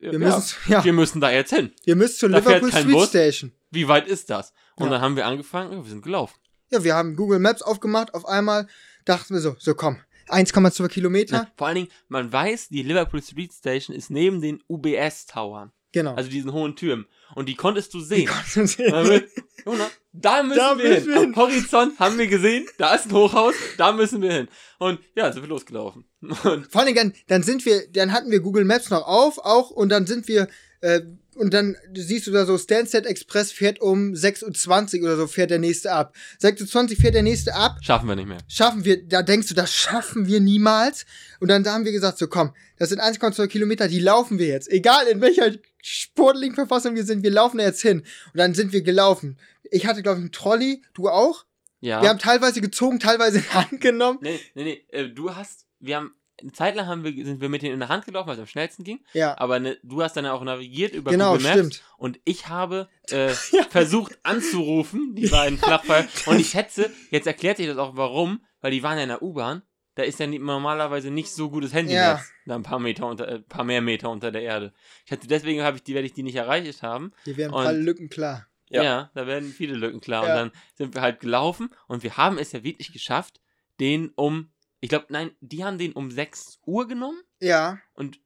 wir, 0.00 0.12
ja, 0.12 0.18
müssen, 0.18 0.56
ja, 0.68 0.84
wir 0.84 0.92
müssen 0.92 1.20
da 1.20 1.30
jetzt 1.30 1.54
hin. 1.54 1.72
wir 1.84 1.94
müssen 1.96 2.16
zur 2.18 2.28
da 2.30 2.38
Liverpool 2.38 2.70
Street 2.70 2.90
Bus. 2.90 3.08
Station. 3.10 3.52
Wie 3.70 3.86
weit 3.86 4.08
ist 4.08 4.28
das? 4.30 4.52
Und 4.76 4.86
Ja. 4.86 4.92
dann 4.92 5.00
haben 5.02 5.16
wir 5.16 5.26
angefangen, 5.26 5.82
wir 5.84 5.88
sind 5.90 6.02
gelaufen. 6.02 6.34
Ja, 6.70 6.82
wir 6.82 6.94
haben 6.94 7.14
Google 7.16 7.38
Maps 7.38 7.62
aufgemacht, 7.62 8.12
auf 8.14 8.26
einmal 8.26 8.66
dachten 9.04 9.34
wir 9.34 9.40
so, 9.40 9.54
so 9.58 9.74
komm, 9.74 10.00
1,2 10.28 10.88
Kilometer. 10.88 11.42
Ne? 11.42 11.52
Vor 11.56 11.66
allen 11.68 11.76
Dingen, 11.76 11.88
man 12.08 12.32
weiß, 12.32 12.68
die 12.70 12.82
Liverpool 12.82 13.22
Street 13.22 13.52
Station 13.52 13.94
ist 13.94 14.10
neben 14.10 14.40
den 14.40 14.62
UBS-Towern, 14.68 15.70
Genau. 15.92 16.14
also 16.14 16.30
diesen 16.30 16.52
hohen 16.52 16.74
Türmen. 16.74 17.06
Und 17.34 17.48
die 17.48 17.54
konntest 17.54 17.92
du 17.94 18.00
sehen. 18.00 18.28
Die 18.54 18.90
Damit- 18.90 19.28
Jonas, 19.64 19.90
da 20.12 20.42
müssen 20.42 20.58
Da 20.58 20.76
wir 20.78 20.88
müssen 20.88 21.02
hin. 21.04 21.14
wir 21.14 21.20
hin. 21.20 21.36
Horizont 21.36 21.98
haben 21.98 22.18
wir 22.18 22.26
gesehen, 22.26 22.66
da 22.78 22.94
ist 22.94 23.06
ein 23.06 23.12
Hochhaus, 23.12 23.54
da 23.78 23.92
müssen 23.92 24.20
wir 24.22 24.32
hin. 24.32 24.48
Und 24.78 25.00
ja, 25.16 25.32
sind 25.32 25.42
wir 25.42 25.48
losgelaufen. 25.48 26.04
Und 26.20 26.70
Vor 26.70 26.82
allem, 26.82 26.94
dann, 26.94 27.12
dann 27.28 27.42
sind 27.42 27.64
wir, 27.64 27.86
dann 27.92 28.12
hatten 28.12 28.30
wir 28.30 28.40
Google 28.40 28.64
Maps 28.64 28.90
noch 28.90 29.06
auf, 29.06 29.38
auch, 29.38 29.70
und 29.70 29.88
dann 29.88 30.06
sind 30.06 30.28
wir, 30.28 30.48
äh, 30.80 31.00
und 31.34 31.54
dann 31.54 31.76
siehst 31.94 32.26
du 32.26 32.30
da 32.30 32.44
so, 32.44 32.58
Stansted 32.58 33.06
Express 33.06 33.52
fährt 33.52 33.80
um 33.80 34.12
6.20 34.12 34.98
Uhr 34.98 35.04
oder 35.06 35.16
so, 35.16 35.26
fährt 35.26 35.50
der 35.50 35.58
nächste 35.58 35.90
ab. 35.90 36.14
6.20 36.42 36.90
Uhr 36.90 36.96
fährt 36.98 37.14
der 37.14 37.22
nächste 37.22 37.54
ab, 37.54 37.78
schaffen 37.80 38.06
wir 38.06 38.16
nicht 38.16 38.28
mehr. 38.28 38.36
schaffen 38.48 38.84
wir, 38.84 39.02
da 39.02 39.22
denkst 39.22 39.48
du, 39.48 39.54
das 39.54 39.72
schaffen 39.72 40.26
wir 40.26 40.40
niemals. 40.40 41.06
Und 41.40 41.48
dann 41.48 41.66
haben 41.66 41.86
wir 41.86 41.92
gesagt, 41.92 42.18
so 42.18 42.26
komm, 42.26 42.52
das 42.78 42.90
sind 42.90 43.00
1,2 43.00 43.46
Kilometer, 43.46 43.88
die 43.88 44.00
laufen 44.00 44.38
wir 44.38 44.46
jetzt. 44.48 44.70
Egal 44.70 45.06
in 45.06 45.22
welcher 45.22 45.52
sportlichen 45.82 46.54
Verfassung 46.54 46.94
wir 46.94 47.04
sind, 47.04 47.22
wir 47.22 47.30
laufen 47.30 47.58
da 47.58 47.64
jetzt 47.64 47.82
hin. 47.82 48.00
Und 48.00 48.38
dann 48.38 48.54
sind 48.54 48.72
wir 48.72 48.82
gelaufen. 48.82 49.38
Ich 49.70 49.86
hatte, 49.86 50.02
glaube 50.02 50.18
ich, 50.18 50.22
einen 50.22 50.32
Trolley, 50.32 50.82
du 50.94 51.08
auch. 51.08 51.44
Ja. 51.80 52.00
Wir 52.00 52.08
haben 52.08 52.18
teilweise 52.20 52.60
gezogen, 52.60 53.00
teilweise 53.00 53.38
in 53.38 53.44
die 53.44 53.50
Hand 53.50 53.80
genommen. 53.80 54.18
nee, 54.22 54.40
nee, 54.54 54.64
nee, 54.64 54.84
äh, 54.96 55.08
du 55.08 55.34
hast, 55.34 55.66
wir 55.80 55.96
haben, 55.96 56.14
eine 56.40 56.52
Zeit 56.52 56.74
lang 56.76 56.86
haben 56.86 57.04
wir, 57.04 57.24
sind 57.24 57.40
wir 57.40 57.48
mit 57.48 57.62
denen 57.62 57.74
in 57.74 57.80
der 57.80 57.88
Hand 57.88 58.04
gelaufen, 58.04 58.28
weil 58.28 58.34
es 58.34 58.40
am 58.40 58.46
schnellsten 58.46 58.84
ging. 58.84 59.00
Ja, 59.12 59.36
Aber 59.38 59.60
ne, 59.60 59.78
du 59.82 60.02
hast 60.02 60.16
dann 60.16 60.26
auch 60.26 60.42
navigiert 60.42 60.94
über 60.94 61.10
genau, 61.10 61.32
Google 61.32 61.42
Maps. 61.42 61.58
stimmt. 61.58 61.82
Und 61.98 62.20
ich 62.24 62.48
habe 62.48 62.88
äh, 63.10 63.28
versucht 63.70 64.18
anzurufen, 64.22 65.14
die 65.14 65.26
beiden 65.26 65.58
Flachpfeiler. 65.58 66.08
Und 66.26 66.40
ich 66.40 66.50
schätze, 66.50 66.90
jetzt 67.10 67.26
erklärt 67.26 67.58
sich 67.58 67.66
das 67.66 67.78
auch 67.78 67.96
warum, 67.96 68.44
weil 68.60 68.70
die 68.70 68.82
waren 68.82 68.96
ja 68.96 69.02
in 69.02 69.08
der 69.08 69.22
U-Bahn. 69.22 69.62
Da 69.94 70.02
ist 70.04 70.18
ja 70.20 70.26
normalerweise 70.26 71.10
nicht 71.10 71.30
so 71.30 71.50
gutes 71.50 71.74
Handynetz. 71.74 71.94
Ja. 72.20 72.22
Da 72.46 72.54
ein 72.54 72.62
paar 72.62 72.78
Meter 72.78 73.06
unter, 73.06 73.28
äh, 73.28 73.40
paar 73.40 73.64
mehr 73.64 73.82
Meter 73.82 74.08
unter 74.10 74.30
der 74.32 74.42
Erde. 74.42 74.72
Ich 75.04 75.12
hatte, 75.12 75.26
deswegen 75.26 75.62
habe 75.62 75.76
ich 75.76 75.82
die, 75.82 75.94
werde 75.94 76.06
ich 76.06 76.14
die 76.14 76.22
nicht 76.22 76.36
erreicht 76.36 76.82
haben. 76.82 77.12
Hier 77.24 77.36
werden 77.36 77.52
Und- 77.52 77.66
alle 77.66 77.78
Lücken 77.78 78.08
klar. 78.08 78.46
Ja. 78.70 78.82
Ja. 78.82 79.10
da 79.14 79.26
werden 79.26 79.50
viele 79.50 79.74
Lücken 79.74 80.00
klar. 80.00 80.26
Ja. 80.26 80.30
Und 80.30 80.36
dann 80.52 80.62
sind 80.76 80.94
wir 80.94 81.02
halt 81.02 81.20
gelaufen 81.20 81.68
und 81.88 82.02
wir 82.02 82.16
haben 82.16 82.38
es 82.38 82.52
ja 82.52 82.64
wirklich 82.64 82.90
geschafft, 82.90 83.40
den 83.80 84.08
um, 84.14 84.50
ich 84.80 84.88
glaube, 84.88 85.06
nein, 85.10 85.32
die 85.40 85.62
haben 85.62 85.76
den 85.76 85.92
um 85.92 86.10
6 86.10 86.58
Uhr 86.64 86.88
genommen. 86.88 87.20
Ja, 87.40 87.78
Und 87.92 88.18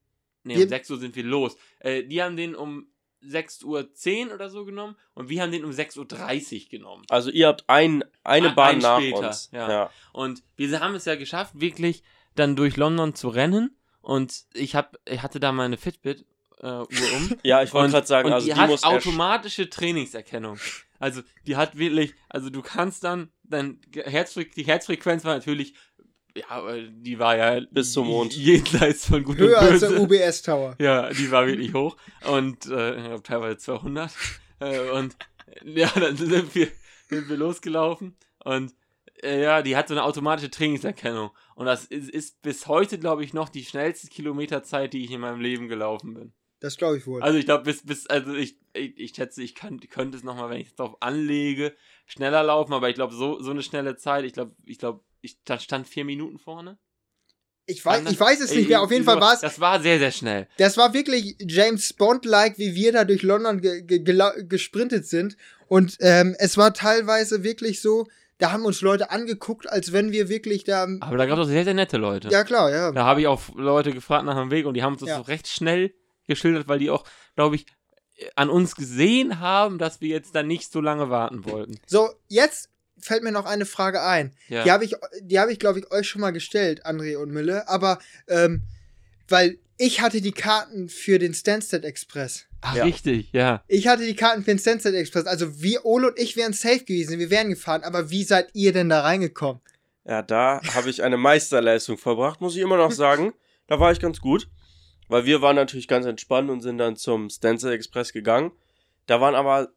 nee, 0.45 0.55
Wir- 0.57 0.63
um 0.65 0.69
6 0.69 0.89
Uhr 0.91 0.99
sind 0.99 1.17
wir 1.17 1.25
los. 1.25 1.57
Äh, 1.81 2.05
die 2.05 2.23
haben 2.23 2.37
den 2.37 2.55
um 2.55 2.87
6 3.21 3.63
Uhr 3.65 3.93
10 3.93 4.31
oder 4.33 4.51
so 4.51 4.65
genommen 4.65 4.97
und 5.15 5.29
wir 5.29 5.43
haben 5.43 5.53
den 5.53 5.65
um 5.65 5.73
6 5.73 5.97
Uhr 5.97 6.07
30 6.07 6.69
genommen. 6.69 7.05
Also 7.09 7.31
ihr 7.31 7.49
habt 7.49 7.65
ein, 7.69 8.05
eine 8.25 8.51
Ein- 8.51 8.55
Bahn 8.55 8.75
ein 8.77 8.79
nach 8.79 8.99
später, 9.01 9.29
uns. 9.29 9.51
ja. 9.53 9.71
ja. 9.71 9.91
Und 10.13 10.43
wir 10.57 10.81
haben 10.81 10.95
es 10.95 11.05
ja 11.05 11.17
geschafft, 11.17 11.61
wirklich 11.61 12.03
dann 12.35 12.57
durch 12.57 12.77
London 12.77 13.15
zu 13.15 13.29
rennen. 13.29 13.77
Und 14.01 14.45
ich, 14.53 14.77
hab, 14.77 14.97
ich 15.09 15.23
hatte 15.23 15.41
da 15.41 15.51
meine 15.51 15.77
Fitbit 15.77 16.25
äh, 16.61 16.67
Uhr 16.67 16.87
um. 17.17 17.37
Ja, 17.43 17.63
ich 17.63 17.73
wollte 17.75 17.93
gerade 17.93 18.07
sagen, 18.07 18.29
und 18.29 18.35
also 18.35 18.47
die, 18.47 18.53
die, 18.55 18.59
hat 18.59 18.85
automatische 18.85 19.69
Trainingserkennung. 19.69 20.59
Also 20.99 21.23
die 21.47 21.57
hat 21.57 21.77
wirklich, 21.77 22.15
also 22.29 22.49
du 22.49 22.63
kannst 22.63 23.05
dann, 23.05 23.31
dann 23.43 23.81
Herzfre 23.95 24.45
die 24.45 24.65
Herzfrequenz 24.65 25.25
war 25.25 25.35
natürlich, 25.35 25.75
ja, 26.37 26.77
die 26.91 27.19
war 27.19 27.37
ja 27.37 27.61
Bis 27.71 27.93
zum 27.93 28.09
Mond. 28.09 28.33
jenseits 28.37 29.07
von 29.07 29.25
gut 29.25 29.39
höher 29.39 29.59
und 29.61 29.67
als 29.67 29.81
böse. 29.81 29.95
der 29.95 30.01
UBS 30.03 30.43
Tower. 30.43 30.77
Ja, 30.81 31.11
die 31.11 31.31
war 31.31 31.47
wirklich 31.47 31.75
hoch 31.75 31.97
und 32.31 32.67
äh, 32.67 33.19
teilweise 33.21 33.59
200 33.59 34.11
äh, 34.61 34.91
und 34.91 35.17
ja, 35.65 35.91
dann 35.95 36.17
sind 36.17 36.55
wir, 36.55 36.69
sind 37.09 37.29
wir 37.29 37.37
losgelaufen 37.37 38.17
und 38.45 38.75
äh, 39.23 39.43
ja, 39.43 39.63
die 39.63 39.77
hat 39.77 39.89
so 39.89 39.95
eine 39.95 40.05
automatische 40.05 40.51
Trainingserkennung 40.51 41.31
und 41.55 41.67
das 41.67 41.85
ist, 41.87 42.11
ist 42.11 42.43
bis 42.43 42.67
heute, 42.67 42.99
glaube 42.99 43.25
ich, 43.25 43.33
noch 43.33 43.49
die 43.49 43.65
schnellste 43.65 44.09
Kilometerzeit, 44.09 44.93
die 44.93 45.05
ich 45.05 45.11
in 45.11 45.21
meinem 45.21 45.41
Leben 45.41 45.69
gelaufen 45.69 46.15
bin. 46.15 46.33
Das 46.61 46.77
glaube 46.77 46.97
ich 46.97 47.07
wohl. 47.07 47.23
Also 47.23 47.39
ich 47.39 47.45
glaube, 47.45 47.65
bis, 47.65 47.85
bis, 47.85 48.07
also 48.07 48.35
ich, 48.35 48.59
ich, 48.73 48.99
ich 48.99 49.15
schätze, 49.15 49.43
ich 49.43 49.55
kann, 49.55 49.79
könnte 49.79 50.17
es 50.17 50.25
nochmal, 50.25 50.51
wenn 50.51 50.61
ich 50.61 50.69
es 50.69 50.75
darauf 50.75 50.97
anlege, 51.01 51.75
schneller 52.07 52.43
laufen, 52.43 52.73
aber 52.73 52.89
ich 52.89 52.95
glaube, 52.95 53.15
so, 53.15 53.41
so 53.41 53.51
eine 53.51 53.63
schnelle 53.63 53.97
Zeit, 53.97 54.25
ich 54.25 54.33
glaube, 54.33 54.55
ich 54.65 54.79
glaube, 54.79 55.05
ich 55.21 55.37
da 55.45 55.59
stand 55.59 55.89
vier 55.89 56.05
Minuten 56.05 56.39
vorne. 56.39 56.79
ich, 57.67 57.85
weiß, 57.85 58.11
ich 58.11 58.19
weiß 58.21 58.41
es 58.41 58.55
nicht 58.55 58.69
mehr. 58.69 58.81
Auf 58.83 58.91
jeden 58.93 59.05
Fall 59.05 59.21
war 59.21 59.35
es. 59.35 59.41
Das 59.41 59.59
war 59.61 59.81
sehr, 59.81 59.99
sehr 59.99 60.13
schnell. 60.13 60.47
Das 60.59 60.77
war 60.77 60.95
wirklich 60.95 61.37
James 61.41 61.93
Bond-like, 61.93 62.59
wie 62.59 62.75
wir 62.75 62.93
da 62.93 63.05
durch 63.05 63.23
London 63.23 63.61
ge 63.61 63.83
ge 63.83 64.03
gesprintet 64.49 65.07
sind. 65.07 65.37
Und 65.69 65.97
ähm, 66.01 66.37
es 66.39 66.57
war 66.57 66.73
teilweise 66.75 67.43
wirklich 67.43 67.81
so, 67.81 68.07
da 68.39 68.53
haben 68.53 68.65
uns 68.65 68.83
Leute 68.83 69.11
angeguckt, 69.11 69.69
als 69.69 69.93
wenn 69.93 70.13
wir 70.13 70.29
wirklich 70.29 70.63
da. 70.65 70.87
Aber 71.01 71.17
da 71.17 71.27
gab 71.27 71.39
es 71.39 71.47
auch 71.47 71.49
sehr, 71.49 71.65
sehr 71.65 71.75
nette 71.75 71.97
Leute. 71.97 72.29
Ja, 72.29 72.45
klar, 72.45 72.71
ja. 72.71 72.93
Da 72.93 73.05
habe 73.05 73.21
ich 73.23 73.27
auch 73.27 73.41
Leute 73.57 73.93
gefragt 73.93 74.27
nach 74.27 74.37
dem 74.37 74.51
Weg 74.51 74.67
und 74.67 74.75
die 74.75 74.83
haben 74.83 74.93
uns 74.93 75.01
das 75.01 75.09
Ja. 75.09 75.17
so 75.17 75.23
recht 75.23 75.49
schnell 75.49 75.93
geschildert, 76.29 76.69
weil 76.69 76.79
die 76.79 76.91
auch, 76.91 77.05
glaube 77.35 77.57
ich, 77.57 77.67
an 78.35 78.49
uns 78.49 78.77
gesehen 78.77 79.41
haben, 79.41 79.79
dass 79.79 80.01
wir 80.01 80.09
jetzt 80.09 80.35
da 80.35 80.43
nicht 80.43 80.71
so 80.71 80.81
lange 80.81 81.11
warten 81.11 81.45
wollten. 81.45 81.79
So, 81.87 82.11
jetzt 82.29 82.71
fällt 82.99 83.23
mir 83.23 83.33
noch 83.33 83.47
eine 83.47 83.67
Frage 83.67 84.03
ein. 84.03 84.35
Ja. 84.49 84.65
Die 84.65 84.71
habe 84.73 84.85
ich, 84.85 84.95
die 85.21 85.39
habe 85.39 85.53
ich, 85.53 85.59
glaube 85.59 85.79
ich, 85.81 85.91
euch 85.91 86.09
schon 86.09 86.21
mal 86.21 86.31
gestellt, 86.33 86.85
André 86.87 87.17
und 87.17 87.31
Mille. 87.31 87.69
Aber 87.69 87.99
ähm, 88.29 88.63
weil 89.29 89.59
ich 89.79 90.01
hatte 90.01 90.21
die 90.21 90.33
Karten 90.33 90.89
für 90.89 91.19
den 91.19 91.35
Stansted 91.35 91.85
Express. 91.85 92.47
Ach, 92.63 92.75
Ja. 92.75 92.85
richtig, 92.85 93.31
ja. 93.33 93.63
Ich 93.69 93.89
hatte 93.89 94.05
die 94.07 94.17
Karten 94.17 94.43
für 94.43 94.51
den 94.51 94.59
Stansted 94.59 94.95
Express. 94.95 95.27
Also 95.27 95.61
wir, 95.63 95.85
Ole 95.85 96.09
und 96.09 96.19
ich 96.19 96.37
wären 96.37 96.53
safe 96.53 96.81
gewesen. 96.81 97.19
Wir 97.19 97.31
wären 97.31 97.51
gefahren. 97.51 97.83
Aber 97.83 98.11
wie 98.11 98.25
seid 98.25 98.49
ihr 98.55 98.73
denn 98.73 98.89
da 98.89 99.03
reingekommen? 99.03 99.61
Ja, 100.05 100.23
da 100.23 100.61
habe 100.75 100.89
ich 100.89 101.03
eine 101.03 101.17
Meisterleistung 101.17 101.99
verbracht, 101.99 102.41
muss 102.41 102.55
ich 102.57 102.63
immer 102.63 102.77
noch 102.77 102.93
sagen. 102.93 103.33
Da 103.67 103.79
war 103.81 103.93
ich 103.93 104.01
ganz 104.01 104.21
gut. 104.21 104.49
Weil 105.09 105.25
wir 105.25 105.43
waren 105.43 105.57
natürlich 105.57 105.89
ganz 105.89 106.07
entspannt 106.07 106.51
und 106.51 106.63
sind 106.63 106.79
dann 106.79 106.97
zum 106.97 107.29
Stencil 107.31 107.73
Express 107.73 108.13
gegangen. 108.13 108.53
Da 109.07 109.21
waren 109.21 109.35
aber 109.35 109.69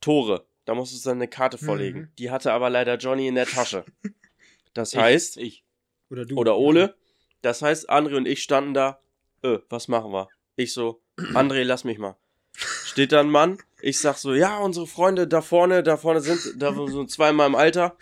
Tore. 0.00 0.46
Da 0.68 0.74
musstest 0.74 1.06
du 1.06 1.08
dann 1.08 1.16
eine 1.18 1.28
Karte 1.28 1.56
vorlegen. 1.56 1.98
Mhm. 2.00 2.08
Die 2.18 2.30
hatte 2.30 2.52
aber 2.52 2.68
leider 2.68 2.96
Johnny 2.98 3.26
in 3.26 3.36
der 3.36 3.46
Tasche. 3.46 3.86
Das 4.74 4.94
heißt, 4.94 5.38
Ich. 5.38 5.42
ich. 5.42 5.64
Oder 6.10 6.26
du. 6.26 6.36
oder 6.36 6.56
Ole. 6.58 6.94
Das 7.40 7.62
heißt, 7.62 7.90
André 7.90 8.16
und 8.16 8.28
ich 8.28 8.42
standen 8.42 8.74
da, 8.74 9.00
äh, 9.42 9.58
was 9.70 9.88
machen 9.88 10.12
wir? 10.12 10.28
Ich 10.56 10.74
so, 10.74 11.00
André, 11.16 11.64
lass 11.64 11.84
mich 11.84 11.98
mal. 11.98 12.16
Steht 12.84 13.12
da 13.12 13.20
ein 13.20 13.30
Mann, 13.30 13.58
ich 13.80 13.98
sag 13.98 14.18
so, 14.18 14.34
ja, 14.34 14.58
unsere 14.58 14.86
Freunde 14.86 15.26
da 15.26 15.40
vorne, 15.40 15.82
da 15.82 15.96
vorne 15.96 16.20
sind, 16.20 16.62
da 16.62 16.74
so 16.74 17.04
zweimal 17.06 17.46
im 17.48 17.54
Alter. 17.54 17.96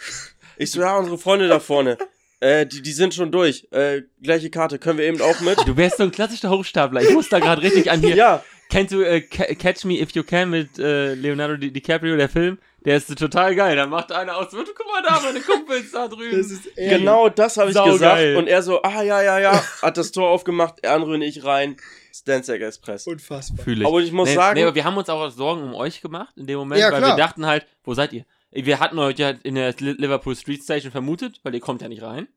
Ich 0.58 0.72
so, 0.72 0.80
ja, 0.80 0.98
unsere 0.98 1.18
Freunde 1.18 1.46
da 1.48 1.60
vorne, 1.60 1.96
äh, 2.40 2.66
die, 2.66 2.82
die 2.82 2.92
sind 2.92 3.14
schon 3.14 3.30
durch. 3.30 3.68
Äh, 3.70 4.02
gleiche 4.20 4.50
Karte, 4.50 4.78
können 4.80 4.98
wir 4.98 5.06
eben 5.06 5.22
auch 5.22 5.40
mit? 5.40 5.56
Du 5.66 5.76
wärst 5.76 5.98
so 5.98 6.02
ein 6.02 6.10
klassischer 6.10 6.50
Hochstapler. 6.50 7.00
Ich 7.00 7.12
muss 7.12 7.28
da 7.28 7.38
gerade 7.38 7.62
richtig 7.62 7.90
an 7.90 8.00
hier. 8.00 8.16
Ja, 8.16 8.44
Kennst 8.68 8.92
du 8.92 9.02
äh, 9.02 9.20
Ca- 9.22 9.54
Catch 9.54 9.84
Me 9.84 10.00
If 10.00 10.10
You 10.12 10.22
Can 10.22 10.50
mit 10.50 10.78
äh, 10.78 11.14
Leonardo 11.14 11.56
Di 11.56 11.70
DiCaprio, 11.72 12.16
der 12.16 12.28
Film? 12.28 12.58
Der 12.84 12.96
ist 12.96 13.16
total 13.18 13.54
geil. 13.54 13.74
Da 13.76 13.86
macht 13.86 14.12
einer 14.12 14.36
aus, 14.36 14.48
guck 14.50 14.86
mal 14.92 15.02
da, 15.02 15.20
meine 15.20 15.40
Kumpels 15.40 15.90
da 15.92 16.06
drüben. 16.08 16.36
Das 16.36 16.50
ist 16.50 16.74
genau 16.76 17.28
das 17.28 17.56
habe 17.56 17.70
ich 17.70 17.76
gesagt. 17.82 18.36
Und 18.36 18.46
er 18.48 18.62
so, 18.62 18.82
ah, 18.82 19.02
ja, 19.02 19.22
ja, 19.22 19.38
ja, 19.38 19.62
hat 19.82 19.96
das 19.96 20.12
Tor 20.12 20.28
aufgemacht, 20.30 20.84
André 20.86 21.14
und 21.14 21.22
ich 21.22 21.44
rein, 21.44 21.76
Stanzek 22.14 22.62
Express. 22.62 23.06
Unfassbar. 23.06 23.64
Fühl 23.64 23.80
ich. 23.82 23.86
Aber 23.86 24.00
ich 24.00 24.12
muss 24.12 24.28
nee, 24.28 24.34
sagen, 24.36 24.54
Nee, 24.58 24.62
aber 24.64 24.74
wir 24.74 24.84
haben 24.84 24.96
uns 24.96 25.08
auch 25.08 25.28
Sorgen 25.30 25.62
um 25.62 25.74
euch 25.74 26.00
gemacht 26.00 26.34
in 26.36 26.46
dem 26.46 26.58
Moment, 26.58 26.80
Ja, 26.80 26.90
weil 26.92 26.98
klar. 27.00 27.16
wir 27.16 27.22
dachten 27.22 27.44
halt, 27.46 27.66
wo 27.84 27.94
seid 27.94 28.12
ihr? 28.12 28.24
Wir 28.52 28.78
hatten 28.80 28.98
euch 28.98 29.18
ja 29.18 29.30
in 29.42 29.56
der 29.56 29.74
Li- 29.78 29.96
Liverpool 29.98 30.34
Street 30.36 30.62
Station 30.62 30.90
vermutet, 30.92 31.40
weil 31.42 31.54
ihr 31.54 31.60
kommt 31.60 31.82
ja 31.82 31.88
nicht 31.88 32.02
rein. 32.02 32.28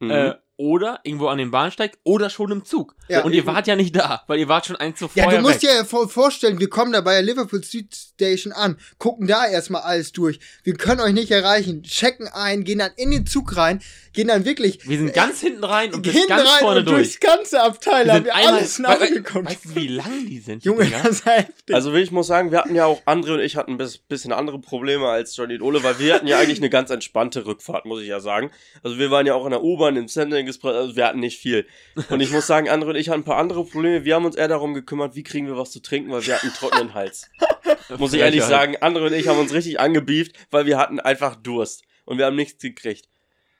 mhm. 0.00 0.10
Äh, 0.10 0.34
oder 0.56 1.00
irgendwo 1.02 1.26
an 1.28 1.38
dem 1.38 1.50
Bahnsteig 1.50 1.98
oder 2.04 2.30
schon 2.30 2.50
im 2.52 2.64
Zug. 2.64 2.94
Ja. 3.08 3.24
und 3.24 3.32
ihr 3.34 3.44
wart 3.46 3.66
ja 3.66 3.76
nicht 3.76 3.94
da, 3.94 4.22
weil 4.26 4.38
ihr 4.38 4.48
wart 4.48 4.64
schon 4.64 4.76
eins 4.76 4.98
zuvor 4.98 5.22
Ja, 5.22 5.28
du 5.30 5.42
musst 5.42 5.54
weg. 5.56 5.60
dir 5.70 5.74
ja 5.74 5.84
vor- 5.84 6.08
vorstellen, 6.08 6.58
wir 6.60 6.68
kommen 6.70 6.92
da 6.92 7.00
bei 7.02 7.12
der 7.14 7.22
Liverpool 7.22 7.62
Street 7.62 7.94
Station 7.94 8.52
an, 8.54 8.78
gucken 8.98 9.26
da 9.26 9.46
erstmal 9.46 9.82
alles 9.82 10.12
durch. 10.12 10.38
Wir 10.62 10.74
können 10.74 11.00
euch 11.00 11.12
nicht 11.12 11.30
erreichen, 11.30 11.82
checken 11.82 12.28
ein, 12.28 12.64
gehen 12.64 12.78
dann 12.78 12.92
in 12.96 13.10
den 13.10 13.26
Zug 13.26 13.56
rein, 13.56 13.82
gehen 14.14 14.28
dann 14.28 14.44
wirklich 14.46 14.88
wir 14.88 14.96
sind 14.98 15.12
ganz 15.12 15.40
hinten 15.40 15.64
rein 15.64 15.92
und 15.92 16.02
bis 16.02 16.12
hinten 16.12 16.28
ganz 16.28 16.48
rein 16.48 16.60
vorne 16.60 16.80
und 16.80 16.86
durch. 16.86 16.96
durchs 17.18 17.20
ganze 17.20 17.60
Abteil 17.62 18.06
Wir 18.06 18.12
haben 18.12 18.16
sind 18.18 18.24
wir 18.26 18.34
einmal, 18.34 18.54
alles 18.54 18.78
nachgeguckt. 18.78 19.46
Weißt 19.50 19.64
du, 19.64 19.74
wie 19.74 19.88
lang 19.88 20.26
die 20.26 20.38
sind? 20.38 20.62
die 20.64 20.68
Junge, 20.68 20.84
Dinger? 20.84 21.02
das 21.02 21.24
heftig. 21.26 21.74
Also 21.74 21.92
ich 21.94 22.12
muss 22.12 22.28
sagen, 22.28 22.50
wir 22.50 22.58
hatten 22.60 22.74
ja 22.74 22.86
auch, 22.86 23.02
André 23.04 23.34
und 23.34 23.40
ich 23.40 23.56
hatten 23.56 23.72
ein 23.72 23.78
bis- 23.78 23.98
bisschen 23.98 24.32
andere 24.32 24.58
Probleme 24.60 25.08
als 25.08 25.36
Johnny 25.36 25.56
und 25.56 25.62
Ole, 25.62 25.82
weil 25.82 25.98
wir 25.98 26.14
hatten 26.14 26.26
ja 26.28 26.38
eigentlich 26.38 26.58
eine 26.60 26.70
ganz 26.70 26.88
entspannte 26.90 27.44
Rückfahrt, 27.44 27.84
muss 27.84 28.00
ich 28.00 28.08
ja 28.08 28.20
sagen. 28.20 28.50
Also 28.82 28.96
wir 28.98 29.10
waren 29.10 29.26
ja 29.26 29.34
auch 29.34 29.44
in 29.44 29.50
der 29.50 29.62
U-Bahn, 29.62 29.96
im 29.96 30.08
Sending 30.08 30.41
Express, 30.48 30.74
also 30.74 30.96
wir 30.96 31.06
hatten 31.06 31.20
nicht 31.20 31.38
viel. 31.38 31.66
Und 32.10 32.20
ich 32.20 32.30
muss 32.30 32.46
sagen, 32.46 32.68
André 32.68 32.88
und 32.90 32.96
ich 32.96 33.08
hatten 33.08 33.20
ein 33.20 33.24
paar 33.24 33.36
andere 33.38 33.64
Probleme. 33.64 34.04
Wir 34.04 34.14
haben 34.14 34.24
uns 34.24 34.36
eher 34.36 34.48
darum 34.48 34.74
gekümmert, 34.74 35.14
wie 35.14 35.22
kriegen 35.22 35.46
wir 35.46 35.56
was 35.56 35.70
zu 35.70 35.80
trinken, 35.80 36.10
weil 36.10 36.26
wir 36.26 36.34
hatten 36.34 36.46
einen 36.48 36.56
trockenen 36.56 36.94
Hals. 36.94 37.30
Muss 37.98 38.12
ich 38.14 38.20
ehrlich 38.20 38.42
sagen, 38.42 38.76
André 38.78 39.06
und 39.06 39.12
ich 39.12 39.28
haben 39.28 39.38
uns 39.38 39.52
richtig 39.52 39.78
angebieft, 39.80 40.36
weil 40.50 40.66
wir 40.66 40.78
hatten 40.78 41.00
einfach 41.00 41.36
Durst. 41.36 41.82
Und 42.04 42.18
wir 42.18 42.26
haben 42.26 42.36
nichts 42.36 42.60
gekriegt. 42.62 43.06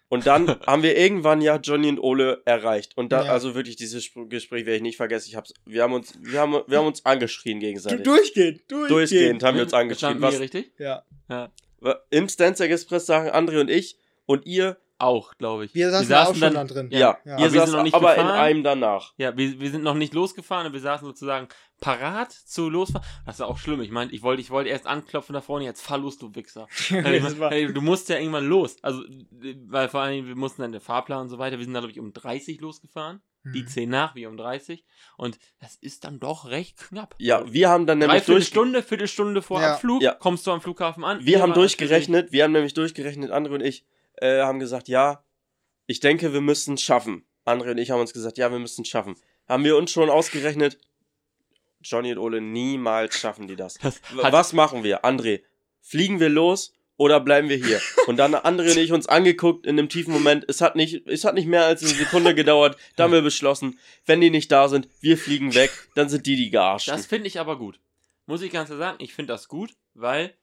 Und 0.08 0.26
dann 0.26 0.48
haben 0.66 0.82
wir 0.82 0.96
irgendwann 0.96 1.40
ja 1.40 1.56
Johnny 1.56 1.88
und 1.88 1.98
Ole 1.98 2.42
erreicht. 2.44 2.96
Und 2.96 3.12
da, 3.12 3.24
Ja. 3.24 3.32
also 3.32 3.54
wirklich, 3.54 3.76
dieses 3.76 4.04
Sp- 4.04 4.28
Gespräch 4.28 4.66
werde 4.66 4.76
ich 4.76 4.82
nicht 4.82 4.96
vergessen. 4.96 5.28
Ich 5.30 5.36
hab's, 5.36 5.54
wir 5.64 5.82
haben 5.82 5.92
uns, 5.94 6.12
wir 6.20 6.38
haben, 6.40 6.60
wir 6.66 6.78
haben 6.78 6.86
uns 6.86 7.04
angeschrien 7.06 7.60
du, 7.60 7.66
gegenseitig. 7.66 8.02
durchgehend, 8.04 8.60
durchgehend. 8.68 8.90
Durchgehend 8.90 9.42
haben 9.42 9.56
wir 9.56 9.64
uns 9.64 9.72
angeschrien. 9.74 10.18
Verstanden 10.18 10.22
Was, 10.22 10.40
richtig? 10.40 10.72
Ja. 10.78 11.04
Im 12.10 12.28
Stanzig 12.28 12.70
Express 12.70 13.06
sagen 13.06 13.30
André 13.30 13.60
und 13.60 13.70
ich 13.70 13.96
und 14.26 14.46
ihr, 14.46 14.76
Auch, 15.03 15.34
glaube 15.36 15.64
ich. 15.64 15.74
Wir 15.74 15.90
saßen, 15.90 16.09
da 16.09 16.24
auch 16.24 16.32
schon 16.32 16.40
dann, 16.40 16.55
dann 16.55 16.68
drin. 16.68 16.88
ja, 16.92 16.98
Ja. 16.98 17.18
Ja. 17.24 17.38
wir 17.38 17.50
saßt 17.50 17.66
sind 17.66 17.76
noch 17.76 17.82
nicht 17.82 17.94
aber 17.94 18.14
in 18.14 18.20
gefahren. 18.22 18.38
einem 18.40 18.62
danach. 18.62 19.12
Ja, 19.16 19.36
wir, 19.36 19.61
wir 19.61 19.70
sind 19.70 19.82
noch 19.82 19.94
nicht 19.94 20.14
losgefahren 20.14 20.66
und 20.68 20.72
wir 20.72 20.80
saßen 20.80 21.07
sozusagen 21.07 21.48
parat 21.80 22.30
zu 22.32 22.70
losfahren. 22.70 23.07
Das 23.26 23.40
war 23.40 23.48
auch 23.48 23.59
schlimm. 23.59 23.80
Ich 23.82 23.90
meinte, 23.90 24.14
ich 24.14 24.22
wollte 24.22 24.40
ich 24.40 24.50
wollte 24.50 24.70
erst 24.70 24.86
anklopfen 24.86 25.32
da 25.34 25.40
vorne, 25.40 25.64
jetzt 25.64 25.82
fahr 25.82 25.98
los, 25.98 26.18
du 26.18 26.34
Wichser. 26.34 26.68
Du 27.74 27.80
musst 27.80 28.09
ja 28.09 28.16
irgendwann 28.18 28.46
los. 28.46 28.76
Also, 28.82 29.03
weil 29.66 29.88
vor 29.88 30.00
allem, 30.03 30.26
wir 30.28 30.36
mussten 30.36 30.62
dann 30.62 30.72
der 30.72 30.80
Fahrplan 30.80 31.22
und 31.22 31.28
so 31.28 31.38
weiter. 31.38 31.59
Wir 31.59 31.64
sind 31.64 31.74
da, 31.74 31.80
glaube 31.80 31.92
ich, 31.92 31.98
um 32.00 32.12
30 32.12 32.61
losgefahren. 32.61 33.20
Die 33.44 33.62
Mhm. 33.62 33.66
10 33.66 33.90
nach, 33.90 34.14
wir 34.14 34.28
um 34.28 34.36
30. 34.36 34.84
Und 35.16 35.36
das 35.59 35.74
ist 35.74 36.05
dann 36.05 36.20
doch 36.20 36.46
recht 36.46 36.76
knapp. 36.78 37.16
Ja, 37.18 37.53
wir 37.53 37.68
haben 37.70 37.86
dann 37.86 37.98
nämlich 37.98 38.18
Dreiviertel 38.18 38.34
durch, 38.36 38.46
Stunde, 38.46 38.82
Viertelstunde 38.84 39.42
vor 39.42 39.61
Ja. 39.61 39.74
Abflug, 39.74 40.00
Ja. 40.00 40.14
kommst 40.14 40.46
du 40.46 40.53
am 40.53 40.61
Flughafen 40.61 41.03
an. 41.03 41.26
wir 41.26 41.42
haben 41.42 41.53
durchgerechnet, 41.53 42.30
wir 42.30 42.44
haben 42.44 42.53
nämlich 42.53 42.74
durchgerechnet, 42.74 43.32
André 43.32 43.55
und 43.55 43.62
ich 43.62 43.84
äh, 44.22 44.42
haben 44.42 44.60
gesagt, 44.60 44.88
ja, 44.88 45.24
ich 45.86 46.00
denke, 46.00 46.32
wir 46.32 46.40
müssen 46.40 46.74
es 46.74 46.82
schaffen. 46.82 47.26
André 47.44 47.72
und 47.72 47.78
ich 47.78 47.90
haben 47.90 48.00
uns 48.00 48.12
gesagt, 48.12 48.38
ja, 48.38 48.50
wir 48.50 48.58
müssen 48.58 48.82
es 48.82 48.88
schaffen. 48.88 49.16
Haben 49.48 49.64
wir 49.64 49.76
uns 49.76 49.90
schon 49.90 50.08
ausgerechnet, 50.08 50.78
Johnny 51.82 52.12
und 52.12 52.18
Ole, 52.18 52.40
niemals 52.40 53.18
schaffen 53.18 53.48
die 53.48 53.56
das. 53.56 53.74
Das 53.74 54.00
Was 54.12 54.52
machen 54.52 54.84
wir? 54.84 55.04
André, 55.04 55.42
fliegen 55.80 56.20
wir 56.20 56.28
los 56.28 56.72
oder 56.96 57.18
bleiben 57.18 57.48
wir 57.48 57.56
hier? 57.56 57.80
Und 58.06 58.16
dann 58.16 58.34
André 58.34 58.70
und 58.70 58.76
ich 58.76 58.92
uns 58.92 59.08
angeguckt 59.08 59.66
in 59.66 59.78
einem 59.78 59.88
tiefen 59.88 60.12
Moment. 60.12 60.44
Es 60.48 60.60
hat 60.60 60.76
nicht, 60.76 61.06
es 61.08 61.24
hat 61.24 61.34
nicht 61.34 61.46
mehr 61.46 61.64
als 61.64 61.82
eine 61.82 61.92
Sekunde 61.92 62.34
gedauert. 62.34 62.76
Da 62.94 63.04
haben 63.04 63.12
wir 63.12 63.22
beschlossen, 63.22 63.78
wenn 64.06 64.20
die 64.20 64.30
nicht 64.30 64.52
da 64.52 64.68
sind, 64.68 64.88
wir 65.00 65.18
fliegen 65.18 65.54
weg, 65.54 65.70
dann 65.94 66.08
sind 66.08 66.26
die 66.26 66.36
die 66.36 66.50
gearschten. 66.50 66.94
Das 66.94 67.06
finde 67.06 67.26
ich 67.26 67.40
aber 67.40 67.58
gut. 67.58 67.80
Muss 68.26 68.42
ich 68.42 68.52
ganz 68.52 68.68
klar 68.68 68.78
sagen, 68.78 68.98
ich 69.00 69.14
finde 69.14 69.32
das 69.32 69.48
gut, 69.48 69.74
weil 69.94 70.34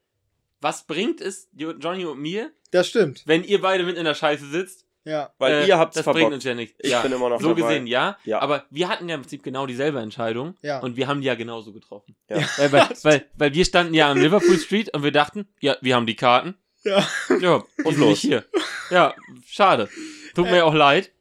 was 0.61 0.85
bringt 0.85 1.21
es 1.21 1.49
Jo- 1.55 1.73
Johnny 1.79 2.05
und 2.05 2.19
mir, 2.19 2.51
Das 2.71 2.87
stimmt. 2.87 3.23
wenn 3.25 3.43
ihr 3.43 3.61
beide 3.61 3.83
mitten 3.83 3.99
in 3.99 4.05
der 4.05 4.15
Scheiße 4.15 4.45
sitzt? 4.49 4.85
Ja. 5.05 5.33
Weil 5.39 5.53
Äh, 5.63 5.67
ihr 5.67 5.77
habt's 5.77 5.95
Das 5.95 6.03
bringt 6.05 6.17
verbockt. 6.17 6.33
uns 6.35 6.43
ja 6.43 6.53
nichts. 6.53 6.75
Ich 6.79 6.91
ja. 6.91 7.01
bin 7.01 7.11
immer 7.13 7.29
noch 7.29 7.39
so 7.41 7.49
dabei. 7.53 7.61
gesehen, 7.61 7.87
ja. 7.87 8.17
Ja. 8.25 8.39
Aber 8.41 8.65
wir 8.69 8.89
hatten 8.89 9.07
ja 9.09 9.15
im 9.15 9.21
Prinzip 9.21 9.41
genau 9.43 9.65
dieselbe 9.65 9.99
Entscheidung. 10.01 10.55
Ja. 10.61 10.79
Und 10.79 10.97
wir 10.97 11.07
haben 11.07 11.21
die 11.21 11.27
ja 11.27 11.35
genauso 11.35 11.71
getroffen. 11.73 12.15
Ja. 12.29 12.37
Weil, 12.57 12.71
weil, 12.73 12.87
weil, 13.03 13.25
weil 13.37 13.53
wir 13.53 13.65
standen 13.65 13.93
ja 13.93 14.11
am 14.11 14.17
Liverpool 14.19 14.59
Street 14.59 14.93
und 14.93 15.01
wir 15.03 15.11
dachten, 15.11 15.47
ja, 15.61 15.77
wir 15.81 15.95
haben 15.95 16.05
die 16.05 16.15
Karten. 16.17 16.55
Ja. 16.83 17.07
Ja, 17.41 17.63
Und 17.85 17.97
los. 17.97 18.09
nicht 18.09 18.21
hier. 18.21 18.45
Ja, 18.91 19.13
schade. 19.47 19.89
Tut 20.35 20.49
mir 20.51 20.65
auch 20.65 20.73
leid. 20.75 21.11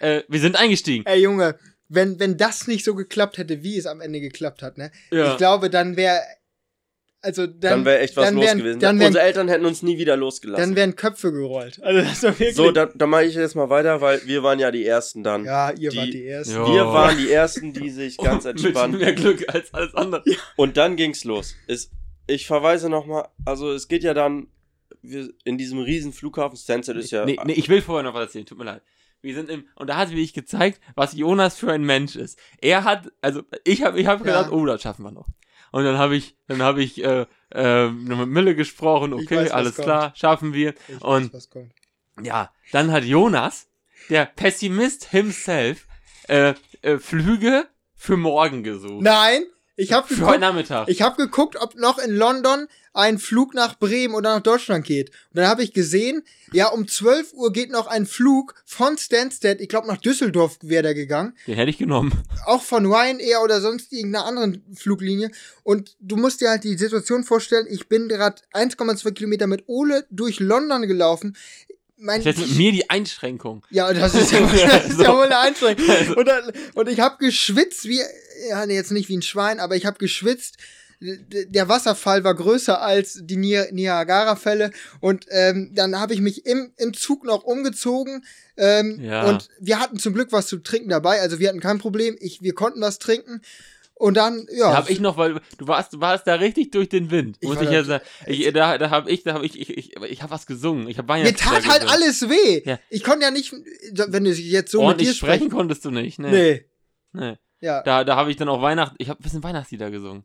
Äh, 0.00 0.22
wir 0.28 0.40
sind 0.40 0.56
eingestiegen. 0.56 1.04
Ey, 1.06 1.20
Junge, 1.22 1.58
wenn, 1.88 2.18
wenn 2.20 2.36
das 2.36 2.66
nicht 2.66 2.84
so 2.84 2.94
geklappt 2.94 3.38
hätte, 3.38 3.62
wie 3.62 3.76
es 3.78 3.86
am 3.86 4.00
Ende 4.00 4.20
geklappt 4.20 4.62
hat, 4.62 4.76
ne? 4.78 4.92
Ja. 5.10 5.32
Ich 5.32 5.36
glaube, 5.38 5.70
dann 5.70 5.96
wäre. 5.96 6.20
Also 7.22 7.46
dann. 7.46 7.60
Dann 7.60 7.84
wäre 7.84 7.98
echt 8.00 8.16
was 8.16 8.24
dann 8.26 8.36
los 8.36 8.44
wären- 8.46 8.58
gewesen. 8.58 8.80
Dann 8.80 8.98
wären, 8.98 9.08
Unsere 9.08 9.24
Eltern 9.24 9.48
hätten 9.48 9.66
uns 9.66 9.82
nie 9.82 9.98
wieder 9.98 10.12
dann 10.12 10.20
losgelassen. 10.20 10.74
wären 10.76 10.96
Köpfe 10.96 11.32
gerollt. 11.32 11.82
Also 11.82 12.00
das 12.00 12.22
war 12.22 12.30
wirklich. 12.38 12.54
So, 12.56 12.70
da, 12.70 12.86
da 12.86 13.06
mache 13.06 13.24
ich 13.24 13.34
jetzt 13.34 13.54
mal 13.54 13.68
weiter, 13.68 14.00
weil 14.00 14.20
wir 14.26 14.42
waren 14.42 14.58
ja 14.58 14.70
die 14.70 14.86
Ersten 14.86 15.22
dann. 15.22 15.44
ja, 15.44 15.70
ihr 15.72 15.90
die- 15.90 15.96
wart 15.98 16.06
die 16.14 16.26
Ersten. 16.26 16.54
Ja. 16.54 16.66
Wir 16.72 16.86
waren 16.86 17.18
die 17.18 17.30
Ersten, 17.30 17.72
die 17.74 17.90
sich 17.90 18.16
ganz 18.18 18.44
Mit 18.44 18.62
entspannt. 18.64 18.98
mehr 18.98 19.12
Glück 19.12 19.44
als 19.52 19.72
alles 19.74 19.94
andere. 19.94 20.22
Und 20.56 20.76
dann 20.78 20.96
ging's 20.96 21.24
los. 21.24 21.54
Es, 21.66 21.90
ich 22.26 22.46
verweise 22.46 22.88
nochmal, 22.88 23.28
also 23.44 23.70
es 23.72 23.88
geht 23.88 24.02
ja 24.02 24.14
dann 24.14 24.48
wir, 25.02 25.28
in 25.44 25.56
diesem 25.58 25.78
riesen 25.78 26.12
Flughafen, 26.12 26.56
Stansted 26.56 26.96
ist 26.96 27.10
ja. 27.10 27.24
Nee, 27.24 27.38
nee, 27.44 27.52
ich 27.54 27.68
will 27.68 27.80
vorher 27.82 28.02
noch 28.02 28.14
was 28.14 28.26
erzählen, 28.26 28.46
tut 28.46 28.58
mir 28.58 28.64
leid. 28.64 28.82
Wir 29.22 29.34
sind 29.34 29.50
im, 29.50 29.64
und 29.74 29.88
da 29.90 29.96
hat 29.96 30.08
sich 30.08 30.32
gezeigt, 30.32 30.80
was 30.94 31.14
Jonas 31.14 31.56
für 31.58 31.70
ein 31.72 31.84
Mensch 31.84 32.16
ist. 32.16 32.38
Er 32.62 32.84
hat, 32.84 33.10
also 33.20 33.42
ich 33.64 33.82
habe 33.82 34.00
ich 34.00 34.06
hab 34.06 34.20
Ja. 34.20 34.24
gedacht, 34.24 34.52
oh, 34.52 34.64
das 34.64 34.80
schaffen 34.80 35.02
wir 35.04 35.10
noch. 35.10 35.26
Und 35.72 35.84
dann 35.84 35.98
habe 35.98 36.16
ich, 36.16 36.36
dann 36.48 36.62
habe 36.62 36.82
ich 36.82 37.02
äh, 37.04 37.26
äh, 37.52 37.88
mit 37.88 38.28
Mille 38.28 38.54
gesprochen, 38.54 39.12
okay, 39.12 39.36
weiß, 39.36 39.50
alles 39.50 39.76
kommt. 39.76 39.84
klar, 39.86 40.12
schaffen 40.16 40.52
wir. 40.52 40.74
Ich 40.88 41.00
und- 41.02 41.32
weiß. 41.32 41.48
Ja, 42.22 42.50
dann 42.72 42.92
hat 42.92 43.04
Jonas, 43.04 43.68
der 44.08 44.26
Pessimist 44.26 45.06
himself, 45.06 45.86
äh, 46.28 46.54
äh, 46.82 46.98
Flüge 46.98 47.66
für 47.94 48.16
morgen 48.16 48.62
gesucht. 48.62 49.02
Nein, 49.02 49.44
ich 49.76 49.92
habe 49.92 50.06
für 50.08 50.14
heute 50.14 50.24
geguckt, 50.24 50.40
Nachmittag. 50.40 50.88
ich 50.88 51.02
hab 51.02 51.16
geguckt, 51.16 51.56
ob 51.56 51.74
noch 51.76 51.98
in 51.98 52.14
London 52.14 52.66
ein 52.92 53.18
Flug 53.18 53.54
nach 53.54 53.78
Bremen 53.78 54.14
oder 54.14 54.34
nach 54.34 54.42
Deutschland 54.42 54.84
geht. 54.84 55.10
Und 55.10 55.36
dann 55.38 55.46
habe 55.46 55.62
ich 55.62 55.72
gesehen, 55.72 56.22
ja, 56.52 56.68
um 56.68 56.88
12 56.88 57.32
Uhr 57.34 57.52
geht 57.52 57.70
noch 57.70 57.86
ein 57.86 58.04
Flug 58.06 58.54
von 58.64 58.98
Stansted, 58.98 59.60
ich 59.60 59.68
glaube 59.68 59.86
nach 59.86 59.98
Düsseldorf 59.98 60.58
wäre 60.62 60.82
der 60.82 60.94
gegangen, 60.94 61.34
Den 61.46 61.54
hätte 61.54 61.70
ich 61.70 61.78
genommen. 61.78 62.12
auch 62.46 62.62
von 62.62 62.86
Ryanair 62.86 63.42
oder 63.42 63.60
sonst 63.60 63.92
irgendeiner 63.92 64.24
anderen 64.26 64.64
Fluglinie. 64.74 65.30
Und 65.62 65.96
du 66.00 66.16
musst 66.16 66.40
dir 66.40 66.50
halt 66.50 66.64
die 66.64 66.76
Situation 66.76 67.22
vorstellen, 67.24 67.66
ich 67.70 67.88
bin 67.88 68.08
gerade 68.08 68.42
1,2 68.54 69.12
Kilometer 69.12 69.46
mit 69.46 69.64
Ole 69.66 70.06
durch 70.10 70.40
London 70.40 70.82
gelaufen. 70.88 71.36
Mein 71.96 72.24
Das 72.24 72.36
ist 72.38 72.48
mit 72.48 72.56
mir 72.56 72.72
die 72.72 72.88
Einschränkung. 72.90 73.64
Ja, 73.70 73.92
das 73.92 74.14
ist 74.14 74.32
ja, 74.32 74.40
das 74.40 74.88
ist 74.90 75.00
ja 75.00 75.14
wohl 75.14 75.24
eine 75.26 75.38
Einschränkung. 75.38 75.84
Also- 75.88 76.16
Und, 76.16 76.26
dann, 76.26 76.52
und 76.74 76.88
ich 76.88 76.98
habe 76.98 77.18
geschwitzt 77.18 77.84
wie, 77.84 78.00
ja, 78.48 78.64
jetzt 78.64 78.90
nicht 78.90 79.08
wie 79.08 79.16
ein 79.18 79.22
Schwein, 79.22 79.60
aber 79.60 79.76
ich 79.76 79.86
habe 79.86 79.98
geschwitzt. 79.98 80.56
Der 81.00 81.68
Wasserfall 81.68 82.24
war 82.24 82.34
größer 82.34 82.82
als 82.82 83.20
die 83.22 83.36
Ni 83.36 83.58
Niagara-Fälle. 83.70 84.70
Und 85.00 85.26
ähm, 85.30 85.70
dann 85.74 85.98
habe 85.98 86.12
ich 86.12 86.20
mich 86.20 86.44
im, 86.44 86.72
im 86.76 86.92
Zug 86.92 87.24
noch 87.24 87.42
umgezogen. 87.42 88.24
Ähm, 88.56 89.00
Ja. 89.02 89.26
Und 89.26 89.48
wir 89.58 89.80
hatten 89.80 89.98
zum 89.98 90.12
Glück 90.12 90.30
was 90.32 90.46
zu 90.46 90.58
trinken 90.58 90.90
dabei. 90.90 91.20
Also 91.20 91.38
wir 91.38 91.48
hatten 91.48 91.60
kein 91.60 91.78
Problem. 91.78 92.16
Ich, 92.20 92.42
wir 92.42 92.54
konnten 92.54 92.80
was 92.82 92.98
trinken. 92.98 93.40
Und 93.94 94.16
dann, 94.16 94.46
ja. 94.50 94.70
Da 94.70 94.76
hab 94.78 94.90
ich 94.90 94.98
noch, 95.00 95.16
weil 95.18 95.40
du 95.58 95.68
warst, 95.68 95.92
du 95.92 96.00
warst 96.00 96.26
da 96.26 96.34
richtig 96.34 96.70
durch 96.70 96.88
den 96.88 97.10
Wind. 97.10 97.36
Ich 97.40 97.48
muss 97.48 97.60
ich 97.60 97.70
ja 97.70 97.84
sagen. 97.84 98.02
Ich, 98.26 98.50
da, 98.52 98.78
da 98.78 98.88
hab 98.90 99.08
ich, 99.08 99.24
da 99.24 99.34
hab 99.34 99.42
ich, 99.42 99.60
ich, 99.60 99.76
ich, 99.76 99.96
ich 99.96 100.22
hab 100.22 100.30
was 100.30 100.46
gesungen. 100.46 100.88
Ich 100.88 100.96
hab 100.98 101.06
mir 101.06 101.34
tat 101.36 101.66
halt 101.66 101.82
gesungen. 101.82 101.88
alles 101.88 102.28
weh. 102.30 102.62
Ja. 102.64 102.78
Ich 102.88 103.04
konnte 103.04 103.24
ja 103.24 103.30
nicht, 103.30 103.52
wenn 103.52 104.24
du 104.24 104.30
jetzt 104.32 104.70
so 104.70 104.78
mit 104.80 104.86
Ordentlich 104.86 105.08
dir 105.10 105.14
sprechen 105.14 105.34
sprechen. 105.44 105.50
konntest 105.50 105.84
du 105.84 105.90
nicht, 105.90 106.18
ne? 106.18 106.30
Nee. 106.30 106.64
nee. 107.12 107.36
Ja, 107.60 107.82
Da, 107.82 108.04
da 108.04 108.16
habe 108.16 108.30
ich 108.30 108.38
dann 108.38 108.48
auch 108.48 108.62
Weihnacht, 108.62 108.94
ich 108.96 109.10
habe 109.10 109.20
ein 109.20 109.22
bisschen 109.22 109.42
Weihnachtslieder 109.44 109.90
gesungen. 109.90 110.24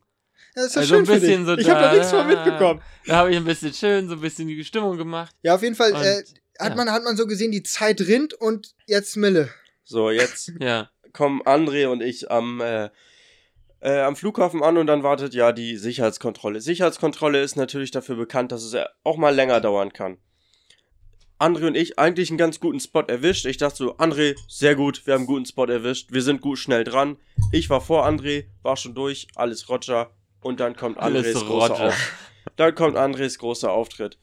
Das 0.56 0.66
ist 0.66 0.76
doch 0.76 0.80
also 0.80 0.94
schön 0.94 1.04
ein 1.04 1.20
bisschen 1.20 1.40
für 1.40 1.46
so 1.50 1.56
dich. 1.56 1.66
Ich 1.66 1.70
habe 1.70 1.82
da 1.82 1.92
nichts 1.92 2.10
von 2.10 2.26
mitbekommen. 2.26 2.82
Da 3.06 3.16
habe 3.16 3.30
ich 3.30 3.36
ein 3.36 3.44
bisschen 3.44 3.74
schön, 3.74 4.08
so 4.08 4.14
ein 4.14 4.20
bisschen 4.20 4.48
die 4.48 4.64
Stimmung 4.64 4.96
gemacht. 4.96 5.34
Ja, 5.42 5.54
auf 5.54 5.62
jeden 5.62 5.74
Fall 5.74 5.92
Und, 5.92 6.00
äh, 6.02 6.22
hat, 6.58 6.70
ja. 6.70 6.74
man, 6.74 6.90
hat 6.90 7.04
man 7.04 7.16
so 7.16 7.26
gesehen, 7.26 7.52
die 7.52 7.62
Zeit 7.62 8.00
rinnt 8.00 8.32
und 8.34 8.74
jetzt 8.86 9.16
Mille. 9.16 9.50
So, 9.84 10.10
jetzt 10.10 10.52
Ja. 10.60 10.90
kommen 11.12 11.42
André 11.42 11.86
und 11.88 12.02
ich 12.02 12.30
am, 12.30 12.60
äh, 12.62 12.88
äh, 13.80 14.00
am 14.00 14.16
Flughafen 14.16 14.62
an 14.62 14.78
und 14.78 14.86
dann 14.86 15.02
wartet 15.02 15.34
ja 15.34 15.52
die 15.52 15.76
Sicherheitskontrolle. 15.76 16.62
Sicherheitskontrolle 16.62 17.42
ist 17.42 17.56
natürlich 17.56 17.90
dafür 17.90 18.16
bekannt, 18.16 18.50
dass 18.50 18.62
es 18.64 18.72
ja 18.72 18.88
auch 19.04 19.18
mal 19.18 19.34
länger 19.34 19.60
dauern 19.60 19.92
kann. 19.92 20.16
André 21.38 21.66
und 21.66 21.76
ich 21.76 21.98
eigentlich 21.98 22.30
einen 22.30 22.38
ganz 22.38 22.60
guten 22.60 22.80
Spot 22.80 23.02
erwischt. 23.02 23.44
Ich 23.44 23.58
dachte 23.58 23.76
so, 23.76 23.96
André, 23.98 24.36
sehr 24.48 24.74
gut, 24.74 25.06
wir 25.06 25.12
haben 25.12 25.20
einen 25.20 25.26
guten 25.26 25.44
Spot 25.44 25.66
erwischt. 25.66 26.10
Wir 26.10 26.22
sind 26.22 26.40
gut 26.40 26.58
schnell 26.58 26.82
dran. 26.82 27.18
Ich 27.52 27.68
war 27.68 27.82
vor 27.82 28.06
André, 28.06 28.46
war 28.62 28.78
schon 28.78 28.94
durch, 28.94 29.28
alles 29.34 29.68
Roger. 29.68 30.15
Und 30.40 30.60
dann 30.60 30.76
kommt 30.76 30.98
Andres 30.98 31.34
großer 31.34 31.74
Roger. 31.74 31.88
Auf 31.88 32.12
Dann 32.56 32.74
kommt 32.74 32.96
Andres 32.96 33.38
großer 33.38 33.70
Auftritt. 33.70 34.18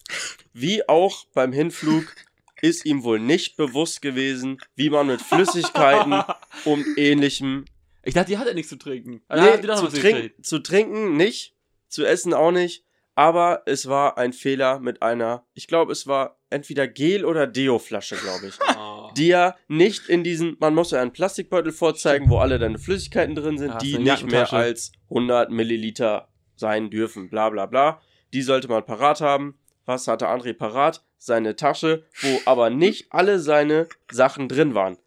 Wie 0.54 0.88
auch 0.88 1.26
beim 1.34 1.52
Hinflug 1.52 2.16
ist 2.62 2.86
ihm 2.86 3.04
wohl 3.04 3.20
nicht 3.20 3.58
bewusst 3.58 4.02
gewesen, 4.02 4.58
wie 4.76 4.90
man 4.90 5.08
mit 5.08 5.22
Flüssigkeiten 5.22 6.24
und 6.64 6.86
ähnlichem 6.98 7.66
Ich 8.04 8.14
dachte, 8.14 8.32
die 8.32 8.38
hat 8.38 8.48
ja 8.48 8.54
nichts 8.54 8.70
zu 8.70 8.78
trinken. 8.78 9.22
Ah, 9.28 9.42
Nee, 9.58 9.62
zu, 9.62 9.88
trink 9.90 10.34
zu 10.42 10.60
trinken 10.60 11.18
nicht, 11.18 11.56
zu 11.90 12.06
essen 12.06 12.34
auch 12.34 12.52
nicht, 12.52 12.86
aber 13.16 13.64
es 13.66 13.90
war 13.90 14.18
ein 14.18 14.32
Fehler 14.32 14.80
mit 14.80 15.02
einer, 15.02 15.46
ich 15.54 15.68
glaube, 15.68 15.92
es 15.92 16.08
war 16.08 16.40
entweder 16.50 16.88
Gel- 16.88 17.26
oder 17.26 17.48
Deo-Flasche, 17.48 18.16
glaube 18.16 18.48
ich. 18.48 18.58
Oh. 18.78 18.93
Die 19.18 19.28
ja 19.28 19.56
nicht 19.68 20.10
in 20.10 20.24
diesen, 20.24 20.58
man 20.60 20.76
muss 20.76 20.92
ja 20.92 21.02
einen 21.02 21.14
Plastikbeutel 21.14 21.72
vorzeigen, 21.72 22.30
wo 22.30 22.38
alle 22.38 22.60
deine 22.60 22.78
Flüssigkeiten 22.78 23.36
drin 23.36 23.58
sind, 23.58 23.72
Ja, 23.72 23.78
die 23.78 23.98
nicht 23.98 24.26
mehr 24.30 24.52
als 24.52 24.92
100 25.10 25.52
Milliliter 25.52 26.30
sein 26.56 26.90
dürfen, 26.90 27.30
bla 27.30 27.50
bla 27.50 27.66
bla. 27.66 28.02
Die 28.34 28.42
sollte 28.42 28.68
man 28.68 28.86
parat 28.86 29.22
haben. 29.22 29.58
Was 29.86 30.08
hatte 30.08 30.28
André 30.28 30.54
parat? 30.54 31.04
Seine 31.18 31.56
Tasche, 31.56 32.06
wo 32.22 32.42
aber 32.46 32.70
nicht 32.70 33.08
alle 33.12 33.40
seine 33.40 33.88
Sachen 34.12 34.50
drin 34.50 34.76
waren. 34.76 34.98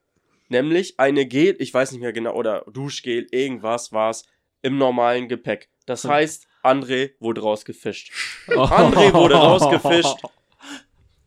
Nämlich 0.48 0.98
eine 0.98 1.26
Gel, 1.26 1.56
ich 1.58 1.74
weiß 1.74 1.92
nicht 1.92 2.00
mehr 2.00 2.12
genau, 2.12 2.34
oder 2.34 2.64
Duschgel, 2.72 3.26
irgendwas 3.30 3.92
war 3.92 4.10
es, 4.10 4.24
im 4.62 4.78
normalen 4.78 5.28
Gepäck. 5.28 5.68
Das 5.86 6.04
heißt, 6.04 6.46
André 6.62 7.12
wurde 7.20 7.42
rausgefischt. 7.42 8.12
André 8.48 9.12
wurde 9.12 9.34
rausgefischt. 9.34 10.16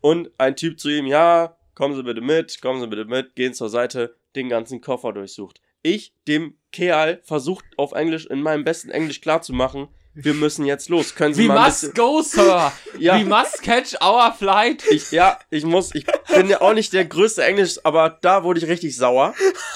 Und 0.02 0.32
ein 0.38 0.56
Typ 0.56 0.80
zu 0.80 0.90
ihm, 0.90 1.06
ja, 1.06 1.58
kommen 1.80 1.96
Sie 1.96 2.04
bitte 2.04 2.20
mit, 2.20 2.62
kommen 2.62 2.82
Sie 2.82 2.88
bitte 2.88 3.06
mit, 3.06 3.36
gehen 3.36 3.54
zur 3.54 3.70
Seite, 3.70 4.14
den 4.36 4.50
ganzen 4.50 4.82
Koffer 4.82 5.14
durchsucht. 5.14 5.62
Ich, 5.82 6.14
dem 6.28 6.58
Kerl, 6.74 7.22
versucht 7.24 7.64
auf 7.78 7.94
Englisch, 7.94 8.26
in 8.26 8.42
meinem 8.42 8.66
besten 8.66 8.92
Englisch 8.92 9.22
klarzumachen, 9.22 9.88
wir 10.14 10.34
müssen 10.34 10.66
jetzt 10.66 10.90
los. 10.90 11.16
Können 11.16 11.34
Sie 11.34 11.44
We 11.44 11.48
mal 11.48 11.68
must 11.68 11.96
go, 11.96 12.22
Sir. 12.22 12.74
Ja. 13.00 13.18
We 13.18 13.24
must 13.24 13.62
catch 13.64 13.96
our 14.02 14.34
flight. 14.34 14.84
Ich, 14.92 15.12
ja, 15.12 15.40
ich 15.50 15.64
muss, 15.64 15.96
ich 15.96 16.06
bin 16.28 16.50
ja 16.50 16.60
auch 16.60 16.74
nicht 16.74 16.92
der 16.92 17.06
größte 17.06 17.46
Englisch, 17.46 17.80
aber 17.86 18.18
da 18.22 18.44
wurde 18.44 18.60
ich 18.60 18.68
richtig 18.68 18.98
sauer 18.98 19.34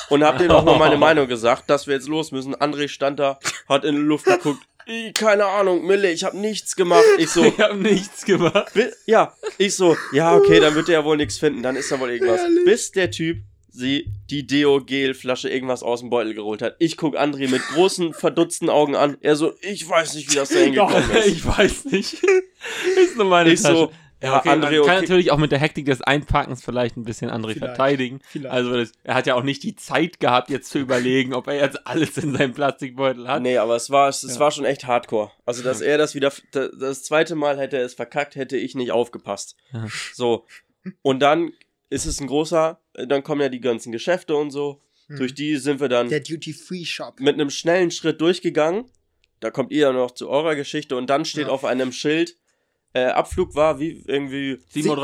und 0.09 0.25
hab 0.25 0.39
dem 0.39 0.51
auch 0.51 0.65
mal 0.65 0.77
meine 0.77 0.97
Meinung 1.07 1.29
gesagt, 1.29 1.69
dass 1.69 1.87
wir 1.87 1.93
jetzt 1.93 2.09
los 2.09 2.33
müssen. 2.33 2.53
André 2.53 2.89
stand 2.89 3.19
da, 3.19 3.39
hat 3.69 3.85
in 3.85 3.95
die 3.95 4.01
Luft 4.01 4.25
geguckt. 4.25 4.61
"Ih, 4.87 5.11
Keine 5.13 5.45
Ahnung, 5.45 5.85
Mille, 5.85 6.11
ich 6.11 6.23
hab 6.23 6.33
nichts 6.33 6.75
gemacht. 6.75 7.03
Ich 7.17 7.29
so, 7.29 7.43
Ich 7.45 7.59
habe 7.59 7.75
nichts 7.77 8.25
gemacht. 8.25 8.71
Ja, 9.05 9.35
ich 9.57 9.75
so, 9.75 9.95
ja, 10.11 10.35
okay, 10.35 10.59
dann 10.59 10.75
wird 10.75 10.89
er 10.89 10.93
ja 10.99 11.05
wohl 11.05 11.17
nichts 11.17 11.37
finden, 11.37 11.63
dann 11.63 11.75
ist 11.75 11.91
da 11.91 11.99
wohl 11.99 12.09
irgendwas. 12.11 12.39
Herrlich. 12.41 12.65
Bis 12.65 12.91
der 12.91 13.11
Typ 13.11 13.37
sie 13.75 14.05
die 14.29 14.45
Deo-Gel-Flasche 14.45 15.49
irgendwas 15.49 15.81
aus 15.81 16.01
dem 16.01 16.11
Beutel 16.11 16.35
geholt 16.35 16.61
hat. 16.61 16.75
Ich 16.77 16.95
guck 16.95 17.17
André 17.17 17.49
mit 17.49 17.61
großen, 17.73 18.13
verdutzten 18.13 18.69
Augen 18.69 18.95
an. 18.95 19.17
Er 19.21 19.35
so, 19.35 19.53
ich 19.61 19.87
weiß 19.89 20.13
nicht, 20.13 20.31
wie 20.31 20.35
das 20.35 20.49
da 20.49 20.59
hingekommen 20.59 21.09
ist. 21.11 21.25
ich 21.27 21.45
weiß 21.45 21.85
nicht. 21.85 22.13
ist 22.97 23.17
nur 23.17 23.25
meine 23.25 23.51
Ich 23.51 23.61
Tasche. 23.61 23.73
so, 23.75 23.91
ja, 24.23 24.37
okay, 24.39 24.49
André, 24.49 24.61
man 24.61 24.71
kann 24.71 24.79
okay. 24.97 25.01
natürlich 25.01 25.31
auch 25.31 25.37
mit 25.37 25.51
der 25.51 25.59
Hektik 25.59 25.85
des 25.85 26.01
Einpackens 26.01 26.63
vielleicht 26.63 26.97
ein 26.97 27.03
bisschen 27.03 27.29
André 27.29 27.53
Vielleicht. 27.53 27.59
verteidigen. 27.59 28.19
Vielleicht. 28.27 28.53
Also 28.53 28.73
das, 28.73 28.91
er 29.03 29.13
hat 29.15 29.27
ja 29.27 29.35
auch 29.35 29.43
nicht 29.43 29.61
die 29.63 29.75
Zeit 29.75 30.19
gehabt, 30.19 30.49
jetzt 30.49 30.69
zu 30.69 30.79
überlegen, 30.79 31.33
ob 31.33 31.47
er 31.47 31.55
jetzt 31.55 31.85
alles 31.85 32.17
in 32.17 32.33
seinem 32.35 32.53
Plastikbeutel 32.53 33.27
hat. 33.27 33.41
Nee, 33.41 33.57
aber 33.57 33.75
es 33.75 33.89
war, 33.89 34.09
es, 34.09 34.23
es 34.23 34.35
Ja. 34.35 34.39
war 34.39 34.51
schon 34.51 34.65
echt 34.65 34.85
hardcore. 34.87 35.31
Also, 35.45 35.61
dass 35.63 35.81
er 35.81 35.97
das 35.97 36.15
wieder, 36.15 36.31
da- 36.51 36.69
das 36.69 37.03
zweite 37.03 37.35
Mal 37.35 37.57
hätte 37.59 37.77
er 37.77 37.85
es 37.85 37.93
verkackt, 37.93 38.35
hätte 38.35 38.57
ich 38.57 38.75
nicht 38.75 38.91
aufgepasst. 38.91 39.55
Ja. 39.71 39.85
So. 40.13 40.45
Und 41.01 41.19
dann 41.19 41.51
ist 41.89 42.05
es 42.05 42.19
ein 42.19 42.27
großer, 42.27 42.79
dann 42.93 43.23
kommen 43.23 43.41
ja 43.41 43.49
die 43.49 43.61
ganzen 43.61 43.91
Geschäfte 43.91 44.35
und 44.35 44.51
so. 44.51 44.81
Hm. 45.07 45.17
Durch 45.17 45.33
die 45.35 45.57
sind 45.57 45.79
wir 45.79 45.89
dann 45.89 46.09
Der 46.09 46.21
Duty-Free-Shop. 46.21 47.19
mit 47.19 47.33
einem 47.35 47.49
schnellen 47.49 47.91
Schritt 47.91 48.21
durchgegangen. 48.21 48.85
Da 49.41 49.51
kommt 49.51 49.71
ihr 49.71 49.81
ja 49.81 49.91
noch 49.91 50.11
zu 50.11 50.29
eurer 50.29 50.55
Geschichte 50.55 50.95
und 50.95 51.09
dann 51.09 51.25
steht 51.25 51.47
Ja. 51.47 51.53
auf 51.53 51.65
einem 51.65 51.91
Schild, 51.91 52.37
äh, 52.93 53.05
Abflug 53.05 53.55
war 53.55 53.79
wie 53.79 54.03
irgendwie 54.07 54.59
7.30 54.73 54.87
Uhr. 54.87 54.95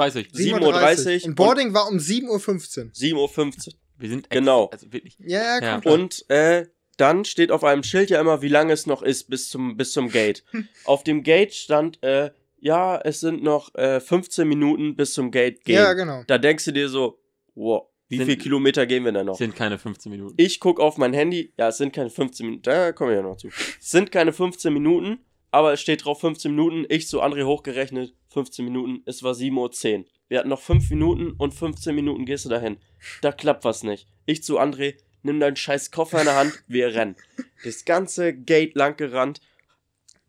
7.30 0.62 1.22
Uhr 1.24 1.28
Und 1.30 1.36
Boarding 1.36 1.74
war 1.74 1.88
um 1.88 1.98
7.15 1.98 2.28
Uhr. 2.30 2.92
7.15 2.92 3.68
Uhr. 3.68 3.74
Wir 3.98 4.10
sind 4.10 4.30
Genau. 4.30 4.68
Also 4.68 4.92
wirklich. 4.94 5.18
Ja, 5.20 5.60
ja, 5.60 5.82
Ja. 5.84 5.92
Und 5.92 6.30
äh, 6.30 6.68
dann 6.98 7.26
steht 7.26 7.52
auf 7.52 7.64
einem 7.64 7.84
Schild 7.84 8.10
ja 8.10 8.20
immer, 8.20 8.42
wie 8.42 8.48
lange 8.50 8.74
es 8.74 8.86
noch 8.86 9.02
ist 9.02 9.30
bis 9.30 9.50
zum, 9.50 9.78
bis 9.78 9.92
zum 9.94 10.10
Gate. 10.10 10.44
Auf 10.86 11.04
dem 11.04 11.24
Gate 11.24 11.54
stand, 11.54 12.02
äh, 12.04 12.32
ja, 12.60 13.00
es 13.00 13.22
sind 13.22 13.42
noch 13.42 13.74
äh, 13.76 14.00
15 14.02 14.46
Minuten 14.48 14.96
bis 14.98 15.14
zum 15.14 15.32
Gate 15.32 15.64
gehen. 15.64 15.76
Ja, 15.76 15.94
genau. 15.94 16.24
Da 16.28 16.38
denkst 16.38 16.66
du 16.66 16.72
dir 16.74 16.90
so, 16.90 17.18
wow, 17.56 17.88
wie 18.10 18.18
Sind- 18.18 18.26
viele 18.26 18.38
Kilometer 18.38 18.86
gehen 18.86 19.06
wir 19.06 19.14
denn 19.14 19.28
noch? 19.28 19.38
Sind 19.38 19.56
keine 19.56 19.78
15 19.78 20.12
Minuten. 20.12 20.34
Ich 20.38 20.60
guck 20.60 20.80
auf 20.82 20.98
mein 20.98 21.14
Handy, 21.14 21.54
ja, 21.58 21.70
es 21.70 21.78
sind 21.78 21.94
keine 21.94 22.10
15 22.10 22.46
Minuten, 22.46 22.64
da 22.64 22.92
komme 22.92 23.12
ich 23.12 23.16
ja 23.18 23.22
noch 23.22 23.38
zu. 23.38 23.48
Es 23.48 23.92
sind 23.92 24.12
keine 24.12 24.34
15 24.34 24.74
Minuten, 24.74 25.20
aber 25.52 25.74
es 25.74 25.82
steht 25.82 26.06
drauf 26.06 26.22
15 26.22 26.52
Minuten. 26.52 26.86
Ich 26.89 27.08
zu 27.08 27.22
André 27.22 27.45
hochgerechnet, 27.45 28.14
15 28.30 28.66
Minuten, 28.66 29.02
es 29.06 29.24
war 29.24 29.34
7.10 29.34 30.00
Uhr. 30.00 30.06
Wir 30.28 30.39
hatten 30.39 30.50
noch 30.50 30.62
5 30.62 30.89
Minuten 30.91 31.32
und 31.32 31.54
15 31.54 31.95
Minuten 31.95 32.26
gehst 32.26 32.45
du 32.45 32.50
dahin. 32.50 32.78
Da 33.22 33.32
klappt 33.32 33.66
was 33.66 33.84
nicht. 33.84 34.08
Ich 34.26 34.43
zu 34.43 34.60
André, 34.60 34.95
nimm 35.24 35.39
deinen 35.39 35.56
scheiß 35.56 35.91
Koffer 35.91 36.20
in 36.20 36.26
der 36.26 36.36
Hand, 36.36 36.64
wir 36.68 36.93
rennen. 36.93 37.16
Das 37.64 37.86
ganze 37.86 38.34
Gate 38.34 38.76
lang 38.76 38.95
gerannt. 38.95 39.41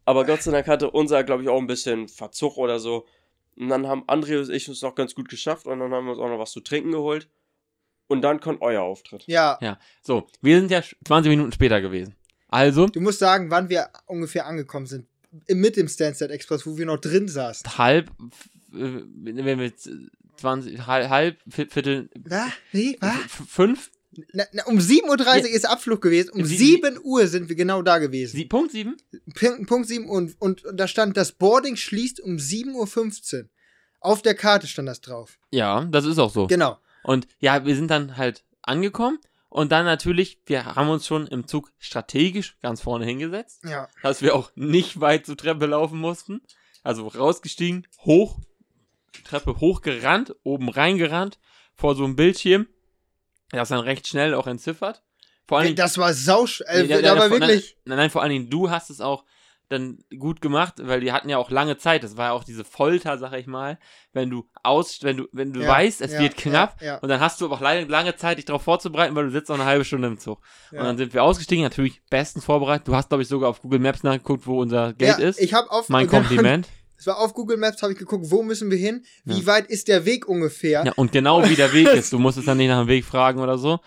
Aber 0.07 0.25
Gott 0.25 0.43
sei 0.43 0.53
Dank 0.53 0.67
hatte 0.67 0.91
unser, 0.91 1.23
glaube 1.23 1.43
ich, 1.43 1.49
auch 1.49 1.59
ein 1.61 1.67
bisschen 1.67 2.09
Verzug 2.09 2.57
oder 2.57 2.81
so. 2.81 3.07
Und 3.57 3.69
dann 3.69 3.87
haben 3.87 4.05
André 4.05 4.39
und 4.39 4.49
ich 4.49 4.69
uns 4.69 4.81
noch 4.81 4.95
ganz 4.95 5.15
gut 5.15 5.29
geschafft 5.29 5.67
und 5.67 5.79
dann 5.81 5.93
haben 5.93 6.07
wir 6.07 6.13
uns 6.13 6.21
auch 6.21 6.29
noch 6.29 6.39
was 6.39 6.53
zu 6.53 6.61
trinken 6.61 6.93
geholt. 6.93 7.29
Und 8.09 8.23
dann 8.23 8.41
kommt 8.41 8.63
euer 8.63 8.83
Auftritt. 8.83 9.25
Ja, 9.27 9.59
Ja. 9.61 9.79
So, 10.03 10.27
wir 10.41 10.59
sind 10.59 10.71
ja 10.71 10.83
20 11.05 11.29
Minuten 11.29 11.53
später 11.53 11.81
gewesen. 11.81 12.17
Also, 12.49 12.87
du 12.87 13.01
musst 13.01 13.21
sagen, 13.21 13.51
wann 13.51 13.69
wir 13.69 13.91
ungefähr 14.07 14.47
angekommen 14.47 14.87
sind. 14.87 15.07
Mit 15.49 15.77
dem 15.77 15.89
Stansted 15.89 16.31
Express, 16.31 16.67
wo 16.67 16.77
wir 16.77 16.87
noch 16.87 16.99
drin 16.99 17.29
saßen. 17.29 17.79
halb, 17.79 18.09
äh, 18.73 19.03
wenn 19.15 19.59
wir 19.59 19.67
jetzt 19.67 19.89
20, 20.39 20.87
halb, 20.87 21.09
halb 21.09 21.37
Viertel, 21.49 22.09
Was? 22.25 22.51
Nee, 22.73 22.97
was? 23.01 23.15
fünf, 23.49 23.91
Na, 24.33 24.45
na, 24.53 24.65
um 24.67 24.79
7.30 24.79 25.43
Uhr 25.43 25.49
ist 25.51 25.67
Abflug 25.69 26.01
gewesen. 26.03 26.31
Um 26.31 26.45
Sie- 26.45 26.57
7 26.57 26.99
Uhr 27.03 27.27
sind 27.29 27.49
wir 27.49 27.55
genau 27.57 27.83
da 27.83 27.99
gewesen. 27.99 28.37
sie, 28.37 28.45
Punkt 28.47 28.73
sieben. 28.73 28.97
Punkt, 29.35 29.67
Punkt 29.69 29.87
7 29.89 30.09
und, 30.09 30.35
und, 30.41 30.65
und 30.65 30.77
da 30.81 30.89
stand, 30.89 31.17
das 31.17 31.33
Boarding 31.33 31.77
schließt 31.77 32.21
um 32.21 32.37
7.15 32.37 33.35
Uhr. 33.45 33.49
Auf 34.01 34.23
der 34.23 34.35
Karte 34.35 34.67
stand 34.67 34.89
das 34.89 35.01
drauf. 35.01 35.39
Ja, 35.53 35.85
das 35.85 36.07
ist 36.07 36.19
auch 36.19 36.33
so. 36.33 36.47
Genau. 36.49 36.79
Und 37.05 37.29
ja, 37.39 37.65
wir 37.65 37.77
sind 37.77 37.89
dann 37.91 38.17
halt 38.17 38.45
angekommen 38.63 39.19
und 39.51 39.71
dann 39.73 39.85
natürlich, 39.85 40.41
wir 40.47 40.65
haben 40.65 40.89
uns 40.89 41.07
schon 41.07 41.27
im 41.27 41.47
Zug 41.47 41.71
strategisch 41.79 42.57
ganz 42.63 42.81
vorne 42.81 43.05
hingesetzt, 43.05 43.63
Ja. 43.65 43.89
dass 44.03 44.23
wir 44.23 44.35
auch 44.35 44.51
nicht 44.55 45.01
weit 45.01 45.27
zur 45.27 45.37
Treppe 45.37 45.67
laufen 45.67 45.99
mussten. 45.99 46.41
Also 46.83 47.09
rausgestiegen, 47.09 47.87
hoch, 48.07 48.39
Treppe 49.25 49.61
hochgerannt, 49.61 50.35
oben 50.45 50.71
reingerannt, 50.71 51.39
vor 51.75 51.95
so 51.95 52.05
einem 52.05 52.17
Bildschirm, 52.17 52.69
das 53.51 53.69
dann 53.69 53.81
recht 53.81 54.07
schnell 54.07 54.33
auch 54.35 54.47
entziffert. 54.47 55.03
Vor 55.47 55.59
allen 55.59 55.67
Dingen, 55.67 55.77
Das 55.77 55.99
war 55.99 56.15
sausch. 56.15 56.63
Äh, 56.67 56.83
Nee, 56.85 56.89
da 56.89 57.01
ja, 57.01 57.19
war 57.19 57.31
wirklich. 57.31 57.77
Nein, 57.85 57.99
nein, 57.99 58.11
vor 58.11 58.23
allen 58.23 58.31
Dingen, 58.31 58.51
du 58.51 58.71
hast 58.71 58.89
es 58.89 59.01
auch 59.01 59.25
dann 59.71 59.99
gut 60.19 60.41
gemacht, 60.41 60.75
weil 60.83 61.01
die 61.01 61.13
hatten 61.13 61.29
ja 61.29 61.39
auch 61.39 61.51
lange 61.51 61.79
Zeit. 61.79 62.03
Das 62.03 62.17
war 62.17 62.27
ja 62.27 62.33
auch 62.33 62.43
diese 62.43 62.65
Folter, 62.65 63.19
sag 63.19 63.33
ich 63.35 63.47
mal. 63.47 63.79
Wenn 64.13 64.29
du 64.29 64.49
aus, 64.65 64.99
wenn 65.03 65.17
du, 65.17 65.29
wenn 65.33 65.53
du 65.53 65.61
Ja, 65.61 65.69
weißt, 65.69 66.01
es 66.01 66.13
ja, 66.13 66.21
wird 66.21 66.37
knapp, 66.37 66.83
ja, 66.83 66.99
und 66.99 67.09
dann 67.09 67.21
hast 67.21 67.41
du 67.41 67.45
aber 67.45 67.55
auch 67.55 67.61
lange, 67.61 67.85
lange 67.85 68.17
Zeit, 68.17 68.39
dich 68.39 68.45
darauf 68.45 68.63
vorzubereiten, 68.63 69.15
weil 69.15 69.27
du 69.27 69.31
sitzt 69.31 69.51
auch 69.51 69.55
eine 69.55 69.65
halbe 69.65 69.85
Stunde 69.85 70.09
im 70.09 70.19
Zug. 70.19 70.41
Und 70.73 70.79
dann 70.79 70.97
sind 70.99 71.15
wir 71.15 71.23
ausgestiegen, 71.23 71.63
natürlich 71.63 72.03
bestens 72.11 72.45
vorbereitet. 72.45 72.89
Du 72.89 72.97
hast, 72.97 73.09
glaube 73.11 73.23
ich, 73.23 73.29
sogar 73.29 73.49
auf 73.49 73.63
Google 73.63 73.79
Maps 73.79 74.03
nachgeguckt, 74.03 74.47
wo 74.47 74.61
unser 74.61 74.93
Gate 74.93 75.19
ja, 75.21 75.29
ist. 75.29 75.41
Ich 75.41 75.55
habe 75.55 75.71
auf 75.71 75.89
mein 75.89 76.07
Kompliment. 76.09 76.69
Es 76.99 77.07
war 77.07 77.19
auf 77.19 77.33
Google 77.33 77.57
Maps, 77.57 77.81
habe 77.83 77.93
ich 77.93 77.99
geguckt, 77.99 78.27
wo 78.29 78.43
müssen 78.43 78.71
wir 78.71 78.77
hin? 78.77 79.05
Wie 79.25 79.47
weit 79.47 79.69
ist 79.69 79.89
der 79.89 80.05
Weg 80.05 80.29
ungefähr? 80.29 80.85
Ja, 80.85 80.93
und 80.97 81.13
genau 81.13 81.49
wie 81.49 81.55
der 81.55 81.73
Weg 81.73 81.89
ist. 81.89 82.13
Du 82.13 82.19
musstest 82.19 82.49
dann 82.49 82.59
nicht 82.59 82.69
nach 82.69 82.83
dem 82.83 82.89
Weg 82.89 83.05
fragen 83.05 83.41
oder 83.41 83.57
so. 83.57 83.79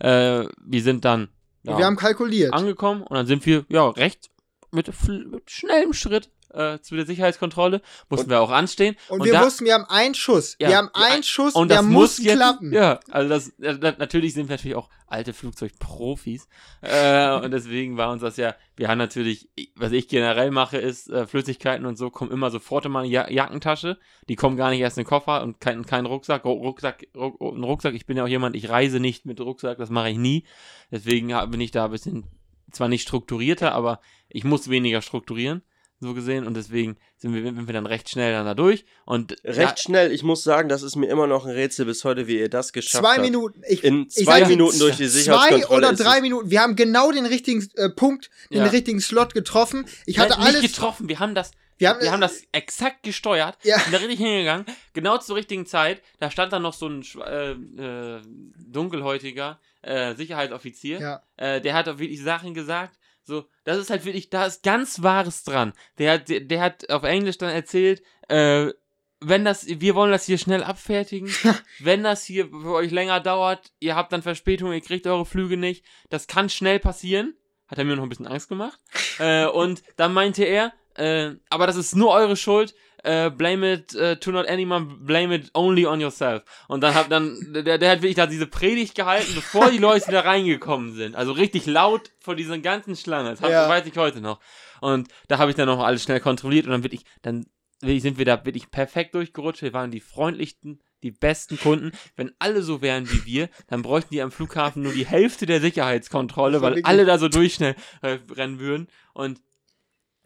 Äh, 0.00 0.44
wir 0.64 0.82
sind 0.82 1.04
dann 1.04 1.28
ja, 1.62 1.78
Wir 1.78 1.84
haben 1.84 1.96
kalkuliert. 1.96 2.52
angekommen 2.52 3.02
und 3.02 3.16
dann 3.16 3.26
sind 3.26 3.44
wir 3.46 3.64
ja 3.68 3.88
recht 3.88 4.30
mit, 4.70 4.90
mit 5.08 5.50
schnellem 5.50 5.92
Schritt 5.92 6.30
äh, 6.50 6.78
zu 6.80 6.96
der 6.96 7.04
Sicherheitskontrolle. 7.06 7.82
Mussten 8.08 8.24
Und- 8.26 8.30
wir 8.30 8.40
auch 8.40 8.50
anstehen. 8.50 8.96
Und, 9.08 9.24
wir 9.24 9.32
da, 9.34 9.44
wussten, 9.44 9.64
wir 9.66 9.74
haben 9.74 9.84
einen 9.84 10.14
Schuss. 10.14 10.56
Ja, 10.58 10.68
wir 10.68 10.76
haben 10.78 10.90
einen 10.94 11.22
Schuss, 11.22 11.54
und 11.54 11.68
der 11.68 11.78
das 11.78 11.86
muss 11.86 12.18
jetzt, 12.18 12.36
klappen. 12.36 12.72
Ja, 12.72 13.00
also 13.10 13.28
das, 13.28 13.52
na- 13.58 13.94
natürlich 13.98 14.32
sind 14.34 14.48
wir 14.48 14.56
natürlich 14.56 14.76
auch 14.76 14.88
alte 15.06 15.32
Flugzeugprofis 15.32 16.48
äh, 16.82 17.34
und 17.42 17.50
deswegen 17.50 17.96
war 17.96 18.10
uns 18.12 18.22
das 18.22 18.36
ja, 18.36 18.54
wir 18.76 18.88
haben 18.88 18.98
natürlich, 18.98 19.48
was 19.74 19.92
ich 19.92 20.08
generell 20.08 20.50
mache, 20.50 20.76
ist 20.78 21.08
äh, 21.10 21.26
Flüssigkeiten 21.26 21.86
und 21.86 21.96
so 21.96 22.10
kommen 22.10 22.30
immer 22.30 22.50
sofort 22.50 22.84
in 22.86 22.92
meine 22.92 23.08
ja 23.08 23.28
Jackentasche, 23.30 23.98
die 24.28 24.36
kommen 24.36 24.56
gar 24.56 24.70
nicht 24.70 24.80
erst 24.80 24.98
in 24.98 25.04
den 25.04 25.08
Koffer 25.08 25.42
und 25.42 25.60
kein, 25.60 25.84
kein 25.86 26.04
Rucksack, 26.06 26.44
Ru- 26.44 26.60
Rucksack, 26.60 27.06
Ruck, 27.16 27.40
ein 27.40 27.64
Rucksack, 27.64 27.94
ich 27.94 28.06
bin 28.06 28.16
ja 28.16 28.24
auch 28.24 28.28
jemand, 28.28 28.54
ich 28.56 28.68
reise 28.68 29.00
nicht 29.00 29.24
mit 29.26 29.40
Rucksack, 29.40 29.78
das 29.78 29.88
mache 29.90 30.10
ich 30.10 30.18
nie, 30.18 30.44
deswegen 30.90 31.28
bin 31.50 31.60
ich 31.60 31.70
da 31.70 31.86
ein 31.86 31.90
bisschen, 31.90 32.26
zwar 32.72 32.88
nicht 32.88 33.02
strukturierter, 33.02 33.72
aber 33.72 34.00
ich 34.28 34.44
muss 34.44 34.68
weniger 34.70 35.02
strukturieren, 35.02 35.62
so 36.00 36.14
gesehen 36.14 36.46
und 36.46 36.54
deswegen 36.54 36.96
sind 37.16 37.34
wir, 37.34 37.42
sind 37.42 37.66
wir 37.66 37.72
dann 37.74 37.86
recht 37.86 38.08
schnell 38.08 38.32
dann 38.32 38.46
da 38.46 38.54
durch 38.54 38.84
und 39.04 39.34
Recht 39.44 39.80
schnell, 39.80 40.12
ich 40.12 40.22
muss 40.22 40.44
sagen, 40.44 40.68
das 40.68 40.82
ist 40.82 40.94
mir 40.94 41.08
immer 41.08 41.26
noch 41.26 41.44
ein 41.44 41.50
Rätsel 41.50 41.86
bis 41.86 42.04
heute, 42.04 42.28
wie 42.28 42.38
ihr 42.38 42.48
das 42.48 42.72
geschafft 42.72 43.02
Zwei 43.04 43.14
habt. 43.14 43.22
Minuten. 43.22 43.62
Ich, 43.68 43.82
In 43.82 44.02
ich 44.14 44.24
zwei 44.24 44.40
dir, 44.42 44.46
Minuten 44.48 44.78
durch 44.78 44.96
die 44.96 45.08
Zwei 45.08 45.18
Sicherheitskontrolle. 45.18 45.78
oder 45.78 45.92
ist 45.92 45.98
drei 46.04 46.20
Minuten. 46.20 46.50
Wir 46.50 46.60
haben 46.60 46.76
genau 46.76 47.10
den 47.10 47.26
richtigen 47.26 47.66
äh, 47.74 47.88
Punkt, 47.88 48.30
den 48.50 48.58
Ja. 48.58 48.66
richtigen 48.66 49.00
Slot 49.00 49.34
getroffen. 49.34 49.86
Ich 50.06 50.20
hatte 50.20 50.34
Nein, 50.38 50.40
nicht 50.46 50.56
alles. 50.58 50.72
getroffen, 50.72 51.08
wir 51.08 51.18
haben 51.18 51.34
das 51.34 51.50
Wir 51.78 51.90
haben, 51.90 52.00
Wir 52.00 52.12
haben 52.12 52.20
das 52.20 52.42
exakt 52.52 53.02
gesteuert, 53.04 53.56
Ja. 53.62 53.78
sind 53.78 53.94
da 53.94 53.98
richtig 53.98 54.18
hingegangen, 54.18 54.66
genau 54.92 55.18
zur 55.18 55.36
richtigen 55.36 55.64
Zeit. 55.64 56.02
Da 56.18 56.30
stand 56.30 56.52
dann 56.52 56.62
noch 56.62 56.74
so 56.74 56.88
ein 56.88 57.02
äh, 57.24 57.52
äh, 57.52 58.20
dunkelhäutiger 58.66 59.60
äh, 59.82 60.14
Sicherheitsoffizier. 60.14 61.00
Ja. 61.00 61.22
Äh, 61.36 61.60
der 61.60 61.74
hat 61.74 61.88
auch 61.88 61.98
wirklich 61.98 62.22
Sachen 62.22 62.54
gesagt. 62.54 62.98
So, 63.24 63.44
das 63.64 63.78
ist 63.78 63.90
halt 63.90 64.04
wirklich, 64.04 64.30
da 64.30 64.46
ist 64.46 64.62
ganz 64.62 65.02
Wahres 65.02 65.44
dran. 65.44 65.72
Der 65.98 66.14
hat, 66.14 66.28
der, 66.28 66.40
der 66.40 66.60
hat 66.60 66.90
auf 66.90 67.02
Englisch 67.04 67.38
dann 67.38 67.50
erzählt, 67.50 68.02
äh, 68.28 68.72
wenn 69.20 69.44
das, 69.44 69.66
wir 69.66 69.94
wollen 69.94 70.12
das 70.12 70.26
hier 70.26 70.38
schnell 70.38 70.62
abfertigen. 70.62 71.28
wenn 71.80 72.02
das 72.02 72.24
hier 72.24 72.48
für 72.48 72.72
euch 72.74 72.90
länger 72.90 73.20
dauert, 73.20 73.72
ihr 73.80 73.96
habt 73.96 74.12
dann 74.12 74.22
Verspätung, 74.22 74.72
ihr 74.72 74.80
kriegt 74.80 75.06
eure 75.06 75.26
Flüge 75.26 75.56
nicht. 75.56 75.84
Das 76.08 76.26
kann 76.26 76.48
schnell 76.48 76.78
passieren. 76.78 77.34
Hat 77.66 77.78
er 77.78 77.84
mir 77.84 77.96
noch 77.96 78.02
ein 78.04 78.08
bisschen 78.08 78.26
Angst 78.26 78.48
gemacht. 78.48 78.80
äh, 79.18 79.46
und 79.46 79.82
dann 79.96 80.14
meinte 80.14 80.44
er, 80.44 80.72
äh, 80.98 81.36
aber 81.50 81.66
das 81.66 81.76
ist 81.76 81.94
nur 81.96 82.10
eure 82.10 82.36
Schuld. 82.36 82.74
Äh, 83.04 83.30
blame 83.30 83.74
it 83.74 83.94
äh, 83.94 84.16
to 84.18 84.32
not 84.32 84.48
anyone, 84.48 84.84
blame 85.00 85.32
it 85.32 85.50
only 85.54 85.86
on 85.86 86.00
yourself. 86.00 86.42
Und 86.66 86.80
dann 86.80 86.94
hat 86.94 87.12
dann, 87.12 87.38
der, 87.52 87.78
der 87.78 87.90
hat 87.92 88.02
wirklich 88.02 88.16
da 88.16 88.26
diese 88.26 88.48
Predigt 88.48 88.96
gehalten, 88.96 89.32
bevor 89.36 89.70
die 89.70 89.78
Leute 89.78 90.10
da 90.10 90.20
reingekommen 90.22 90.94
sind. 90.94 91.14
Also 91.14 91.30
richtig 91.30 91.66
laut 91.66 92.10
vor 92.18 92.34
dieser 92.34 92.58
ganzen 92.58 92.96
Schlange. 92.96 93.30
Das 93.30 93.40
hab, 93.40 93.50
Ja. 93.50 93.68
weiß 93.68 93.86
ich 93.86 93.96
heute 93.96 94.20
noch. 94.20 94.40
Und 94.80 95.06
da 95.28 95.38
habe 95.38 95.50
ich 95.50 95.56
dann 95.56 95.66
noch 95.68 95.78
alles 95.78 96.02
schnell 96.02 96.18
kontrolliert 96.18 96.66
und 96.66 96.72
dann 96.72 96.82
wirklich, 96.82 97.04
dann 97.22 97.46
wirklich 97.80 98.02
sind 98.02 98.18
wir 98.18 98.24
da 98.24 98.44
wirklich 98.44 98.70
perfekt 98.72 99.14
durchgerutscht. 99.14 99.62
Wir 99.62 99.72
waren 99.72 99.92
die 99.92 100.00
freundlichsten, 100.00 100.82
die 101.04 101.12
besten 101.12 101.56
Kunden. 101.56 101.92
Wenn 102.16 102.32
alle 102.40 102.62
so 102.62 102.82
wären 102.82 103.08
wie 103.12 103.24
wir, 103.24 103.48
dann 103.68 103.82
bräuchten 103.82 104.12
die 104.12 104.22
am 104.22 104.32
Flughafen 104.32 104.82
nur 104.82 104.92
die 104.92 105.06
Hälfte 105.06 105.46
der 105.46 105.60
Sicherheitskontrolle, 105.60 106.62
weil 106.62 106.82
alle 106.82 107.04
da 107.04 107.18
so 107.18 107.28
durchschnell 107.28 107.76
äh, 108.02 108.18
rennen 108.32 108.58
würden. 108.58 108.88
Und 109.14 109.40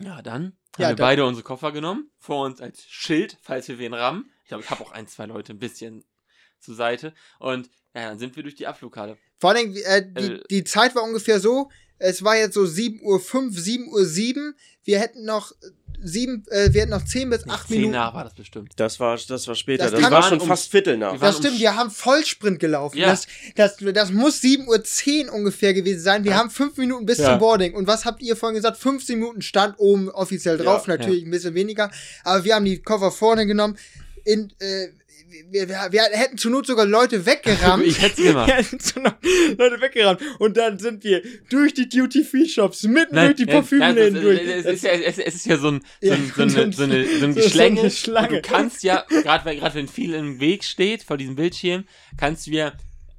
ja, 0.00 0.22
dann 0.22 0.56
Ja, 0.78 0.88
haben 0.88 0.98
wir 0.98 1.04
beide 1.04 1.24
unsere 1.26 1.44
Koffer 1.44 1.72
genommen, 1.72 2.10
vor 2.18 2.46
uns 2.46 2.60
als 2.60 2.84
Schild, 2.84 3.36
falls 3.42 3.68
wir 3.68 3.78
wen 3.78 3.92
rammen. 3.94 4.30
Ich 4.42 4.48
glaube, 4.48 4.64
ich 4.64 4.70
habe 4.70 4.82
auch 4.82 4.92
ein, 4.92 5.06
zwei 5.06 5.26
Leute 5.26 5.52
ein 5.52 5.58
bisschen 5.58 6.04
zur 6.60 6.74
Seite. 6.74 7.14
Und 7.38 7.68
ja, 7.94 8.08
dann 8.08 8.18
sind 8.18 8.36
wir 8.36 8.42
durch 8.42 8.54
die 8.54 8.66
Abflughalle. 8.66 9.18
Vor 9.38 9.50
allem, 9.50 9.74
äh, 9.76 10.02
die, 10.02 10.32
Äh, 10.32 10.42
die 10.50 10.64
Zeit 10.64 10.94
war 10.94 11.02
ungefähr 11.02 11.40
so, 11.40 11.70
es 12.03 12.22
war 12.22 12.36
jetzt 12.36 12.55
so 12.55 12.62
7.05 12.62 13.03
Uhr, 13.03 13.18
7.07 13.20 14.36
Uhr. 14.36 14.55
Wir 14.84 14.98
hätten 15.00 15.24
noch 15.24 15.53
sieben, 16.05 16.44
äh, 16.50 16.72
wir 16.72 16.80
hätten 16.80 16.90
noch 16.90 17.05
10 17.05 17.30
bis 17.30 17.48
8 17.48 17.68
Zehn 17.68 17.76
Minuten. 17.76 17.92
nach 17.94 18.12
war 18.12 18.24
das 18.24 18.34
bestimmt. 18.34 18.72
Das 18.76 18.98
war, 18.98 19.16
das 19.16 19.46
war 19.46 19.55
später. 19.55 19.84
Das 19.88 20.00
Das, 20.00 20.11
war 20.11 20.22
schon 20.24 20.40
waren 20.40 20.48
fast 20.48 20.70
Viertel 20.72 20.96
nach. 20.98 21.16
Das 21.20 21.36
um 21.36 21.42
stimmt, 21.42 21.57
Sch- 21.59 21.61
wir 21.61 21.76
haben 21.76 21.90
Vollsprint 21.92 22.59
gelaufen. 22.59 22.98
Ja. 22.98 23.07
Das, 23.11 23.26
das, 23.55 23.76
das 23.94 24.11
muss 24.11 24.40
7.10 24.42 25.28
Uhr 25.28 25.34
ungefähr 25.34 25.72
gewesen 25.74 26.00
sein. 26.00 26.24
Wir 26.24 26.32
Ja. 26.32 26.38
haben 26.38 26.50
5 26.50 26.76
Minuten 26.76 27.07
bis 27.07 27.18
Ja. 27.18 27.30
zum 27.30 27.38
Boarding. 27.38 27.74
Und 27.74 27.86
was 27.86 28.05
habt 28.05 28.20
ihr 28.20 28.34
vorhin 28.34 28.57
gesagt? 28.57 28.78
15 28.78 29.18
Minuten 29.20 29.42
stand 29.42 29.76
oben 29.78 30.09
offiziell 30.11 30.59
drauf, 30.59 30.88
Ja. 30.88 30.96
natürlich 30.96 31.24
ein 31.24 31.30
bisschen 31.30 31.55
weniger. 31.55 31.90
Aber 32.24 32.42
wir 32.44 32.57
haben 32.57 32.64
die 32.64 32.82
Koffer 32.82 33.12
vorne 33.12 33.46
genommen. 33.46 33.78
In, 34.24 34.53
äh, 34.59 34.88
wir, 35.51 35.68
wir, 35.68 35.89
wir 35.91 36.03
hätten 36.03 36.37
zur 36.37 36.51
Not 36.51 36.66
sogar 36.66 36.85
Leute 36.87 37.24
weggerammt. 37.24 37.85
Ich 37.85 38.01
hätte 38.01 38.22
gemacht. 38.22 38.49
Wir 38.53 38.57
hätten 38.57 38.80
zur 38.80 39.03
Not 39.03 39.16
Leute 39.59 39.80
weggerammt. 39.80 40.20
Und 40.39 40.57
dann 40.57 40.78
sind 40.78 41.05
wir 41.05 41.22
durch 41.49 41.74
die 41.74 41.89
Duty-Free-Shops, 41.89 42.85
mitten 42.85 43.14
durch 43.14 43.37
die 43.37 43.45
äh, 43.45 43.53
Parfümläden 43.53 44.14
nein, 44.14 44.22
durch. 44.22 44.41
Es, 44.41 44.64
es, 44.64 44.74
ist 44.74 44.85
ja, 44.85 44.91
es, 44.91 45.18
es 45.18 45.35
ist 45.35 45.47
ja 45.47 45.57
so, 45.57 45.68
ein, 45.68 45.85
so, 46.01 46.09
Ja, 46.09 46.16
so, 46.35 46.43
eine, 46.43 46.72
so, 46.72 46.83
eine, 46.83 47.07
so 47.07 47.24
ein 47.24 47.35
so 47.35 47.41
Geschlänge. 47.41 47.80
eine 47.80 47.91
Schlange. 47.91 48.37
Und 48.37 48.47
Du 48.47 48.51
kannst 48.51 48.83
ja, 48.83 49.05
gerade 49.09 49.74
wenn 49.74 49.89
viel 49.89 50.14
im 50.14 50.41
Weg 50.41 50.64
steht, 50.64 51.03
vor 51.03 51.16
diesem 51.16 51.37
Bildschirm, 51.37 51.85
kannst 52.18 52.47
du 52.47 52.51
ja, 52.53 52.72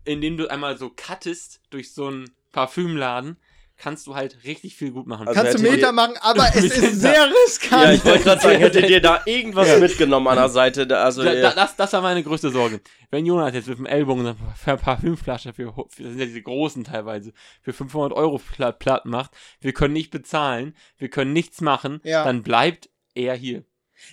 indem 0.05 0.37
du 0.37 0.47
einmal 0.47 0.77
so 0.77 0.89
cuttest 0.89 1.61
durch 1.69 1.93
so 1.93 2.07
einen 2.07 2.29
Parfümladen, 2.51 3.37
kannst 3.77 4.07
du 4.07 4.15
halt 4.15 4.43
richtig 4.43 4.75
viel 4.75 4.91
gut 4.91 5.07
machen. 5.07 5.27
Also 5.27 5.41
Kannst 5.41 5.57
du 5.59 5.63
Meter 5.63 5.91
machen, 5.91 6.15
aber 6.21 6.47
es 6.55 6.65
ist 6.65 7.01
sehr 7.01 7.27
riskant. 7.45 7.83
Ja, 7.83 7.91
ich 7.91 8.05
wollte 8.05 8.23
gerade 8.23 8.41
sagen, 8.41 8.59
hättet 8.59 8.89
ihr 8.89 9.01
da 9.01 9.21
irgendwas 9.25 9.79
mitgenommen 9.79 10.27
an 10.27 10.37
der 10.37 10.49
Seite? 10.49 10.87
Da, 10.87 11.03
also, 11.03 11.23
Da, 11.23 11.33
da, 11.33 11.51
das, 11.51 11.75
das 11.75 11.93
war 11.93 12.01
meine 12.01 12.23
größte 12.23 12.49
Sorge. 12.51 12.81
Wenn 13.09 13.25
Jonas 13.25 13.53
jetzt 13.53 13.67
mit 13.67 13.77
dem 13.77 13.85
Ellbogen 13.85 14.25
eine 14.65 14.77
Parfümflasche 14.77 15.53
für, 15.53 15.73
für 15.73 16.03
das 16.03 16.11
sind 16.11 16.19
ja 16.19 16.25
diese 16.25 16.41
großen 16.41 16.83
teilweise, 16.83 17.33
für 17.61 17.73
500 17.73 18.13
Euro 18.13 18.39
platt, 18.39 18.79
platt 18.79 19.05
macht, 19.05 19.31
wir 19.59 19.73
können 19.73 19.93
nicht 19.93 20.11
bezahlen, 20.11 20.75
wir 20.97 21.09
können 21.09 21.33
nichts 21.33 21.61
machen, 21.61 21.99
Ja. 22.03 22.23
dann 22.23 22.43
bleibt 22.43 22.89
er 23.15 23.35
hier. 23.35 23.63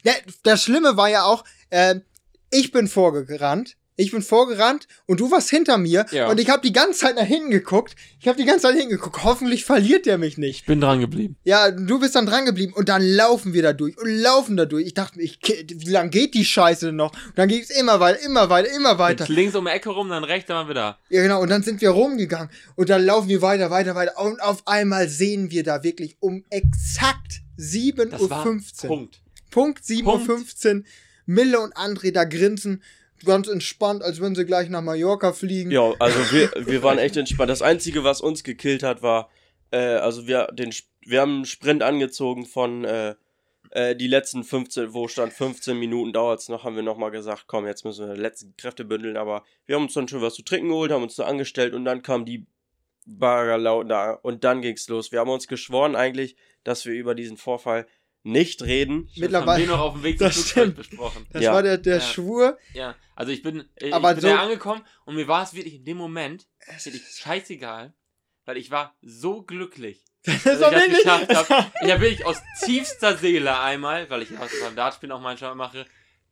Ja, 0.02 0.12
das 0.42 0.62
Schlimme 0.62 0.96
war 0.96 1.08
ja 1.08 1.24
auch, 1.24 1.44
äh, 1.70 1.96
ich 2.50 2.72
bin 2.72 2.88
vorgerannt. 2.88 3.76
Ich 4.00 4.12
bin 4.12 4.22
vorgerannt 4.22 4.88
und 5.06 5.20
du 5.20 5.30
warst 5.30 5.50
hinter 5.50 5.76
mir 5.78 6.06
Ja. 6.10 6.28
und 6.30 6.40
ich 6.40 6.48
habe 6.48 6.62
die 6.62 6.72
ganze 6.72 7.00
Zeit 7.00 7.16
nach 7.16 7.24
hinten 7.24 7.50
geguckt. 7.50 7.94
Ich 8.18 8.28
habe 8.28 8.38
die 8.38 8.44
ganze 8.46 8.62
Zeit 8.68 8.76
hingeguckt. 8.76 9.22
Hoffentlich 9.24 9.64
verliert 9.64 10.06
der 10.06 10.16
mich 10.18 10.38
nicht. 10.38 10.60
Ich 10.60 10.66
bin 10.66 10.80
dran 10.80 11.00
geblieben. 11.00 11.36
Ja, 11.44 11.70
du 11.70 12.00
bist 12.00 12.14
dann 12.14 12.26
dran 12.26 12.44
geblieben 12.46 12.72
und 12.74 12.88
dann 12.88 13.02
laufen 13.02 13.52
wir 13.52 13.62
da 13.62 13.72
durch 13.72 13.96
und 13.98 14.08
laufen 14.08 14.56
da 14.56 14.64
durch. 14.64 14.86
Ich 14.86 14.94
dachte, 14.94 15.18
mir, 15.18 15.24
ich, 15.24 15.38
wie 15.42 15.90
lange 15.90 16.10
geht 16.10 16.34
die 16.34 16.44
Scheiße 16.44 16.86
denn 16.86 16.96
noch? 16.96 17.12
Und 17.12 17.36
dann 17.38 17.48
ging 17.48 17.60
es 17.60 17.70
immer 17.70 18.00
weiter, 18.00 18.20
immer 18.22 18.48
weiter, 18.48 18.72
immer 18.72 18.98
weiter. 18.98 19.24
Jetzt 19.24 19.34
links 19.34 19.54
um 19.54 19.64
die 19.66 19.70
Ecke 19.70 19.90
rum, 19.90 20.08
dann 20.08 20.24
rechts, 20.24 20.48
dann 20.48 20.56
waren 20.56 20.68
wir 20.68 20.74
da. 20.74 20.98
Ja, 21.10 21.22
genau. 21.22 21.42
Und 21.42 21.50
dann 21.50 21.62
sind 21.62 21.80
wir 21.80 21.90
rumgegangen 21.90 22.48
und 22.76 22.88
dann 22.88 23.04
laufen 23.04 23.28
wir 23.28 23.42
weiter, 23.42 23.70
weiter, 23.70 23.94
weiter. 23.94 24.18
Und 24.18 24.40
auf 24.42 24.66
einmal 24.66 25.08
sehen 25.08 25.50
wir 25.50 25.62
da 25.62 25.82
wirklich 25.82 26.16
um 26.20 26.44
exakt 26.50 27.42
7.15 27.58 28.04
Das 28.06 28.30
war 28.30 28.46
Uhr. 28.46 28.60
Punkt. 28.86 29.20
Punkt 29.50 29.84
7.15 29.84 30.76
Uhr. 30.78 30.84
Mille 31.26 31.60
und 31.60 31.76
André 31.76 32.12
da 32.12 32.24
grinsen. 32.24 32.82
Ganz 33.24 33.48
entspannt, 33.48 34.02
als 34.02 34.20
wenn 34.20 34.34
sie 34.34 34.44
gleich 34.44 34.68
nach 34.68 34.82
Mallorca 34.82 35.32
fliegen. 35.32 35.70
Ja, 35.70 35.92
also 35.98 36.18
wir, 36.32 36.50
wir 36.66 36.82
waren 36.82 36.98
echt 36.98 37.16
entspannt. 37.16 37.50
Das 37.50 37.62
Einzige, 37.62 38.04
was 38.04 38.20
uns 38.20 38.44
gekillt 38.44 38.82
hat, 38.82 39.02
war, 39.02 39.30
äh, 39.70 39.78
also 39.78 40.26
wir, 40.26 40.48
den, 40.52 40.72
wir 41.02 41.20
haben 41.20 41.36
einen 41.36 41.44
Sprint 41.44 41.82
angezogen 41.82 42.46
von 42.46 42.84
äh, 42.84 43.14
äh, 43.70 43.94
die 43.94 44.08
letzten 44.08 44.42
15, 44.42 44.92
wo 44.92 45.06
stand 45.08 45.32
15 45.32 45.78
Minuten 45.78 46.12
dauert's 46.12 46.48
noch, 46.48 46.64
haben 46.64 46.76
wir 46.76 46.82
nochmal 46.82 47.10
gesagt, 47.10 47.44
komm, 47.46 47.66
jetzt 47.66 47.84
müssen 47.84 48.08
wir 48.08 48.14
die 48.14 48.20
letzten 48.20 48.56
Kräfte 48.56 48.84
bündeln, 48.84 49.16
aber 49.16 49.44
wir 49.66 49.76
haben 49.76 49.84
uns 49.84 49.94
dann 49.94 50.08
schon 50.08 50.22
was 50.22 50.34
zu 50.34 50.42
trinken 50.42 50.68
geholt, 50.68 50.90
haben 50.90 51.02
uns 51.02 51.16
da 51.16 51.24
angestellt 51.24 51.74
und 51.74 51.84
dann 51.84 52.02
kam 52.02 52.24
die 52.24 52.46
Bagger 53.06 53.58
laut 53.58 53.90
da 53.90 54.12
und 54.12 54.44
dann 54.44 54.60
ging's 54.60 54.88
los. 54.88 55.12
Wir 55.12 55.20
haben 55.20 55.30
uns 55.30 55.48
geschworen 55.48 55.96
eigentlich, 55.96 56.36
dass 56.64 56.84
wir 56.84 56.94
über 56.94 57.14
diesen 57.14 57.36
Vorfall 57.36 57.86
nicht 58.22 58.62
reden. 58.62 59.08
Mittlerweile- 59.16 59.46
Das 59.46 59.46
haben 59.54 59.60
wir 59.62 59.66
noch 59.68 59.80
auf 59.80 59.92
dem 59.94 60.02
Weg 60.02 60.18
zum 60.18 60.30
Flugzeug 60.30 60.50
stimmt. 60.50 60.76
besprochen. 60.76 61.26
Das 61.32 61.42
Ja. 61.42 61.52
war 61.54 61.62
der, 61.62 61.78
der 61.78 61.96
Ja. 61.96 62.00
Schwur. 62.00 62.58
Ja, 62.74 62.94
also 63.16 63.32
ich 63.32 63.42
bin, 63.42 63.68
äh, 63.76 63.92
Aber 63.92 64.10
ich 64.10 64.16
bin 64.16 64.22
so- 64.22 64.28
da 64.28 64.42
angekommen 64.42 64.82
und 65.06 65.14
mir 65.14 65.26
war 65.28 65.42
es 65.42 65.54
wirklich 65.54 65.74
in 65.74 65.84
dem 65.84 65.96
Moment 65.96 66.46
wirklich 66.84 67.02
scheißegal, 67.16 67.94
weil 68.44 68.56
ich 68.56 68.70
war 68.70 68.94
so 69.02 69.42
glücklich. 69.42 70.04
Das 70.24 70.42
dass 70.42 70.60
war 70.60 70.72
ich 70.76 70.92
das 70.92 70.96
geschafft 71.02 71.34
habe. 71.34 71.72
Ich 71.82 71.90
habe 71.90 72.00
wirklich 72.02 72.26
aus 72.26 72.42
tiefster 72.64 73.16
Seele 73.16 73.58
einmal, 73.58 74.10
weil 74.10 74.20
ich 74.22 74.36
auch 74.36 74.48
beim 74.62 74.76
Dartspielen 74.76 75.12
auch 75.12 75.20
manchmal 75.20 75.54
mache, 75.54 75.86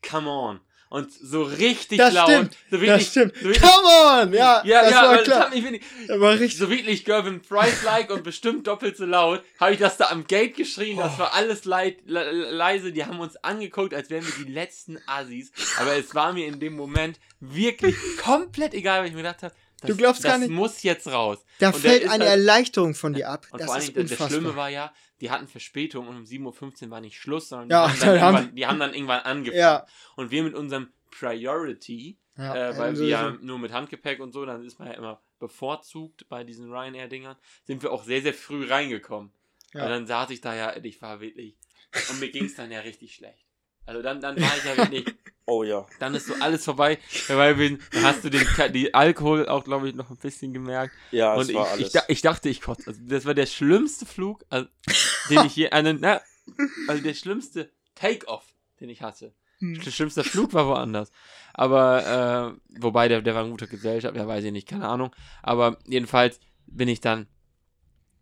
come 0.06 0.28
on. 0.28 0.60
Und 0.90 1.12
so 1.12 1.42
richtig 1.42 1.98
Das 1.98 2.14
laut. 2.14 2.30
stimmt, 2.30 2.56
So 2.70 2.80
wirklich, 2.80 2.88
Das 2.90 3.06
stimmt. 3.10 3.34
So 3.36 3.44
wirklich, 3.44 3.60
Come 3.62 4.22
on! 4.22 4.32
Ja, 4.32 4.62
ja, 4.64 4.82
das 4.82 4.90
ja, 4.90 4.96
war 5.02 5.08
aber 5.10 5.22
klar. 5.22 5.50
Das 5.50 5.62
Das 6.08 6.20
war 6.20 6.32
richtig. 6.32 6.56
so 6.58 6.70
wirklich 6.70 7.04
Gervin 7.04 7.42
Price-like 7.42 8.10
und 8.10 8.24
bestimmt 8.24 8.66
doppelt 8.66 8.96
so 8.96 9.04
laut, 9.04 9.42
habe 9.60 9.72
ich 9.74 9.78
das 9.78 9.98
da 9.98 10.06
am 10.06 10.26
Gate 10.26 10.56
geschrien, 10.56 10.96
das 10.96 11.12
Oh. 11.16 11.18
war 11.18 11.34
alles 11.34 11.66
leid, 11.66 11.98
le 12.06 12.30
leise, 12.52 12.90
die 12.92 13.04
haben 13.04 13.20
uns 13.20 13.36
angeguckt, 13.44 13.92
als 13.92 14.08
wären 14.08 14.24
wir 14.26 14.44
die 14.46 14.50
letzten 14.50 14.98
Assis, 15.06 15.52
aber 15.78 15.94
es 15.96 16.14
war 16.14 16.32
mir 16.32 16.46
in 16.46 16.58
dem 16.58 16.74
Moment 16.74 17.18
wirklich 17.40 17.94
komplett 18.22 18.72
egal, 18.72 19.00
weil 19.00 19.08
ich 19.08 19.12
mir 19.12 19.18
gedacht 19.22 19.42
habe, 19.42 19.54
das, 19.80 19.90
Du 19.90 19.96
glaubst 19.96 20.24
das 20.24 20.30
gar 20.32 20.38
nicht. 20.38 20.50
muss 20.50 20.82
jetzt 20.82 21.06
raus. 21.08 21.38
Da 21.58 21.68
Und 21.68 21.76
fällt 21.76 22.02
eine 22.04 22.24
halt- 22.24 22.38
Erleichterung 22.38 22.94
von 22.94 23.12
dir 23.14 23.28
ab. 23.28 23.46
Und 23.50 23.60
das 23.60 23.66
vor 23.66 23.74
allem, 23.76 23.84
ist 23.84 23.96
unfassbar. 23.96 24.28
Schlimme 24.30 24.56
war 24.56 24.68
ja, 24.70 24.92
die 25.20 25.30
hatten 25.30 25.48
Verspätung 25.48 26.08
und 26.08 26.16
um 26.16 26.24
7.15 26.24 26.84
Uhr 26.84 26.90
war 26.90 27.00
nicht 27.00 27.16
Schluss, 27.18 27.48
sondern 27.48 27.68
die, 27.68 27.72
Ja, 27.72 27.88
haben, 27.88 27.98
dann 28.00 28.08
dann 28.08 28.20
haben- 28.20 28.34
irgendwann, 28.36 28.56
die 28.56 28.66
haben 28.66 28.78
dann 28.80 28.94
irgendwann 28.94 29.20
angefangen. 29.20 29.60
Ja. 29.60 29.86
Und 30.16 30.30
wir 30.30 30.42
mit 30.42 30.54
unserem 30.54 30.88
Priority 31.10 32.18
Ja, 32.36 32.54
äh, 32.54 32.76
weil 32.78 32.88
also 32.90 33.02
wir 33.02 33.08
ja 33.08 33.30
nur 33.40 33.58
mit 33.58 33.72
Handgepäck 33.72 34.20
und 34.20 34.32
so, 34.32 34.44
dann 34.44 34.64
ist 34.64 34.78
man 34.78 34.88
ja 34.88 34.94
immer 34.94 35.20
bevorzugt 35.38 36.28
bei 36.28 36.44
diesen 36.44 36.70
Ryanair-Dingern, 36.72 37.36
sind 37.64 37.82
wir 37.82 37.92
auch 37.92 38.04
sehr, 38.04 38.22
sehr 38.22 38.34
früh 38.34 38.66
reingekommen. 38.68 39.32
Ja. 39.74 39.84
Und 39.84 39.90
dann 39.90 40.06
saß 40.06 40.30
ich 40.30 40.40
da 40.40 40.54
ja, 40.54 40.74
ich 40.82 41.00
war 41.02 41.20
wirklich, 41.20 41.56
und 42.10 42.20
mir 42.20 42.30
ging 42.30 42.44
es 42.46 42.54
dann 42.54 42.70
ja 42.72 42.80
richtig 42.80 43.14
schlecht. 43.14 43.44
Also 43.86 44.02
dann, 44.02 44.20
dann 44.20 44.40
war 44.40 44.56
ich 44.56 44.64
ja 44.64 44.76
wirklich, 44.76 45.04
Oh 45.50 45.62
ja. 45.62 45.86
dann 45.98 46.14
ist 46.14 46.26
so 46.26 46.34
alles 46.40 46.64
vorbei, 46.66 46.98
weil 47.28 47.58
wir, 47.58 47.78
dann 47.92 48.02
hast 48.02 48.22
du 48.22 48.28
den, 48.28 48.46
die 48.74 48.92
Alkohol 48.92 49.48
auch, 49.48 49.64
glaube 49.64 49.88
ich, 49.88 49.94
noch 49.94 50.10
ein 50.10 50.18
bisschen 50.18 50.52
gemerkt. 50.52 50.94
Ja, 51.10 51.32
und 51.32 51.40
es 51.40 51.48
ich, 51.48 51.54
war 51.54 51.64
ich, 51.64 51.72
alles. 51.72 51.92
da- 51.92 52.04
ich 52.08 52.20
dachte, 52.20 52.50
ich 52.50 52.60
kotze. 52.60 52.86
Also 52.86 53.00
das 53.06 53.24
war 53.24 53.32
der 53.32 53.46
schlimmste 53.46 54.04
Flug, 54.04 54.44
also, 54.50 54.68
den 55.30 55.46
ich 55.46 55.56
je, 55.56 55.70
also, 55.70 55.94
na, 55.98 56.20
also 56.86 57.02
der 57.02 57.14
schlimmste 57.14 57.72
Take-Off, 57.94 58.44
den 58.78 58.90
ich 58.90 59.00
hatte. 59.00 59.32
Hm. 59.60 59.80
Der 59.82 59.90
schlimmste 59.90 60.22
Flug 60.22 60.52
war 60.52 60.66
woanders. 60.66 61.10
Aber, 61.54 62.54
äh, 62.76 62.82
wobei, 62.82 63.08
der, 63.08 63.22
der 63.22 63.34
war 63.34 63.42
in 63.44 63.50
guter 63.50 63.66
Gesellschaft, 63.66 64.16
ja, 64.16 64.28
weiß 64.28 64.44
ich 64.44 64.52
nicht, 64.52 64.68
keine 64.68 64.86
Ahnung. 64.86 65.16
Aber 65.42 65.78
jedenfalls 65.86 66.40
bin 66.66 66.88
ich 66.88 67.00
dann, 67.00 67.26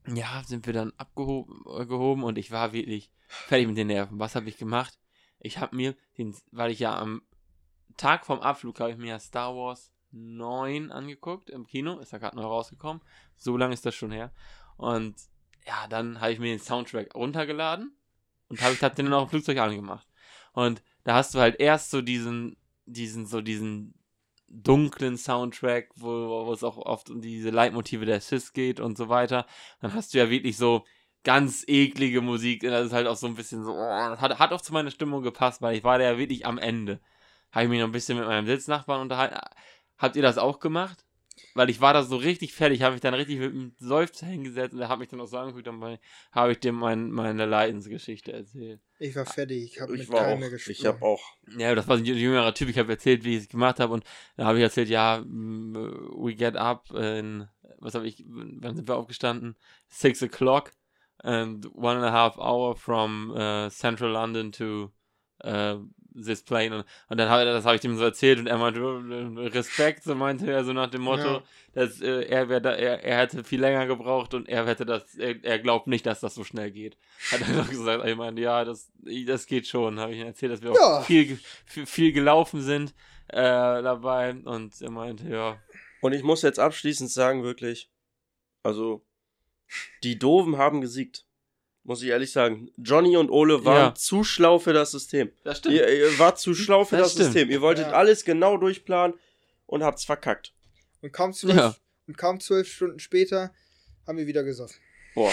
ja, 0.06 0.44
sind 0.46 0.64
wir 0.66 0.72
dann 0.72 0.92
abgehoben 0.96 1.64
äh, 1.76 1.86
gehoben 1.86 2.22
und 2.22 2.38
ich 2.38 2.52
war 2.52 2.72
wirklich 2.72 3.10
fertig 3.26 3.66
mit 3.66 3.76
den 3.76 3.88
Nerven. 3.88 4.20
Was 4.20 4.36
habe 4.36 4.48
ich 4.48 4.56
gemacht? 4.58 4.96
Ich 5.38 5.58
habe 5.58 5.76
mir, 5.76 5.94
den, 6.18 6.36
weil 6.50 6.70
ich 6.70 6.78
ja 6.78 6.98
am 6.98 7.22
Tag 7.96 8.26
vom 8.26 8.40
Abflug 8.40 8.80
habe 8.80 8.90
ich 8.90 8.96
mir 8.96 9.08
ja 9.08 9.18
Star 9.18 9.54
Wars 9.54 9.92
9 10.12 10.90
angeguckt 10.90 11.50
im 11.50 11.66
Kino. 11.66 11.98
Ist 11.98 12.12
ja 12.12 12.18
gerade 12.18 12.36
neu 12.36 12.44
rausgekommen. 12.44 13.02
So 13.36 13.56
lange 13.56 13.74
ist 13.74 13.86
das 13.86 13.94
schon 13.94 14.10
her. 14.10 14.32
Und 14.76 15.14
ja, 15.66 15.86
dann 15.88 16.20
habe 16.20 16.32
ich 16.32 16.38
mir 16.38 16.54
den 16.54 16.60
Soundtrack 16.60 17.14
runtergeladen 17.14 17.96
und 18.48 18.60
habe 18.62 18.74
ich 18.74 18.82
hab 18.82 18.94
den 18.94 19.06
dann 19.06 19.14
auch 19.14 19.24
im 19.24 19.28
Flugzeug 19.28 19.58
angemacht. 19.58 20.06
Und 20.52 20.82
da 21.04 21.14
hast 21.14 21.34
du 21.34 21.38
halt 21.38 21.60
erst 21.60 21.90
so 21.90 22.02
diesen, 22.02 22.56
diesen, 22.86 23.26
so 23.26 23.40
diesen 23.40 23.94
dunklen 24.48 25.16
Soundtrack, 25.18 25.90
wo, 25.96 26.46
wo 26.46 26.52
es 26.52 26.62
auch 26.62 26.78
oft 26.78 27.10
um 27.10 27.20
diese 27.20 27.50
Leitmotive 27.50 28.06
der 28.06 28.20
Sis 28.20 28.52
geht 28.52 28.80
und 28.80 28.96
so 28.96 29.08
weiter. 29.08 29.46
Dann 29.80 29.92
hast 29.92 30.14
du 30.14 30.18
ja 30.18 30.30
wirklich 30.30 30.56
so 30.56 30.84
ganz 31.26 31.64
eklige 31.66 32.20
Musik. 32.20 32.62
und 32.62 32.70
Das 32.70 32.86
ist 32.86 32.92
halt 32.92 33.08
auch 33.08 33.16
so 33.16 33.26
ein 33.26 33.34
bisschen 33.34 33.64
so, 33.64 33.72
oh, 33.72 34.08
das 34.10 34.20
hat, 34.20 34.38
hat 34.38 34.52
auch 34.52 34.60
zu 34.60 34.72
meiner 34.72 34.92
Stimmung 34.92 35.24
gepasst, 35.24 35.60
weil 35.60 35.76
ich 35.76 35.82
war 35.82 35.98
da 35.98 36.04
ja 36.04 36.18
wirklich 36.18 36.46
am 36.46 36.56
Ende. 36.56 37.00
Habe 37.50 37.64
ich 37.64 37.70
mich 37.70 37.80
noch 37.80 37.88
ein 37.88 37.92
bisschen 37.92 38.16
mit 38.16 38.28
meinem 38.28 38.46
Sitznachbarn 38.46 39.00
unterhalten. 39.00 39.36
Habt 39.98 40.14
ihr 40.14 40.22
das 40.22 40.38
auch 40.38 40.60
gemacht? 40.60 41.04
Weil 41.54 41.68
ich 41.68 41.80
war 41.80 41.92
da 41.92 42.02
so 42.02 42.16
richtig 42.16 42.54
fertig, 42.54 42.82
habe 42.82 42.92
mich 42.92 43.00
dann 43.00 43.12
richtig 43.12 43.38
mit 43.38 43.50
einem 43.50 43.74
Seufzer 43.78 44.26
hingesetzt 44.26 44.72
und 44.72 44.80
er 44.80 44.88
hat 44.88 44.98
mich 44.98 45.08
dann 45.08 45.20
auch 45.20 45.26
so 45.26 45.36
angeguckt, 45.36 45.66
dann 45.66 45.98
habe 46.32 46.52
ich 46.52 46.60
dem 46.60 46.76
mein, 46.76 47.10
meine 47.10 47.44
Leidensgeschichte 47.44 48.32
erzählt. 48.32 48.80
Ich 48.98 49.14
war 49.16 49.26
fertig, 49.26 49.64
ich 49.64 49.80
habe 49.80 49.92
mit 49.92 50.08
keinem 50.08 50.34
auch. 50.34 50.38
mehr 50.38 50.50
gesprochen. 50.50 50.76
Ich 50.78 50.86
habe 50.86 51.02
auch. 51.02 51.22
Ja, 51.58 51.74
das 51.74 51.88
war 51.88 51.96
ein 51.96 52.04
jüngerer 52.04 52.54
Typ, 52.54 52.70
ich 52.70 52.78
habe 52.78 52.92
erzählt, 52.92 53.24
wie 53.24 53.36
ich 53.36 53.42
es 53.42 53.48
gemacht 53.48 53.80
habe 53.80 53.92
und 53.92 54.04
da 54.36 54.46
habe 54.46 54.58
ich 54.58 54.64
erzählt, 54.64 54.88
ja, 54.88 55.22
we 55.26 56.34
get 56.34 56.56
up 56.56 56.90
in, 56.92 57.48
was 57.78 57.94
habe 57.94 58.06
ich, 58.06 58.24
wann 58.28 58.76
sind 58.76 58.88
wir 58.88 58.96
aufgestanden? 58.96 59.56
Six 59.88 60.22
o'clock 60.22 60.70
and 61.26 61.66
one 61.74 61.96
and 61.96 62.04
a 62.04 62.12
half 62.12 62.38
hour 62.38 62.74
from 62.76 63.32
uh, 63.36 63.68
central 63.70 64.12
London 64.12 64.52
to 64.52 64.90
uh, 65.44 65.78
this 66.14 66.42
plane 66.42 66.72
und, 66.74 66.84
und 67.10 67.18
dann 67.18 67.28
habe 67.28 67.44
das 67.44 67.64
habe 67.66 67.74
ich 67.74 67.82
dem 67.82 67.96
so 67.98 68.04
erzählt 68.04 68.38
und 68.38 68.46
er 68.46 68.56
meinte, 68.56 68.80
äh, 68.80 69.48
Respekt, 69.48 70.02
so 70.04 70.14
meinte 70.14 70.50
er 70.50 70.64
so 70.64 70.72
nach 70.72 70.88
dem 70.90 71.02
Motto, 71.02 71.28
Ja. 71.34 71.42
dass 71.74 72.00
äh, 72.00 72.22
er, 72.22 72.48
wär 72.48 72.60
da, 72.60 72.70
er, 72.72 73.04
er 73.04 73.18
hätte 73.18 73.44
viel 73.44 73.60
länger 73.60 73.86
gebraucht 73.86 74.32
und 74.32 74.48
er 74.48 74.64
hätte 74.66 74.86
das, 74.86 75.14
er, 75.16 75.44
er 75.44 75.58
glaubt 75.58 75.88
nicht, 75.88 76.06
dass 76.06 76.20
das 76.20 76.34
so 76.34 76.42
schnell 76.42 76.70
geht. 76.70 76.96
Hat 77.30 77.40
er 77.46 77.54
doch 77.54 77.68
gesagt, 77.68 78.06
ich 78.06 78.16
meine, 78.16 78.40
ja, 78.40 78.64
das, 78.64 78.90
das 79.26 79.46
geht 79.46 79.66
schon, 79.66 80.00
habe 80.00 80.12
ich 80.14 80.20
ihm 80.20 80.26
erzählt, 80.26 80.52
dass 80.52 80.62
wir 80.62 80.72
Ja. 80.72 81.00
auch 81.00 81.04
viel, 81.04 81.36
viel 81.66 82.12
gelaufen 82.12 82.62
sind 82.62 82.94
äh, 83.28 83.36
dabei 83.82 84.30
und 84.44 84.80
er 84.80 84.90
meinte, 84.90 85.28
ja, 85.28 85.58
Und 86.00 86.12
ich 86.14 86.22
muss 86.22 86.40
jetzt 86.42 86.58
abschließend 86.60 87.10
sagen, 87.10 87.42
wirklich, 87.42 87.90
also, 88.62 89.04
die 90.02 90.18
Doofen 90.18 90.56
haben 90.58 90.80
gesiegt. 90.80 91.24
Muss 91.84 92.02
ich 92.02 92.08
ehrlich 92.08 92.32
sagen. 92.32 92.70
Johnny 92.76 93.16
und 93.16 93.30
Ole 93.30 93.64
waren 93.64 93.76
Ja. 93.90 93.94
zu 93.94 94.24
schlau 94.24 94.58
für 94.58 94.72
das 94.72 94.90
System. 94.90 95.30
das 95.44 95.58
stimmt. 95.58 95.76
Ihr, 95.76 95.88
ihr 95.88 96.18
wart 96.18 96.38
zu 96.40 96.52
schlau 96.54 96.84
für 96.84 96.96
Das 96.96 97.14
das. 97.14 97.26
System. 97.26 97.48
Ihr 97.50 97.60
wolltet 97.60 97.86
Ja. 97.88 97.92
alles 97.92 98.24
genau 98.24 98.56
durchplanen 98.56 99.16
und 99.66 99.84
habt's 99.84 100.04
verkackt. 100.04 100.52
Und 101.00 101.12
kaum 101.12 101.32
zwölf, 101.32 101.54
Ja. 101.56 101.76
und 102.08 102.18
kaum 102.18 102.40
zwölf 102.40 102.68
Stunden 102.72 102.98
später 102.98 103.54
haben 104.06 104.18
wir 104.18 104.26
wieder 104.26 104.42
gesoffen. 104.42 104.76
Boah. 105.16 105.32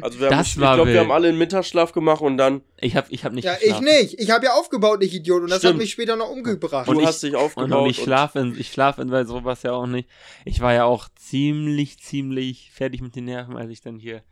Also 0.00 0.18
wir 0.20 0.28
haben, 0.28 0.38
Das 0.38 0.46
ich, 0.46 0.54
ich 0.54 0.60
war 0.62 0.76
glaube, 0.76 0.92
wir 0.92 1.00
haben 1.00 1.10
alle 1.10 1.28
einen 1.28 1.36
Mittagsschlaf 1.38 1.92
gemacht 1.92 2.22
und 2.22 2.38
dann 2.38 2.62
Ich 2.80 2.96
habe 2.96 3.08
ich 3.10 3.24
hab 3.24 3.32
nicht 3.32 3.44
ja, 3.44 3.54
ich 3.54 3.60
geschlafen. 3.62 3.84
nicht. 3.84 4.18
Ich 4.20 4.30
habe 4.30 4.46
ja 4.46 4.52
aufgebaut, 4.54 5.02
ich 5.02 5.12
Idiot. 5.12 5.42
Und 5.42 5.50
das 5.50 5.58
Stimmt. 5.58 5.74
hat 5.74 5.78
mich 5.80 5.90
später 5.90 6.16
noch 6.16 6.30
umgebracht. 6.30 6.86
du 6.86 6.92
Und 6.92 7.00
ich- 7.00 7.06
hast 7.06 7.22
dich 7.22 7.34
Und, 7.34 7.40
aufgebaut. 7.40 7.82
und 7.82 7.90
ich 7.90 7.98
schlafe 8.02 8.38
in, 8.38 8.58
ich 8.58 8.72
schlafe 8.72 9.02
in, 9.02 9.10
weil 9.10 9.26
sowas 9.26 9.62
ja 9.64 9.72
auch 9.72 9.86
nicht. 9.86 10.08
Ich 10.46 10.60
war 10.60 10.72
ja 10.72 10.84
auch 10.84 11.08
ziemlich, 11.16 11.98
ziemlich 11.98 12.70
fertig 12.72 13.00
mit 13.02 13.16
den 13.16 13.24
Nerven, 13.26 13.56
als 13.56 13.70
ich 13.70 13.80
dann 13.82 13.98
hier, 13.98 14.22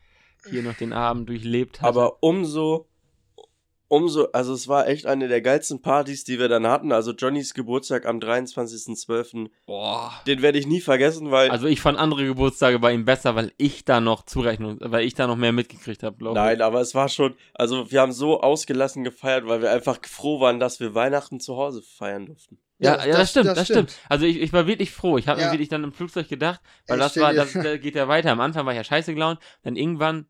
hier 0.48 0.62
noch 0.62 0.74
den 0.74 0.92
Abend 0.92 1.28
durchlebt 1.28 1.82
habe. 1.82 1.88
Aber 2.00 2.22
umso, 2.22 2.88
umso, 3.92 4.28
also 4.32 4.54
es 4.54 4.68
war 4.68 4.88
echt 4.88 5.04
eine 5.04 5.28
der 5.28 5.42
geilsten 5.42 5.82
Partys, 5.82 6.24
die 6.24 6.38
wir 6.38 6.48
dann 6.48 6.66
hatten. 6.66 6.92
Also 6.92 7.12
Johnnys 7.12 7.52
Geburtstag 7.52 8.06
am 8.06 8.20
23.12., 8.20 9.50
boah. 9.66 10.12
den 10.26 10.40
werde 10.40 10.58
ich 10.58 10.66
nie 10.66 10.80
vergessen, 10.80 11.30
weil 11.30 11.50
Also 11.50 11.66
ich 11.66 11.82
fand 11.82 11.98
andere 11.98 12.24
Geburtstage 12.24 12.78
bei 12.78 12.94
ihm 12.94 13.04
besser, 13.04 13.34
weil 13.36 13.52
ich 13.58 13.84
da 13.84 14.00
noch 14.00 14.24
Zurechnung, 14.24 14.78
weil 14.80 15.04
ich 15.04 15.12
da 15.12 15.26
noch 15.26 15.36
mehr 15.36 15.52
mitgekriegt 15.52 16.02
habe, 16.02 16.16
glaube 16.16 16.38
ich. 16.38 16.42
Nein, 16.42 16.62
aber 16.62 16.80
es 16.80 16.94
war 16.94 17.10
schon, 17.10 17.34
also 17.52 17.90
wir 17.92 18.00
haben 18.00 18.12
so 18.12 18.40
ausgelassen 18.40 19.04
gefeiert, 19.04 19.46
weil 19.46 19.60
wir 19.60 19.70
einfach 19.70 19.98
froh 20.08 20.40
waren, 20.40 20.58
dass 20.58 20.80
wir 20.80 20.94
Weihnachten 20.94 21.38
zu 21.38 21.58
Hause 21.58 21.82
feiern 21.82 22.24
durften. 22.26 22.58
Ja, 22.78 23.04
ja, 23.06 23.16
das, 23.16 23.30
stimmt, 23.30 23.46
das, 23.56 23.66
stimmt. 23.66 23.96
Also 24.08 24.26
ich, 24.26 24.40
ich 24.40 24.52
war 24.52 24.66
wirklich 24.66 24.90
froh. 24.90 25.16
Ich 25.16 25.28
habe 25.28 25.40
Ja. 25.40 25.46
mir 25.46 25.52
wirklich 25.52 25.68
dann 25.68 25.84
im 25.84 25.92
Flugzeug 25.92 26.28
gedacht, 26.28 26.60
weil 26.88 26.96
Ey, 26.96 27.00
das 27.00 27.16
war, 27.16 27.32
das, 27.32 27.52
das 27.52 27.80
geht 27.80 27.94
ja 27.94 28.08
weiter. 28.08 28.32
Am 28.32 28.40
Anfang 28.40 28.66
war 28.66 28.72
ich 28.72 28.76
ja 28.78 28.82
scheiße 28.82 29.14
gelaunt, 29.14 29.38
dann 29.62 29.76
irgendwann, 29.76 30.26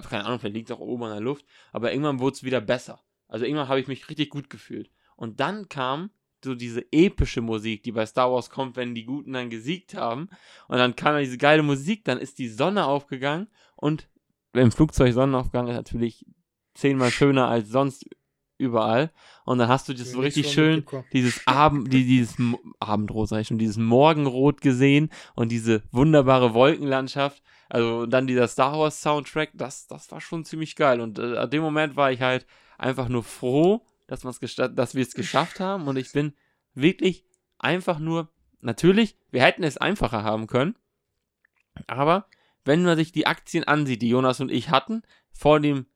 keine 0.00 0.24
Ahnung, 0.24 0.38
vielleicht 0.38 0.56
liegt 0.56 0.70
es 0.70 0.76
auch 0.76 0.80
oben 0.80 1.04
in 1.04 1.10
der 1.10 1.20
Luft, 1.20 1.44
aber 1.72 1.92
irgendwann 1.92 2.18
wurde 2.18 2.34
es 2.34 2.44
wieder 2.44 2.60
besser. 2.60 3.00
Also 3.28 3.44
irgendwann 3.44 3.68
habe 3.68 3.80
ich 3.80 3.88
mich 3.88 4.08
richtig 4.08 4.30
gut 4.30 4.50
gefühlt. 4.50 4.90
Und 5.16 5.40
dann 5.40 5.68
kam 5.68 6.10
so 6.44 6.54
diese 6.54 6.84
epische 6.92 7.40
Musik, 7.40 7.82
die 7.82 7.92
bei 7.92 8.04
Star 8.04 8.32
Wars 8.32 8.50
kommt, 8.50 8.76
wenn 8.76 8.94
die 8.94 9.04
Guten 9.04 9.32
dann 9.32 9.50
gesiegt 9.50 9.94
haben. 9.94 10.28
Und 10.68 10.78
dann 10.78 10.96
kam 10.96 11.18
diese 11.18 11.38
geile 11.38 11.62
Musik, 11.62 12.04
dann 12.04 12.18
ist 12.18 12.38
die 12.38 12.48
Sonne 12.48 12.86
aufgegangen 12.86 13.48
und 13.76 14.08
im 14.54 14.70
Flugzeug 14.70 15.14
Sonnenaufgang 15.14 15.68
ist 15.68 15.76
natürlich 15.76 16.26
zehnmal 16.74 17.10
schöner 17.10 17.48
als 17.48 17.68
sonst 17.68 18.06
überall. 18.58 19.10
Und 19.44 19.58
dann 19.58 19.68
hast 19.68 19.88
du 19.88 19.94
das 19.94 20.12
so 20.12 20.20
richtig 20.20 20.52
schön, 20.52 20.84
dieses 21.12 21.46
Abend, 21.46 21.92
die, 21.92 22.04
dieses 22.04 22.36
Abendrot, 22.80 23.28
sag 23.28 23.40
ich 23.40 23.48
schon, 23.48 23.58
dieses 23.58 23.76
Morgenrot 23.76 24.60
gesehen 24.60 25.10
und 25.34 25.50
diese 25.50 25.82
wunderbare 25.90 26.54
Wolkenlandschaft. 26.54 27.42
Also 27.72 28.04
dann 28.04 28.26
dieser 28.26 28.48
Star 28.48 28.78
Wars 28.78 29.00
Soundtrack, 29.00 29.52
das, 29.54 29.86
das 29.86 30.10
war 30.10 30.20
schon 30.20 30.44
ziemlich 30.44 30.76
geil. 30.76 31.00
Und 31.00 31.18
äh, 31.18 31.38
an 31.38 31.48
dem 31.48 31.62
Moment 31.62 31.96
war 31.96 32.12
ich 32.12 32.20
halt 32.20 32.46
einfach 32.76 33.08
nur 33.08 33.24
froh, 33.24 33.86
dass, 34.06 34.20
dass 34.20 34.94
wir 34.94 35.02
es 35.02 35.14
geschafft 35.14 35.58
haben. 35.58 35.88
Und 35.88 35.96
ich 35.96 36.12
bin 36.12 36.34
wirklich 36.74 37.24
einfach 37.58 37.98
nur, 37.98 38.28
natürlich, 38.60 39.16
wir 39.30 39.42
hätten 39.42 39.64
es 39.64 39.78
einfacher 39.78 40.22
haben 40.22 40.48
können. 40.48 40.76
Aber 41.86 42.26
wenn 42.66 42.82
man 42.82 42.98
sich 42.98 43.10
die 43.10 43.26
Aktien 43.26 43.64
ansieht, 43.64 44.02
die 44.02 44.10
Jonas 44.10 44.40
und 44.40 44.50
ich 44.50 44.68
hatten, 44.68 45.00
vor 45.30 45.58
dem 45.58 45.86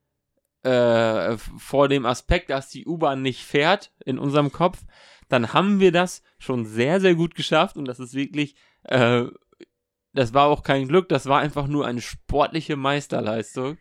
äh, 0.63 1.37
vor 1.37 1.89
dem 1.89 2.07
Aspekt, 2.07 2.49
dass 2.49 2.71
die 2.71 2.87
U-Bahn 2.87 3.21
nicht 3.21 3.45
fährt 3.45 3.93
in 4.07 4.19
unserem 4.19 4.51
Kopf, 4.51 4.83
dann 5.29 5.53
haben 5.53 5.79
wir 5.79 5.93
das 5.93 6.23
schon 6.39 6.65
sehr, 6.65 7.03
sehr 7.03 7.17
gut 7.17 7.35
geschafft 7.35 7.77
und 7.77 7.85
das 7.85 8.01
ist 8.01 8.15
wirklich, 8.15 8.55
äh, 8.85 9.27
das 10.17 10.35
war 10.35 10.47
auch 10.49 10.63
kein 10.63 10.89
Glück, 10.89 11.09
das 11.09 11.27
war 11.27 11.41
einfach 11.41 11.67
nur 11.69 11.87
eine 11.87 12.01
sportliche 12.01 12.77
Meisterleistung. 12.77 13.79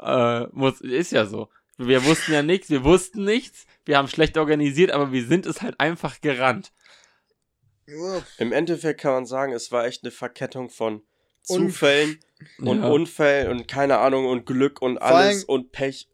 Äh, 0.00 0.46
muss, 0.52 0.80
ist 0.80 1.12
ja 1.12 1.26
so. 1.26 1.48
Wir 1.76 2.04
wussten 2.04 2.32
ja 2.32 2.42
nichts, 2.42 2.70
wir 2.70 2.84
wussten 2.84 3.24
nichts, 3.24 3.66
wir 3.84 3.98
haben 3.98 4.08
schlecht 4.08 4.38
organisiert, 4.38 4.90
aber 4.92 5.12
wir 5.12 5.26
sind 5.26 5.44
es 5.46 5.60
halt 5.62 5.78
einfach 5.80 6.20
gerannt. 6.20 6.72
Im 8.38 8.52
Endeffekt 8.52 9.00
kann 9.00 9.12
man 9.12 9.26
sagen, 9.26 9.52
es 9.52 9.70
war 9.70 9.84
echt 9.84 10.04
eine 10.04 10.10
Verkettung 10.10 10.70
von 10.70 10.94
Und- 10.94 11.02
Zufällen 11.70 12.18
und 12.58 12.80
Ja. 12.82 12.88
Unfällen 12.88 13.50
und 13.50 13.68
keine 13.68 13.98
Ahnung 13.98 14.26
und 14.26 14.46
Glück 14.46 14.80
und 14.80 14.98
alles 14.98 15.40
allem- 15.40 15.48
und 15.48 15.72
Pech. 15.72 16.08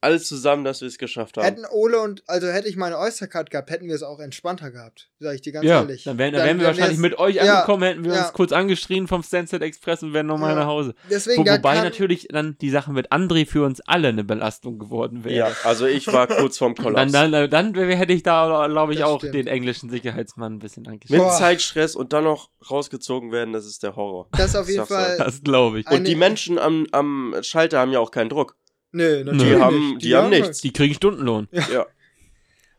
Alles 0.00 0.26
zusammen, 0.28 0.64
dass 0.64 0.80
wir 0.80 0.88
es 0.88 0.98
geschafft 0.98 1.36
haben. 1.36 1.44
Hätten 1.44 1.64
Ole 1.70 2.00
und, 2.00 2.22
also 2.26 2.48
hätte 2.48 2.68
ich 2.68 2.76
meine 2.76 2.98
Oystercard 2.98 3.50
gehabt, 3.50 3.70
hätten 3.70 3.86
wir 3.88 3.94
es 3.94 4.02
auch 4.02 4.18
entspannter 4.20 4.70
gehabt. 4.70 5.10
Sag 5.20 5.34
ich 5.34 5.40
dir 5.42 5.52
ganz 5.52 5.64
ja, 5.66 5.80
ehrlich. 5.80 6.04
dann 6.04 6.18
wären, 6.18 6.32
dann 6.34 6.44
wären 6.46 6.58
wir 6.60 6.66
wahrscheinlich 6.66 6.98
wär's- 6.98 7.10
mit 7.10 7.18
euch 7.18 7.36
ja, 7.36 7.54
angekommen, 7.60 7.82
hätten 7.84 8.04
wir 8.04 8.12
ja. 8.14 8.22
uns 8.24 8.32
kurz 8.32 8.52
angeschrien 8.52 9.06
vom 9.08 9.22
Sunset 9.22 9.62
Express 9.62 10.02
und 10.02 10.12
wären 10.12 10.26
nochmal 10.26 10.50
Ja. 10.54 10.60
nach 10.60 10.66
Hause. 10.66 10.94
Deswegen, 11.10 11.46
Wo, 11.46 11.50
wobei 11.50 11.80
natürlich 11.82 12.28
dann 12.30 12.56
die 12.60 12.70
Sache 12.70 12.92
mit 12.92 13.12
André 13.12 13.46
für 13.46 13.64
uns 13.64 13.80
alle 13.82 14.08
eine 14.08 14.24
Belastung 14.24 14.78
geworden 14.78 15.24
wäre. 15.24 15.34
ja, 15.34 15.52
also 15.64 15.86
ich 15.86 16.06
war 16.08 16.26
kurz 16.26 16.58
vorm 16.58 16.74
Dann, 16.74 16.84
Kollaps. 16.84 17.12
dann, 17.12 17.32
dann, 17.32 17.50
dann 17.50 17.74
hätte 17.74 18.12
ich 18.12 18.22
da, 18.22 18.66
glaube 18.68 18.92
ich, 18.92 18.98
Das 19.00 19.08
auch 19.08 19.18
stimmt. 19.20 19.34
den 19.34 19.46
englischen 19.46 19.88
Sicherheitsmann 19.90 20.54
ein 20.54 20.58
bisschen 20.58 20.82
Mit 20.82 20.92
angeschrieben. 20.92 21.24
Boah. 21.24 21.32
Zeitstress 21.38 21.94
und 21.96 22.12
dann 22.12 22.24
noch 22.24 22.50
rausgezogen 22.70 23.32
werden, 23.32 23.52
das 23.52 23.66
ist 23.66 23.82
der 23.82 23.96
Horror. 23.96 24.28
das 24.36 24.54
auf 24.56 24.68
jeden. 24.68 24.86
Fall. 24.86 25.16
Das 25.18 25.42
glaube 25.42 25.80
ich. 25.80 25.90
Und 25.90 26.06
die 26.06 26.14
Menschen 26.16 26.58
am, 26.58 26.86
am 26.92 27.34
Schalter 27.42 27.78
haben 27.80 27.92
ja 27.92 27.98
auch 28.00 28.10
keinen 28.10 28.28
Druck. 28.28 28.56
Nö, 28.96 29.24
natürlich 29.24 29.42
Die 29.54 29.60
haben- 29.60 29.90
nicht. 29.90 30.04
die 30.04 30.14
haben 30.16 30.30
nichts. 30.30 30.60
Die 30.60 30.72
kriegen 30.72 30.94
Stundenlohn. 30.94 31.48
Ja. 31.52 31.86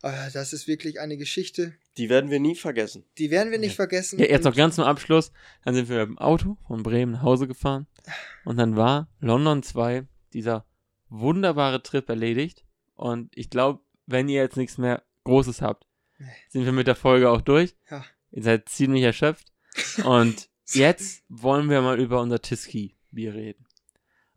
Ah, 0.03 0.29
das 0.31 0.53
ist 0.53 0.67
wirklich 0.67 0.99
eine 0.99 1.17
Geschichte, 1.17 1.73
Die 1.97 2.07
werden 2.09 2.29
wir 2.29 2.39
nie 2.39 2.55
vergessen. 2.55 3.03
die 3.17 3.31
werden 3.31 3.51
wir 3.51 3.57
nicht 3.59 3.75
vergessen. 3.75 4.19
Ja, 4.19 4.25
jetzt 4.27 4.43
noch 4.45 4.55
ganz 4.55 4.75
zum 4.75 4.83
Abschluss. 4.85 5.31
Dann 5.65 5.73
sind 5.75 5.89
wir 5.89 5.97
mit 5.99 6.09
dem 6.09 6.17
Auto 6.19 6.57
von 6.67 6.83
Bremen 6.83 7.13
nach 7.13 7.23
Hause 7.23 7.47
gefahren. 7.47 7.87
Und 8.45 8.57
dann 8.57 8.75
war 8.75 9.09
London 9.19 9.63
2, 9.63 10.05
dieser 10.33 10.65
wunderbare 11.09 11.81
Trip 11.81 12.07
erledigt. 12.09 12.63
Und 12.95 13.31
ich 13.35 13.49
glaube, 13.49 13.81
wenn 14.05 14.29
ihr 14.29 14.41
jetzt 14.41 14.55
nichts 14.57 14.77
mehr 14.77 15.03
Großes 15.23 15.61
habt, 15.61 15.85
Nee. 16.19 16.25
sind 16.49 16.65
wir 16.65 16.71
mit 16.71 16.87
der 16.87 16.95
Folge 16.95 17.29
auch 17.29 17.41
durch. 17.41 17.75
Ja. 17.91 18.05
Ihr 18.31 18.43
seid 18.43 18.69
ziemlich 18.69 19.03
erschöpft. 19.03 19.51
Und 20.05 20.49
jetzt 20.73 21.23
wollen 21.27 21.69
wir 21.69 21.81
mal 21.81 21.99
über 21.99 22.21
unser 22.21 22.41
Tiski-Bier 22.41 23.33
reden. 23.33 23.65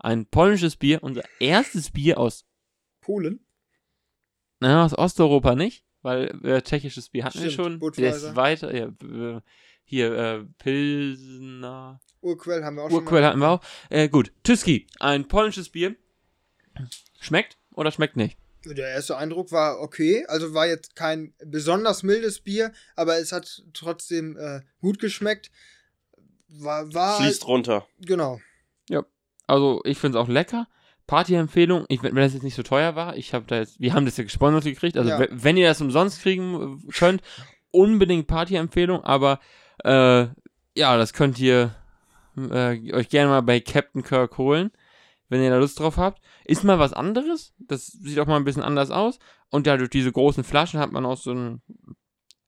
Ein 0.01 0.26
polnisches 0.26 0.76
Bier, 0.76 1.03
unser 1.03 1.22
erstes 1.38 1.90
Bier 1.90 2.18
aus, 2.18 2.46
Polen. 3.03 3.44
naja, 4.61 4.84
aus 4.84 4.96
Osteuropa 4.96 5.55
nicht, 5.55 5.84
weil 6.03 6.26
äh, 6.44 6.62
tschechisches 6.62 7.11
Bier 7.11 7.24
hatten 7.24 7.42
wir 7.42 7.51
Stimmt, 7.51 7.66
schon. 7.66 7.78
Budweiser. 7.80 8.30
Ist 8.30 8.36
weiter, 8.36 8.74
ja, 8.74 8.86
äh, 8.86 9.40
hier, 9.84 10.12
äh, 10.16 10.44
Pilsner. 10.59 12.01
Urquell 12.22 12.64
haben 12.64 12.76
wir 12.76 12.84
auch 12.84 12.90
schon 12.90 13.01
Urquell 13.01 13.20
mal. 13.20 13.28
hatten 13.28 13.40
wir 13.40 13.48
auch. 13.48 13.61
Äh, 13.90 14.09
gut, 14.09 14.32
Tyski, 14.42 14.86
ein 15.01 15.28
polnisches 15.28 15.68
Bier. 15.68 15.96
Schmeckt 17.20 17.59
oder 17.74 17.90
schmeckt 17.92 18.16
nicht? 18.16 18.38
Der 18.64 18.88
erste 18.88 19.16
Eindruck 19.16 19.53
war 19.53 19.80
okay. 19.80 20.24
Also 20.28 20.55
war 20.55 20.66
jetzt 20.66 20.94
kein 20.96 21.34
besonders 21.44 22.03
mildes 22.03 22.40
Bier, 22.40 22.72
aber 22.96 23.18
es 23.18 23.32
hat 23.32 23.64
trotzdem 23.74 24.36
äh, 24.38 24.61
gut 24.80 24.98
geschmeckt. 24.98 25.51
War, 26.48 26.92
war 26.94 27.20
Fließt 27.20 27.46
runter. 27.46 27.86
genau. 28.01 28.40
Also, 29.51 29.80
ich 29.84 29.98
finde 29.98 30.18
es 30.18 30.24
auch 30.24 30.28
lecker. 30.28 30.66
Party-Empfehlung, 31.07 31.86
ich, 31.88 32.03
wenn 32.05 32.14
das 32.14 32.34
jetzt 32.34 32.44
nicht 32.44 32.55
so 32.55 32.62
teuer 32.62 32.94
war, 32.94 33.16
ich 33.16 33.34
habe 33.34 33.44
da 33.46 33.57
jetzt, 33.59 33.80
wir 33.80 33.94
haben 33.94 34.05
das 34.05 34.16
ja 34.16 34.22
gesponsert 34.24 34.62
gekriegt, 34.64 34.96
also 34.96 35.11
Ja. 35.11 35.18
we- 35.18 35.28
wenn 35.32 35.57
ihr 35.57 35.66
das 35.66 35.80
umsonst 35.80 36.22
kriegen 36.22 36.78
äh, 36.86 36.92
könnt, 36.92 37.20
unbedingt 37.72 38.28
Party-Empfehlung, 38.28 39.03
aber 39.03 39.40
äh, 39.84 40.28
ja, 40.76 40.96
das 40.96 41.12
könnt 41.12 41.40
ihr 41.40 41.74
äh, 42.36 42.92
euch 42.92 43.09
gerne 43.09 43.28
mal 43.30 43.40
bei 43.42 43.59
Captain 43.59 44.05
Kirk 44.05 44.38
holen, 44.38 44.70
wenn 45.28 45.42
ihr 45.42 45.51
da 45.51 45.57
Lust 45.59 45.80
drauf 45.80 45.96
habt. 45.96 46.22
Ist 46.44 46.62
mal 46.62 46.78
was 46.78 46.92
anderes, 46.92 47.55
das 47.59 47.86
sieht 47.88 48.20
auch 48.20 48.26
mal 48.26 48.36
ein 48.36 48.44
bisschen 48.44 48.62
anders 48.62 48.92
aus 48.92 49.18
und 49.48 49.66
ja, 49.66 49.76
durch 49.76 49.90
diese 49.90 50.12
großen 50.12 50.44
Flaschen 50.44 50.78
hat 50.78 50.92
man 50.92 51.05
auch 51.05 51.16
so 51.16 51.32
ein, 51.32 51.61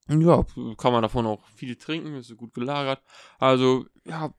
ja, 0.08 0.44
kann 0.76 0.92
man 0.92 1.02
davon 1.02 1.26
auch 1.26 1.44
viel 1.56 1.74
trinken, 1.74 2.14
ist 2.14 2.28
so 2.28 2.36
gut 2.36 2.54
gelagert. 2.54 3.00
Also, 3.40 3.86
ja, 4.06 4.32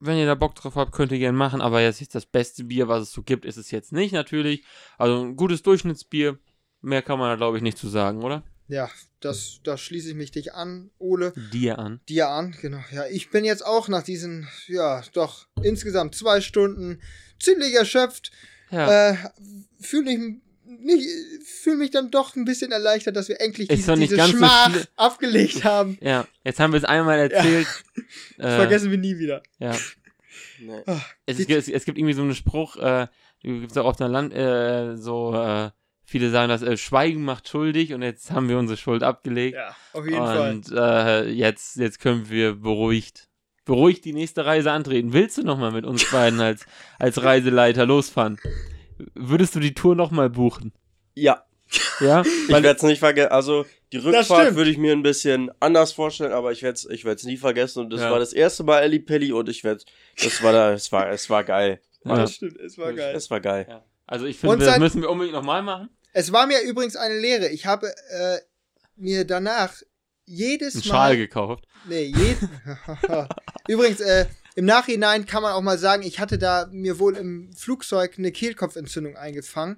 wenn 0.00 0.18
ihr 0.18 0.26
da 0.26 0.34
Bock 0.34 0.54
drauf 0.54 0.76
habt, 0.76 0.92
könnt 0.92 1.12
ihr 1.12 1.18
gerne 1.18 1.36
machen, 1.36 1.60
aber 1.60 1.80
jetzt 1.80 2.00
ist 2.00 2.14
das 2.14 2.26
beste 2.26 2.64
Bier, 2.64 2.88
was 2.88 3.02
es 3.02 3.12
so 3.12 3.22
gibt, 3.22 3.44
ist 3.44 3.56
es 3.56 3.70
jetzt 3.70 3.92
nicht 3.92 4.12
natürlich. 4.12 4.64
Also 4.98 5.22
ein 5.22 5.36
gutes 5.36 5.62
Durchschnittsbier, 5.62 6.38
mehr 6.80 7.02
kann 7.02 7.18
man 7.18 7.30
da 7.30 7.36
glaube 7.36 7.56
ich 7.56 7.62
nicht 7.62 7.78
zu 7.78 7.88
sagen, 7.88 8.22
oder? 8.22 8.42
Ja, 8.68 8.90
das, 9.20 9.60
da 9.62 9.76
schließe 9.76 10.10
ich 10.10 10.14
mich 10.16 10.32
dich 10.32 10.54
an, 10.54 10.90
Ole. 10.98 11.32
Dir 11.52 11.78
an. 11.78 12.00
Dir 12.08 12.28
an, 12.28 12.56
genau. 12.60 12.80
Ja, 12.90 13.06
ich 13.06 13.30
bin 13.30 13.44
jetzt 13.44 13.64
auch 13.64 13.88
nach 13.88 14.02
diesen, 14.02 14.48
ja, 14.66 15.02
doch 15.12 15.46
insgesamt 15.62 16.14
zwei 16.14 16.40
Stunden 16.40 17.00
ziemlich 17.38 17.74
erschöpft. 17.74 18.32
Ja. 18.70 19.10
Äh, 19.10 19.16
fühle 19.78 20.18
mich 20.18 20.40
nicht, 20.80 21.06
fühle 21.44 21.76
mich 21.76 21.90
dann 21.90 22.10
doch 22.10 22.34
ein 22.36 22.44
bisschen 22.44 22.72
erleichtert, 22.72 23.16
dass 23.16 23.28
wir 23.28 23.40
endlich 23.40 23.68
diese, 23.68 23.94
diese 23.94 24.16
so 24.16 24.22
Schmach 24.28 24.70
schlimm. 24.70 24.84
abgelegt 24.96 25.64
haben. 25.64 25.98
ja, 26.00 26.26
jetzt 26.44 26.60
haben 26.60 26.72
wir 26.72 26.78
es 26.78 26.84
einmal 26.84 27.18
erzählt. 27.18 27.66
Das 28.38 28.52
Äh, 28.52 28.56
vergessen 28.56 28.90
wir 28.90 28.98
nie 28.98 29.18
wieder. 29.18 29.42
ja. 29.58 29.74
Nee. 30.58 30.82
Ah, 30.86 31.00
Es, 31.26 31.38
ist, 31.38 31.50
es, 31.50 31.68
es 31.68 31.84
gibt 31.84 31.98
irgendwie 31.98 32.14
so 32.14 32.22
einen 32.22 32.34
Spruch, 32.34 32.76
äh, 32.76 33.08
gibt 33.42 33.70
es 33.70 33.76
auch 33.76 33.84
auf 33.84 33.96
der 33.96 34.08
Land, 34.08 34.32
äh, 34.34 34.96
so, 34.96 35.34
äh, 35.34 35.70
viele 36.04 36.30
sagen, 36.30 36.48
dass 36.48 36.62
äh, 36.62 36.76
Schweigen 36.78 37.24
macht 37.24 37.48
schuldig 37.48 37.92
und 37.92 38.00
jetzt 38.02 38.30
haben 38.30 38.48
wir 38.48 38.58
unsere 38.58 38.76
Schuld 38.78 39.02
abgelegt. 39.02 39.56
ja, 39.56 39.76
auf 39.92 40.04
jeden 40.06 40.16
Fall. 40.16 40.50
und 40.50 40.70
äh, 40.72 41.28
jetzt, 41.28 41.76
jetzt 41.76 42.00
können 42.00 42.30
wir 42.30 42.54
beruhigt, 42.54 43.28
beruhigt 43.66 44.04
die 44.06 44.12
nächste 44.14 44.46
Reise 44.46 44.70
antreten. 44.72 45.12
Willst 45.12 45.36
du 45.36 45.42
nochmal 45.42 45.72
mit 45.72 45.84
uns 45.84 46.10
beiden 46.10 46.40
als, 46.40 46.64
als 46.98 47.22
Reiseleiter 47.22 47.84
losfahren? 47.84 48.38
Würdest 49.14 49.54
du 49.54 49.60
die 49.60 49.74
Tour 49.74 49.94
nochmal 49.94 50.30
buchen? 50.30 50.72
Ja, 51.14 51.44
Ja? 52.00 52.22
ich 52.24 52.48
werde 52.48 52.68
es 52.70 52.82
nicht 52.82 52.98
vergessen. 53.00 53.30
Also 53.32 53.64
die 53.92 53.98
Rückfahrt 53.98 54.54
würde 54.54 54.70
ich 54.70 54.78
mir 54.78 54.92
ein 54.92 55.02
bisschen 55.02 55.50
anders 55.60 55.92
vorstellen, 55.92 56.32
aber 56.32 56.52
ich 56.52 56.62
werde 56.62 56.74
es 56.74 56.84
ich 56.88 57.04
werd's 57.04 57.24
nie 57.24 57.36
vergessen. 57.36 57.80
Und 57.84 57.90
das 57.90 58.00
Ja. 58.00 58.10
war 58.10 58.18
das 58.18 58.32
erste 58.32 58.64
Mal 58.64 58.80
Ellie 58.82 59.00
Pelli 59.00 59.32
und 59.32 59.48
ich 59.48 59.64
werde 59.64 59.84
das 60.22 60.42
war 60.42 60.52
da, 60.52 60.72
es 60.72 60.90
war, 60.92 61.10
es 61.10 61.28
war 61.30 61.44
geil. 61.44 61.80
Ja. 62.04 62.16
Das 62.16 62.34
stimmt, 62.34 62.58
es 62.60 62.78
war 62.78 62.92
geil. 62.92 63.14
Es 63.16 63.30
war 63.30 63.40
geil. 63.40 63.66
ja. 63.68 63.84
Also 64.06 64.26
ich 64.26 64.42
Und 64.44 64.50
finde, 64.50 64.66
das 64.66 64.78
müssen 64.78 65.02
wir 65.02 65.10
unbedingt 65.10 65.34
nochmal 65.34 65.62
machen. 65.62 65.88
Es 66.12 66.32
war 66.32 66.46
mir 66.46 66.60
übrigens 66.62 66.94
eine 66.96 67.18
Lehre. 67.18 67.48
Ich 67.48 67.66
habe 67.66 67.88
äh, 68.10 68.38
mir 68.96 69.24
danach 69.24 69.72
jedes 70.24 70.74
Einen 70.76 70.82
Mal. 70.84 70.88
Schal 70.88 71.16
gekauft. 71.16 71.66
Nee, 71.88 72.04
je 72.04 72.36
Übrigens, 73.68 74.00
äh, 74.00 74.26
im 74.56 74.64
Nachhinein 74.64 75.26
kann 75.26 75.42
man 75.42 75.52
auch 75.52 75.60
mal 75.62 75.78
sagen, 75.78 76.02
ich 76.02 76.18
hatte 76.18 76.38
da 76.38 76.66
mir 76.72 76.98
wohl 76.98 77.16
im 77.16 77.52
Flugzeug 77.54 78.14
eine 78.18 78.32
Kehlkopfentzündung 78.32 79.16
eingefangen. 79.16 79.76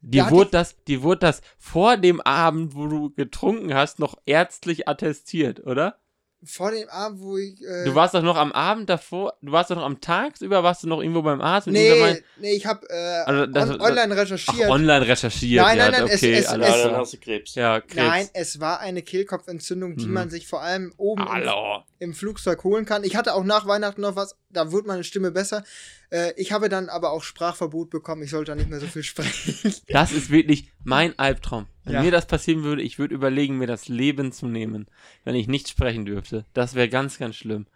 Die 0.00 0.18
Ja, 0.18 0.30
wurde 0.30 0.50
das, 0.50 0.76
die 0.88 1.02
wurde 1.02 1.20
das 1.20 1.40
vor 1.58 1.96
dem 1.96 2.20
Abend, 2.20 2.74
wo 2.74 2.86
du 2.88 3.10
getrunken 3.10 3.74
hast, 3.74 3.98
noch 4.00 4.16
ärztlich 4.26 4.88
attestiert, 4.88 5.64
oder? 5.66 5.98
Vor 6.46 6.72
dem 6.72 6.86
Abend, 6.90 7.20
wo 7.22 7.38
ich. 7.38 7.58
Äh, 7.62 7.84
Du 7.86 7.94
warst 7.94 8.12
doch 8.12 8.20
noch 8.22 8.36
am 8.36 8.52
Abend 8.52 8.90
davor, 8.90 9.32
du 9.40 9.50
warst 9.50 9.70
doch 9.70 9.76
noch 9.76 9.84
am 9.84 10.02
Tagsüber, 10.02 10.62
warst 10.62 10.82
du 10.82 10.88
noch 10.88 11.00
irgendwo 11.00 11.22
beim 11.22 11.40
Arzt? 11.40 11.68
Nee, 11.68 11.98
meint- 11.98 12.22
nee, 12.38 12.52
ich 12.52 12.66
habe 12.66 12.86
äh, 12.90 13.22
Also 13.24 13.46
das- 13.46 13.70
on 13.70 13.80
online 13.80 14.12
Ach, 14.12 14.18
recherchiert. 14.18 14.68
online 14.68 15.06
recherchiert. 15.06 15.64
Nein, 15.64 15.78
nein, 15.78 15.92
nein, 15.92 16.04
es- 16.06 16.16
okay, 16.22 16.34
es- 16.34 16.46
alles 16.48 16.68
Ja, 16.68 16.76
es- 16.76 16.82
dann 16.82 16.96
hast 16.96 17.12
du 17.14 17.16
Krebs. 17.16 17.54
Ja, 17.54 17.80
Krebs. 17.80 17.94
Nein, 17.96 18.28
es 18.34 18.60
war 18.60 18.80
eine 18.80 19.00
Kehlkopfentzündung, 19.00 19.96
die 19.96 20.04
Mhm. 20.04 20.12
man 20.12 20.28
sich 20.28 20.46
vor 20.46 20.60
allem 20.60 20.92
oben 20.98 21.24
Hallo. 21.26 21.82
Im 22.04 22.14
Flugzeug 22.14 22.62
holen 22.62 22.84
kann. 22.84 23.02
Ich 23.02 23.16
hatte 23.16 23.34
auch 23.34 23.42
nach 23.44 23.66
Weihnachten 23.66 24.00
noch 24.02 24.14
was, 24.14 24.36
da 24.50 24.70
wurde 24.70 24.86
meine 24.86 25.02
Stimme 25.04 25.30
besser. 25.32 25.64
Äh, 26.10 26.32
ich 26.36 26.52
habe 26.52 26.68
dann 26.68 26.88
aber 26.88 27.10
auch 27.10 27.22
Sprachverbot 27.24 27.90
bekommen, 27.90 28.22
ich 28.22 28.30
sollte 28.30 28.52
da 28.52 28.54
nicht 28.56 28.70
mehr 28.70 28.78
so 28.80 28.86
viel 28.86 29.02
sprechen. 29.12 29.74
Das 29.88 30.12
ist 30.12 30.30
wirklich 30.30 30.70
mein 30.84 31.18
Albtraum. 31.18 31.66
Wenn 31.84 31.94
Ja. 31.94 32.02
mir 32.02 32.10
das 32.12 32.26
passieren 32.26 32.62
würde, 32.62 32.82
ich 32.82 32.98
würde 32.98 33.14
überlegen, 33.14 33.58
mir 33.58 33.66
das 33.66 33.88
Leben 33.88 34.30
zu 34.32 34.46
nehmen, 34.46 34.86
wenn 35.24 35.34
ich 35.34 35.48
nicht 35.48 35.68
sprechen 35.68 36.04
dürfte. 36.04 36.44
Das 36.54 36.74
wäre 36.74 36.88
ganz, 36.88 37.18
ganz 37.18 37.34
schlimm. 37.36 37.66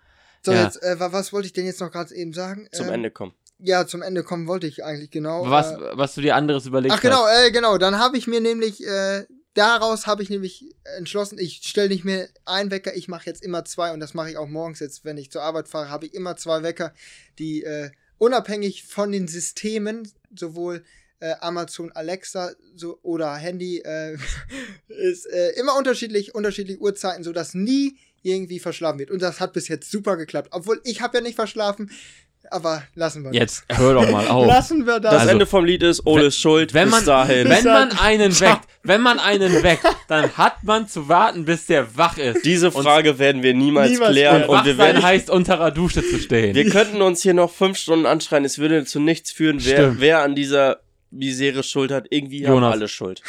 So, 0.43 0.53
Ja. 0.53 0.64
jetzt, 0.64 0.83
äh, 0.83 1.01
wa- 1.01 1.12
was 1.12 1.33
wollte 1.33 1.47
ich 1.47 1.53
denn 1.53 1.66
jetzt 1.66 1.81
noch 1.81 1.91
gerade 1.91 2.14
eben 2.14 2.33
sagen? 2.33 2.68
Zum 2.72 2.87
Ähm, 2.87 2.93
Ende 2.95 3.11
kommen. 3.11 3.33
Ja, 3.61 3.87
zum 3.89 4.03
Ende 4.03 4.22
kommen 4.22 4.47
wollte 4.47 4.68
ich 4.68 4.85
eigentlich 4.85 5.11
genau. 5.11 5.51
Was, 5.51 5.72
äh, 5.72 5.79
was 5.95 6.14
du 6.14 6.20
dir 6.20 6.37
anderes 6.37 6.64
überlegt 6.66 6.95
ach 6.95 7.01
genau, 7.01 7.24
hast. 7.26 7.49
äh, 7.49 7.51
genau. 7.51 7.76
Dann 7.76 7.99
habe 7.99 8.16
ich 8.16 8.29
mir 8.29 8.41
nämlich, 8.41 8.87
äh, 8.87 9.24
daraus 9.55 10.07
habe 10.07 10.22
ich 10.22 10.30
nämlich 10.30 10.74
entschlossen, 10.96 11.38
ich 11.38 11.61
stelle 11.64 11.88
nicht 11.88 12.05
mehr 12.05 12.28
einen 12.44 12.70
Wecker, 12.70 12.96
ich 12.96 13.09
mache 13.09 13.26
jetzt 13.26 13.42
immer 13.42 13.64
zwei 13.64 13.92
und 13.92 14.01
das 14.01 14.14
mache 14.14 14.30
ich 14.30 14.36
auch 14.36 14.49
morgens 14.49 14.80
jetzt, 14.80 15.05
wenn 15.05 15.18
ich 15.18 15.30
zur 15.30 15.42
Arbeit 15.42 15.68
fahre, 15.68 15.90
habe 15.90 16.07
ich 16.07 16.14
immer 16.14 16.36
zwei 16.36 16.62
Wecker, 16.62 16.94
die 17.38 17.62
äh, 17.64 17.90
unabhängig 18.18 18.84
von 18.84 19.12
den 19.12 19.28
Systemen, 19.28 20.11
sowohl 20.34 20.84
äh, 21.20 21.34
Amazon 21.40 21.90
Alexa 21.92 22.53
so, 22.74 22.99
oder 23.03 23.34
Handy, 23.34 23.78
äh, 23.78 24.16
ist 24.88 25.26
äh, 25.26 25.51
immer 25.59 25.76
unterschiedlich, 25.76 26.34
unterschiedliche 26.34 26.80
Uhrzeiten, 26.80 27.24
sodass 27.24 27.55
nie 27.55 27.99
irgendwie 28.22 28.59
verschlafen 28.59 28.99
wird. 28.99 29.11
Und 29.11 29.22
das 29.22 29.40
hat 29.40 29.53
bis 29.53 29.68
jetzt 29.68 29.90
super 29.90 30.16
geklappt. 30.16 30.49
Obwohl 30.53 30.80
ich 30.84 31.01
habe 31.01 31.18
ja 31.18 31.22
nicht 31.22 31.36
verschlafen, 31.36 31.90
aber 32.51 32.82
lassen 32.94 33.24
wir 33.24 33.32
Jetzt 33.32 33.64
hör 33.70 33.94
doch 33.94 34.11
mal 34.11 34.22
das. 34.22 34.30
auf. 34.30 34.46
Lassen 34.49 34.86
wir 34.86 35.01
das. 35.01 35.12
Das 35.12 35.20
Also, 35.22 35.32
Ende 35.32 35.46
vom 35.46 35.64
Lied 35.64 35.82
ist, 35.82 36.07
Ole 36.07 36.26
ist 36.26 36.38
schuld, 36.38 36.74
wenn 36.74 36.84
bis 36.84 36.92
man- 36.92 37.05
dahin. 37.05 37.49
Wenn 37.49 37.64
man 37.64 37.92
einen 37.99 38.40
weckt, 38.40 38.61
wenn 38.82 39.01
man 39.01 39.18
einen 39.18 39.62
weckt, 39.62 39.84
dann 40.09 40.36
hat 40.36 40.64
man 40.64 40.88
zu 40.88 41.09
warten, 41.09 41.44
bis 41.44 41.66
der 41.66 41.96
wach 41.96 42.16
ist. 42.18 42.44
Diese 42.44 42.70
Und- 42.70 42.82
Frage 42.82 43.18
werden 43.18 43.42
wir 43.42 43.55
niemals, 43.55 43.90
Niemals 43.90 44.12
klären 44.12 44.42
und 44.44 44.49
wach 44.57 44.64
wir 44.64 44.74
sein 44.76 44.86
werden 44.94 45.03
heißt, 45.03 45.30
unter 45.30 45.57
der 45.57 45.70
Dusche 45.70 46.03
zu 46.03 46.18
stehen. 46.18 46.55
Wir 46.55 46.68
könnten 46.70 47.03
uns 47.03 47.22
hier 47.22 47.34
noch 47.34 47.51
fünf 47.53 47.78
Stunden 47.78 48.07
anschreien, 48.07 48.44
es 48.44 48.59
würde 48.59 48.84
zu 48.84 49.01
nichts 49.01 49.30
führen, 49.32 49.59
wer, 49.64 50.01
wer 50.01 50.22
an 50.22 50.34
dieser 50.34 50.80
Misere 51.11 51.62
Schuld 51.62 51.90
hat. 51.90 52.07
Irgendwie 52.11 52.46
haben 52.46 52.55
Jonas. 52.55 52.72
alle 52.72 52.88
Schuld. 52.88 53.22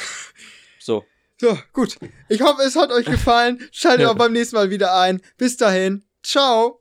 So. 0.80 1.06
So, 1.42 1.58
gut. 1.72 1.96
Ich 2.28 2.42
hoffe, 2.42 2.62
es 2.64 2.76
hat 2.76 2.92
euch 2.92 3.06
gefallen. 3.06 3.60
Schaltet 3.72 4.08
auch 4.08 4.16
beim 4.16 4.34
nächsten 4.34 4.58
Mal 4.58 4.70
wieder 4.70 4.98
ein. 5.00 5.22
Bis 5.38 5.56
dahin. 5.56 6.04
Ciao. 6.22 6.79